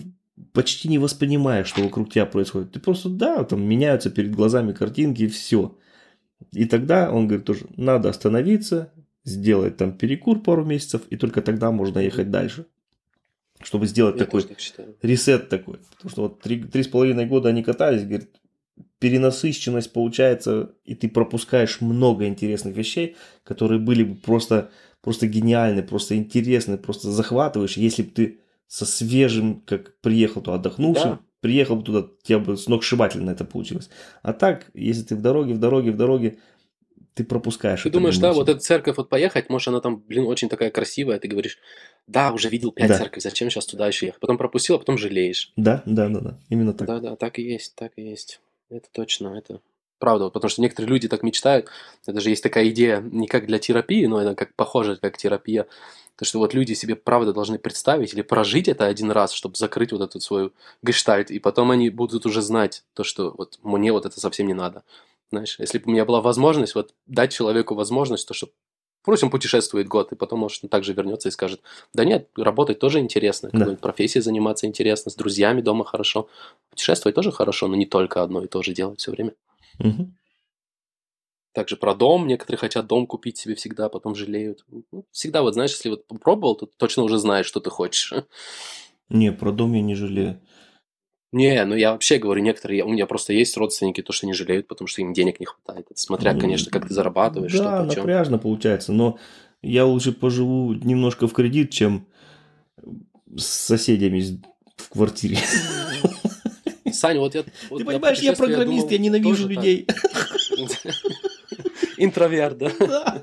почти 0.52 0.88
не 0.88 0.98
воспринимаешь, 0.98 1.68
что 1.68 1.82
вокруг 1.82 2.10
тебя 2.12 2.26
происходит. 2.26 2.72
Ты 2.72 2.80
просто, 2.80 3.08
да, 3.08 3.44
там 3.44 3.62
меняются 3.62 4.10
перед 4.10 4.34
глазами 4.34 4.72
картинки 4.72 5.22
и 5.22 5.28
все. 5.28 5.76
И 6.52 6.64
тогда 6.64 7.10
он 7.12 7.26
говорит 7.26 7.46
тоже, 7.46 7.66
надо 7.76 8.08
остановиться, 8.08 8.92
сделать 9.24 9.76
там 9.76 9.92
перекур 9.96 10.40
пару 10.42 10.64
месяцев, 10.64 11.02
и 11.10 11.16
только 11.16 11.42
тогда 11.42 11.70
можно 11.70 11.98
ехать 11.98 12.30
дальше. 12.30 12.66
Чтобы 13.62 13.86
сделать 13.86 14.16
Я 14.16 14.24
такой 14.24 14.42
так 14.42 14.58
ресет 15.02 15.48
такой. 15.50 15.80
Потому 15.90 16.10
что 16.10 16.22
вот 16.22 16.40
три, 16.40 16.62
три 16.62 16.82
с 16.82 16.88
половиной 16.88 17.26
года 17.26 17.50
они 17.50 17.62
катались, 17.62 18.04
говорит, 18.04 18.30
перенасыщенность 18.98 19.92
получается, 19.92 20.74
и 20.84 20.94
ты 20.94 21.08
пропускаешь 21.08 21.80
много 21.80 22.26
интересных 22.26 22.76
вещей, 22.76 23.16
которые 23.44 23.78
были 23.78 24.04
бы 24.04 24.14
просто, 24.14 24.70
просто 25.02 25.26
гениальны, 25.26 25.82
просто 25.82 26.16
интересны, 26.16 26.78
просто 26.78 27.10
захватываешь, 27.10 27.76
если 27.76 28.02
бы 28.02 28.10
ты 28.10 28.40
со 28.66 28.86
свежим, 28.86 29.62
как 29.66 29.98
приехал 30.00 30.42
туда 30.42 30.56
отдохнувшим, 30.56 31.10
да. 31.10 31.20
Приехал 31.40 31.76
бы 31.76 31.82
туда, 31.82 32.08
тебе 32.22 32.38
бы 32.38 32.56
сногсшибательно 32.56 33.30
это 33.30 33.44
получилось. 33.44 33.90
А 34.22 34.32
так, 34.32 34.66
если 34.74 35.02
ты 35.02 35.16
в 35.16 35.22
дороге, 35.22 35.54
в 35.54 35.58
дороге, 35.58 35.90
в 35.90 35.96
дороге, 35.96 36.38
ты 37.14 37.24
пропускаешь. 37.24 37.82
Ты 37.82 37.90
думаешь, 37.90 38.18
да, 38.18 38.32
вот 38.32 38.48
эта 38.48 38.60
церковь 38.60 38.96
вот 38.96 39.08
поехать, 39.08 39.50
может, 39.50 39.68
она 39.68 39.80
там, 39.80 39.98
блин, 40.06 40.26
очень 40.26 40.48
такая 40.48 40.70
красивая, 40.70 41.18
ты 41.18 41.28
говоришь, 41.28 41.58
да, 42.06 42.32
уже 42.32 42.48
видел 42.48 42.72
пять 42.72 42.88
да. 42.88 42.98
церковей, 42.98 43.20
зачем 43.20 43.50
сейчас 43.50 43.66
туда 43.66 43.86
еще 43.86 44.06
ехать? 44.06 44.20
Потом 44.20 44.38
пропустил, 44.38 44.76
а 44.76 44.78
потом 44.78 44.96
жалеешь. 44.96 45.52
Да, 45.56 45.82
да, 45.86 46.08
да, 46.08 46.20
да, 46.20 46.40
именно 46.48 46.72
так. 46.72 46.86
Да, 46.86 47.00
да, 47.00 47.16
так 47.16 47.38
и 47.38 47.42
есть, 47.42 47.74
так 47.74 47.92
и 47.96 48.02
есть. 48.02 48.40
Это 48.68 48.88
точно, 48.92 49.36
это 49.36 49.60
правда, 50.00 50.30
потому 50.30 50.50
что 50.50 50.62
некоторые 50.62 50.88
люди 50.88 51.06
так 51.06 51.22
мечтают, 51.22 51.68
это 52.06 52.20
же 52.20 52.30
есть 52.30 52.42
такая 52.42 52.68
идея 52.70 53.00
не 53.00 53.28
как 53.28 53.46
для 53.46 53.60
терапии, 53.60 54.06
но 54.06 54.20
это 54.20 54.34
как 54.34 54.54
похоже, 54.54 54.96
как 54.96 55.16
терапия, 55.16 55.66
то 56.16 56.24
что 56.24 56.38
вот 56.38 56.52
люди 56.52 56.74
себе 56.74 56.96
правда 56.96 57.32
должны 57.32 57.58
представить 57.58 58.12
или 58.12 58.22
прожить 58.22 58.68
это 58.68 58.86
один 58.86 59.10
раз, 59.10 59.32
чтобы 59.32 59.56
закрыть 59.56 59.92
вот 59.92 60.02
эту 60.02 60.20
свою 60.20 60.52
гештальт, 60.82 61.30
и 61.30 61.38
потом 61.38 61.70
они 61.70 61.88
будут 61.90 62.26
уже 62.26 62.42
знать 62.42 62.82
то, 62.94 63.04
что 63.04 63.34
вот 63.38 63.58
мне 63.62 63.92
вот 63.92 64.04
это 64.04 64.18
совсем 64.20 64.46
не 64.48 64.54
надо. 64.54 64.82
Знаешь, 65.30 65.56
если 65.58 65.78
бы 65.78 65.84
у 65.86 65.90
меня 65.90 66.04
была 66.04 66.20
возможность 66.20 66.74
вот 66.74 66.92
дать 67.06 67.32
человеку 67.32 67.74
возможность, 67.74 68.26
то, 68.26 68.34
что 68.34 68.50
он 69.06 69.30
путешествует 69.30 69.88
год, 69.88 70.12
и 70.12 70.14
потом, 70.16 70.40
может, 70.40 70.62
он 70.62 70.68
также 70.68 70.92
вернется 70.92 71.28
и 71.28 71.32
скажет, 71.32 71.62
да 71.94 72.04
нет, 72.04 72.28
работать 72.36 72.78
тоже 72.78 72.98
интересно, 72.98 73.48
какой-нибудь 73.48 73.80
да. 73.80 73.82
профессией 73.82 74.22
заниматься 74.22 74.66
интересно, 74.66 75.10
с 75.10 75.14
друзьями 75.14 75.62
дома 75.62 75.84
хорошо. 75.84 76.28
Путешествовать 76.70 77.14
тоже 77.14 77.32
хорошо, 77.32 77.66
но 77.66 77.76
не 77.76 77.86
только 77.86 78.22
одно 78.22 78.44
и 78.44 78.46
то 78.46 78.62
же 78.62 78.72
делать 78.72 79.00
все 79.00 79.10
время. 79.10 79.32
Угу. 79.80 80.14
Также 81.52 81.76
про 81.76 81.94
дом. 81.94 82.26
Некоторые 82.26 82.58
хотят 82.58 82.86
дом 82.86 83.06
купить 83.06 83.38
себе 83.38 83.54
всегда, 83.54 83.88
потом 83.88 84.14
жалеют. 84.14 84.64
Ну, 84.92 85.04
всегда 85.10 85.42
вот, 85.42 85.54
знаешь, 85.54 85.72
если 85.72 85.88
вот 85.88 86.06
попробовал, 86.06 86.54
то 86.54 86.66
точно 86.66 87.02
уже 87.02 87.18
знаешь, 87.18 87.46
что 87.46 87.60
ты 87.60 87.70
хочешь. 87.70 88.14
Не, 89.08 89.32
про 89.32 89.50
дом 89.50 89.72
я 89.72 89.82
не 89.82 89.94
жалею. 89.94 90.40
Не, 91.32 91.64
ну 91.64 91.76
я 91.76 91.92
вообще 91.92 92.18
говорю, 92.18 92.42
некоторые, 92.42 92.84
у 92.84 92.88
меня 92.88 93.06
просто 93.06 93.32
есть 93.32 93.56
родственники, 93.56 94.02
то, 94.02 94.12
что 94.12 94.26
не 94.26 94.32
жалеют, 94.32 94.66
потому 94.66 94.88
что 94.88 95.00
им 95.00 95.12
денег 95.12 95.38
не 95.38 95.46
хватает. 95.46 95.86
Это 95.88 96.00
смотря, 96.00 96.34
конечно, 96.34 96.72
как 96.72 96.88
ты 96.88 96.94
зарабатываешь. 96.94 97.52
Да, 97.52 97.88
что, 97.88 98.00
напряжно 98.00 98.38
получается, 98.38 98.92
но 98.92 99.18
я 99.62 99.86
лучше 99.86 100.12
поживу 100.12 100.72
немножко 100.72 101.28
в 101.28 101.32
кредит, 101.32 101.70
чем 101.70 102.06
с 103.36 103.44
соседями 103.44 104.40
в 104.76 104.88
квартире. 104.88 105.38
Саня, 107.00 107.18
вот 107.18 107.34
я... 107.34 107.44
Вот 107.70 107.78
ты 107.78 107.84
понимаешь, 107.84 108.18
я 108.18 108.34
программист, 108.34 108.90
я, 108.90 108.90
думал, 108.90 108.90
я 108.90 108.98
ненавижу 108.98 109.48
людей. 109.48 109.86
Интроверт, 111.96 112.58
да? 112.58 112.70
Да. 112.78 113.22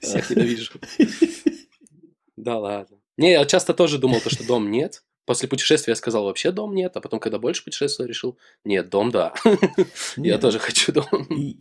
Всех 0.00 0.30
ненавижу. 0.30 0.72
Да 2.36 2.58
ладно. 2.58 2.98
Не, 3.16 3.32
я 3.32 3.44
часто 3.44 3.72
тоже 3.72 3.98
думал, 3.98 4.20
то, 4.20 4.30
что 4.30 4.44
дом 4.44 4.70
нет. 4.70 5.04
После 5.26 5.48
путешествия 5.48 5.92
я 5.92 5.96
сказал, 5.96 6.24
вообще 6.24 6.50
дом 6.50 6.74
нет, 6.74 6.96
а 6.96 7.00
потом, 7.00 7.20
когда 7.20 7.38
больше 7.38 7.62
путешествовал, 7.62 8.08
решил, 8.08 8.36
нет, 8.64 8.90
дом 8.90 9.12
да. 9.12 9.32
Я 10.16 10.38
тоже 10.38 10.58
хочу 10.58 10.90
дом, 10.90 11.06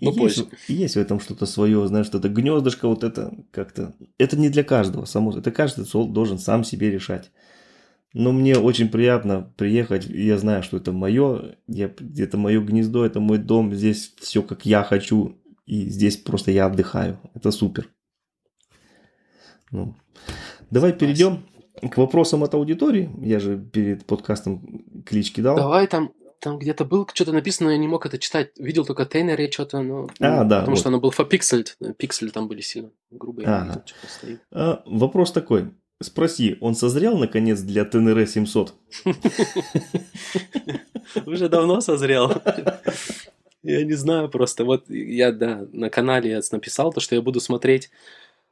но 0.01 0.13
позже. 0.13 0.47
Есть 0.67 0.95
в 0.95 0.99
этом 0.99 1.19
что-то 1.19 1.45
свое, 1.45 1.87
знаешь, 1.87 2.07
что-то 2.07 2.29
гнездышко, 2.29 2.87
вот 2.87 3.03
это 3.03 3.31
как-то... 3.51 3.93
Это 4.17 4.37
не 4.37 4.49
для 4.49 4.63
каждого, 4.63 5.05
само, 5.05 5.37
это 5.37 5.51
каждый 5.51 5.85
должен 6.11 6.39
сам 6.39 6.63
себе 6.63 6.89
решать. 6.89 7.29
Но 8.13 8.31
мне 8.33 8.57
очень 8.57 8.89
приятно 8.89 9.53
приехать, 9.55 10.05
я 10.05 10.37
знаю, 10.37 10.63
что 10.63 10.77
это 10.77 10.91
мое, 10.91 11.55
я, 11.67 11.89
это 12.17 12.37
мое 12.37 12.59
гнездо, 12.59 13.05
это 13.05 13.21
мой 13.21 13.37
дом, 13.37 13.73
здесь 13.73 14.13
все 14.19 14.43
как 14.43 14.65
я 14.65 14.83
хочу, 14.83 15.37
и 15.65 15.89
здесь 15.89 16.17
просто 16.17 16.51
я 16.51 16.65
отдыхаю. 16.65 17.19
Это 17.33 17.51
супер. 17.51 17.89
Ну, 19.71 19.95
давай 20.69 20.91
перейдем 20.91 21.45
к 21.89 21.97
вопросам 21.97 22.43
от 22.43 22.53
аудитории. 22.53 23.09
Я 23.21 23.39
же 23.39 23.57
перед 23.57 24.05
подкастом 24.05 25.03
клички 25.05 25.39
дал. 25.39 25.55
Давай 25.55 25.87
там, 25.87 26.11
там 26.39 26.59
где-то 26.59 26.83
был 26.83 27.07
что-то 27.13 27.31
написано, 27.31 27.67
но 27.67 27.73
я 27.73 27.77
не 27.77 27.87
мог 27.87 28.05
это 28.05 28.17
читать. 28.17 28.51
Видел 28.57 28.85
только 28.85 29.05
Тейнере 29.05 29.49
что-то, 29.49 29.81
но... 29.81 30.09
А, 30.19 30.43
да. 30.43 30.59
Потому 30.59 30.75
вот. 30.75 30.79
что 30.79 30.89
оно 30.89 30.99
был 30.99 31.11
фопиксель. 31.11 31.65
Пиксели 31.97 32.29
там 32.29 32.49
были 32.49 32.61
сильно 32.61 32.91
грубые. 33.09 33.47
Ага. 33.47 33.85
А, 34.51 34.83
вопрос 34.85 35.31
такой. 35.31 35.71
Спроси, 36.01 36.57
он 36.59 36.75
созрел 36.75 37.17
наконец 37.17 37.61
для 37.61 37.85
ТНР 37.85 38.27
700? 38.27 38.73
Уже 41.25 41.49
давно 41.49 41.81
созрел. 41.81 42.31
Я 43.63 43.83
не 43.83 43.93
знаю 43.93 44.29
просто. 44.29 44.65
Вот 44.65 44.89
я, 44.89 45.31
да, 45.31 45.65
на 45.71 45.89
канале 45.89 46.41
написал 46.51 46.91
то, 46.91 46.99
что 46.99 47.15
я 47.15 47.21
буду 47.21 47.39
смотреть 47.39 47.89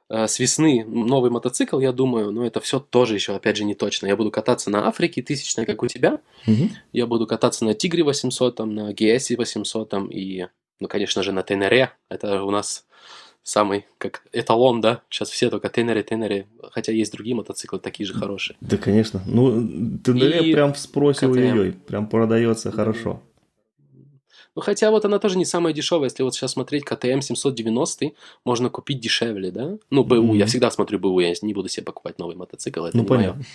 Э, 0.09 0.27
с 0.27 0.39
весны 0.39 0.83
новый 0.85 1.29
мотоцикл, 1.29 1.79
я 1.79 1.91
думаю, 1.91 2.31
но 2.31 2.45
это 2.45 2.59
все 2.59 2.79
тоже 2.79 3.13
еще, 3.13 3.35
опять 3.35 3.57
же, 3.57 3.63
не 3.63 3.75
точно. 3.75 4.07
Я 4.07 4.15
буду 4.15 4.31
кататься 4.31 4.69
на 4.69 4.87
Африке, 4.87 5.21
тысячной, 5.21 5.65
как 5.65 5.83
у 5.83 5.87
тебя. 5.87 6.19
Угу. 6.47 6.69
Я 6.93 7.05
буду 7.05 7.27
кататься 7.27 7.63
на 7.63 7.75
Тигре 7.75 8.03
800, 8.03 8.55
там, 8.55 8.73
на 8.73 8.91
GS 8.91 9.35
800 9.37 9.89
там, 9.89 10.07
и, 10.07 10.47
ну, 10.79 10.87
конечно 10.87 11.21
же, 11.21 11.31
на 11.31 11.43
Тенере. 11.43 11.91
Это 12.09 12.43
у 12.43 12.49
нас 12.49 12.85
самый, 13.49 13.85
как 13.97 14.21
эталон, 14.31 14.79
да? 14.79 15.01
Сейчас 15.09 15.29
все 15.29 15.49
только 15.49 15.69
Тенере, 15.69 16.03
Тенере. 16.03 16.47
Хотя 16.71 16.91
есть 16.91 17.11
другие 17.11 17.35
мотоциклы 17.35 17.79
такие 17.79 18.05
же 18.05 18.13
хорошие. 18.13 18.55
Да, 18.61 18.77
конечно. 18.77 19.21
Ну, 19.25 19.97
Тенере 20.03 20.49
и 20.49 20.53
прям 20.53 20.73
в 20.73 20.77
спросе, 20.77 21.27
ой-ой-ой, 21.27 21.71
прям 21.71 22.07
продается 22.07 22.71
хорошо. 22.71 23.21
Ну, 24.55 24.61
хотя 24.61 24.91
вот 24.91 25.05
она 25.05 25.19
тоже 25.19 25.37
не 25.37 25.45
самая 25.45 25.73
дешевая. 25.73 26.09
Если 26.09 26.23
вот 26.23 26.35
сейчас 26.35 26.51
смотреть 26.51 26.83
КТМ 26.83 27.21
790, 27.21 28.11
можно 28.45 28.69
купить 28.69 28.99
дешевле, 28.99 29.51
да? 29.51 29.77
Ну, 29.89 30.03
БУ, 30.03 30.15
mm-hmm. 30.15 30.37
я 30.37 30.45
всегда 30.45 30.69
смотрю 30.69 30.99
БУ, 30.99 31.19
я 31.19 31.33
не 31.41 31.53
буду 31.53 31.69
себе 31.69 31.85
покупать 31.85 32.19
новый 32.19 32.35
мотоцикл, 32.35 32.83
это 32.85 32.97
ну, 32.97 33.03
не 33.03 33.07
понятно. 33.07 33.35
Мое. 33.35 33.45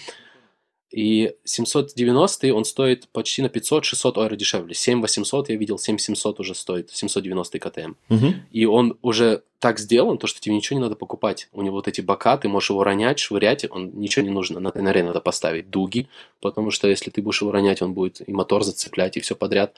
И 0.95 1.35
790 1.43 2.55
он 2.55 2.65
стоит 2.65 3.09
почти 3.09 3.43
на 3.43 3.47
500-600 3.47 4.23
евро 4.23 4.37
дешевле. 4.37 4.75
7800 4.75 5.49
я 5.49 5.57
видел, 5.57 5.77
7700 5.77 6.39
уже 6.39 6.55
стоит, 6.55 6.91
790 6.93 7.59
КТМ. 7.59 7.95
Угу. 8.11 8.35
И 8.53 8.65
он 8.65 8.97
уже 9.03 9.43
так 9.59 9.81
сделан, 9.81 10.19
то, 10.19 10.29
что 10.29 10.41
тебе 10.41 10.55
ничего 10.55 10.79
не 10.79 10.85
надо 10.85 10.95
покупать. 10.95 11.49
У 11.53 11.63
него 11.63 11.77
вот 11.77 11.89
эти 11.89 12.01
бока, 12.01 12.37
ты 12.37 12.49
можешь 12.49 12.71
его 12.71 12.85
ронять, 12.85 13.19
швырять, 13.19 13.69
он 13.69 13.91
ничего 13.95 14.25
не 14.25 14.31
нужно. 14.31 14.61
На 14.61 14.71
Тенаре 14.71 15.03
надо 15.03 15.21
поставить 15.21 15.69
дуги, 15.69 16.09
потому 16.41 16.71
что 16.71 16.87
если 16.87 17.11
ты 17.11 17.23
будешь 17.23 17.41
его 17.41 17.51
ронять, 17.51 17.83
он 17.83 17.93
будет 17.93 18.27
и 18.29 18.33
мотор 18.33 18.63
зацеплять, 18.63 19.17
и 19.17 19.21
все 19.21 19.35
подряд 19.35 19.75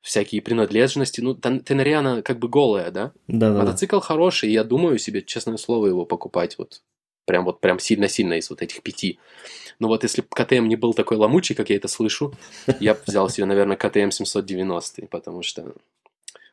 всякие 0.00 0.42
принадлежности. 0.42 1.20
Ну, 1.20 1.34
Тенери, 1.34 1.92
она 1.92 2.22
как 2.22 2.38
бы 2.38 2.48
голая, 2.48 2.92
да? 2.92 3.10
Да, 3.26 3.52
да. 3.52 3.58
Мотоцикл 3.58 3.98
хороший, 3.98 4.52
я 4.52 4.62
думаю 4.62 4.96
себе, 4.98 5.22
честное 5.22 5.56
слово, 5.56 5.88
его 5.88 6.04
покупать 6.04 6.56
вот 6.56 6.82
прям 7.30 7.44
вот 7.44 7.60
прям 7.60 7.78
сильно-сильно 7.78 8.34
из 8.34 8.50
вот 8.50 8.60
этих 8.60 8.82
пяти. 8.82 9.20
Но 9.78 9.86
вот 9.86 10.02
если 10.02 10.20
бы 10.20 10.26
КТМ 10.30 10.66
не 10.66 10.74
был 10.74 10.94
такой 10.94 11.16
ломучий, 11.16 11.54
как 11.54 11.70
я 11.70 11.76
это 11.76 11.86
слышу, 11.86 12.34
я 12.80 12.94
бы 12.94 13.00
взял 13.06 13.30
себе, 13.30 13.46
наверное, 13.46 13.76
КТМ 13.76 14.10
790, 14.10 15.06
потому 15.06 15.44
что 15.44 15.72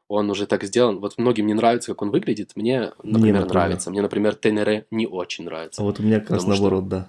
он 0.08 0.30
уже 0.30 0.45
так 0.45 0.64
сделан. 0.64 0.99
Вот 0.99 1.18
многим 1.18 1.48
не 1.48 1.56
нравится, 1.56 1.91
как 1.91 2.04
он 2.04 2.12
выглядит. 2.12 2.52
Мне, 2.56 2.91
например, 3.02 3.41
Мне, 3.41 3.49
нравится. 3.49 3.90
Мне, 3.90 4.04
например, 4.04 4.36
Тенере 4.36 4.86
не 4.91 5.08
очень 5.08 5.45
нравится. 5.45 5.82
А 5.82 5.86
вот 5.86 5.99
у 5.99 6.04
меня 6.04 6.20
как 6.20 6.30
раз 6.30 6.45
наоборот, 6.45 6.84
что... 6.84 6.90
да. 6.90 7.08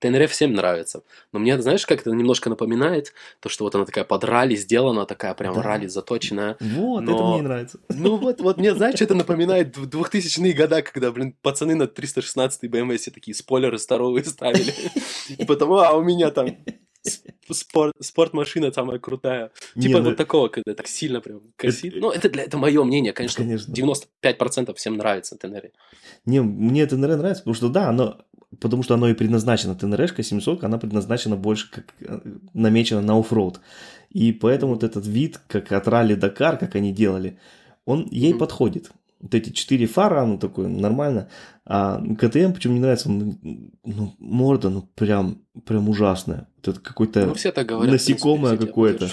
ТНР 0.00 0.26
всем 0.28 0.54
нравится. 0.54 1.02
Но 1.32 1.38
мне, 1.38 1.60
знаешь, 1.60 1.86
как 1.86 2.00
это 2.00 2.10
немножко 2.10 2.48
напоминает, 2.48 3.12
то, 3.40 3.48
что 3.48 3.64
вот 3.64 3.74
она 3.74 3.84
такая 3.84 4.04
под 4.04 4.24
ралли 4.24 4.56
сделана, 4.56 5.06
такая 5.06 5.34
прям 5.34 5.54
да. 5.54 5.62
ралли 5.62 5.86
заточенная. 5.86 6.56
Вот, 6.60 7.02
но... 7.02 7.14
это 7.14 7.24
мне 7.24 7.42
нравится. 7.42 7.78
Ну 7.90 8.16
вот, 8.16 8.40
вот 8.40 8.56
мне, 8.56 8.74
знаешь, 8.74 9.00
это 9.00 9.14
напоминает 9.14 9.76
2000-е 9.76 10.52
года, 10.52 10.82
когда, 10.82 11.12
блин, 11.12 11.34
пацаны 11.42 11.74
на 11.74 11.86
316 11.86 12.64
BMW 12.64 12.96
все 12.96 13.10
такие 13.10 13.34
спойлеры 13.34 13.78
здоровые 13.78 14.24
ставили. 14.24 14.74
И 15.28 15.44
потому, 15.44 15.78
а 15.78 15.92
у 15.92 16.02
меня 16.02 16.30
там 16.30 16.56
спорт, 17.50 17.94
спорт-машина 18.00 18.72
самая 18.72 18.98
крутая. 18.98 19.50
Не, 19.74 19.82
типа 19.82 19.98
ну... 19.98 20.04
вот 20.10 20.16
такого, 20.16 20.48
когда 20.48 20.74
так 20.74 20.86
сильно 20.86 21.20
прям 21.20 21.40
косит. 21.56 21.92
Это... 21.92 22.00
Ну, 22.00 22.10
это, 22.10 22.28
для, 22.28 22.44
это 22.44 22.58
мое 22.58 22.84
мнение, 22.84 23.12
конечно. 23.12 23.44
конечно. 23.44 23.72
95% 23.72 24.74
всем 24.74 24.96
нравится 24.96 25.36
ТНР. 25.36 25.70
Не, 26.26 26.42
мне 26.42 26.86
ТНР 26.86 27.16
нравится, 27.16 27.42
потому 27.42 27.54
что 27.54 27.68
да, 27.68 27.88
оно 27.88 28.20
потому 28.60 28.82
что 28.82 28.94
оно 28.94 29.08
и 29.08 29.14
предназначено, 29.14 29.76
ТНРшка 29.76 30.22
700, 30.22 30.64
она 30.64 30.78
предназначена 30.78 31.36
больше 31.36 31.70
как 31.70 31.84
э, 32.00 32.20
намечена 32.52 33.00
на 33.00 33.18
оффроуд. 33.18 33.60
И 34.10 34.32
поэтому 34.32 34.74
вот 34.74 34.82
этот 34.82 35.06
вид, 35.06 35.40
как 35.46 35.70
от 35.70 35.86
ралли 35.86 36.14
Дакар, 36.14 36.58
как 36.58 36.74
они 36.74 36.92
делали, 36.92 37.38
он 37.84 38.08
ей 38.10 38.32
mm-hmm. 38.32 38.38
подходит. 38.38 38.90
Вот 39.20 39.34
эти 39.34 39.50
четыре 39.50 39.86
фара, 39.86 40.24
ну 40.24 40.38
такое 40.38 40.68
нормально. 40.68 41.28
А 41.66 42.00
КТМ, 42.00 42.52
почему 42.52 42.72
мне 42.72 42.82
нравится, 42.82 43.10
ну, 43.10 44.14
морда, 44.18 44.70
ну 44.70 44.82
прям, 44.94 45.42
прям 45.66 45.88
ужасная. 45.88 46.48
Вот 46.56 46.68
это 46.68 46.80
какой-то 46.80 47.26
ну, 47.26 47.34
все 47.34 47.52
так 47.52 47.66
говорят, 47.66 47.92
насекомое 47.92 48.56
какое-то. 48.56 49.10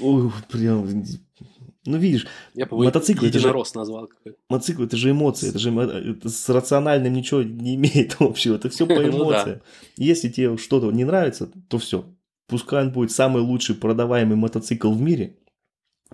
Ой, 0.00 0.32
прям 0.50 0.86
ну, 1.86 1.98
видишь, 1.98 2.26
Я 2.54 2.66
мотоцикл 2.68 3.24
это 3.24 3.38
же... 3.38 3.52
назвал. 3.74 4.08
Мотоцикл 4.50 4.82
это 4.82 4.96
же 4.96 5.12
эмоции, 5.12 5.48
это 5.48 5.58
же 5.58 5.70
это 5.70 6.28
с 6.28 6.48
рациональным 6.48 7.12
ничего 7.12 7.42
не 7.42 7.76
имеет 7.76 8.16
общего, 8.18 8.56
это 8.56 8.68
все 8.68 8.86
по 8.86 8.94
ну 9.00 9.08
эмоциям. 9.08 9.62
Если 9.96 10.28
тебе 10.28 10.56
что-то 10.56 10.90
не 10.90 11.04
нравится, 11.04 11.48
то 11.68 11.78
все. 11.78 12.04
Пускай 12.48 12.84
он 12.84 12.92
будет 12.92 13.12
самый 13.12 13.42
лучший 13.42 13.76
продаваемый 13.76 14.36
мотоцикл 14.36 14.92
в 14.92 15.00
мире, 15.00 15.36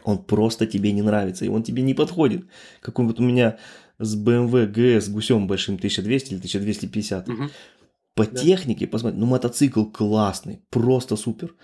он 0.05 0.19
просто 0.19 0.67
тебе 0.67 0.93
не 0.93 1.03
нравится, 1.03 1.45
и 1.45 1.49
он 1.49 1.63
тебе 1.63 1.83
не 1.83 1.95
подходит. 1.95 2.45
Какой 2.81 3.05
вот 3.07 3.21
у 3.21 3.23
меня 3.23 3.59
с 3.99 4.17
BMW 4.17 4.73
GS 4.73 5.11
гусем 5.11 5.47
большим 5.47 5.77
1200 5.77 6.31
или 6.33 6.39
1250. 6.39 7.29
Мгм. 7.29 7.51
По 8.15 8.27
Да. 8.27 8.41
технике, 8.41 8.87
посмотри, 8.87 9.19
ну 9.19 9.27
мотоцикл 9.27 9.85
классный, 9.85 10.61
просто 10.71 11.17
супер. 11.17 11.55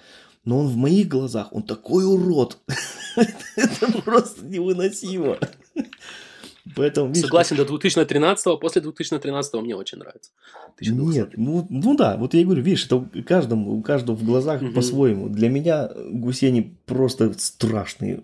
Но 0.44 0.60
он 0.60 0.68
в 0.68 0.76
моих 0.76 1.08
глазах, 1.08 1.52
он 1.52 1.62
такой 1.62 2.04
урод. 2.06 2.58
Это 3.56 4.02
просто 4.02 4.44
невыносимо. 4.44 5.38
Поэтому, 6.76 7.08
видишь, 7.08 7.22
Согласен, 7.22 7.56
до 7.56 7.64
2013 7.64 8.60
после 8.60 8.82
2013 8.82 9.54
мне 9.54 9.74
очень 9.76 9.98
нравится. 9.98 10.30
1200. 10.76 11.18
Нет, 11.18 11.30
ну, 11.36 11.66
ну 11.70 11.96
да, 11.96 12.16
вот 12.16 12.34
я 12.34 12.40
и 12.40 12.44
говорю, 12.44 12.62
видишь, 12.62 12.86
это 12.86 13.00
каждому, 13.26 13.72
у 13.72 13.82
каждого 13.82 14.16
в 14.16 14.24
глазах 14.24 14.62
Мгм. 14.62 14.74
по-своему. 14.74 15.28
Для 15.28 15.48
меня 15.48 15.90
гусени 16.10 16.76
просто 16.86 17.32
страшные. 17.38 18.22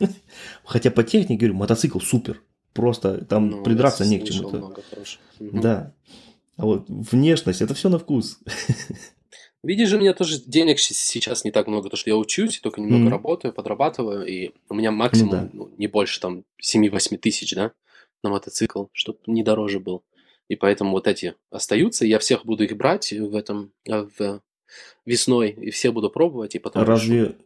Хотя 0.64 0.90
по 0.90 1.02
технике, 1.02 1.40
говорю, 1.46 1.54
мотоцикл 1.54 2.00
супер. 2.00 2.42
Просто 2.72 3.24
там 3.24 3.48
Ну, 3.50 3.62
придраться 3.62 4.04
не 4.06 4.18
к 4.18 4.24
чему-то. 4.24 4.74
Да. 5.38 5.92
А 6.56 6.64
вот 6.64 6.86
внешность, 6.88 7.62
это 7.62 7.74
все 7.74 7.88
на 7.88 7.98
вкус. 7.98 8.38
Видишь 9.62 9.88
же, 9.88 9.96
у 9.96 10.00
меня 10.00 10.12
тоже 10.12 10.40
денег 10.44 10.80
сейчас 10.80 11.44
не 11.44 11.52
так 11.52 11.68
много, 11.68 11.84
потому 11.84 11.98
что 11.98 12.10
я 12.10 12.16
учусь, 12.16 12.58
только 12.58 12.80
немного 12.80 13.04
Мгм. 13.04 13.12
работаю, 13.12 13.54
подрабатываю, 13.54 14.26
и 14.26 14.50
у 14.68 14.74
меня 14.74 14.90
максимум 14.90 15.30
да. 15.30 15.50
ну, 15.52 15.70
не 15.78 15.86
больше 15.86 16.20
там 16.20 16.44
7-8 16.60 17.16
тысяч, 17.16 17.54
да, 17.54 17.72
на 18.24 18.30
мотоцикл, 18.30 18.86
чтобы 18.92 19.18
не 19.26 19.44
дороже 19.44 19.78
был. 19.78 20.02
И 20.48 20.56
поэтому 20.56 20.90
вот 20.90 21.06
эти 21.06 21.36
остаются, 21.50 22.04
я 22.04 22.18
всех 22.18 22.44
буду 22.44 22.64
их 22.64 22.76
брать 22.76 23.12
в 23.12 23.36
этом, 23.36 23.72
э, 23.88 24.06
в 24.18 24.40
весной, 25.06 25.50
и 25.50 25.70
все 25.70 25.92
буду 25.92 26.10
пробовать, 26.10 26.56
и 26.56 26.58
потом... 26.58 26.82
А 26.82 26.84
разве 26.84 27.36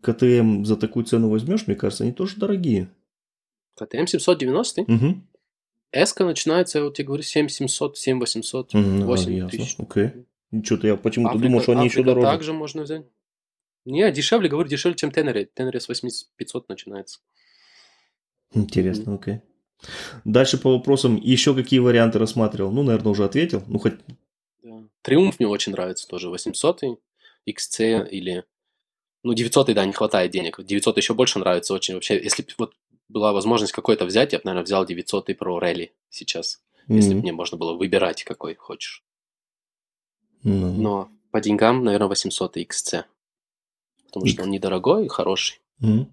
КТМ 0.00 0.64
за 0.64 0.76
такую 0.76 1.04
цену 1.04 1.28
возьмешь? 1.28 1.66
Мне 1.66 1.76
кажется, 1.76 2.04
они 2.04 2.12
тоже 2.12 2.36
дорогие. 2.36 2.88
КТМ 3.76 4.06
790, 4.06 4.82
Угу. 4.82 5.20
Эска 5.92 6.24
начинается, 6.24 6.78
я 6.78 6.84
вот 6.84 6.96
тебе 6.96 7.06
говорю, 7.06 7.22
7700, 7.22 7.96
7800, 7.96 8.74
Мгм, 8.74 9.02
а, 9.02 9.06
8 9.06 9.32
ясно. 9.32 9.86
Что-то 10.64 10.86
я 10.86 10.96
почему-то 10.96 11.32
Африка- 11.34 11.46
думал, 11.48 11.62
что 11.62 11.72
они 11.72 11.84
еще 11.86 12.00
Африка 12.00 12.08
дороже. 12.08 12.26
также 12.26 12.52
можно 12.52 12.82
взять. 12.82 13.06
Не, 13.84 14.10
дешевле, 14.12 14.48
говорю, 14.48 14.68
дешевле, 14.68 14.96
чем 14.96 15.10
Тенери. 15.10 15.50
Тенери 15.54 15.78
с 15.78 15.88
8500 15.88 16.68
начинается. 16.68 17.20
Интересно, 18.54 19.14
окей. 19.14 19.40
Дальше 20.24 20.58
по 20.58 20.72
вопросам, 20.72 21.16
еще 21.16 21.54
какие 21.54 21.78
варианты 21.78 22.18
рассматривал? 22.18 22.72
Ну, 22.72 22.82
наверное, 22.82 23.12
уже 23.12 23.24
ответил. 23.24 23.62
Ну, 23.66 23.78
хоть 23.78 23.94
Да. 24.62 24.82
Триумф 25.02 25.38
мне 25.38 25.46
очень 25.48 25.72
нравится 25.72 26.08
тоже. 26.08 26.28
800 26.28 26.82
XC 27.46 28.08
или... 28.08 28.44
Ну, 29.22 29.34
900 29.34 29.74
да, 29.74 29.84
не 29.84 29.92
хватает 29.92 30.30
денег. 30.32 30.62
900 30.62 30.96
еще 30.96 31.14
больше 31.14 31.38
нравится 31.38 31.74
очень. 31.74 31.94
Вообще, 31.94 32.20
если 32.22 32.44
вот 32.58 32.74
была 33.08 33.32
возможность 33.32 33.72
какой-то 33.72 34.04
взять, 34.04 34.32
я 34.32 34.38
бы, 34.38 34.42
наверное, 34.46 34.64
взял 34.64 34.84
900 34.84 35.30
Pro 35.30 35.60
Rally 35.60 35.90
сейчас. 36.10 36.62
Если 36.88 37.14
бы 37.14 37.20
мне 37.20 37.32
можно 37.32 37.56
было 37.58 37.74
выбирать, 37.74 38.24
какой 38.24 38.54
хочешь. 38.54 39.04
Ну, 40.42 40.72
Но 40.72 41.08
по 41.30 41.40
деньгам, 41.40 41.84
наверное, 41.84 42.08
800 42.08 42.56
XC. 42.56 43.04
Потому 44.06 44.26
что 44.26 44.34
Икс. 44.36 44.42
он 44.44 44.50
недорогой 44.50 45.06
и 45.06 45.08
хороший. 45.08 45.60
мгм. 45.78 46.10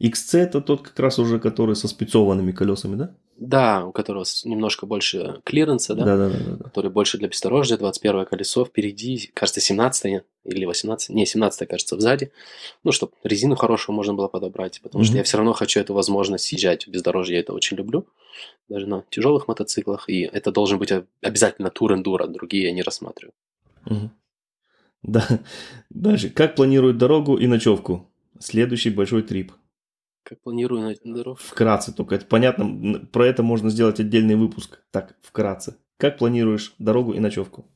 XC 0.00 0.38
это 0.38 0.60
тот 0.60 0.82
как 0.82 0.98
раз 0.98 1.18
уже, 1.18 1.38
который 1.38 1.76
со 1.76 1.86
спецованными 1.86 2.50
колесами, 2.52 2.96
да? 2.96 3.14
Да, 3.42 3.84
у 3.84 3.90
которого 3.90 4.24
немножко 4.44 4.86
больше 4.86 5.40
клиренса, 5.42 5.94
да? 5.94 6.04
Да, 6.04 6.16
да, 6.16 6.28
да, 6.28 6.64
который 6.64 6.92
больше 6.92 7.18
для 7.18 7.26
бездорожья, 7.26 7.76
21 7.76 8.24
колесо, 8.24 8.64
впереди, 8.64 9.30
кажется, 9.34 9.60
17 9.60 10.22
или 10.44 10.64
18, 10.64 11.10
не, 11.10 11.26
17 11.26 11.68
кажется, 11.68 11.98
сзади, 11.98 12.30
ну, 12.84 12.92
чтобы 12.92 13.12
резину 13.24 13.56
хорошую 13.56 13.96
можно 13.96 14.14
было 14.14 14.28
подобрать, 14.28 14.80
потому 14.80 15.02
что 15.02 15.14
Мгм. 15.14 15.18
я 15.18 15.24
все 15.24 15.38
равно 15.38 15.54
хочу 15.54 15.80
эту 15.80 15.92
возможность 15.92 16.44
съезжать 16.44 16.86
в 16.86 16.90
бездорожье, 16.90 17.34
я 17.34 17.40
это 17.40 17.52
очень 17.52 17.76
люблю, 17.76 18.06
даже 18.68 18.86
на 18.86 19.02
тяжелых 19.10 19.48
мотоциклах, 19.48 20.08
и 20.08 20.20
это 20.22 20.52
должен 20.52 20.78
быть 20.78 20.92
обязательно 21.20 21.70
тур-эндуро, 21.70 22.28
другие 22.28 22.64
я 22.64 22.72
не 22.72 22.82
рассматриваю. 22.82 23.34
Мгм. 23.86 24.12
Да. 25.02 25.26
Дальше. 25.90 26.30
Как 26.30 26.54
планирует 26.54 26.96
дорогу 26.96 27.36
и 27.36 27.48
ночевку? 27.48 28.08
Следующий 28.38 28.90
большой 28.90 29.22
трип. 29.22 29.50
Как 30.32 30.40
планирую 30.40 30.96
дорогу? 31.04 31.38
Вкратце 31.42 31.92
только. 31.92 32.14
Это 32.14 32.24
понятно. 32.24 33.00
Про 33.12 33.26
это 33.26 33.42
можно 33.42 33.68
сделать 33.68 34.00
отдельный 34.00 34.34
выпуск. 34.34 34.80
Так, 34.90 35.14
вкратце. 35.20 35.76
Как 35.98 36.16
планируешь 36.16 36.74
дорогу 36.78 37.12
и 37.12 37.18
ночевку? 37.18 37.66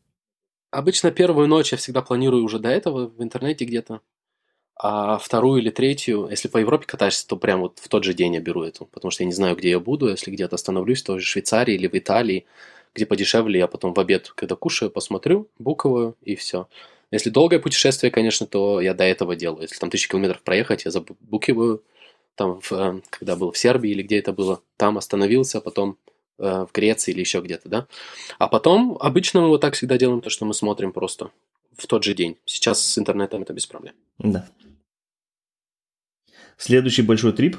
Обычно 0.71 1.11
первую 1.11 1.49
ночь 1.49 1.73
я 1.73 1.77
всегда 1.77 2.01
планирую 2.01 2.43
уже 2.43 2.59
до 2.59 2.71
этого 2.71 3.09
в 3.09 3.23
интернете 3.23 3.67
где-то, 3.67 4.01
а 4.75 5.19
вторую 5.19 5.61
или 5.61 5.69
третью, 5.69 6.29
если 6.31 6.49
по 6.49 6.57
Европе 6.57 6.87
катаешься, 6.87 7.29
то 7.29 7.37
прям 7.37 7.61
вот 7.61 7.79
в 7.79 7.89
тот 7.89 8.05
же 8.05 8.15
день 8.15 8.37
я 8.37 8.41
беру 8.41 8.63
эту, 8.63 8.87
потому 8.87 9.11
что 9.11 9.23
я 9.23 9.27
не 9.27 9.35
знаю, 9.35 9.55
где 9.55 9.69
я 9.69 9.79
буду, 9.79 10.09
если 10.09 10.31
где-то 10.31 10.55
остановлюсь, 10.55 11.03
то 11.03 11.17
в 11.17 11.21
Швейцарии 11.21 11.75
или 11.75 11.89
в 11.89 11.95
Италии, 11.95 12.47
где 12.95 13.05
подешевле, 13.05 13.59
я 13.59 13.67
потом 13.67 13.93
в 13.93 14.01
обед, 14.01 14.33
когда 14.35 14.57
кушаю, 14.57 14.91
посмотрю, 14.91 15.51
буковую 15.59 16.17
и 16.23 16.37
все. 16.37 16.69
Если 17.11 17.29
долгое 17.29 17.59
путешествие, 17.59 18.11
конечно, 18.11 18.47
то 18.47 18.81
я 18.81 18.95
до 18.95 19.05
этого 19.05 19.37
делаю. 19.37 19.63
Если 19.63 19.77
там 19.77 19.91
тысячу 19.91 20.09
километров 20.09 20.41
проехать, 20.41 20.87
я 20.87 20.91
забукиваю, 20.91 21.83
там, 22.37 22.61
в, 22.61 22.73
э, 22.73 23.01
когда 23.11 23.35
был 23.35 23.51
в 23.51 23.59
Сербии 23.59 23.91
или 23.91 24.03
где 24.03 24.19
это 24.19 24.33
было, 24.33 24.63
там 24.77 24.99
остановился, 24.99 25.61
потом 25.61 25.97
э, 26.39 26.67
в 26.67 26.73
Греции 26.73 27.13
или 27.13 27.21
еще 27.21 27.41
где-то, 27.41 27.69
да. 27.69 27.87
А 28.39 28.47
потом, 28.47 28.97
обычно 29.01 29.41
мы 29.41 29.49
вот 29.49 29.61
так 29.61 29.75
всегда 29.75 29.99
делаем, 29.99 30.21
то, 30.21 30.31
что 30.31 30.45
мы 30.45 30.55
смотрим 30.55 30.93
просто 30.93 31.31
в 31.77 31.87
тот 31.87 32.05
же 32.05 32.15
день. 32.15 32.37
Сейчас 32.45 32.81
с 32.85 32.99
интернетом 32.99 33.43
это 33.43 33.53
без 33.53 33.67
проблем. 33.67 33.95
Да. 34.19 34.49
Следующий 36.57 37.03
большой 37.03 37.33
трип. 37.33 37.57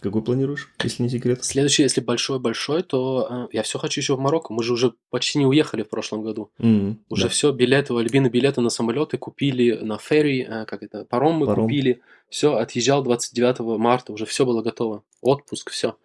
Какой 0.00 0.22
планируешь, 0.22 0.72
если 0.82 1.02
не 1.02 1.08
секрет? 1.08 1.44
Следующий, 1.44 1.82
если 1.82 2.00
большой-большой, 2.00 2.82
то 2.82 3.26
э, 3.30 3.56
я 3.56 3.62
все 3.62 3.78
хочу 3.78 4.00
еще 4.00 4.16
в 4.16 4.20
Марокко. 4.20 4.52
Мы 4.52 4.62
же 4.62 4.72
уже 4.72 4.94
почти 5.10 5.38
не 5.38 5.46
уехали 5.46 5.82
в 5.82 5.88
прошлом 5.88 6.22
году. 6.22 6.50
М, 6.58 6.98
Уже 7.08 7.24
да. 7.24 7.28
все, 7.28 7.52
билеты, 7.52 7.94
альбины 7.94 8.28
билеты 8.28 8.60
на 8.60 8.70
самолеты 8.70 9.18
купили, 9.18 9.72
на 9.72 9.98
ферри, 9.98 10.46
э, 10.48 10.64
как 10.64 10.82
это, 10.82 11.04
паром 11.04 11.34
мы 11.34 11.46
Паром. 11.46 11.64
купили. 11.64 12.00
Все, 12.28 12.54
отъезжал 12.56 13.02
29 13.02 13.78
марта, 13.78 14.12
уже 14.12 14.26
все 14.26 14.44
было 14.44 14.62
готово. 14.62 15.02
Отпуск, 15.20 15.70
все. 15.70 15.96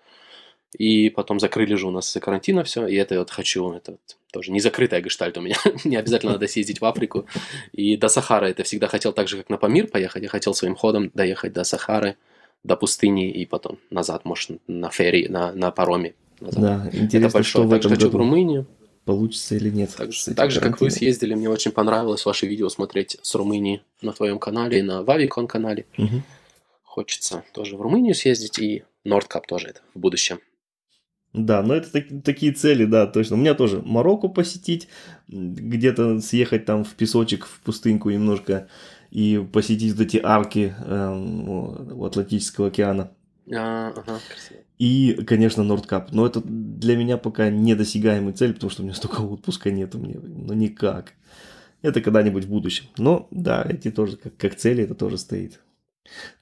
И 0.77 1.09
потом 1.09 1.39
закрыли 1.39 1.75
же 1.75 1.87
у 1.87 1.91
нас 1.91 2.09
из-за 2.09 2.19
карантина 2.19 2.63
все. 2.63 2.87
И 2.87 2.95
это 2.95 3.13
я 3.15 3.19
вот 3.19 3.29
хочу, 3.29 3.71
это 3.73 3.91
вот 3.91 4.17
тоже 4.31 4.51
не 4.51 4.59
закрытая 4.59 5.01
гештальт 5.01 5.37
у 5.37 5.41
меня. 5.41 5.55
Мне 5.83 5.99
обязательно 5.99 6.33
надо 6.33 6.47
съездить 6.47 6.81
в 6.81 6.85
Африку. 6.85 7.25
И 7.73 7.95
до 7.97 8.07
Сахары 8.07 8.49
это 8.49 8.63
всегда 8.63 8.87
хотел 8.87 9.13
так 9.13 9.27
же, 9.27 9.37
как 9.37 9.49
на 9.49 9.57
Памир 9.57 9.87
поехать. 9.87 10.23
Я 10.23 10.29
хотел 10.29 10.53
своим 10.55 10.75
ходом 10.75 11.11
доехать 11.13 11.53
до 11.53 11.63
Сахары, 11.63 12.17
до 12.63 12.75
пустыни 12.77 13.29
и 13.29 13.45
потом 13.45 13.77
назад, 13.89 14.25
может, 14.25 14.51
на 14.67 14.89
ферри, 14.89 15.27
на, 15.27 15.51
на 15.53 15.71
пароме. 15.71 16.13
назад. 16.39 16.61
Да, 16.61 16.87
Это 16.87 16.97
интересно, 16.97 17.29
что 17.43 17.59
большое. 17.63 17.67
в 17.67 17.69
Также 17.71 17.87
этом 17.87 17.91
хочу 17.97 18.07
в 18.07 18.11
году 18.11 18.17
Румынию. 18.19 18.67
получится 19.05 19.55
или 19.55 19.69
нет. 19.69 19.93
Так, 19.97 20.09
так 20.35 20.51
же, 20.51 20.61
как 20.61 20.79
вы 20.81 20.89
съездили, 20.89 21.33
мне 21.33 21.49
очень 21.49 21.71
понравилось 21.71 22.25
ваше 22.25 22.47
видео 22.47 22.69
смотреть 22.69 23.17
с 23.21 23.35
Румынии 23.35 23.81
на 24.01 24.13
твоем 24.13 24.39
канале 24.39 24.79
и 24.79 24.81
на 24.81 25.03
Вавикон 25.03 25.47
канале. 25.47 25.85
Мгм. 25.97 26.23
Хочется 26.83 27.43
тоже 27.53 27.75
в 27.75 27.81
Румынию 27.81 28.15
съездить 28.15 28.59
и 28.59 28.83
Нордкап 29.03 29.47
тоже 29.47 29.67
это 29.69 29.81
в 29.93 29.99
будущем. 29.99 30.39
Да, 31.33 31.63
но 31.63 31.73
это 31.73 31.91
так- 31.91 32.23
такие 32.23 32.51
цели, 32.51 32.85
да, 32.85 33.07
точно. 33.07 33.35
У 33.35 33.39
меня 33.39 33.55
тоже 33.55 33.81
Марокко 33.83 34.27
посетить, 34.27 34.87
где-то 35.27 36.21
съехать 36.21 36.65
там 36.65 36.83
в 36.83 36.93
песочек, 36.93 37.47
в 37.47 37.59
пустыньку 37.61 38.11
немножко 38.11 38.69
и 39.13 39.37
посетить 39.53 39.93
вот 39.93 40.01
эти 40.01 40.19
арки 40.23 40.73
эм, 40.79 41.47
у- 41.47 42.03
Атлантического 42.03 42.69
океана. 42.69 43.11
А, 43.53 43.89
ага, 43.89 44.19
красиво. 44.27 44.61
И, 44.79 45.23
конечно, 45.27 45.63
Нордкап. 45.63 46.11
Но 46.11 46.25
это 46.25 46.41
для 46.43 46.97
меня 46.97 47.17
пока 47.17 47.51
недосягаемая 47.51 48.33
цель, 48.33 48.55
потому 48.55 48.71
что 48.71 48.81
у 48.81 48.85
меня 48.85 48.95
столько 48.95 49.21
отпуска 49.21 49.69
нет 49.69 49.93
у 49.93 49.99
меня. 49.99 50.15
Ну, 50.19 50.53
никак. 50.53 51.13
Это 51.83 52.01
когда-нибудь 52.01 52.45
в 52.45 52.49
будущем. 52.49 52.85
Но, 52.97 53.27
да, 53.29 53.63
эти 53.69 53.91
тоже, 53.91 54.17
как, 54.17 54.35
как 54.35 54.55
цели, 54.55 54.83
это 54.83 54.95
тоже 54.95 55.19
стоит. 55.19 55.59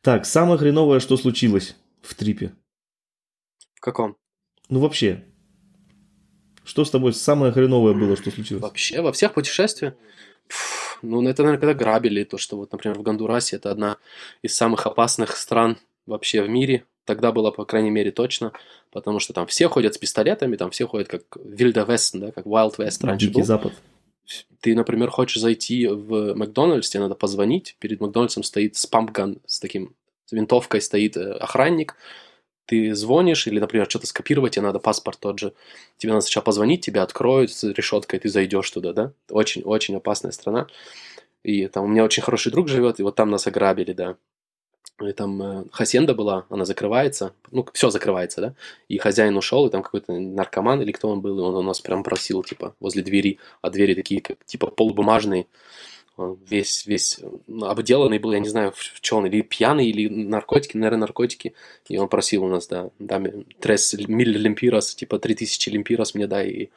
Так, 0.01 0.25
самое 0.25 0.57
хреновое, 0.57 1.01
что 1.01 1.17
случилось 1.17 1.75
в 2.01 2.15
трипе? 2.15 2.53
В 3.75 3.81
каком? 3.81 4.15
Ну, 4.69 4.79
вообще. 4.79 5.25
Что 6.63 6.85
с 6.85 6.89
тобой 6.89 7.13
самое 7.13 7.51
хреновое 7.51 7.93
было, 7.93 8.15
что 8.15 8.31
случилось? 8.31 8.63
Вообще, 8.63 9.01
во 9.01 9.11
всех 9.11 9.33
путешествиях? 9.33 9.95
Пф, 11.01 11.03
ну, 11.03 11.27
это, 11.27 11.43
наверное, 11.43 11.59
когда 11.59 11.73
грабили, 11.73 12.23
то, 12.23 12.37
что 12.37 12.57
вот, 12.57 12.71
например, 12.71 12.97
в 12.97 13.01
Гондурасе 13.01 13.55
это 13.57 13.71
одна 13.71 13.97
из 14.41 14.55
самых 14.55 14.85
опасных 14.85 15.35
стран 15.35 15.77
вообще 16.05 16.41
в 16.41 16.49
мире. 16.49 16.85
Тогда 17.05 17.31
было, 17.31 17.51
по 17.51 17.65
крайней 17.65 17.89
мере, 17.89 18.11
точно, 18.11 18.53
потому 18.91 19.19
что 19.19 19.33
там 19.33 19.47
все 19.47 19.67
ходят 19.67 19.95
с 19.95 19.97
пистолетами, 19.97 20.55
там 20.55 20.69
все 20.71 20.87
ходят 20.87 21.07
как 21.07 21.23
Вильда 21.43 21.83
Вест, 21.83 22.15
да, 22.17 22.31
как 22.31 22.45
Wild 22.45 22.77
West 22.77 23.05
раньше 23.05 23.27
Дикий 23.27 23.39
был. 23.39 23.45
Запад. 23.45 23.73
Ты, 24.61 24.75
например, 24.75 25.09
хочешь 25.09 25.41
зайти 25.41 25.87
в 25.87 26.35
Макдональдс, 26.35 26.89
тебе 26.89 27.01
надо 27.01 27.15
позвонить. 27.15 27.75
Перед 27.79 27.99
Макдональдсом 27.99 28.43
стоит 28.43 28.75
спампган 28.75 29.39
с 29.45 29.59
таким 29.59 29.95
с 30.25 30.31
винтовкой, 30.31 30.81
стоит 30.81 31.17
э, 31.17 31.33
охранник. 31.33 31.95
Ты 32.65 32.95
звонишь 32.95 33.47
или, 33.47 33.59
например, 33.59 33.89
что-то 33.89 34.07
скопировать, 34.07 34.53
тебе 34.53 34.63
надо 34.63 34.79
паспорт 34.79 35.19
тот 35.19 35.39
же. 35.39 35.53
Тебе 35.97 36.13
надо 36.13 36.21
сначала 36.21 36.43
позвонить, 36.43 36.85
тебя 36.85 37.03
откроют 37.03 37.51
с 37.51 37.63
решеткой, 37.63 38.19
ты 38.19 38.29
зайдешь 38.29 38.69
туда, 38.71 38.93
да? 38.93 39.13
Очень-очень 39.29 39.95
опасная 39.97 40.31
страна. 40.31 40.67
И 41.43 41.67
там 41.67 41.85
у 41.85 41.87
меня 41.87 42.03
очень 42.03 42.23
хороший 42.23 42.51
друг 42.51 42.67
живет, 42.67 42.99
и 42.99 43.03
вот 43.03 43.15
там 43.15 43.29
нас 43.31 43.47
ограбили, 43.47 43.93
да. 43.93 44.15
и 45.01 45.11
там 45.11 45.41
э, 45.41 45.65
хасенда 45.71 46.13
была, 46.13 46.45
она 46.49 46.65
закрывается, 46.65 47.33
ну, 47.49 47.65
все 47.73 47.89
закрывается, 47.89 48.41
да, 48.41 48.55
и 48.87 48.99
хозяин 48.99 49.35
ушел, 49.35 49.65
и 49.65 49.71
там 49.71 49.81
какой-то 49.81 50.13
наркоман 50.13 50.81
или 50.81 50.91
кто 50.91 51.09
он 51.09 51.21
был, 51.21 51.39
и 51.39 51.41
он 51.41 51.55
у 51.55 51.61
нас 51.63 51.81
прям 51.81 52.03
просил, 52.03 52.43
типа, 52.43 52.75
возле 52.79 53.01
двери, 53.01 53.39
а 53.61 53.71
двери 53.71 53.95
такие, 53.95 54.21
как, 54.21 54.45
типа, 54.45 54.67
полубумажные, 54.67 55.47
весь, 56.17 56.85
весь 56.85 57.19
ну, 57.47 57.65
обделанный 57.65 58.19
был, 58.19 58.33
я 58.33 58.39
не 58.39 58.49
знаю, 58.49 58.73
в 58.75 59.01
чем 59.01 59.19
он, 59.19 59.25
или 59.27 59.41
пьяный, 59.41 59.87
или 59.87 60.07
наркотики, 60.07 60.77
наверное, 60.77 61.01
наркотики, 61.01 61.53
и 61.87 61.97
он 61.97 62.09
просил 62.09 62.43
у 62.43 62.47
нас, 62.47 62.67
да, 62.67 62.89
да, 62.99 63.21
трес 63.59 63.93
миль 63.93 64.37
лимпирос, 64.37 64.95
типа, 64.95 65.19
3000 65.19 65.69
лимпирос 65.69 66.15
мне 66.15 66.27
дай, 66.27 66.49
и 66.49 66.69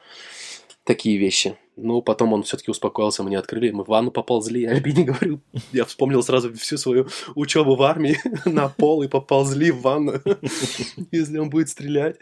такие 0.85 1.17
вещи. 1.19 1.57
Ну, 1.77 2.03
потом 2.03 2.33
он 2.33 2.45
все-таки 2.45 2.71
успокоился, 2.71 3.23
мы 3.23 3.31
не 3.31 3.37
открыли, 3.37 3.71
мы 3.71 3.85
в 3.85 3.89
ванну 3.89 4.11
поползли, 4.13 4.63
я 4.63 4.71
Альбине 4.71 5.05
говорю, 5.05 5.41
я 5.73 5.85
вспомнил 5.85 6.23
сразу 6.23 6.53
всю 6.55 6.79
свою 6.79 7.09
учебу 7.35 7.75
в 7.75 7.83
армии 7.83 8.19
на 8.45 8.69
пол 8.69 9.03
и 9.03 9.09
поползли 9.09 9.73
в 9.73 9.81
ванну, 9.81 10.21
если 11.11 11.39
он 11.39 11.51
будет 11.51 11.69
стрелять. 11.69 12.17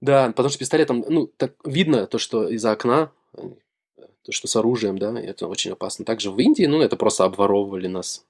Да, 0.00 0.28
потому 0.28 0.48
что 0.48 0.58
пистолетом, 0.58 1.04
ну, 1.06 1.26
так 1.26 1.54
видно 1.64 2.06
то, 2.06 2.18
что 2.18 2.48
из-за 2.48 2.72
окна, 2.72 3.12
что 4.32 4.48
с 4.48 4.56
оружием, 4.56 4.98
да, 4.98 5.18
это 5.18 5.46
очень 5.46 5.72
опасно. 5.72 6.04
Также 6.04 6.30
в 6.30 6.38
Индии, 6.38 6.64
ну, 6.64 6.80
это 6.80 6.96
просто 6.96 7.24
обворовывали 7.24 7.86
нас. 7.86 8.24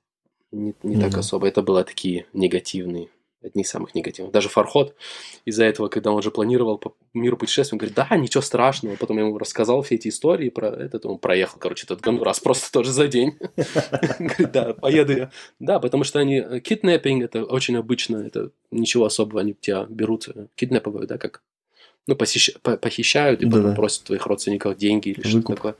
Не, 0.52 0.74
не 0.82 0.96
mm-hmm. 0.96 1.00
так 1.00 1.18
особо. 1.18 1.46
Это 1.46 1.62
было 1.62 1.84
такие 1.84 2.26
негативные 2.32 3.08
одни 3.42 3.62
из 3.62 3.70
самых 3.70 3.94
негативных. 3.94 4.32
Даже 4.32 4.48
Фархот 4.48 4.94
из-за 5.44 5.64
этого, 5.64 5.88
когда 5.88 6.10
он 6.10 6.18
уже 6.18 6.30
планировал 6.30 6.78
по 6.78 6.94
миру 7.14 7.36
путешествия, 7.36 7.76
он 7.76 7.78
говорит, 7.78 7.96
да, 7.96 8.08
ничего 8.16 8.42
страшного. 8.42 8.96
Потом 8.96 9.18
я 9.18 9.24
ему 9.24 9.38
рассказал 9.38 9.82
все 9.82 9.94
эти 9.94 10.08
истории 10.08 10.50
про 10.50 10.68
этот, 10.68 11.06
он 11.06 11.18
проехал, 11.18 11.58
короче, 11.58 11.84
этот 11.84 12.00
Гондурас 12.00 12.40
просто 12.40 12.70
тоже 12.70 12.92
за 12.92 13.08
день. 13.08 13.38
Говорит, 14.18 14.52
да, 14.52 14.74
поеду 14.74 15.16
я. 15.16 15.30
Да, 15.58 15.80
потому 15.80 16.04
что 16.04 16.18
они, 16.18 16.60
киднеппинг, 16.60 17.24
это 17.24 17.44
очень 17.44 17.76
обычно, 17.76 18.18
это 18.18 18.50
ничего 18.70 19.06
особого, 19.06 19.40
они 19.40 19.54
тебя 19.54 19.86
берут, 19.88 20.28
э, 20.28 20.46
киднепывают, 20.54 21.08
да, 21.08 21.18
как, 21.18 21.42
ну, 22.06 22.16
похищают 22.16 23.42
и 23.42 23.50
потом 23.50 23.74
просят 23.74 24.04
твоих 24.04 24.26
родственников 24.26 24.76
деньги 24.76 25.10
или 25.10 25.26
что-то 25.26 25.54
такое. 25.54 25.76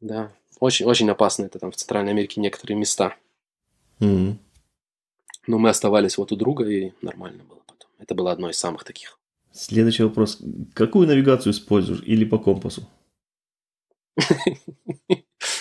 Да, 0.00 0.32
очень, 0.60 0.86
очень 0.86 1.10
опасно 1.10 1.46
это 1.46 1.58
там 1.58 1.70
в 1.70 1.76
Центральной 1.76 2.12
Америке 2.12 2.40
некоторые 2.40 2.76
места. 2.76 3.16
Но 4.00 5.58
мы 5.58 5.68
оставались 5.68 6.18
вот 6.18 6.32
у 6.32 6.36
друга, 6.36 6.68
и 6.68 6.92
нормально 7.02 7.44
было 7.44 7.60
потом. 7.66 7.88
Это 7.98 8.14
было 8.14 8.32
одно 8.32 8.50
из 8.50 8.58
самых 8.58 8.84
таких. 8.84 9.18
Следующий 9.52 10.02
вопрос. 10.02 10.38
Какую 10.74 11.06
навигацию 11.06 11.52
используешь 11.52 12.02
или 12.04 12.24
по 12.24 12.38
компасу? 12.38 12.88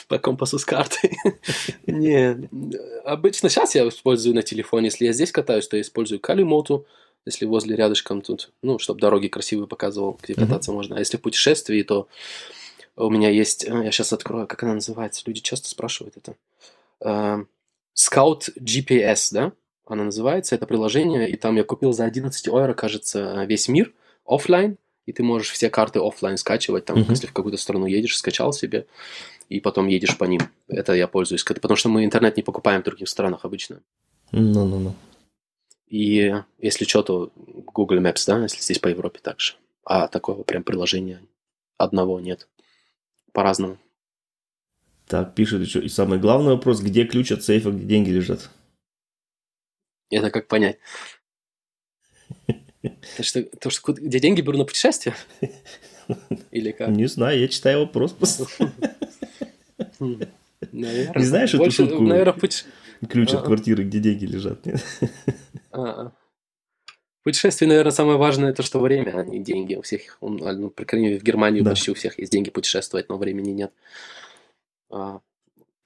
По 0.08 0.20
компасу 0.20 0.60
с 0.60 0.66
картой. 0.66 1.18
Не, 1.88 2.48
обычно 3.04 3.50
сейчас 3.50 3.76
я 3.76 3.88
использую 3.88 4.36
на 4.36 4.44
телефоне. 4.44 4.86
Если 4.86 5.06
я 5.06 5.14
здесь 5.14 5.32
катаюсь, 5.32 5.68
то 5.68 5.78
я 5.78 5.82
использую 5.82 6.20
Калимоту, 6.20 6.86
если 7.26 7.46
возле 7.46 7.76
рядышком 7.76 8.22
тут, 8.22 8.52
ну, 8.62 8.80
чтобы 8.80 9.00
дороги 9.00 9.28
красивые 9.28 9.68
показывал, 9.68 10.18
где 10.22 10.34
кататься 10.34 10.72
можно. 10.72 10.96
А 10.96 11.00
если 11.00 11.18
в 11.18 11.22
путешествии, 11.22 11.82
то 11.82 12.08
у 12.96 13.10
меня 13.10 13.30
есть, 13.30 13.64
я 13.64 13.92
сейчас 13.92 14.14
открою, 14.14 14.48
как 14.48 14.64
она 14.64 14.76
называется, 14.76 15.24
люди 15.26 15.42
часто 15.42 15.68
спрашивают 15.68 16.16
это. 16.18 17.46
Scout 17.96 18.50
GPS, 18.60 19.30
да? 19.32 19.52
она 19.88 20.04
называется, 20.06 20.56
это 20.56 20.66
приложение, 20.66 21.30
и 21.30 21.36
там 21.36 21.56
я 21.56 21.64
купил 21.64 21.94
за 21.94 22.06
11 22.06 22.46
евро, 22.48 22.74
кажется, 22.74 23.44
весь 23.46 23.68
мир 23.68 23.94
офлайн, 24.26 24.78
и 25.06 25.14
ты 25.14 25.24
можешь 25.24 25.52
все 25.52 25.70
карты 25.70 26.00
офлайн 26.00 26.38
скачивать, 26.38 26.86
там, 26.86 26.98
uh-huh. 26.98 27.10
если 27.10 27.28
в 27.28 27.34
какую-то 27.34 27.58
страну 27.60 27.86
едешь, 27.86 28.18
скачал 28.18 28.54
себе, 28.54 28.88
и 29.50 29.60
потом 29.60 29.88
едешь 29.88 30.18
по 30.18 30.24
ним. 30.24 30.42
Это 30.68 30.94
я 30.94 31.08
пользуюсь, 31.08 31.44
потому 31.44 31.76
что 31.76 31.90
мы 31.90 32.04
интернет 32.04 32.36
не 32.38 32.44
покупаем 32.44 32.82
в 32.82 32.86
других 32.86 33.08
странах 33.08 33.46
обычно. 33.46 33.82
Ну, 34.32 34.66
ну, 34.66 34.80
ну. 34.80 34.96
И 35.88 36.34
если 36.60 36.86
что, 36.86 37.04
то 37.04 37.32
Google 37.36 38.00
Maps, 38.00 38.24
да, 38.26 38.42
если 38.42 38.62
здесь 38.62 38.80
по 38.80 38.88
Европе 38.88 39.20
также. 39.22 39.54
А 39.84 40.08
такого 40.08 40.44
прям 40.44 40.64
приложения 40.64 41.22
одного 41.78 42.20
нет. 42.20 42.48
По-разному. 43.32 43.78
Так, 45.08 45.36
пишет 45.36 45.62
еще. 45.62 45.82
И 45.82 45.90
самый 45.90 46.20
главный 46.20 46.54
вопрос, 46.54 46.82
где 46.82 47.06
ключ 47.06 47.32
от 47.32 47.44
сейфа, 47.44 47.72
где 47.72 47.86
деньги 47.86 48.10
лежат? 48.10 48.50
Это 50.10 50.32
как 50.32 50.48
понять? 50.48 50.78
То, 53.18 53.24
что, 53.24 53.44
то, 53.44 53.70
что 53.72 53.94
где 53.94 54.20
деньги 54.20 54.42
беру 54.42 54.60
на 54.60 54.66
путешествие? 54.66 55.16
Или 56.52 56.72
как? 56.72 56.90
Не 56.90 57.08
знаю, 57.08 57.40
я 57.40 57.48
читаю 57.48 57.80
вопрос 57.80 58.16
Наверное. 60.72 61.20
Не 61.20 61.26
знаешь 61.26 61.54
эту 61.54 61.72
шутку? 61.72 62.02
Наверное, 62.02 62.34
путь... 62.34 62.66
Ключ 63.10 63.34
от 63.34 63.44
квартиры, 63.44 63.84
где 63.84 64.00
деньги 64.00 64.26
лежат. 64.26 64.66
Нет? 64.66 64.84
Путешествие, 67.24 67.68
наверное, 67.68 67.92
самое 67.92 68.18
важное 68.18 68.54
то, 68.54 68.62
что 68.62 68.80
время, 68.80 69.20
а 69.20 69.24
не 69.24 69.40
деньги. 69.40 69.76
У 69.76 69.82
всех, 69.82 70.18
ну, 70.22 70.70
по 70.70 70.86
крайней 70.86 71.08
мере, 71.08 71.20
в 71.20 71.24
Германии 71.24 71.62
да. 71.62 71.72
почти 71.72 71.90
у 71.90 71.96
всех 71.96 72.20
есть 72.20 72.32
деньги 72.32 72.52
путешествовать, 72.52 73.10
но 73.10 73.18
времени 73.18 73.50
нет. 73.50 73.74
А, 74.92 75.22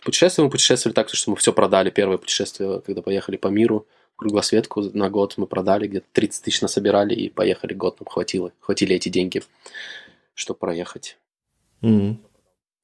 путешествие 0.03 0.43
мы 0.43 0.51
путешествовали 0.51 0.93
так, 0.93 1.07
что 1.09 1.31
мы 1.31 1.37
все 1.37 1.53
продали. 1.53 1.91
Первое 1.91 2.17
путешествие, 2.17 2.81
когда 2.81 3.01
поехали 3.01 3.37
по 3.37 3.47
миру– 3.47 3.87
кругосветку 4.19 4.81
на 4.81 5.09
год 5.09 5.35
мы 5.37 5.47
продали, 5.47 5.87
где-то 5.87 6.07
30 6.11 6.43
тысяч 6.43 6.61
насобирали 6.61 7.15
и 7.15 7.29
поехали 7.29 7.73
год, 7.73 7.99
нам 7.99 8.07
хватило, 8.07 8.51
хватили 8.59 8.95
эти 8.95 9.07
деньги, 9.07 9.41
чтобы 10.33 10.59
проехать. 10.59 11.17
Mm-hmm. 11.81 12.17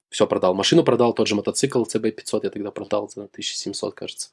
Все 0.09 0.27
продал. 0.27 0.53
Машину 0.53 0.83
продал, 0.85 1.13
тот 1.13 1.27
же 1.27 1.35
мотоцикл 1.35 1.83
CB500 1.83 2.39
я 2.43 2.49
тогда 2.49 2.71
продал 2.71 3.09
за 3.09 3.23
1700, 3.23 3.93
кажется. 3.93 4.29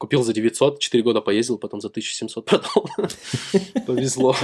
Купил 0.00 0.22
за 0.22 0.32
900, 0.32 0.78
4 0.78 1.02
года 1.02 1.20
поездил, 1.20 1.58
потом 1.58 1.82
за 1.82 1.88
1700 1.88 2.42
продал. 2.46 2.88
Повезло. 3.86 4.34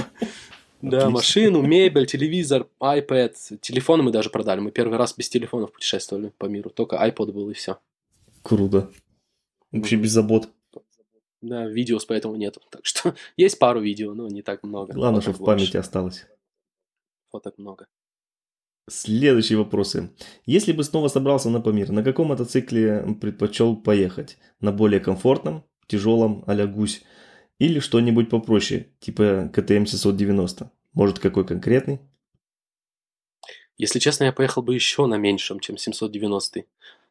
Да, 0.83 1.09
машину, 1.09 1.63
мебель, 1.63 2.05
телевизор, 2.05 2.67
iPad, 2.79 3.57
телефоны 3.59 4.03
мы 4.03 4.11
даже 4.11 4.29
продали. 4.29 4.59
Мы 4.59 4.69
первый 4.69 4.99
раз 4.99 5.17
без 5.17 5.29
телефонов 5.29 5.73
путешествовали 5.73 6.31
по 6.37 6.45
миру. 6.45 6.69
Только 6.69 6.97
iPod 6.97 7.31
был 7.31 7.49
и 7.49 7.53
все. 7.53 7.79
Круто. 8.43 8.91
Вообще 9.71 9.95
без 9.95 10.11
забот. 10.11 10.47
Да, 11.41 11.67
видео 11.67 11.97
поэтому 12.07 12.35
нету. 12.35 12.61
Так 12.69 12.85
что 12.85 13.15
есть 13.35 13.57
пару 13.57 13.81
видео, 13.81 14.13
но 14.13 14.27
не 14.27 14.43
так 14.43 14.61
много. 14.61 14.93
Главное, 14.93 15.21
чтобы 15.21 15.39
в 15.39 15.43
памяти 15.43 15.77
осталось. 15.77 16.27
Фоток 17.31 17.57
много. 17.57 17.87
Следующие 18.89 19.57
вопросы. 19.57 20.11
Если 20.45 20.71
бы 20.71 20.83
снова 20.83 21.09
собрался 21.09 21.49
на 21.49 21.59
Памир, 21.59 21.91
на 21.91 22.03
каком 22.03 22.27
мотоцикле 22.27 23.05
предпочел 23.19 23.75
поехать? 23.75 24.37
На 24.61 24.71
более 24.71 25.01
комфортном, 25.01 25.65
тяжелом, 25.87 26.45
а 26.47 26.67
гусь? 26.67 27.03
Или 27.59 27.79
что-нибудь 27.79 28.29
попроще, 28.29 28.87
типа 28.99 29.51
КТМ 29.53 29.85
790? 29.85 30.71
Может, 30.93 31.19
какой 31.19 31.45
конкретный? 31.45 31.99
Если 33.77 33.99
честно, 33.99 34.23
я 34.23 34.31
поехал 34.31 34.61
бы 34.61 34.73
еще 34.73 35.05
на 35.05 35.17
меньшем, 35.17 35.59
чем 35.59 35.77
790. 35.77 36.63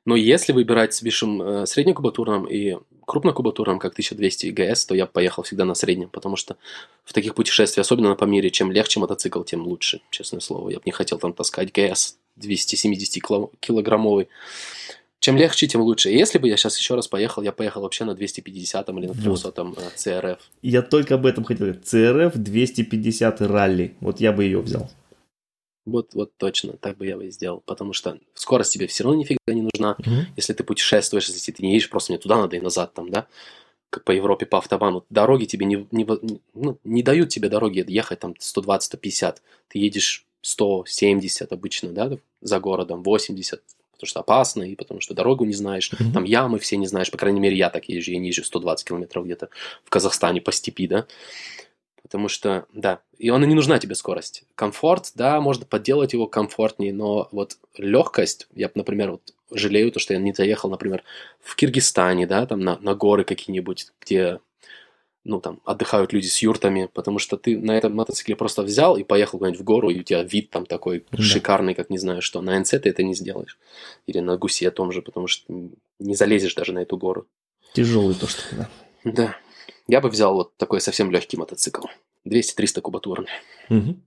Но 0.06 0.16
если 0.16 0.52
выбирать 0.52 0.94
с 0.94 1.02
высшим 1.02 1.42
э, 1.42 1.66
среднекубатурным 1.66 2.46
и 2.46 2.76
крупнокубатурным, 3.06 3.78
как 3.78 3.92
1200 3.92 4.48
ГС, 4.48 4.84
то 4.84 4.94
я 4.94 5.06
поехал 5.06 5.42
всегда 5.42 5.64
на 5.64 5.74
среднем, 5.74 6.10
потому 6.10 6.36
что 6.36 6.56
в 7.04 7.12
таких 7.12 7.34
путешествиях, 7.34 7.86
особенно 7.86 8.10
на 8.10 8.16
Памире, 8.16 8.50
чем 8.50 8.70
легче 8.70 9.00
мотоцикл, 9.00 9.42
тем 9.42 9.66
лучше, 9.66 10.02
честное 10.10 10.40
слово. 10.40 10.70
Я 10.70 10.76
бы 10.76 10.82
не 10.84 10.92
хотел 10.92 11.18
там 11.18 11.32
таскать 11.32 11.72
ГС 11.72 12.18
270 12.36 13.22
килограммовый. 13.60 14.28
Чем 15.20 15.36
легче, 15.36 15.66
тем 15.66 15.80
лучше. 15.80 16.10
Если 16.10 16.38
бы 16.38 16.48
я 16.48 16.56
сейчас 16.56 16.78
еще 16.78 16.94
раз 16.94 17.08
поехал, 17.08 17.42
я 17.42 17.50
поехал 17.50 17.80
вообще 17.82 18.04
на 18.04 18.14
250 18.14 18.88
или 18.90 19.06
на 19.06 19.14
300 19.14 19.64
вот. 19.64 19.78
CRF. 19.96 20.38
Я 20.62 20.82
только 20.82 21.14
об 21.14 21.26
этом 21.26 21.42
хотел. 21.42 21.68
CRF 21.68 22.36
250 22.36 23.40
ралли. 23.40 23.96
Вот 24.00 24.20
я 24.20 24.32
бы 24.32 24.44
ее 24.44 24.60
взял. 24.60 24.90
Вот, 25.86 26.14
вот 26.14 26.36
точно, 26.36 26.72
так 26.74 26.98
бы 26.98 27.06
я 27.06 27.16
бы 27.16 27.26
и 27.26 27.30
сделал. 27.30 27.62
Потому 27.64 27.92
что 27.92 28.18
скорость 28.34 28.72
тебе 28.72 28.88
все 28.88 29.04
равно 29.04 29.18
нифига 29.18 29.38
не 29.46 29.62
нужна. 29.62 29.96
Mm-hmm. 30.00 30.24
Если 30.36 30.52
ты 30.52 30.64
путешествуешь, 30.64 31.28
если 31.28 31.52
ты 31.52 31.62
не 31.62 31.72
едешь, 31.72 31.88
просто 31.88 32.12
мне 32.12 32.18
туда 32.18 32.36
надо 32.36 32.56
и 32.56 32.60
назад 32.60 32.92
там, 32.92 33.08
да, 33.08 33.26
как 33.88 34.04
по 34.04 34.10
Европе, 34.10 34.46
по 34.46 34.58
автобану. 34.58 35.04
Дороги 35.10 35.44
тебе 35.44 35.64
не, 35.64 35.86
не, 35.92 36.06
ну, 36.54 36.78
не 36.82 37.02
дают 37.02 37.28
тебе 37.28 37.48
дороги 37.48 37.84
ехать 37.86 38.18
там 38.18 38.34
120-150. 38.38 39.36
Ты 39.68 39.78
едешь 39.78 40.26
170 40.42 41.52
обычно, 41.52 41.90
да, 41.90 42.10
за 42.40 42.60
городом, 42.60 43.02
80, 43.02 43.62
потому 43.92 44.08
что 44.08 44.20
опасно, 44.20 44.62
и 44.64 44.74
потому 44.74 45.00
что 45.00 45.14
дорогу 45.14 45.44
не 45.44 45.54
знаешь, 45.54 45.90
mm-hmm. 45.92 46.12
там 46.12 46.24
ямы 46.24 46.58
все 46.58 46.76
не 46.76 46.86
знаешь, 46.86 47.10
по 47.10 47.18
крайней 47.18 47.40
мере, 47.40 47.56
я 47.56 47.70
так 47.70 47.88
езжу, 47.88 48.12
я 48.12 48.18
не 48.18 48.28
езжу 48.28 48.44
120 48.44 48.86
километров 48.86 49.24
где-то 49.24 49.48
в 49.84 49.90
Казахстане 49.90 50.40
по 50.40 50.52
степи, 50.52 50.86
да, 50.86 51.06
Потому 52.06 52.28
что, 52.28 52.66
да, 52.72 53.00
и 53.18 53.30
она 53.30 53.46
не 53.46 53.56
нужна 53.56 53.80
тебе 53.80 53.96
скорость. 53.96 54.44
Комфорт, 54.54 55.10
да, 55.16 55.40
можно 55.40 55.66
подделать 55.66 56.12
его 56.12 56.28
комфортнее, 56.28 56.92
но 56.92 57.28
вот 57.32 57.58
легкость, 57.76 58.46
я, 58.54 58.70
например, 58.76 59.10
вот 59.10 59.34
жалею 59.50 59.90
то, 59.90 59.98
что 59.98 60.14
я 60.14 60.20
не 60.20 60.32
заехал, 60.32 60.70
например, 60.70 61.02
в 61.42 61.56
Киргизстане, 61.56 62.28
да, 62.28 62.46
там 62.46 62.60
на, 62.60 62.78
на 62.78 62.94
горы 62.94 63.24
какие-нибудь, 63.24 63.88
где, 64.00 64.38
ну, 65.24 65.40
там, 65.40 65.60
отдыхают 65.64 66.12
люди 66.12 66.26
с 66.26 66.38
юртами, 66.38 66.88
потому 66.94 67.18
что 67.18 67.36
ты 67.36 67.58
на 67.58 67.76
этом 67.76 67.92
мотоцикле 67.96 68.36
просто 68.36 68.62
взял 68.62 68.96
и 68.96 69.02
поехал 69.02 69.38
куда-нибудь 69.38 69.60
в 69.60 69.64
гору, 69.64 69.90
и 69.90 69.98
у 69.98 70.04
тебя 70.04 70.22
вид 70.22 70.50
там 70.50 70.64
такой 70.64 71.04
да. 71.10 71.20
шикарный, 71.20 71.74
как 71.74 71.90
не 71.90 71.98
знаю 71.98 72.22
что. 72.22 72.40
На 72.40 72.56
НЦ 72.56 72.70
ты 72.70 72.88
это 72.88 73.02
не 73.02 73.16
сделаешь. 73.16 73.58
Или 74.06 74.20
на 74.20 74.36
гусе 74.36 74.70
том 74.70 74.92
же, 74.92 75.02
потому 75.02 75.26
что 75.26 75.52
не 75.98 76.14
залезешь 76.14 76.54
даже 76.54 76.72
на 76.72 76.78
эту 76.78 76.96
гору. 76.96 77.26
Тяжелый 77.72 78.14
то, 78.14 78.28
что 78.28 78.42
да. 78.54 78.68
Да. 79.02 79.36
Я 79.86 80.00
бы 80.00 80.08
взял 80.08 80.34
вот 80.34 80.56
такой 80.56 80.80
совсем 80.80 81.10
легкий 81.10 81.36
мотоцикл. 81.36 81.86
200-300 82.26 82.80
кубатурный. 82.80 83.30
Мгм. 83.68 84.02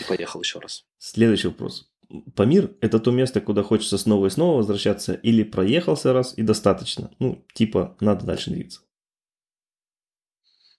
И 0.00 0.04
поехал 0.04 0.40
еще 0.40 0.58
раз. 0.58 0.84
Следующий 0.98 1.48
вопрос. 1.48 1.88
Памир– 2.34 2.74
это 2.80 2.98
то 2.98 3.10
место, 3.10 3.40
куда 3.40 3.62
хочется 3.62 3.96
снова 3.96 4.26
и 4.26 4.30
снова 4.30 4.58
возвращаться, 4.58 5.14
или 5.14 5.42
проехался 5.42 6.12
раз 6.12 6.34
и 6.36 6.42
достаточно? 6.42 7.10
Ну, 7.18 7.42
типа, 7.54 7.96
надо 8.00 8.26
дальше 8.26 8.50
двигаться. 8.50 8.80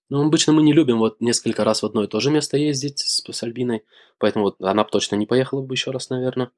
Ну, 0.10 0.24
обычно 0.24 0.54
мы 0.54 0.62
не 0.62 0.74
любим 0.74 1.00
вот 1.00 1.22
несколько 1.22 1.64
раз 1.64 1.82
в 1.82 1.86
одно 1.86 2.04
и 2.04 2.08
то 2.08 2.20
же 2.20 2.30
место 2.30 2.58
ездить 2.58 3.00
с, 3.00 3.24
с 3.28 3.44
Альбиной, 3.44 3.84
поэтому 4.20 4.46
вот 4.46 4.62
она 4.62 4.84
бы 4.84 4.90
точно 4.92 5.16
не 5.16 5.26
поехала 5.26 5.62
бы 5.64 5.74
еще 5.74 5.90
раз, 5.90 6.12
наверное. 6.12 6.52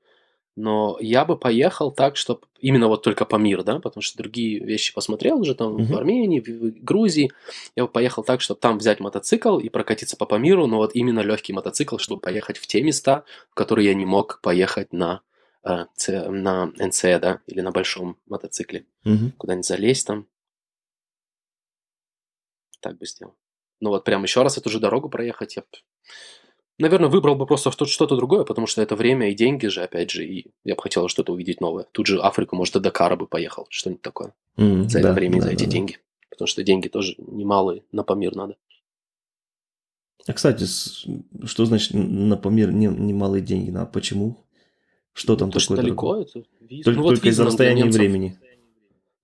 Но 0.56 0.98
я 1.02 1.26
бы 1.26 1.38
поехал 1.38 1.91
так, 1.91 2.15
чтобы 2.15 2.41
именно 2.60 2.88
вот 2.88 3.03
только 3.03 3.26
по 3.26 3.36
мир, 3.36 3.64
да, 3.64 3.80
потому 3.80 4.02
что 4.02 4.18
другие 4.18 4.60
вещи 4.60 4.94
посмотрел 4.94 5.40
уже 5.40 5.53
там 5.53 5.73
Мгм. 5.73 5.86
в 5.86 5.95
Армении, 5.95 6.40
в, 6.40 6.84
Грузии. 6.84 7.32
Я 7.76 7.84
бы 7.86 7.91
поехал 7.91 8.23
так, 8.23 8.40
чтобы 8.40 8.60
там 8.60 8.77
взять 8.77 9.02
мотоцикл 9.02 9.60
и 9.60 9.68
прокатиться 9.68 10.15
по 10.15 10.26
Памиру, 10.26 10.65
но 10.68 10.77
вот 10.77 10.95
именно 10.95 11.19
легкий 11.19 11.52
мотоцикл, 11.52 11.98
чтобы 11.98 12.22
поехать 12.22 12.57
в 12.57 12.68
те 12.68 12.82
места, 12.82 13.26
в 13.49 13.53
которые 13.53 13.88
я 13.90 13.94
не 13.94 14.06
мог 14.06 14.40
поехать 14.41 14.94
на, 14.94 15.22
э, 15.64 15.86
на 16.07 16.72
НЦ, 16.77 17.02
да, 17.19 17.41
или 17.48 17.60
на 17.60 17.72
большом 17.72 18.18
мотоцикле. 18.26 18.86
Мгм. 19.03 19.34
Куда-нибудь 19.38 19.65
залезть 19.65 20.07
там. 20.07 20.26
Так 22.80 22.98
бы 22.98 23.06
сделал. 23.06 23.36
Ну 23.82 23.90
вот 23.90 24.06
прям 24.06 24.23
еще 24.23 24.41
раз 24.41 24.57
эту 24.57 24.69
же 24.69 24.80
дорогу 24.80 25.10
проехать, 25.10 25.57
я 25.57 25.64
наверное, 26.80 27.10
выбрал 27.10 27.35
бы 27.35 27.45
просто 27.45 27.72
что- 27.72 27.85
что-то 27.85 28.15
другое, 28.15 28.43
потому 28.43 28.68
что 28.68 28.81
это 28.81 28.95
время 28.95 29.30
и 29.31 29.34
деньги 29.35 29.68
же, 29.68 29.81
опять 29.84 30.11
же, 30.11 30.26
и 30.26 30.47
я 30.64 30.76
бы 30.76 30.81
хотел 30.81 31.07
что-то 31.07 31.34
увидеть 31.34 31.61
новое. 31.61 31.85
Тут 31.91 32.07
же 32.07 32.19
Африку, 32.19 32.56
может, 32.56 32.73
до 32.73 32.80
Дакара 32.80 33.15
бы 33.15 33.27
поехал, 33.27 33.68
что-нибудь 33.69 34.02
такое. 34.02 34.34
М, 34.57 34.89
За 34.89 34.99
это 34.99 35.10
да, 35.10 35.14
время 35.14 35.38
и 35.38 35.39
да, 35.41 35.47
за 35.47 35.53
эти 35.53 35.65
да, 35.65 35.72
деньги. 35.72 35.99
Потому 36.30 36.47
что 36.47 36.64
деньги 36.64 36.88
тоже 36.89 37.15
немалые, 37.18 37.84
на 37.91 38.03
Памир 38.03 38.35
надо. 38.35 38.57
А, 40.27 40.34
кстати, 40.34 40.65
что 40.65 41.65
значит 41.65 41.93
на 41.93 42.35
Памир 42.35 42.72
не, 42.72 42.88
немалые 42.88 43.41
деньги? 43.41 43.72
А 43.77 43.85
почему? 43.85 44.38
Что 45.14 45.35
там 45.38 45.52
То, 45.52 45.60
что 45.60 45.76
такое? 45.76 45.84
далеко, 45.85 46.18
это 46.18 46.43
виза. 46.61 46.84
Только, 46.84 46.97
ну, 46.97 47.03
вот 47.03 47.10
только 47.15 47.30
из-за 47.30 47.45
расстояния 47.45 47.84
немцев. 47.84 47.99
времени. 48.02 48.38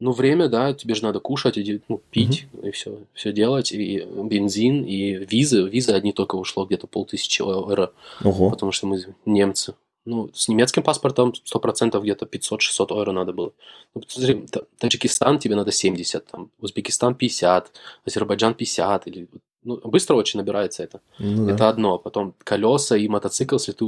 Ну, 0.01 0.11
время, 0.13 0.49
да, 0.49 0.73
тебе 0.73 0.95
же 0.95 1.03
надо 1.03 1.19
кушать, 1.19 1.57
и, 1.57 1.79
ну, 1.87 2.01
пить, 2.09 2.47
и 2.63 2.71
все, 2.71 2.97
все 3.13 3.31
делать, 3.31 3.71
и 3.71 4.03
бензин, 4.03 4.83
и 4.83 5.13
визы. 5.13 5.61
Визы 5.69 5.91
одни 5.91 6.11
только 6.11 6.35
ушло 6.37 6.65
где-то 6.65 6.87
полтысячи 6.87 7.41
евро. 7.43 7.91
Ого. 8.23 8.49
потому 8.49 8.71
что 8.71 8.87
мы 8.87 9.05
немцы. 9.25 9.75
Ну, 10.05 10.31
с 10.33 10.47
немецким 10.47 10.81
паспортом 10.81 11.33
100% 11.45 12.01
где-то 12.01 12.25
500-600 12.25 12.97
евро 12.97 13.11
надо 13.11 13.31
было. 13.33 13.51
Ну, 13.93 14.01
посмотри, 14.01 14.47
Та- 14.49 14.63
Таджикистан 14.79 15.37
тебе 15.37 15.55
надо 15.55 15.71
70, 15.71 16.25
там, 16.25 16.49
Узбекистан 16.59 17.13
50, 17.13 17.71
Азербайджан 18.03 18.55
50. 18.55 19.05
Или, 19.07 19.27
ну, 19.63 19.79
быстро 19.83 20.15
очень 20.15 20.39
набирается 20.39 20.81
это. 20.83 21.01
Ну 21.19 21.45
да. 21.45 21.53
Это 21.53 21.69
одно. 21.69 21.99
Потом 21.99 22.33
колеса 22.43 22.97
и 22.97 23.07
мотоцикл, 23.07 23.57
если 23.57 23.73
ты 23.73 23.85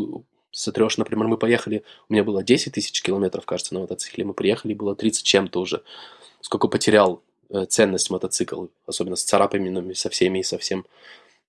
сотрешь, 0.53 0.97
например, 0.97 1.27
мы 1.27 1.37
поехали, 1.37 1.83
у 2.07 2.13
меня 2.13 2.23
было 2.23 2.43
10 2.43 2.73
тысяч 2.73 3.01
километров, 3.01 3.45
кажется, 3.45 3.73
на 3.73 3.81
мотоцикле, 3.81 4.23
мы 4.23 4.33
приехали, 4.33 4.73
было 4.73 4.95
30 4.95 5.23
чем-то 5.25 5.59
уже. 5.59 5.83
Сколько 6.39 6.67
потерял 6.67 7.21
э, 7.49 7.65
ценность 7.65 8.09
мотоцикл, 8.09 8.67
особенно 8.85 9.15
с 9.15 9.23
царапинами, 9.23 9.93
со 9.93 10.09
всеми 10.09 10.39
и 10.39 10.43
со 10.43 10.57
всем. 10.57 10.85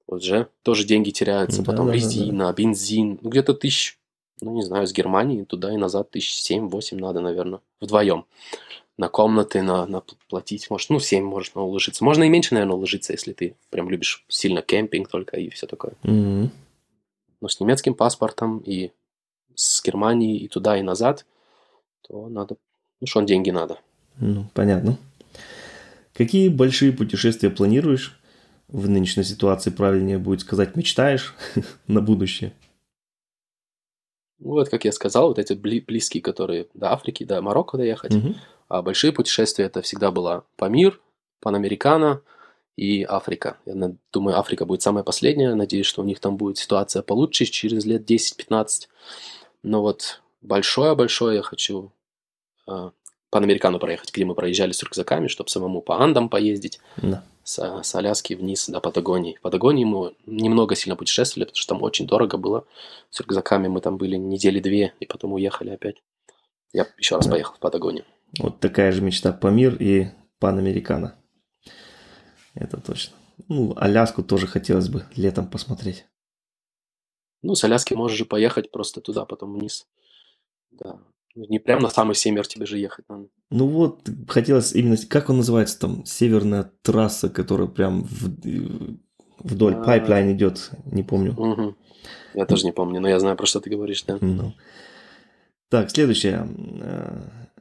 Вот 0.07 0.23
же 0.23 0.49
тоже 0.63 0.85
деньги 0.85 1.11
теряются, 1.11 1.63
Да, 1.63 1.71
потом 1.71 1.87
да, 1.87 1.93
да, 1.93 1.97
резина, 1.97 2.53
бензин, 2.53 3.19
ну 3.23 3.31
где-то 3.31 3.55
тысяч, 3.55 3.99
ну 4.41 4.55
не 4.55 4.63
знаю, 4.63 4.87
с 4.87 4.93
Германии 4.93 5.45
туда 5.45 5.73
и 5.73 5.77
назад 5.77 6.11
тысяч 6.11 6.35
семь-восемь 6.35 6.99
надо, 6.99 7.21
наверное, 7.21 7.61
вдвоем. 7.81 8.25
На 8.97 9.09
комнаты, 9.09 9.61
на, 9.63 9.87
на 9.87 10.05
платить, 10.29 10.71
может, 10.71 10.89
ну, 10.89 11.01
7 11.01 11.25
можно 11.25 11.63
уложиться. 11.63 12.05
Можно 12.05 12.23
и 12.23 12.29
меньше, 12.29 12.55
наверное, 12.55 12.77
уложиться, 12.77 13.13
если 13.13 13.33
ты 13.33 13.57
прям 13.71 13.91
любишь 13.91 14.25
сильно 14.29 14.63
кемпинг 14.63 15.09
только 15.09 15.37
и 15.37 15.49
все 15.49 15.67
такое. 15.67 15.95
Мгм. 16.05 16.53
Но 17.45 17.49
с 17.49 17.61
немецким 17.61 17.93
паспортом 17.93 18.61
и 18.61 18.91
с 19.55 19.83
Германии 19.85 20.39
и 20.39 20.49
туда, 20.49 20.79
и 20.79 20.83
назад, 20.83 21.27
то 22.01 22.27
надо, 22.31 22.57
ну, 23.03 23.07
что 23.07 23.21
деньги 23.21 23.51
надо. 23.51 23.81
Ну, 24.17 24.47
понятно. 24.55 24.97
Какие 26.15 26.49
большие 26.49 26.91
путешествия 26.91 27.51
планируешь? 27.51 28.19
В 28.69 28.89
нынешней 28.89 29.25
ситуации 29.25 29.69
правильнее 29.69 30.17
будет 30.17 30.41
сказать 30.41 30.75
мечтаешь 30.75 31.35
на 31.87 32.01
будущее. 32.01 32.55
Ну, 34.39 34.53
Вот, 34.53 34.71
как 34.71 34.87
я 34.87 34.93
сказал, 34.93 35.29
вот 35.29 35.39
эти 35.39 35.53
бли- 35.53 35.85
близкие, 35.85 36.23
которые 36.23 36.69
до 36.73 36.95
Африки, 36.95 37.25
до 37.25 37.43
Марокко 37.43 37.77
доехать. 37.77 38.15
Мгм. 38.15 38.37
А 38.69 38.81
большие 38.81 39.13
путешествия 39.13 39.67
это 39.67 39.83
всегда 39.83 40.11
была 40.11 40.45
Памир, 40.57 40.99
Панамерикана 41.41 42.23
и 42.77 43.03
Африка. 43.05 43.59
Я 43.67 43.93
думаю, 44.13 44.39
Африка 44.39 44.67
будет 44.67 44.83
самая 44.83 45.05
последняя. 45.05 45.55
Надеюсь, 45.55 45.87
что 45.87 46.03
у 46.03 46.05
них 46.05 46.21
там 46.21 46.37
будет 46.37 46.59
ситуация 46.59 47.03
получше 47.03 47.45
через 47.47 47.85
лет 47.85 48.11
10-15. 48.11 48.89
Но 49.63 49.81
вот 49.83 50.21
большое-большое 50.43 51.37
я 51.37 51.43
хочу 51.43 51.93
а, 52.67 52.91
Панамерикану 53.31 53.79
проехать, 53.79 54.13
где 54.13 54.25
мы 54.25 54.35
проезжали 54.35 54.73
с 54.73 54.83
рюкзаками, 54.83 55.29
чтобы 55.29 55.51
самому 55.51 55.83
по 55.83 56.01
Андам 56.03 56.29
поездить. 56.29 56.81
Да. 56.97 57.25
с, 57.45 57.83
с 57.83 57.95
Аляски 57.95 58.35
вниз 58.35 58.69
до 58.69 58.81
Патагонии. 58.81 59.37
В 59.37 59.41
Патагонии 59.43 59.85
мы 59.85 60.15
немного 60.27 60.75
сильно 60.75 60.97
путешествовали, 60.97 61.45
потому 61.45 61.59
что 61.61 61.75
там 61.75 61.83
очень 61.83 62.07
дорого 62.07 62.39
было. 62.39 62.65
С 63.11 63.21
рюкзаками 63.21 63.69
мы 63.69 63.81
там 63.81 63.97
были 63.99 64.17
недели 64.17 64.61
две, 64.61 64.95
и 65.01 65.07
потом 65.07 65.33
уехали 65.35 65.71
опять. 65.71 65.97
Я 66.73 66.87
еще 66.99 67.17
раз 67.17 67.27
Да. 67.27 67.33
поехал 67.33 67.55
в 67.55 67.59
Патагонию. 67.61 68.05
Вот 68.41 68.59
такая 68.61 68.91
же 68.93 69.01
мечта 69.03 69.33
Памир 69.33 69.77
и 69.81 70.09
Панамерикана. 70.41 71.15
Это 72.55 72.81
точно. 72.81 73.15
Ну, 73.49 73.75
Аляску 73.77 74.23
тоже 74.23 74.47
хотелось 74.47 74.89
бы 74.89 75.05
летом 75.17 75.49
посмотреть. 75.49 76.07
Ну, 77.43 77.55
с 77.55 77.65
Аляски 77.65 77.95
можешь 77.95 78.17
же 78.19 78.25
поехать 78.25 78.71
просто 78.71 79.01
туда, 79.01 79.25
потом 79.25 79.55
вниз. 79.59 79.87
Да. 80.71 80.99
Ну, 81.35 81.45
Не 81.49 81.59
прям 81.59 81.81
на 81.81 81.91
самый 81.91 82.15
север 82.15 82.47
тебе 82.47 82.65
же 82.65 82.79
ехать 82.79 83.05
надо. 83.09 83.29
Ну 83.51 83.67
вот, 83.67 84.09
хотелось 84.29 84.73
именно... 84.73 84.97
Как 85.09 85.31
он 85.31 85.39
называется 85.39 85.79
там? 85.81 86.05
Северная 86.07 86.71
трасса, 86.83 87.29
которая 87.29 87.67
прям 87.67 88.05
в- 88.05 88.97
вдоль 89.41 89.75
А. 89.75 89.83
pipeline 89.83 90.33
идет. 90.33 90.71
Не 90.87 91.03
помню. 91.03 91.33
Мгм. 91.33 91.77
Я 92.35 92.47
тоже 92.47 92.67
не 92.67 92.73
помню, 92.73 93.01
но 93.01 93.09
я 93.09 93.19
знаю, 93.19 93.37
про 93.37 93.47
что 93.47 93.61
ты 93.61 93.69
говоришь, 93.71 94.05
да. 94.05 94.19
Ну. 94.21 94.55
Так, 95.71 95.91
следующее. 95.91 96.47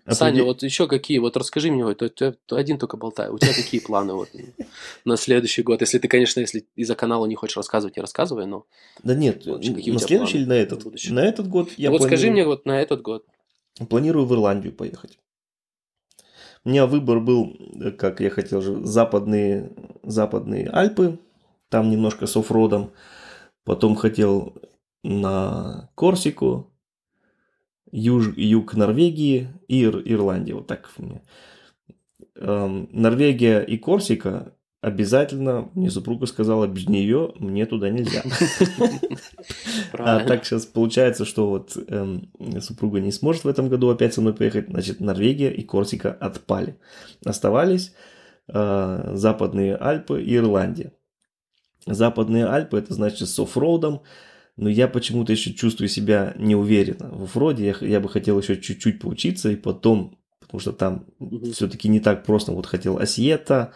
Э, 0.05 0.13
Саня, 0.13 0.31
определ- 0.41 0.45
вот 0.45 0.63
еще 0.63 0.87
какие, 0.87 1.17
вот 1.19 1.37
расскажи 1.37 1.71
мне, 1.71 1.85
вот, 1.85 1.97
то 1.97 2.55
один 2.55 2.77
только 2.77 2.97
болтаю, 2.97 3.33
у 3.33 3.39
тебя 3.39 3.53
какие 3.53 3.79
планы 3.79 4.13
вот 4.13 4.29
на 5.05 5.15
следующий 5.17 5.63
год? 5.63 5.81
Если 5.81 5.97
ты, 5.99 6.07
конечно, 6.07 6.39
если 6.41 6.65
из-за 6.75 6.95
канала 6.95 7.25
не 7.25 7.35
хочешь 7.35 7.55
рассказывать, 7.57 7.95
не 7.95 8.01
рассказывай, 8.01 8.45
но 8.45 8.65
Да 9.03 9.15
нет, 9.15 9.45
В 9.45 9.53
общем, 9.53 9.75
какие 9.75 9.91
у 9.91 9.93
на 9.93 9.99
следующий 10.01 10.37
или 10.39 10.45
на 10.45 10.55
на 10.55 10.59
этот? 10.59 10.83
будущее? 10.83 11.13
На 11.13 11.19
этот 11.25 11.47
год 11.47 11.69
я 11.77 11.89
вот 11.91 12.01
скажи 12.01 12.27
планирую- 12.27 12.31
мне 12.33 12.45
вот 12.45 12.65
на 12.65 12.81
этот 12.81 13.01
год. 13.01 13.25
Планирую 13.89 14.25
в 14.25 14.33
Ирландию 14.33 14.73
поехать. 14.73 15.17
У 16.65 16.69
меня 16.69 16.85
выбор 16.85 17.19
был, 17.19 17.55
э, 17.81 17.91
как 17.91 18.19
я 18.21 18.29
хотел 18.29 18.61
же, 18.61 18.85
западные, 18.85 19.71
западные 20.03 20.69
Альпы, 20.69 21.19
там 21.69 21.89
немножко 21.89 22.25
с 22.27 22.35
оффродом. 22.37 22.91
Потом 23.65 23.95
хотел 23.95 24.53
на 25.03 25.89
Корсику, 25.95 26.72
юж, 27.93 28.35
юг 28.35 28.73
Норвегии 28.73 29.49
и 29.67 29.81
Ир- 29.81 30.01
Ирландия. 30.03 30.55
Вот 30.55 30.67
так 30.67 30.89
меня. 30.97 31.21
Эм, 32.35 32.89
Норвегия 32.91 33.61
и 33.61 33.77
Корсика 33.77 34.53
обязательно, 34.81 35.69
мне 35.75 35.91
супруга 35.91 36.25
сказала, 36.25 36.67
без 36.67 36.89
нее 36.89 37.33
мне 37.37 37.65
туда 37.65 37.89
нельзя. 37.89 38.23
А 39.93 40.21
так 40.21 40.43
сейчас 40.43 40.65
получается, 40.65 41.23
что 41.23 41.49
вот 41.49 41.77
эм, 41.87 42.31
супруга 42.59 42.99
не 42.99 43.11
сможет 43.11 43.43
в 43.43 43.47
этом 43.47 43.69
году 43.69 43.89
опять 43.89 44.13
со 44.13 44.21
мной 44.21 44.33
поехать, 44.33 44.69
значит, 44.69 44.99
Норвегия 44.99 45.51
и 45.53 45.61
Корсика 45.61 46.11
отпали. 46.11 46.79
Оставались 47.23 47.93
э, 48.47 49.11
Западные 49.13 49.75
Альпы 49.75 50.21
и 50.21 50.35
Ирландия. 50.35 50.93
Западные 51.85 52.47
Альпы 52.47 52.79
это 52.79 52.93
значит 52.93 53.29
с 53.29 53.39
оффроудом, 53.39 54.01
но 54.55 54.69
я 54.69 54.87
почему-то 54.87 55.31
еще 55.31 55.53
чувствую 55.53 55.89
себя 55.89 56.33
неуверенно. 56.37 57.09
В 57.11 57.23
оффроде 57.23 57.65
я, 57.81 57.87
я 57.87 57.99
бы 57.99 58.09
хотел 58.09 58.39
еще 58.39 58.59
чуть-чуть 58.59 58.99
поучиться 58.99 59.49
и 59.49 59.55
потом, 59.55 60.17
потому 60.39 60.59
что 60.59 60.71
там 60.73 61.05
Мгм. 61.19 61.51
все-таки 61.53 61.87
не 61.89 61.99
так 61.99 62.23
просто. 62.23 62.51
Вот 62.51 62.65
хотел 62.67 62.97
Осьета, 62.99 63.73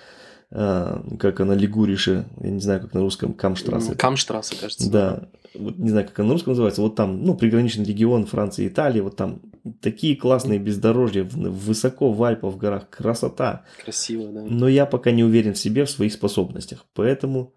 э, 0.51 1.01
как 1.19 1.39
она, 1.39 1.55
Лигурише, 1.55 2.27
я 2.41 2.49
не 2.49 2.59
знаю, 2.61 2.81
как 2.81 2.93
на 2.93 3.01
русском, 3.01 3.33
Камштрассе. 3.33 3.95
Камштрассе, 3.95 4.55
кажется. 4.59 4.91
Да, 4.91 5.29
вот 5.55 5.77
не 5.77 5.89
знаю, 5.89 6.05
как 6.07 6.19
она 6.19 6.27
на 6.27 6.33
русском 6.33 6.51
называется, 6.51 6.81
вот 6.81 6.95
там, 6.95 7.23
ну, 7.23 7.35
приграничный 7.35 7.83
регион 7.85 8.25
Франции 8.27 8.65
и 8.65 8.67
Италии, 8.67 9.01
вот 9.01 9.15
там 9.15 9.41
такие 9.81 10.15
классные 10.15 10.59
бездорожья, 10.59 11.23
высоко 11.23 12.11
в 12.13 12.23
Альпах, 12.23 12.53
в 12.53 12.57
горах, 12.57 12.89
красота. 12.89 13.65
Красиво, 13.83 14.31
да. 14.31 14.43
Но 14.43 14.67
я 14.67 14.85
пока 14.85 15.11
не 15.11 15.23
уверен 15.23 15.53
в 15.55 15.57
себе, 15.57 15.83
в 15.85 15.89
своих 15.89 16.13
способностях, 16.13 16.85
поэтому 16.93 17.55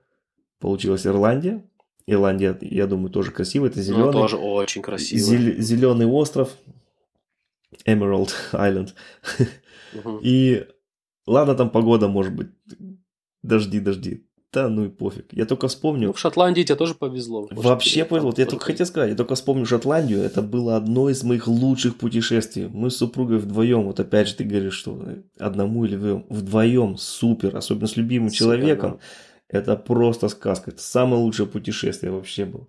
получилась 0.58 1.06
Ирландия. 1.06 1.62
Ирландия, 2.06 2.56
я 2.60 2.86
думаю, 2.86 3.10
тоже 3.10 3.30
красивая, 3.30 3.70
это 3.70 3.78
Ну, 3.78 3.84
зеленый, 3.84 4.12
тоже 4.12 4.36
очень 4.36 4.82
красиво. 4.82 5.20
зеленый 5.60 6.06
остров, 6.06 6.56
Emerald 7.86 8.30
Island. 8.52 8.90
Мгм. 9.92 10.20
И 10.22 10.66
ладно, 11.26 11.54
там 11.54 11.70
погода 11.70 12.08
может 12.08 12.34
быть, 12.34 12.48
дожди, 13.42 13.80
дожди. 13.80 14.26
Да 14.52 14.68
ну 14.68 14.86
и 14.86 14.88
пофиг. 14.88 15.26
Я 15.30 15.46
только 15.46 15.68
вспомню. 15.68 16.08
Ну, 16.08 16.12
в 16.12 16.18
Шотландии 16.18 16.62
тебе 16.62 16.74
тоже 16.74 16.94
повезло. 16.94 17.46
Вообще 17.52 18.04
повезло. 18.04 18.34
Я 18.36 18.46
только 18.46 18.64
хотел 18.64 18.84
сказать, 18.84 19.10
я 19.10 19.16
только 19.16 19.36
вспомню 19.36 19.64
Шотландию. 19.64 20.22
Это 20.22 20.42
было 20.42 20.76
одно 20.76 21.08
из 21.08 21.22
моих 21.22 21.46
лучших 21.46 21.96
путешествий. 21.96 22.66
Мы 22.66 22.90
с 22.90 22.96
супругой 22.96 23.38
вдвоем. 23.38 23.84
Вот 23.84 24.00
опять 24.00 24.26
же 24.26 24.34
ты 24.34 24.42
говоришь, 24.42 24.74
что 24.74 25.00
одному 25.38 25.84
или 25.84 25.94
вдвоем. 25.94 26.26
Вдвоем 26.28 26.96
супер. 26.96 27.56
Особенно 27.56 27.86
с 27.86 27.96
любимым 27.96 28.30
супер, 28.30 28.38
человеком. 28.38 28.90
Да. 28.90 28.98
Это 29.50 29.76
просто 29.76 30.28
сказка. 30.28 30.70
Это 30.70 30.80
самое 30.80 31.22
лучшее 31.22 31.46
путешествие 31.46 32.12
вообще 32.12 32.44
было. 32.44 32.68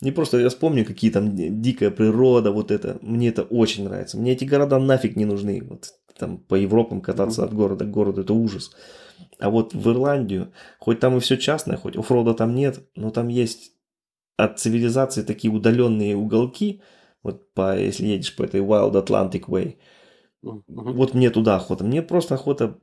Не 0.00 0.12
просто 0.12 0.38
я 0.38 0.48
вспомню, 0.48 0.84
какие 0.84 1.10
там 1.10 1.34
дикая 1.34 1.90
природа, 1.90 2.52
вот 2.52 2.70
это. 2.70 2.98
Мне 3.00 3.28
это 3.28 3.42
очень 3.42 3.84
нравится. 3.84 4.18
Мне 4.18 4.32
эти 4.32 4.44
города 4.44 4.78
нафиг 4.78 5.16
не 5.16 5.24
нужны. 5.24 5.62
Вот 5.62 5.88
там 6.18 6.38
по 6.38 6.54
Европам 6.54 7.00
кататься 7.00 7.42
mm-hmm. 7.42 7.46
от 7.46 7.54
города 7.54 7.84
к 7.84 7.90
городу, 7.90 8.20
это 8.22 8.34
ужас. 8.34 8.70
А 9.38 9.50
вот 9.50 9.74
в 9.74 9.90
Ирландию, 9.90 10.52
хоть 10.78 11.00
там 11.00 11.16
и 11.16 11.20
все 11.20 11.36
частное, 11.36 11.76
хоть 11.76 11.96
оффрода 11.96 12.34
там 12.34 12.54
нет, 12.54 12.88
но 12.94 13.10
там 13.10 13.28
есть 13.28 13.72
от 14.36 14.58
цивилизации 14.58 15.22
такие 15.22 15.52
удаленные 15.52 16.16
уголки, 16.16 16.82
вот 17.22 17.52
по, 17.54 17.78
если 17.78 18.06
едешь 18.06 18.36
по 18.36 18.42
этой 18.44 18.60
Wild 18.60 18.92
Atlantic 18.92 19.46
Way, 19.46 19.76
uh-huh. 20.44 20.62
вот 20.68 21.14
мне 21.14 21.30
туда 21.30 21.56
охота. 21.56 21.84
Мне 21.84 22.02
просто 22.02 22.34
охота 22.34 22.78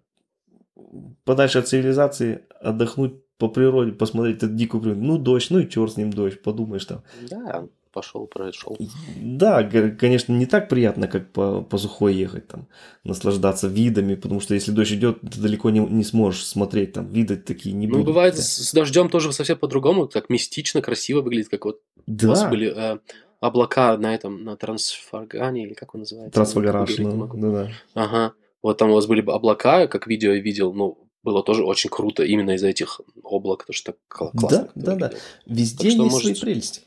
подальше 1.23 1.59
от 1.59 1.67
цивилизации 1.67 2.41
отдохнуть 2.61 3.13
по 3.37 3.47
природе, 3.49 3.91
посмотреть 3.91 4.37
эту 4.37 4.49
дикую 4.49 4.81
природу. 4.81 5.01
Ну, 5.01 5.17
дождь, 5.17 5.49
ну 5.49 5.59
и 5.59 5.69
черт 5.69 5.93
с 5.93 5.97
ним 5.97 6.13
дождь, 6.13 6.41
подумаешь 6.41 6.85
там. 6.85 7.03
Да, 7.29 7.67
пошел, 7.91 8.27
прошел. 8.27 8.77
Да, 9.17 9.63
конечно, 9.63 10.33
не 10.33 10.45
так 10.45 10.69
приятно, 10.69 11.07
как 11.07 11.31
по, 11.31 11.61
по 11.61 11.77
сухой 11.77 12.15
ехать, 12.15 12.47
там, 12.47 12.67
наслаждаться 13.03 13.67
видами, 13.67 14.15
потому 14.15 14.39
что 14.39 14.53
если 14.53 14.71
дождь 14.71 14.93
идет, 14.93 15.21
ты 15.21 15.39
далеко 15.39 15.69
не, 15.69 15.79
не 15.79 16.03
сможешь 16.03 16.45
смотреть, 16.45 16.93
там, 16.93 17.07
виды 17.07 17.37
такие 17.37 17.73
не 17.73 17.87
ну, 17.87 17.93
будут. 17.93 18.07
Ну, 18.07 18.13
бывает, 18.13 18.37
с, 18.37 18.69
с 18.69 18.73
дождем 18.73 19.09
тоже 19.09 19.31
совсем 19.31 19.57
по-другому, 19.57 20.07
так 20.07 20.29
мистично, 20.29 20.81
красиво 20.81 21.21
выглядит, 21.21 21.49
как 21.49 21.65
вот 21.65 21.81
да. 22.07 22.27
у 22.27 22.29
вас 22.31 22.49
были 22.49 22.73
э, 22.75 22.97
облака 23.39 23.97
на 23.97 24.15
этом, 24.15 24.43
на 24.43 24.55
Трансфаргане, 24.55 25.65
или 25.65 25.73
как 25.73 25.93
он 25.95 26.01
называется? 26.01 26.33
Трансфагараш, 26.33 26.97
ну, 26.97 27.29
да, 27.33 27.51
да. 27.51 27.71
Ага, 27.93 28.33
вот 28.63 28.77
там 28.77 28.89
у 28.89 28.93
вас 28.95 29.05
были 29.05 29.21
облака, 29.21 29.87
как 29.87 30.07
видео 30.07 30.31
я 30.33 30.41
видел, 30.41 30.73
ну, 30.73 30.97
было 31.21 31.43
тоже 31.43 31.63
очень 31.63 31.89
круто 31.89 32.23
именно 32.23 32.51
из-за 32.51 32.69
этих 32.69 33.01
облак, 33.23 33.59
потому 33.59 33.73
что 33.73 33.91
так 33.91 34.01
классно. 34.07 34.49
Да, 34.49 34.69
да, 34.75 34.95
да. 34.95 35.11
Везде 35.45 35.87
есть 35.87 35.97
может... 35.97 36.21
свои 36.21 36.33
прелести 36.33 36.81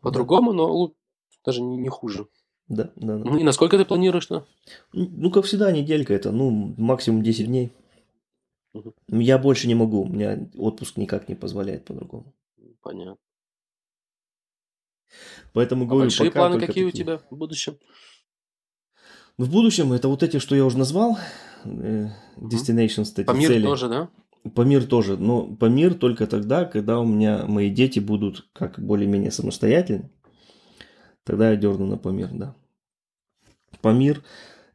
по-другому, 0.00 0.52
да. 0.52 0.56
но 0.58 0.92
даже 1.44 1.62
не, 1.62 1.76
не 1.76 1.88
хуже. 1.88 2.26
Да, 2.68 2.90
да, 2.96 3.18
да. 3.18 3.30
Ну 3.30 3.38
и 3.38 3.42
насколько 3.42 3.76
ты 3.78 3.84
планируешь-то? 3.84 4.46
Ну, 4.92 5.30
как 5.30 5.44
всегда, 5.44 5.70
неделька 5.70 6.14
это, 6.14 6.32
ну, 6.32 6.74
максимум 6.78 7.22
10 7.22 7.46
дней. 7.46 7.72
Угу. 8.74 8.94
Я 9.08 9.38
больше 9.38 9.68
не 9.68 9.74
могу, 9.74 10.02
у 10.02 10.08
меня 10.08 10.48
отпуск 10.56 10.96
никак 10.96 11.28
не 11.28 11.34
позволяет 11.34 11.84
по-другому. 11.84 12.34
Понятно. 12.82 13.16
Поэтому 15.52 15.84
а 15.84 15.86
говорю, 15.86 16.04
большие 16.04 16.30
пока 16.30 16.40
планы 16.40 16.54
какие 16.58 16.84
такие. 16.84 16.86
у 16.86 16.90
тебя 16.90 17.18
в 17.30 17.36
будущем? 17.36 17.78
В 19.36 19.50
будущем 19.50 19.92
это 19.92 20.08
вот 20.08 20.22
эти, 20.22 20.38
что 20.38 20.54
я 20.54 20.64
уже 20.64 20.78
назвал, 20.78 21.18
э, 21.64 22.08
destinations, 22.36 23.12
эти 23.16 23.24
Памир 23.24 23.48
цели. 23.48 23.64
тоже, 23.64 23.88
да? 23.88 24.08
Памир 24.54 24.86
тоже, 24.86 25.16
но 25.16 25.46
Памир 25.56 25.94
только 25.94 26.28
тогда, 26.28 26.64
когда 26.64 27.00
у 27.00 27.04
меня 27.04 27.44
мои 27.46 27.68
дети 27.68 27.98
будут 27.98 28.46
как 28.52 28.78
более-менее 28.78 29.32
самостоятельны. 29.32 30.08
Тогда 31.24 31.50
я 31.50 31.56
дерну 31.56 31.86
на 31.86 31.96
Памир, 31.96 32.28
да. 32.32 32.54
Памир 33.80 34.22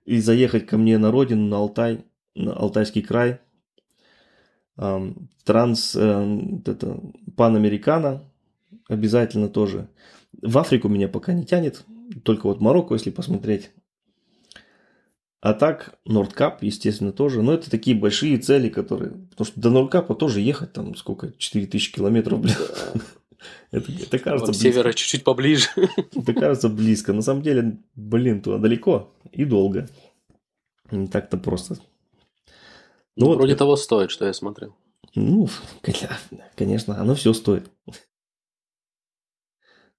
и 0.03 0.19
заехать 0.19 0.65
ко 0.65 0.77
мне 0.77 0.98
на 0.98 1.10
родину, 1.10 1.48
на 1.48 1.57
Алтай, 1.57 2.03
на 2.36 2.53
Алтайский 2.53 3.02
край. 3.02 3.40
Эм, 4.76 5.30
транс, 5.45 5.95
э, 5.95 6.40
это, 6.65 6.99
Панамерикана 7.38 8.23
обязательно 8.90 9.48
тоже. 9.48 9.88
В 10.41 10.57
Африку 10.57 10.90
меня 10.90 11.07
пока 11.07 11.31
не 11.31 11.45
тянет, 11.45 11.86
только 12.23 12.48
вот 12.48 12.60
Марокко, 12.60 12.95
если 12.95 13.10
посмотреть. 13.10 13.72
А 15.41 15.53
так, 15.53 15.98
Нордкап, 16.06 16.64
естественно, 16.64 17.14
тоже. 17.14 17.41
Но 17.41 17.53
это 17.53 17.72
такие 17.72 17.95
большие 17.95 18.38
цели, 18.38 18.68
которые... 18.68 19.11
Потому 19.11 19.45
что 19.45 19.60
до 19.60 19.70
Нордкапа 19.70 20.14
тоже 20.16 20.41
ехать 20.41 20.74
там 20.74 20.95
сколько? 20.95 21.32
4000 21.38 21.94
километров, 21.94 22.41
блин. 22.41 22.56
Это, 23.72 23.90
это 23.90 24.20
кажется 24.20 24.52
От 24.52 24.57
севера 24.57 24.91
чуть-чуть 24.91 25.24
поближе. 25.24 25.70
Это 26.14 26.34
кажется 26.34 26.68
близко. 26.68 27.14
На 27.14 27.22
самом 27.22 27.41
деле, 27.41 27.78
блин, 27.95 28.41
туда 28.41 28.57
далеко 28.57 29.14
и 29.32 29.45
долго. 29.45 29.88
Не 30.91 31.07
так-то 31.07 31.38
просто. 31.38 31.76
Ну, 33.16 33.26
ну 33.26 33.26
вот, 33.28 33.38
вроде 33.38 33.56
того 33.56 33.78
стоит, 33.78 34.11
что 34.11 34.26
я 34.26 34.34
смотрел. 34.34 34.76
Ну, 35.16 35.48
конечно, 36.56 36.99
оно 36.99 37.16
все 37.16 37.34
стоит. 37.34 37.70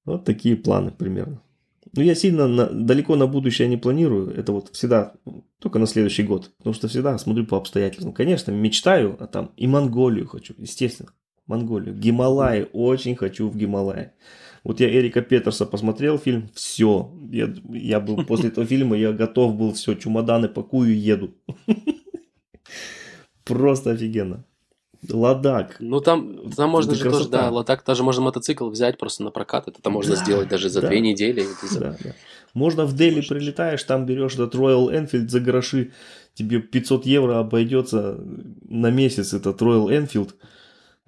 Вот 0.06 0.24
такие 0.24 0.56
планы 0.56 0.90
примерно. 0.90 1.42
Ну, 1.92 2.02
я 2.02 2.14
сильно 2.14 2.46
на, 2.46 2.66
далеко 2.66 3.16
на 3.16 3.26
будущее 3.26 3.68
не 3.68 3.76
планирую. 3.76 4.32
Это 4.34 4.52
вот 4.52 4.70
всегда 4.72 5.14
только 5.58 5.78
на 5.78 5.86
следующий 5.86 6.22
год. 6.22 6.50
Потому 6.58 6.74
что 6.74 6.88
всегда 6.88 7.18
смотрю 7.18 7.46
по 7.46 7.56
обстоятельствам. 7.56 8.12
Конечно, 8.12 8.52
мечтаю, 8.52 9.16
а 9.18 9.26
там 9.26 9.52
и 9.56 9.66
Монголию 9.66 10.26
хочу, 10.28 10.54
естественно. 10.56 11.10
Монголию. 11.46 11.94
Гималаи. 11.94 12.68
Очень 12.72 13.16
хочу 13.16 13.48
в 13.48 13.56
Гималаи. 13.56 14.12
Вот 14.62 14.78
я 14.78 14.88
Эрика 14.88 15.22
Петерса 15.22 15.66
посмотрел 15.66 16.18
фильм, 16.18 16.48
все. 16.54 17.12
Я, 17.30 17.52
я 17.70 17.98
был 17.98 18.24
после 18.26 18.50
этого 18.50 18.66
фильма, 18.66 18.96
я 18.96 19.12
готов 19.12 19.56
был, 19.56 19.72
все, 19.72 19.94
чемоданы 19.94 20.48
пакую, 20.48 20.98
еду. 20.98 21.34
Просто 23.44 23.92
офигенно. 23.92 24.44
Ладак. 25.08 25.76
Ну 25.80 26.00
там, 26.00 26.50
там 26.52 26.70
можно 26.70 26.94
же 26.94 27.10
тоже, 27.10 27.28
да, 27.28 27.50
Ладак, 27.50 27.84
даже 27.86 28.02
можно 28.02 28.22
мотоцикл 28.22 28.68
взять 28.68 28.98
просто 28.98 29.24
на 29.24 29.30
прокат, 29.30 29.68
это 29.68 29.80
там 29.80 29.94
можно 29.94 30.14
да, 30.14 30.22
сделать 30.22 30.48
даже 30.48 30.68
за 30.68 30.82
да. 30.82 30.88
две 30.88 31.00
недели. 31.00 31.46
Да, 31.78 31.96
да. 32.02 32.14
Можно 32.52 32.84
в 32.84 32.94
Дели 32.94 33.20
прилетаешь, 33.20 33.82
там 33.84 34.04
берешь 34.04 34.34
этот 34.34 34.54
Royal 34.54 34.90
Enfield 34.90 35.28
за 35.28 35.40
гроши, 35.40 35.92
тебе 36.34 36.60
500 36.60 37.06
евро 37.06 37.38
обойдется 37.38 38.18
на 38.62 38.90
месяц 38.90 39.32
этот 39.32 39.62
Royal 39.62 39.88
Enfield 39.88 40.34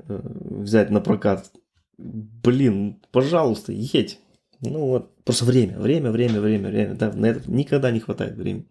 э, 0.09 0.21
взять 0.23 0.91
на 0.91 1.01
прокат. 1.01 1.51
Блин, 1.99 3.01
пожалуйста, 3.11 3.73
едь. 3.73 4.21
Ну 4.61 4.87
вот, 4.87 5.15
просто 5.25 5.45
время, 5.45 5.79
время, 5.79 6.11
время, 6.11 6.41
время, 6.41 6.69
время. 6.71 6.95
Да, 6.95 7.13
на 7.13 7.27
это 7.27 7.51
никогда 7.51 7.91
не 7.91 8.01
хватает 8.01 8.37
времени. 8.37 8.67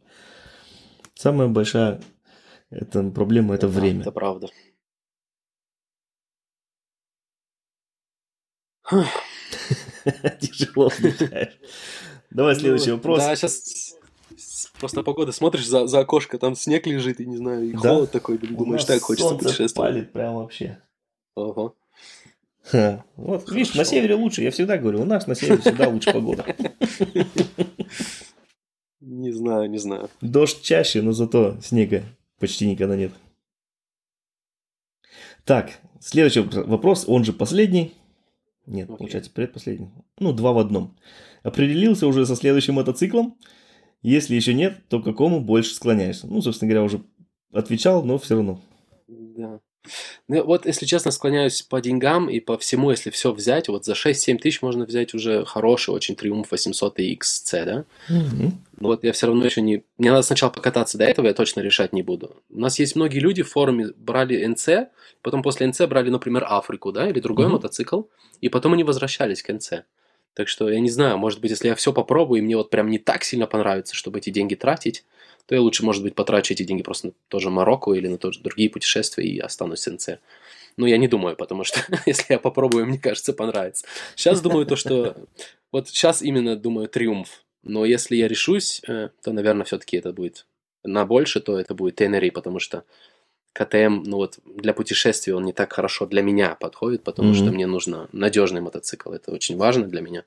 Самая 1.13 1.49
большая 1.49 2.01
это 2.71 3.03
проблема 3.11 3.53
это 3.53 3.67
да, 3.67 3.79
время. 3.79 4.01
Это 4.01 4.11
правда. 4.11 4.47
Тяжело 10.39 10.89
вздыхаешь. 10.89 11.57
Давай 12.29 12.55
следующий 12.55 12.89
ну, 12.89 12.95
вопрос. 12.95 13.19
Да, 13.19 13.35
сейчас 13.35 13.95
просто 14.79 15.03
погода, 15.03 15.31
смотришь 15.31 15.67
за, 15.67 15.87
за 15.87 15.99
окошко, 15.99 16.37
там 16.37 16.55
снег 16.55 16.87
лежит, 16.87 17.19
и 17.19 17.25
не 17.25 17.37
знаю, 17.37 17.69
и 17.69 17.73
да? 17.73 17.79
холод 17.79 18.11
такой, 18.11 18.37
думаешь, 18.37 18.85
так 18.85 19.01
хочется 19.01 19.35
путешествовать. 19.35 19.93
палит 19.93 20.11
прям 20.11 20.35
вообще. 20.35 20.79
Ага. 21.35 21.73
Ха. 22.63 23.03
Вот, 23.15 23.41
Хорошо. 23.41 23.55
видишь, 23.55 23.75
на 23.75 23.85
севере 23.85 24.15
лучше, 24.15 24.43
я 24.43 24.51
всегда 24.51 24.77
говорю, 24.77 25.01
у 25.01 25.05
нас 25.05 25.27
на 25.27 25.35
севере 25.35 25.61
всегда 25.61 25.87
лучше 25.89 26.13
погода. 26.13 26.45
Не 28.99 29.31
знаю, 29.31 29.69
не 29.69 29.79
знаю. 29.79 30.09
Дождь 30.21 30.61
чаще, 30.61 31.01
но 31.01 31.11
зато 31.11 31.57
снега 31.61 32.03
почти 32.39 32.67
никогда 32.67 32.95
нет. 32.95 33.11
Так, 35.43 35.79
следующий 35.99 36.41
вопрос, 36.41 37.05
он 37.07 37.23
же 37.23 37.33
последний. 37.33 37.95
Нет, 38.65 38.89
okay. 38.89 38.97
получается 38.97 39.31
предпоследний. 39.31 39.89
Ну, 40.19 40.33
два 40.33 40.53
в 40.53 40.59
одном. 40.59 40.95
Определился 41.43 42.07
уже 42.07 42.25
со 42.25 42.35
следующим 42.35 42.75
мотоциклом. 42.75 43.37
Если 44.01 44.35
еще 44.35 44.53
нет, 44.53 44.87
то 44.87 44.99
к 44.99 45.03
какому 45.03 45.41
больше 45.41 45.73
склоняешься? 45.73 46.27
Ну, 46.27 46.41
собственно 46.41 46.69
говоря, 46.69 46.85
уже 46.85 47.03
отвечал, 47.51 48.03
но 48.03 48.17
все 48.17 48.35
равно. 48.35 48.59
Да. 49.07 49.59
Ну, 50.27 50.43
вот, 50.43 50.65
если 50.65 50.85
честно, 50.85 51.11
склоняюсь 51.11 51.61
по 51.63 51.81
деньгам 51.81 52.29
и 52.29 52.39
по 52.39 52.57
всему, 52.57 52.91
если 52.91 53.09
все 53.09 53.31
взять, 53.31 53.67
вот 53.67 53.85
за 53.85 53.93
6-7 53.93 54.37
тысяч 54.37 54.61
можно 54.61 54.85
взять 54.85 55.13
уже 55.13 55.43
хороший 55.45 55.89
очень 55.89 56.15
Триумф 56.15 56.51
800 56.51 56.99
XC, 56.99 57.65
да? 57.65 57.85
Mm-hmm. 58.09 58.51
Но 58.79 58.87
вот 58.87 59.03
я 59.03 59.11
все 59.11 59.27
равно 59.27 59.45
еще 59.45 59.61
не... 59.61 59.83
Мне 59.97 60.11
надо 60.11 60.23
сначала 60.23 60.51
покататься 60.51 60.97
до 60.97 61.05
этого, 61.05 61.27
я 61.27 61.33
точно 61.33 61.61
решать 61.61 61.93
не 61.93 62.03
буду. 62.03 62.35
У 62.49 62.59
нас 62.59 62.79
есть 62.79 62.95
многие 62.95 63.19
люди 63.19 63.43
в 63.43 63.49
форуме 63.49 63.89
брали 63.97 64.45
НЦ, 64.45 64.89
потом 65.21 65.41
после 65.41 65.67
НЦ 65.67 65.81
брали, 65.81 66.09
например, 66.09 66.45
Африку, 66.47 66.91
да, 66.91 67.09
или 67.09 67.19
другой 67.19 67.47
mm-hmm. 67.47 67.49
мотоцикл, 67.49 68.03
и 68.39 68.49
потом 68.49 68.73
они 68.73 68.83
возвращались 68.83 69.41
к 69.41 69.51
НЦ. 69.51 69.83
Так 70.33 70.47
что 70.47 70.69
я 70.69 70.79
не 70.79 70.89
знаю, 70.89 71.17
может 71.17 71.41
быть, 71.41 71.51
если 71.51 71.67
я 71.67 71.75
все 71.75 71.91
попробую, 71.91 72.39
и 72.39 72.41
мне 72.41 72.55
вот 72.55 72.69
прям 72.69 72.89
не 72.89 72.99
так 72.99 73.23
сильно 73.23 73.47
понравится, 73.47 73.95
чтобы 73.95 74.19
эти 74.19 74.29
деньги 74.29 74.55
тратить, 74.55 75.03
то 75.47 75.55
я 75.55 75.61
лучше, 75.61 75.83
может 75.83 76.03
быть, 76.03 76.15
потрачу 76.15 76.53
эти 76.53 76.63
деньги 76.63 76.83
просто 76.83 77.07
на 77.07 77.13
тоже 77.27 77.49
Марокко 77.49 77.93
или 77.93 78.07
на 78.07 78.17
тоже 78.17 78.41
другие 78.41 78.69
путешествия 78.69 79.25
и 79.25 79.39
останусь 79.39 79.87
в 79.87 79.91
НЦ. 79.93 80.09
Ну, 80.77 80.85
я 80.85 80.97
не 80.97 81.07
думаю, 81.07 81.35
потому 81.35 81.63
что 81.63 81.79
если 82.05 82.33
я 82.33 82.39
попробую, 82.39 82.85
мне 82.85 82.97
кажется, 82.97 83.33
понравится. 83.33 83.85
Сейчас 84.15 84.41
думаю 84.41 84.65
то, 84.65 84.75
что... 84.75 85.15
Вот 85.71 85.87
сейчас 85.87 86.21
именно 86.21 86.57
думаю 86.57 86.89
Триумф. 86.89 87.45
Но 87.63 87.85
если 87.85 88.17
я 88.17 88.27
решусь, 88.27 88.81
э, 88.89 89.07
то, 89.23 89.31
наверное, 89.31 89.63
все-таки 89.63 89.95
это 89.95 90.11
будет 90.11 90.45
на 90.83 91.05
больше, 91.05 91.39
то 91.39 91.57
это 91.57 91.73
будет 91.73 91.95
Тенери, 91.95 92.29
потому 92.29 92.59
что 92.59 92.83
КТМ, 93.53 94.03
ну 94.03 94.17
вот 94.17 94.39
для 94.45 94.73
путешествий 94.73 95.33
он 95.33 95.43
не 95.43 95.53
так 95.53 95.71
хорошо 95.73 96.05
для 96.05 96.21
меня 96.21 96.55
подходит, 96.55 97.03
потому 97.03 97.31
mm-hmm. 97.31 97.35
что 97.35 97.51
мне 97.51 97.67
нужно 97.67 98.09
надежный 98.11 98.61
мотоцикл. 98.61 99.11
Это 99.11 99.31
очень 99.31 99.57
важно 99.57 99.85
для 99.85 100.01
меня. 100.01 100.23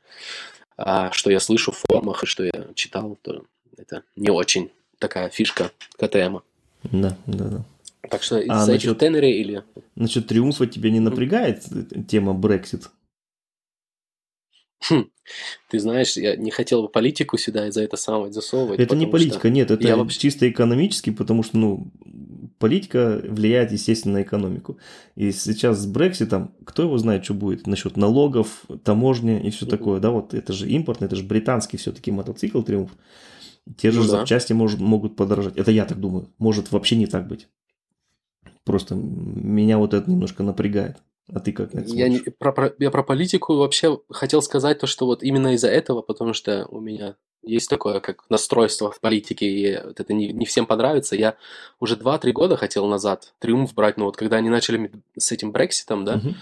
А 0.76 1.10
что 1.12 1.30
я 1.30 1.40
слышу 1.40 1.72
в 1.72 1.78
форумах 1.78 2.22
и 2.22 2.26
что 2.26 2.44
я 2.44 2.68
читал, 2.74 3.18
то 3.22 3.44
это 3.76 4.02
не 4.16 4.30
очень 4.30 4.70
такая 5.04 5.28
фишка 5.28 5.70
КТМа. 5.98 6.42
Да, 6.84 7.16
да, 7.26 7.44
да. 7.44 7.64
Так 8.08 8.22
что 8.22 8.36
а 8.36 8.66
насчет, 8.66 8.92
этих 8.92 8.98
Тенери 8.98 9.32
или... 9.32 9.62
Насчет 9.96 10.26
Триумфа 10.26 10.66
тебя 10.66 10.90
не 10.90 11.00
напрягает 11.00 11.62
тема 12.08 12.32
Brexit? 12.32 12.84
Хм. 14.88 15.04
Ты 15.70 15.78
знаешь, 15.78 16.16
я 16.16 16.36
не 16.36 16.50
хотел 16.50 16.82
бы 16.82 16.88
политику 16.88 17.38
сюда 17.38 17.68
из-за 17.68 17.82
это 17.82 17.96
самого 17.96 18.32
засовывать. 18.32 18.80
Это 18.80 18.96
не 18.96 19.06
политика, 19.06 19.50
нет, 19.50 19.70
это 19.70 19.86
я 19.86 19.96
вообще... 19.96 20.20
чисто 20.20 20.48
экономически, 20.48 21.10
потому 21.10 21.42
что, 21.42 21.56
ну, 21.58 21.90
политика 22.58 23.22
влияет, 23.26 23.72
естественно, 23.72 24.14
на 24.14 24.22
экономику. 24.22 24.78
И 25.16 25.32
сейчас 25.32 25.78
с 25.78 25.86
Брекситом, 25.86 26.54
кто 26.64 26.82
его 26.82 26.96
знает, 26.98 27.24
что 27.24 27.34
будет 27.34 27.66
насчет 27.66 27.96
налогов, 27.96 28.64
таможни 28.84 29.40
и 29.40 29.50
все 29.50 29.66
такое, 29.66 30.00
да, 30.00 30.10
вот 30.10 30.34
это 30.34 30.52
же 30.52 30.68
импортный, 30.68 31.06
это 31.06 31.16
же 31.16 31.24
британский 31.24 31.78
все-таки 31.78 32.10
мотоцикл 32.10 32.62
Триумф. 32.62 32.90
Те 33.76 33.90
же 33.90 34.00
ну, 34.00 34.06
запчасти 34.06 34.52
да. 34.52 34.58
может, 34.58 34.80
могут 34.80 35.16
подорожать. 35.16 35.56
Это 35.56 35.70
я 35.70 35.86
так 35.86 35.98
думаю. 35.98 36.28
Может 36.38 36.70
вообще 36.70 36.96
не 36.96 37.06
так 37.06 37.26
быть. 37.26 37.48
Просто 38.64 38.94
меня 38.94 39.78
вот 39.78 39.94
это 39.94 40.10
немножко 40.10 40.42
напрягает. 40.42 40.98
А 41.32 41.40
ты 41.40 41.52
как 41.52 41.74
это 41.74 41.90
я, 41.90 42.08
не, 42.08 42.18
про, 42.18 42.52
про, 42.52 42.74
я 42.78 42.90
про 42.90 43.02
политику 43.02 43.56
вообще 43.56 43.98
хотел 44.10 44.42
сказать 44.42 44.78
то, 44.78 44.86
что 44.86 45.06
вот 45.06 45.22
именно 45.22 45.54
из-за 45.54 45.68
этого, 45.68 46.02
потому 46.02 46.34
что 46.34 46.66
у 46.66 46.80
меня 46.80 47.16
есть 47.42 47.70
такое, 47.70 48.00
как 48.00 48.24
настройство 48.28 48.90
в 48.90 49.00
политике, 49.00 49.46
и 49.46 49.80
вот 49.82 50.00
это 50.00 50.12
не, 50.12 50.32
не 50.32 50.44
всем 50.44 50.66
понравится. 50.66 51.16
Я 51.16 51.36
уже 51.80 51.96
2-3 51.96 52.32
года 52.32 52.56
хотел 52.56 52.86
назад 52.86 53.32
триумф 53.38 53.74
брать, 53.74 53.96
но 53.96 54.06
вот 54.06 54.16
когда 54.16 54.36
они 54.36 54.50
начали 54.50 54.90
с 55.16 55.32
этим 55.32 55.52
Брекситом, 55.52 56.04
да, 56.04 56.16
угу. 56.16 56.34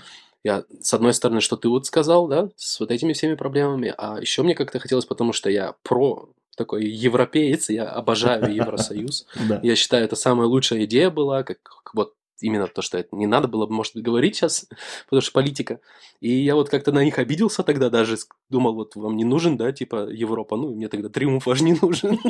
я, 0.42 0.64
с 0.80 0.94
одной 0.94 1.14
стороны, 1.14 1.40
что 1.40 1.56
ты 1.56 1.68
вот 1.68 1.86
сказал, 1.86 2.26
да, 2.26 2.50
с 2.56 2.80
вот 2.80 2.90
этими 2.90 3.12
всеми 3.12 3.34
проблемами, 3.34 3.94
а 3.96 4.20
еще 4.20 4.42
мне 4.42 4.54
как-то 4.54 4.80
хотелось, 4.80 5.06
потому 5.06 5.32
что 5.32 5.48
я 5.48 5.74
про 5.82 6.28
такой 6.56 6.84
европеец, 6.86 7.70
я 7.70 7.88
обожаю 7.88 8.54
Евросоюз. 8.54 9.26
Я 9.62 9.76
считаю, 9.76 10.04
это 10.04 10.16
самая 10.16 10.46
лучшая 10.46 10.84
идея 10.84 11.10
была, 11.10 11.42
как 11.42 11.58
вот 11.94 12.14
именно 12.42 12.66
то, 12.66 12.82
что 12.82 12.98
это 12.98 13.14
не 13.16 13.26
надо 13.26 13.48
было, 13.48 13.66
может 13.66 13.96
говорить 13.96 14.36
сейчас, 14.36 14.66
потому 15.04 15.22
что 15.22 15.32
политика. 15.32 15.80
И 16.20 16.30
я 16.30 16.54
вот 16.54 16.68
как-то 16.68 16.92
на 16.92 17.04
них 17.04 17.18
обиделся 17.18 17.62
тогда 17.62 17.88
даже, 17.88 18.16
думал, 18.50 18.74
вот 18.74 18.96
вам 18.96 19.16
не 19.16 19.24
нужен, 19.24 19.56
да, 19.56 19.72
типа 19.72 20.08
Европа, 20.10 20.56
ну, 20.56 20.74
мне 20.74 20.88
тогда 20.88 21.08
триумф 21.08 21.46
аж 21.48 21.60
не 21.62 21.74
нужен. 21.80 22.18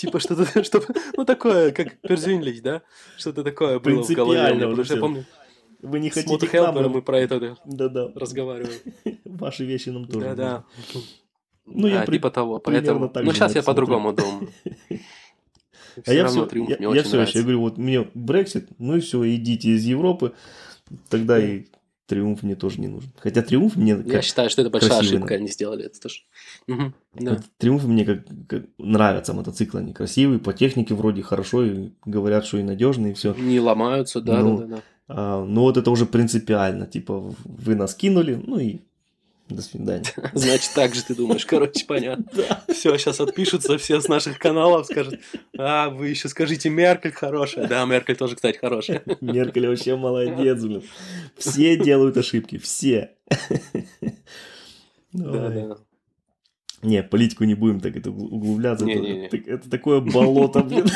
Типа 0.00 0.18
что-то, 0.18 0.64
что 0.64 0.82
ну, 1.14 1.26
такое, 1.26 1.72
как 1.72 2.00
перзюнлить, 2.00 2.62
да, 2.62 2.80
что-то 3.18 3.44
такое 3.44 3.78
было 3.80 4.02
в 4.02 4.08
голове. 4.08 4.54
Потому 4.54 4.84
что 4.84 4.94
я 4.94 5.00
помню, 5.00 5.26
вы 5.82 6.00
не 6.00 6.08
хотите 6.08 6.46
к 6.46 6.52
нам, 6.54 6.90
мы 6.90 7.02
про 7.02 7.18
это 7.18 7.58
да-да. 7.66 8.10
разговариваем. 8.14 8.80
Ваши 9.24 9.66
вещи 9.66 9.90
нам 9.90 10.06
тоже. 10.06 10.20
Да-да. 10.20 10.64
Ну, 11.70 11.86
я 11.86 12.02
а, 12.02 12.06
при... 12.06 12.16
типа 12.16 12.30
того, 12.30 12.58
поэтому... 12.58 13.10
Ну, 13.14 13.32
сейчас 13.32 13.54
я 13.54 13.62
по-другому 13.62 14.12
думаю. 14.12 14.48
а 16.06 16.12
я 16.12 16.26
все, 16.26 16.48
я, 16.54 16.94
я 16.94 17.02
все 17.02 17.20
еще, 17.20 17.38
я 17.38 17.42
говорю, 17.42 17.60
вот 17.60 17.78
мне 17.78 18.08
Брексит, 18.14 18.68
ну 18.78 18.96
и 18.96 19.00
все, 19.00 19.34
идите 19.34 19.70
из 19.70 19.84
Европы, 19.84 20.32
тогда 21.08 21.38
и 21.38 21.64
Триумф 22.10 22.42
мне 22.42 22.56
тоже 22.56 22.80
не 22.80 22.88
нужен. 22.88 23.10
Хотя 23.18 23.40
Триумф 23.42 23.76
мне... 23.76 23.92
Я 23.92 24.02
как 24.02 24.24
считаю, 24.24 24.50
что 24.50 24.62
это 24.62 24.70
большая 24.70 24.98
ошибка, 24.98 25.34
они 25.34 25.46
сделали 25.46 25.84
это 25.86 26.00
тоже. 26.00 26.22
Угу, 26.66 26.92
да. 27.20 27.40
Триумф 27.58 27.84
мне 27.84 28.04
как, 28.04 28.24
как 28.48 28.64
нравятся 28.78 29.32
мотоциклы, 29.32 29.80
они 29.80 29.92
красивые, 29.92 30.40
по 30.40 30.52
технике 30.52 30.94
вроде 30.94 31.22
хорошо, 31.22 31.64
и 31.64 31.90
говорят, 32.04 32.46
что 32.46 32.58
и 32.58 32.64
надежные, 32.64 33.12
и 33.12 33.14
все. 33.14 33.32
Не 33.34 33.60
ломаются, 33.60 34.20
да, 34.20 34.40
ну, 34.40 34.58
да, 34.58 34.64
да. 34.64 34.76
да. 34.76 34.82
А, 35.06 35.44
ну 35.44 35.62
вот 35.62 35.76
это 35.76 35.90
уже 35.90 36.04
принципиально, 36.04 36.86
типа 36.86 37.32
вы 37.44 37.74
нас 37.76 37.94
кинули, 37.94 38.40
ну 38.44 38.58
и 38.58 38.80
до 39.54 39.62
свидания. 39.62 40.04
Значит, 40.34 40.72
так 40.74 40.94
же 40.94 41.04
ты 41.04 41.14
думаешь. 41.14 41.46
Короче, 41.46 41.84
понятно. 41.86 42.26
Все, 42.68 42.96
сейчас 42.96 43.20
отпишутся 43.20 43.78
все 43.78 44.00
с 44.00 44.08
наших 44.08 44.38
каналов, 44.38 44.86
скажут, 44.86 45.20
а, 45.56 45.90
вы 45.90 46.08
еще 46.08 46.28
скажите, 46.28 46.70
Меркель 46.70 47.12
хорошая. 47.12 47.66
Да, 47.66 47.84
Меркель 47.84 48.16
тоже, 48.16 48.36
кстати, 48.36 48.58
хорошая. 48.58 49.02
Меркель 49.20 49.68
вообще 49.68 49.96
молодец, 49.96 50.62
блин. 50.62 50.82
Все 51.36 51.76
делают 51.76 52.16
ошибки, 52.16 52.58
все. 52.58 53.12
Да, 55.12 55.48
да. 55.48 55.76
Не, 56.82 57.02
политику 57.02 57.44
не 57.44 57.54
будем 57.54 57.80
так 57.80 57.96
это 57.96 58.10
углубляться. 58.10 58.84
Не, 58.84 58.94
это, 58.94 59.02
не, 59.02 59.12
не. 59.12 59.26
Это, 59.26 59.36
это 59.36 59.70
такое 59.70 60.00
болото, 60.00 60.62
блин. 60.62 60.86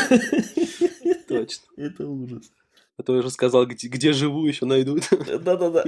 Точно. 1.29 1.65
Это 1.77 2.07
ужас. 2.07 2.51
А 2.97 3.03
то 3.03 3.13
я 3.13 3.19
уже 3.21 3.31
сказал, 3.31 3.67
где, 3.67 3.89
где 3.89 4.13
живу, 4.13 4.47
еще 4.47 4.67
найдут. 4.67 5.09
Да-да-да. 5.11 5.85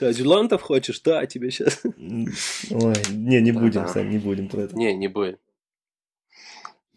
Ты 0.00 0.06
адюлантов 0.06 0.62
хочешь? 0.62 0.98
Да, 1.02 1.26
тебе 1.26 1.50
сейчас. 1.50 1.82
Ой, 1.84 2.94
не, 3.10 3.42
не 3.42 3.52
будем, 3.52 3.86
Сань, 3.86 4.08
не 4.08 4.16
будем 4.16 4.48
про 4.48 4.62
это. 4.62 4.74
Не, 4.74 4.94
не 4.94 5.08
будем. 5.08 5.36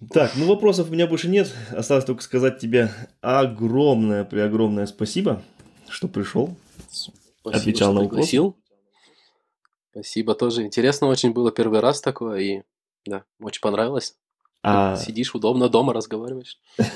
Так, 0.10 0.32
ну 0.38 0.48
вопросов 0.48 0.90
у 0.90 0.94
меня 0.94 1.06
больше 1.06 1.28
нет. 1.28 1.54
Осталось 1.72 2.06
только 2.06 2.24
сказать 2.24 2.60
тебе 2.60 2.92
огромное, 3.20 4.24
преогромное 4.24 4.86
спасибо, 4.86 5.44
что 5.90 6.08
пришел. 6.08 6.56
Спасибо, 6.88 7.58
отвечал 7.58 7.92
что 7.92 8.02
на 8.02 8.08
пригласил. 8.08 8.58
Спасибо 9.92 10.34
тоже. 10.34 10.64
Интересно 10.64 11.08
очень 11.08 11.34
было 11.34 11.52
первый 11.52 11.82
раз 11.82 12.00
такое, 12.00 12.40
и 12.40 12.62
да, 13.06 13.26
очень 13.42 13.60
понравилось. 13.60 14.16
А... 14.66 14.96
Сидишь 14.96 15.36
удобно 15.36 15.68
дома, 15.68 15.94
разговариваешь. 15.94 16.58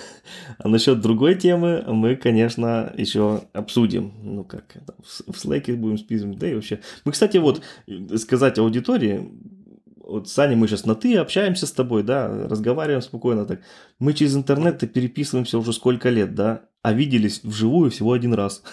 А 0.59 0.69
насчет 0.69 1.01
другой 1.01 1.35
темы 1.35 1.83
мы, 1.87 2.15
конечно, 2.15 2.93
еще 2.97 3.43
обсудим. 3.53 4.13
Ну, 4.23 4.43
как 4.43 4.77
в 5.27 5.31
Slack 5.31 5.73
будем 5.75 5.97
списывать, 5.97 6.37
да 6.39 6.49
и 6.49 6.55
вообще. 6.55 6.79
Мы, 7.03 7.11
кстати, 7.11 7.37
вот 7.37 7.61
сказать 8.15 8.57
аудитории, 8.57 9.29
вот 10.07 10.29
с 10.29 10.39
Аней 10.39 10.55
мы 10.55 10.67
сейчас 10.67 10.85
на 10.85 10.95
«ты» 10.95 11.17
общаемся 11.17 11.67
с 11.67 11.71
тобой, 11.73 12.03
да, 12.03 12.47
разговариваем 12.47 13.01
спокойно 13.01 13.45
так. 13.45 13.59
Мы 13.99 14.13
через 14.13 14.35
интернет 14.35 14.79
переписываемся 14.91 15.57
уже 15.57 15.73
сколько 15.73 16.09
лет, 16.09 16.33
да, 16.33 16.63
а 16.81 16.93
виделись 16.93 17.41
вживую 17.43 17.91
всего 17.91 18.13
один 18.13 18.33
раз. 18.33 18.63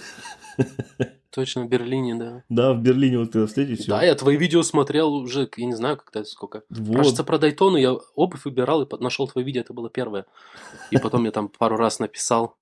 Точно, 1.34 1.64
в 1.64 1.68
Берлине, 1.68 2.14
да. 2.14 2.44
Да, 2.48 2.72
в 2.72 2.80
Берлине 2.80 3.18
вот 3.18 3.32
когда 3.32 3.46
встретились. 3.48 3.86
Да, 3.86 4.02
я 4.04 4.14
твои 4.14 4.36
видео 4.36 4.62
смотрел 4.62 5.12
уже, 5.14 5.48
я 5.56 5.66
не 5.66 5.74
знаю, 5.74 5.96
когда 5.96 6.24
сколько. 6.24 6.62
Вот. 6.70 6.96
Кажется, 6.96 7.24
про 7.24 7.38
Дайтону 7.38 7.76
я 7.76 7.94
обувь 8.14 8.44
выбирал 8.44 8.82
и 8.82 9.02
нашел 9.02 9.26
твои 9.26 9.42
видео, 9.42 9.62
это 9.62 9.72
было 9.72 9.90
первое. 9.90 10.26
И 10.92 10.98
потом 10.98 11.24
я 11.24 11.32
там 11.32 11.48
пару 11.48 11.76
раз 11.76 11.98
написал 11.98 12.56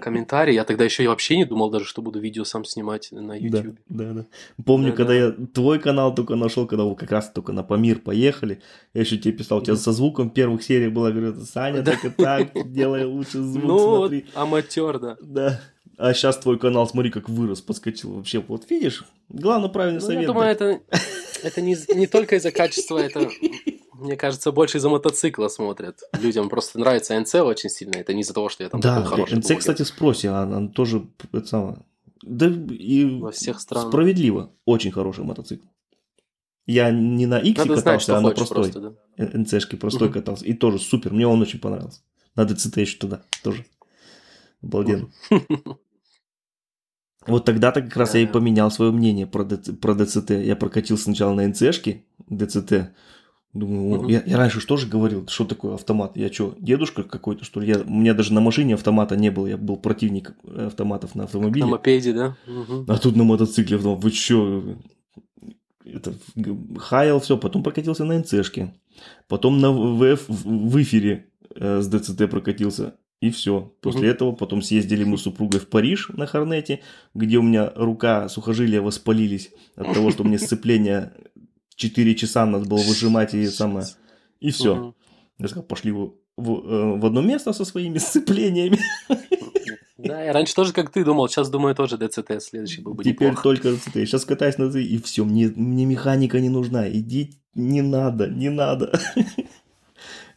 комментарий. 0.00 0.54
Я 0.54 0.64
тогда 0.64 0.84
еще 0.84 1.04
и 1.04 1.06
вообще 1.06 1.36
не 1.36 1.44
думал 1.44 1.70
даже, 1.70 1.84
что 1.84 2.02
буду 2.02 2.18
видео 2.18 2.44
сам 2.44 2.64
снимать 2.64 3.08
на 3.12 3.34
YouTube. 3.34 3.76
Да, 3.88 4.04
да, 4.04 4.12
да. 4.12 4.26
Помню, 4.64 4.90
да, 4.90 4.96
когда 4.96 5.12
да. 5.12 5.18
я 5.18 5.32
твой 5.54 5.78
канал 5.78 6.14
только 6.14 6.34
нашел, 6.34 6.66
когда 6.66 6.84
вы 6.84 6.96
как 6.96 7.10
раз 7.12 7.30
только 7.30 7.52
на 7.52 7.62
Памир 7.62 8.00
поехали, 8.00 8.60
я 8.92 9.02
еще 9.02 9.18
тебе 9.18 9.34
писал, 9.34 9.58
у 9.58 9.62
тебя 9.62 9.76
со 9.76 9.92
звуком 9.92 10.30
первых 10.30 10.62
серий 10.62 10.88
было, 10.88 11.10
говорю, 11.10 11.34
Саня, 11.44 11.82
так 11.82 12.04
и 12.04 12.10
так, 12.10 12.72
делай 12.72 13.04
лучше 13.04 13.40
звук, 13.40 13.64
Ну, 13.64 13.96
смотри. 13.98 14.26
аматер, 14.34 14.98
да. 14.98 15.16
Да. 15.20 15.60
А 15.98 16.12
сейчас 16.12 16.36
твой 16.36 16.58
канал, 16.58 16.86
смотри, 16.86 17.10
как 17.10 17.28
вырос, 17.28 17.62
подскочил 17.62 18.12
вообще. 18.12 18.40
Вот 18.46 18.68
видишь, 18.70 19.04
главное 19.28 19.70
правильный 19.70 20.00
ну, 20.00 20.06
совет. 20.06 20.20
Я 20.22 20.26
думаю, 20.26 20.48
это, 20.50 20.80
это 21.42 21.60
не, 21.62 21.76
не 21.94 22.06
только 22.06 22.36
из-за 22.36 22.50
качества, 22.50 22.98
это, 22.98 23.30
мне 23.94 24.16
кажется, 24.16 24.52
больше 24.52 24.76
из-за 24.76 24.90
мотоцикла 24.90 25.48
смотрят. 25.48 26.00
Людям 26.20 26.50
просто 26.50 26.78
нравится 26.78 27.18
НЦ 27.18 27.36
очень 27.36 27.70
сильно. 27.70 27.96
Это 27.96 28.12
не 28.12 28.20
из-за 28.20 28.34
того, 28.34 28.50
что 28.50 28.62
я 28.62 28.68
там 28.68 28.80
да, 28.80 28.96
такой 28.96 29.10
хороший. 29.10 29.38
НЦ, 29.38 29.52
кстати, 29.58 29.82
в 29.82 29.88
спросе, 29.88 30.28
она, 30.28 30.58
она 30.58 30.68
тоже 30.68 31.06
это 31.32 31.46
самое. 31.46 31.78
Да 32.22 32.46
и 32.46 33.04
Во 33.18 33.30
всех 33.30 33.60
странах. 33.60 33.88
справедливо. 33.88 34.52
Очень 34.66 34.90
хороший 34.90 35.24
мотоцикл. 35.24 35.66
Я 36.66 36.90
не 36.90 37.26
на 37.26 37.38
X 37.38 37.62
катался, 37.62 37.80
знать, 37.80 38.08
а 38.08 38.20
на 38.20 38.30
простой. 38.30 38.72
Просто, 38.72 38.80
да? 39.16 39.38
НЦшке 39.38 39.76
простой 39.76 40.08
угу. 40.08 40.14
катался. 40.14 40.44
И 40.44 40.52
тоже 40.52 40.78
супер. 40.78 41.12
Мне 41.12 41.26
он 41.26 41.40
очень 41.40 41.60
понравился. 41.60 42.00
Надо 42.34 42.54
ЦТ 42.54 42.78
еще 42.78 42.98
туда 42.98 43.22
тоже. 43.42 43.64
Обалденно. 44.62 45.08
Вот 47.26 47.44
тогда-то 47.44 47.82
как 47.82 47.96
раз 47.96 48.12
да. 48.12 48.18
я 48.18 48.24
и 48.24 48.26
поменял 48.26 48.70
свое 48.70 48.92
мнение 48.92 49.26
про, 49.26 49.44
про 49.44 49.94
ДЦТ. 49.94 50.30
Я 50.30 50.56
прокатил 50.56 50.98
сначала 50.98 51.34
на 51.34 51.46
НЦшке 51.46 52.04
ДЦТ. 52.28 52.90
Думаю, 53.56 54.00
угу. 54.00 54.08
я, 54.08 54.22
я 54.26 54.36
раньше 54.36 54.60
что 54.60 54.76
же 54.76 54.86
говорил, 54.86 55.26
что 55.28 55.46
такое 55.46 55.74
автомат? 55.74 56.16
Я 56.16 56.30
что, 56.30 56.54
дедушка 56.58 57.02
какой-то, 57.04 57.44
что 57.44 57.60
ли? 57.60 57.68
Я, 57.68 57.78
у 57.78 57.90
меня 57.90 58.12
даже 58.12 58.34
на 58.34 58.40
машине 58.40 58.74
автомата 58.74 59.16
не 59.16 59.30
было, 59.30 59.46
я 59.46 59.56
был 59.56 59.76
противник 59.76 60.34
автоматов 60.44 61.14
на 61.14 61.24
автомобиле. 61.24 61.64
На 61.64 61.70
мопеде, 61.70 62.12
да? 62.12 62.36
Угу. 62.46 62.84
А 62.88 62.98
тут 62.98 63.16
на 63.16 63.24
мотоцикле, 63.24 63.78
вы 63.78 64.10
что? 64.10 64.76
Это 65.84 66.14
хаял 66.78 67.20
все, 67.20 67.38
потом 67.38 67.62
прокатился 67.62 68.04
на 68.04 68.18
НЦшке, 68.18 68.74
потом 69.26 69.58
на 69.60 69.72
ВФ 69.72 70.28
в 70.28 70.82
эфире 70.82 71.26
э, 71.54 71.80
с 71.80 71.88
ДЦТ 71.88 72.28
прокатился. 72.28 72.96
И 73.20 73.30
все. 73.30 73.72
После 73.80 74.02
угу. 74.02 74.08
этого 74.08 74.32
потом 74.32 74.62
съездили 74.62 75.04
мы 75.04 75.16
с 75.16 75.22
супругой 75.22 75.60
в 75.60 75.68
Париж 75.68 76.10
на 76.10 76.26
Хорнете, 76.26 76.82
где 77.14 77.38
у 77.38 77.42
меня 77.42 77.72
рука, 77.74 78.28
сухожилия 78.28 78.82
воспалились 78.82 79.52
от 79.74 79.94
того, 79.94 80.10
что 80.10 80.22
мне 80.22 80.38
сцепление 80.38 81.12
4 81.76 82.14
часа 82.14 82.44
надо 82.44 82.66
было 82.66 82.78
выжимать 82.78 83.34
и 83.34 83.46
самое. 83.46 83.86
И 84.40 84.50
все. 84.50 84.76
Угу. 84.76 84.94
Я 85.38 85.48
сказал, 85.48 85.64
пошли 85.64 85.92
в, 85.92 86.14
в, 86.36 86.50
э, 86.50 86.98
в 86.98 87.06
одно 87.06 87.22
место 87.22 87.52
со 87.52 87.64
своими 87.64 87.98
сцеплениями. 87.98 88.78
Да, 89.98 90.22
я 90.22 90.32
раньше 90.32 90.54
тоже 90.54 90.74
как 90.74 90.90
ты 90.90 91.04
думал, 91.04 91.26
сейчас 91.28 91.48
думаю 91.48 91.74
тоже 91.74 91.96
ДЦТ 91.96 92.42
следующий 92.42 92.82
был 92.82 92.92
бы 92.94 93.02
Теперь 93.02 93.30
неплохо. 93.30 93.42
только 93.42 93.72
ДЦТ. 93.72 93.92
Сейчас 93.94 94.26
катаюсь 94.26 94.58
на 94.58 94.68
ДЦТ, 94.68 94.76
и 94.76 94.98
все, 94.98 95.24
мне, 95.24 95.48
мне 95.48 95.86
механика 95.86 96.38
не 96.38 96.50
нужна. 96.50 96.88
Иди, 96.88 97.40
не 97.54 97.80
надо, 97.80 98.28
не 98.28 98.50
надо. 98.50 99.00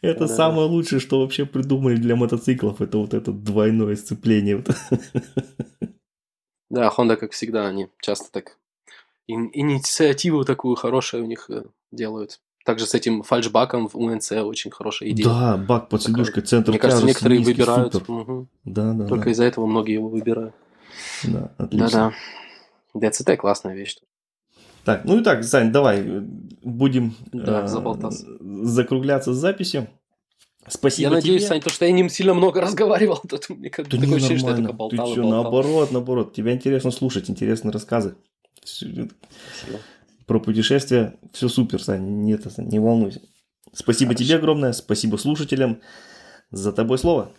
Это 0.01 0.27
Да. 0.27 0.27
самое 0.27 0.67
лучшее, 0.67 0.99
что 0.99 1.19
вообще 1.21 1.45
придумали 1.45 1.95
для 1.97 2.15
мотоциклов. 2.15 2.81
Это 2.81 2.97
вот 2.97 3.13
это 3.13 3.31
двойное 3.31 3.95
сцепление. 3.95 4.63
Да, 6.69 6.93
Honda, 6.95 7.15
как 7.15 7.31
всегда, 7.31 7.67
они 7.67 7.87
часто 7.99 8.31
так 8.31 8.57
ин- 9.27 9.49
инициативу 9.53 10.45
такую 10.45 10.75
хорошую 10.75 11.23
у 11.23 11.27
них 11.27 11.49
э, 11.49 11.63
делают. 11.91 12.39
Также 12.63 12.85
с 12.85 12.93
этим 12.93 13.23
фальшбаком 13.23 13.87
в 13.87 13.95
УНЦ 13.97 14.33
очень 14.33 14.69
хорошая 14.69 15.09
идея. 15.09 15.25
Да, 15.27 15.57
бак 15.57 15.89
под 15.89 16.03
сидушкой, 16.03 16.43
центр 16.43 16.69
Мне 16.71 16.79
кажется, 16.79 17.01
тяжести 17.01 17.23
некоторые 17.23 17.41
выбирают. 17.43 17.93
супер. 17.93 18.11
мгм. 18.13 18.47
Да, 18.65 18.93
да, 18.93 19.07
Только 19.07 19.25
да. 19.25 19.31
из-за 19.31 19.45
этого 19.45 19.65
многие 19.65 19.93
его 19.93 20.09
выбирают. 20.09 20.53
Да, 21.23 21.51
отлично. 21.57 22.13
Да-да. 22.93 23.09
ДЦТ 23.09 23.37
классная 23.37 23.73
вещь. 23.75 23.97
Так, 24.95 25.05
ну 25.05 25.19
и 25.19 25.23
так, 25.23 25.43
Сань, 25.43 25.71
давай 25.71 26.01
э, 26.03 26.21
будем 26.63 27.15
Да, 27.31 27.65
э, 27.65 28.09
закругляться 28.63 29.33
с 29.33 29.37
записью. 29.37 29.87
Спасибо 30.67 31.09
я 31.09 31.15
надеюсь, 31.15 31.41
тебе. 31.43 31.47
Сань, 31.49 31.61
то, 31.61 31.69
что 31.69 31.85
я 31.85 31.91
не 31.91 32.07
сильно 32.09 32.33
много 32.33 32.59
разговаривал, 32.67 33.21
тут 33.27 33.49
мне 33.49 33.69
как 33.69 33.85
Да 33.87 33.97
такое 33.97 34.07
не, 34.09 34.15
ощущение, 34.15 34.39
что 34.39 34.49
я 34.49 34.55
только 34.55 34.73
болтал 34.73 35.05
Ты 35.07 35.11
что, 35.13 35.21
болтал. 35.21 35.43
наоборот, 35.43 35.91
наоборот. 35.91 36.33
Тебя 36.33 36.53
интересно 36.53 36.91
слушать, 36.91 37.29
интересно 37.29 37.71
рассказы. 37.71 38.15
Всё- 38.63 38.87
Спасибо. 38.87 39.79
Про 40.25 40.39
путешествия 40.39 41.15
все 41.33 41.49
супер, 41.49 41.81
Сань, 41.83 42.23
не, 42.23 42.33
это, 42.33 42.49
не 42.61 42.79
волнуйся. 42.79 43.21
Спасибо 43.73 44.09
Хорошо. 44.13 44.23
тебе 44.25 44.35
огромное, 44.37 44.73
спасибо 44.73 45.17
слушателям. 45.17 45.81
За 46.51 46.71
тобой 46.71 46.97
слово. 46.97 47.31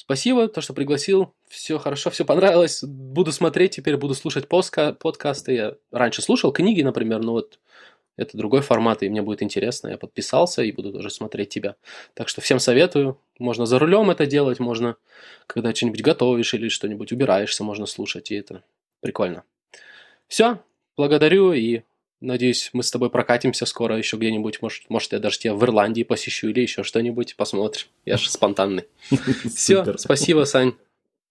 Спасибо, 0.00 0.48
то, 0.48 0.62
что 0.62 0.72
пригласил. 0.72 1.34
Все 1.46 1.78
хорошо, 1.78 2.08
все 2.08 2.24
понравилось. 2.24 2.82
Буду 2.82 3.32
смотреть 3.32 3.72
теперь, 3.72 3.98
буду 3.98 4.14
слушать 4.14 4.46
поска- 4.46 4.94
подкасты. 4.94 5.52
Я 5.52 5.74
раньше 5.90 6.22
слушал 6.22 6.52
книги, 6.52 6.80
например, 6.80 7.20
но 7.20 7.32
вот 7.32 7.58
это 8.16 8.38
другой 8.38 8.62
формат, 8.62 9.02
и 9.02 9.10
мне 9.10 9.20
будет 9.20 9.42
интересно. 9.42 9.88
Я 9.88 9.98
подписался 9.98 10.62
и 10.62 10.72
буду 10.72 10.90
тоже 10.90 11.10
смотреть 11.10 11.50
тебя. 11.50 11.76
Так 12.14 12.28
что 12.30 12.40
всем 12.40 12.58
советую. 12.60 13.20
Можно 13.38 13.66
за 13.66 13.78
рулем 13.78 14.08
это 14.08 14.24
делать, 14.24 14.58
можно, 14.58 14.96
когда 15.46 15.74
что-нибудь 15.74 16.00
готовишь 16.00 16.54
или 16.54 16.70
что-нибудь 16.70 17.12
убираешься, 17.12 17.62
можно 17.62 17.84
слушать, 17.84 18.30
и 18.30 18.36
это 18.36 18.64
прикольно. 19.00 19.44
Все, 20.28 20.60
благодарю 20.96 21.52
и 21.52 21.82
надеюсь, 22.20 22.70
мы 22.72 22.82
с 22.82 22.90
тобой 22.90 23.10
прокатимся 23.10 23.66
скоро 23.66 23.96
еще 23.96 24.16
где-нибудь. 24.16 24.62
Может, 24.62 24.88
может, 24.88 25.12
я 25.12 25.18
даже 25.18 25.38
тебя 25.38 25.54
в 25.54 25.64
Ирландии 25.64 26.02
посещу 26.02 26.48
или 26.48 26.60
еще 26.60 26.82
что-нибудь, 26.82 27.36
посмотрим. 27.36 27.86
Я 28.04 28.16
же 28.16 28.30
спонтанный. 28.30 28.84
Все, 29.54 29.96
спасибо, 29.98 30.44
Сань. 30.44 30.74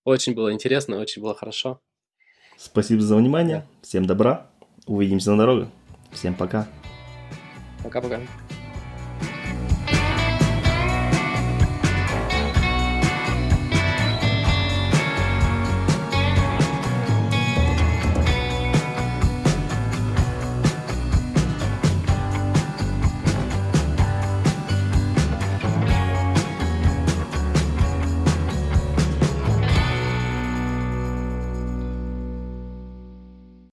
Очень 0.04 0.34
было 0.34 0.54
интересно, 0.54 0.98
очень 1.00 1.22
было 1.22 1.36
хорошо. 1.36 1.80
Спасибо 2.58 3.02
за 3.02 3.16
внимание. 3.16 3.66
Всем 3.82 4.06
добра. 4.06 4.50
Увидимся 4.86 5.32
на 5.32 5.38
дорогах. 5.38 5.70
Всем 6.12 6.34
пока. 6.34 6.68
Пока-пока. 7.84 8.20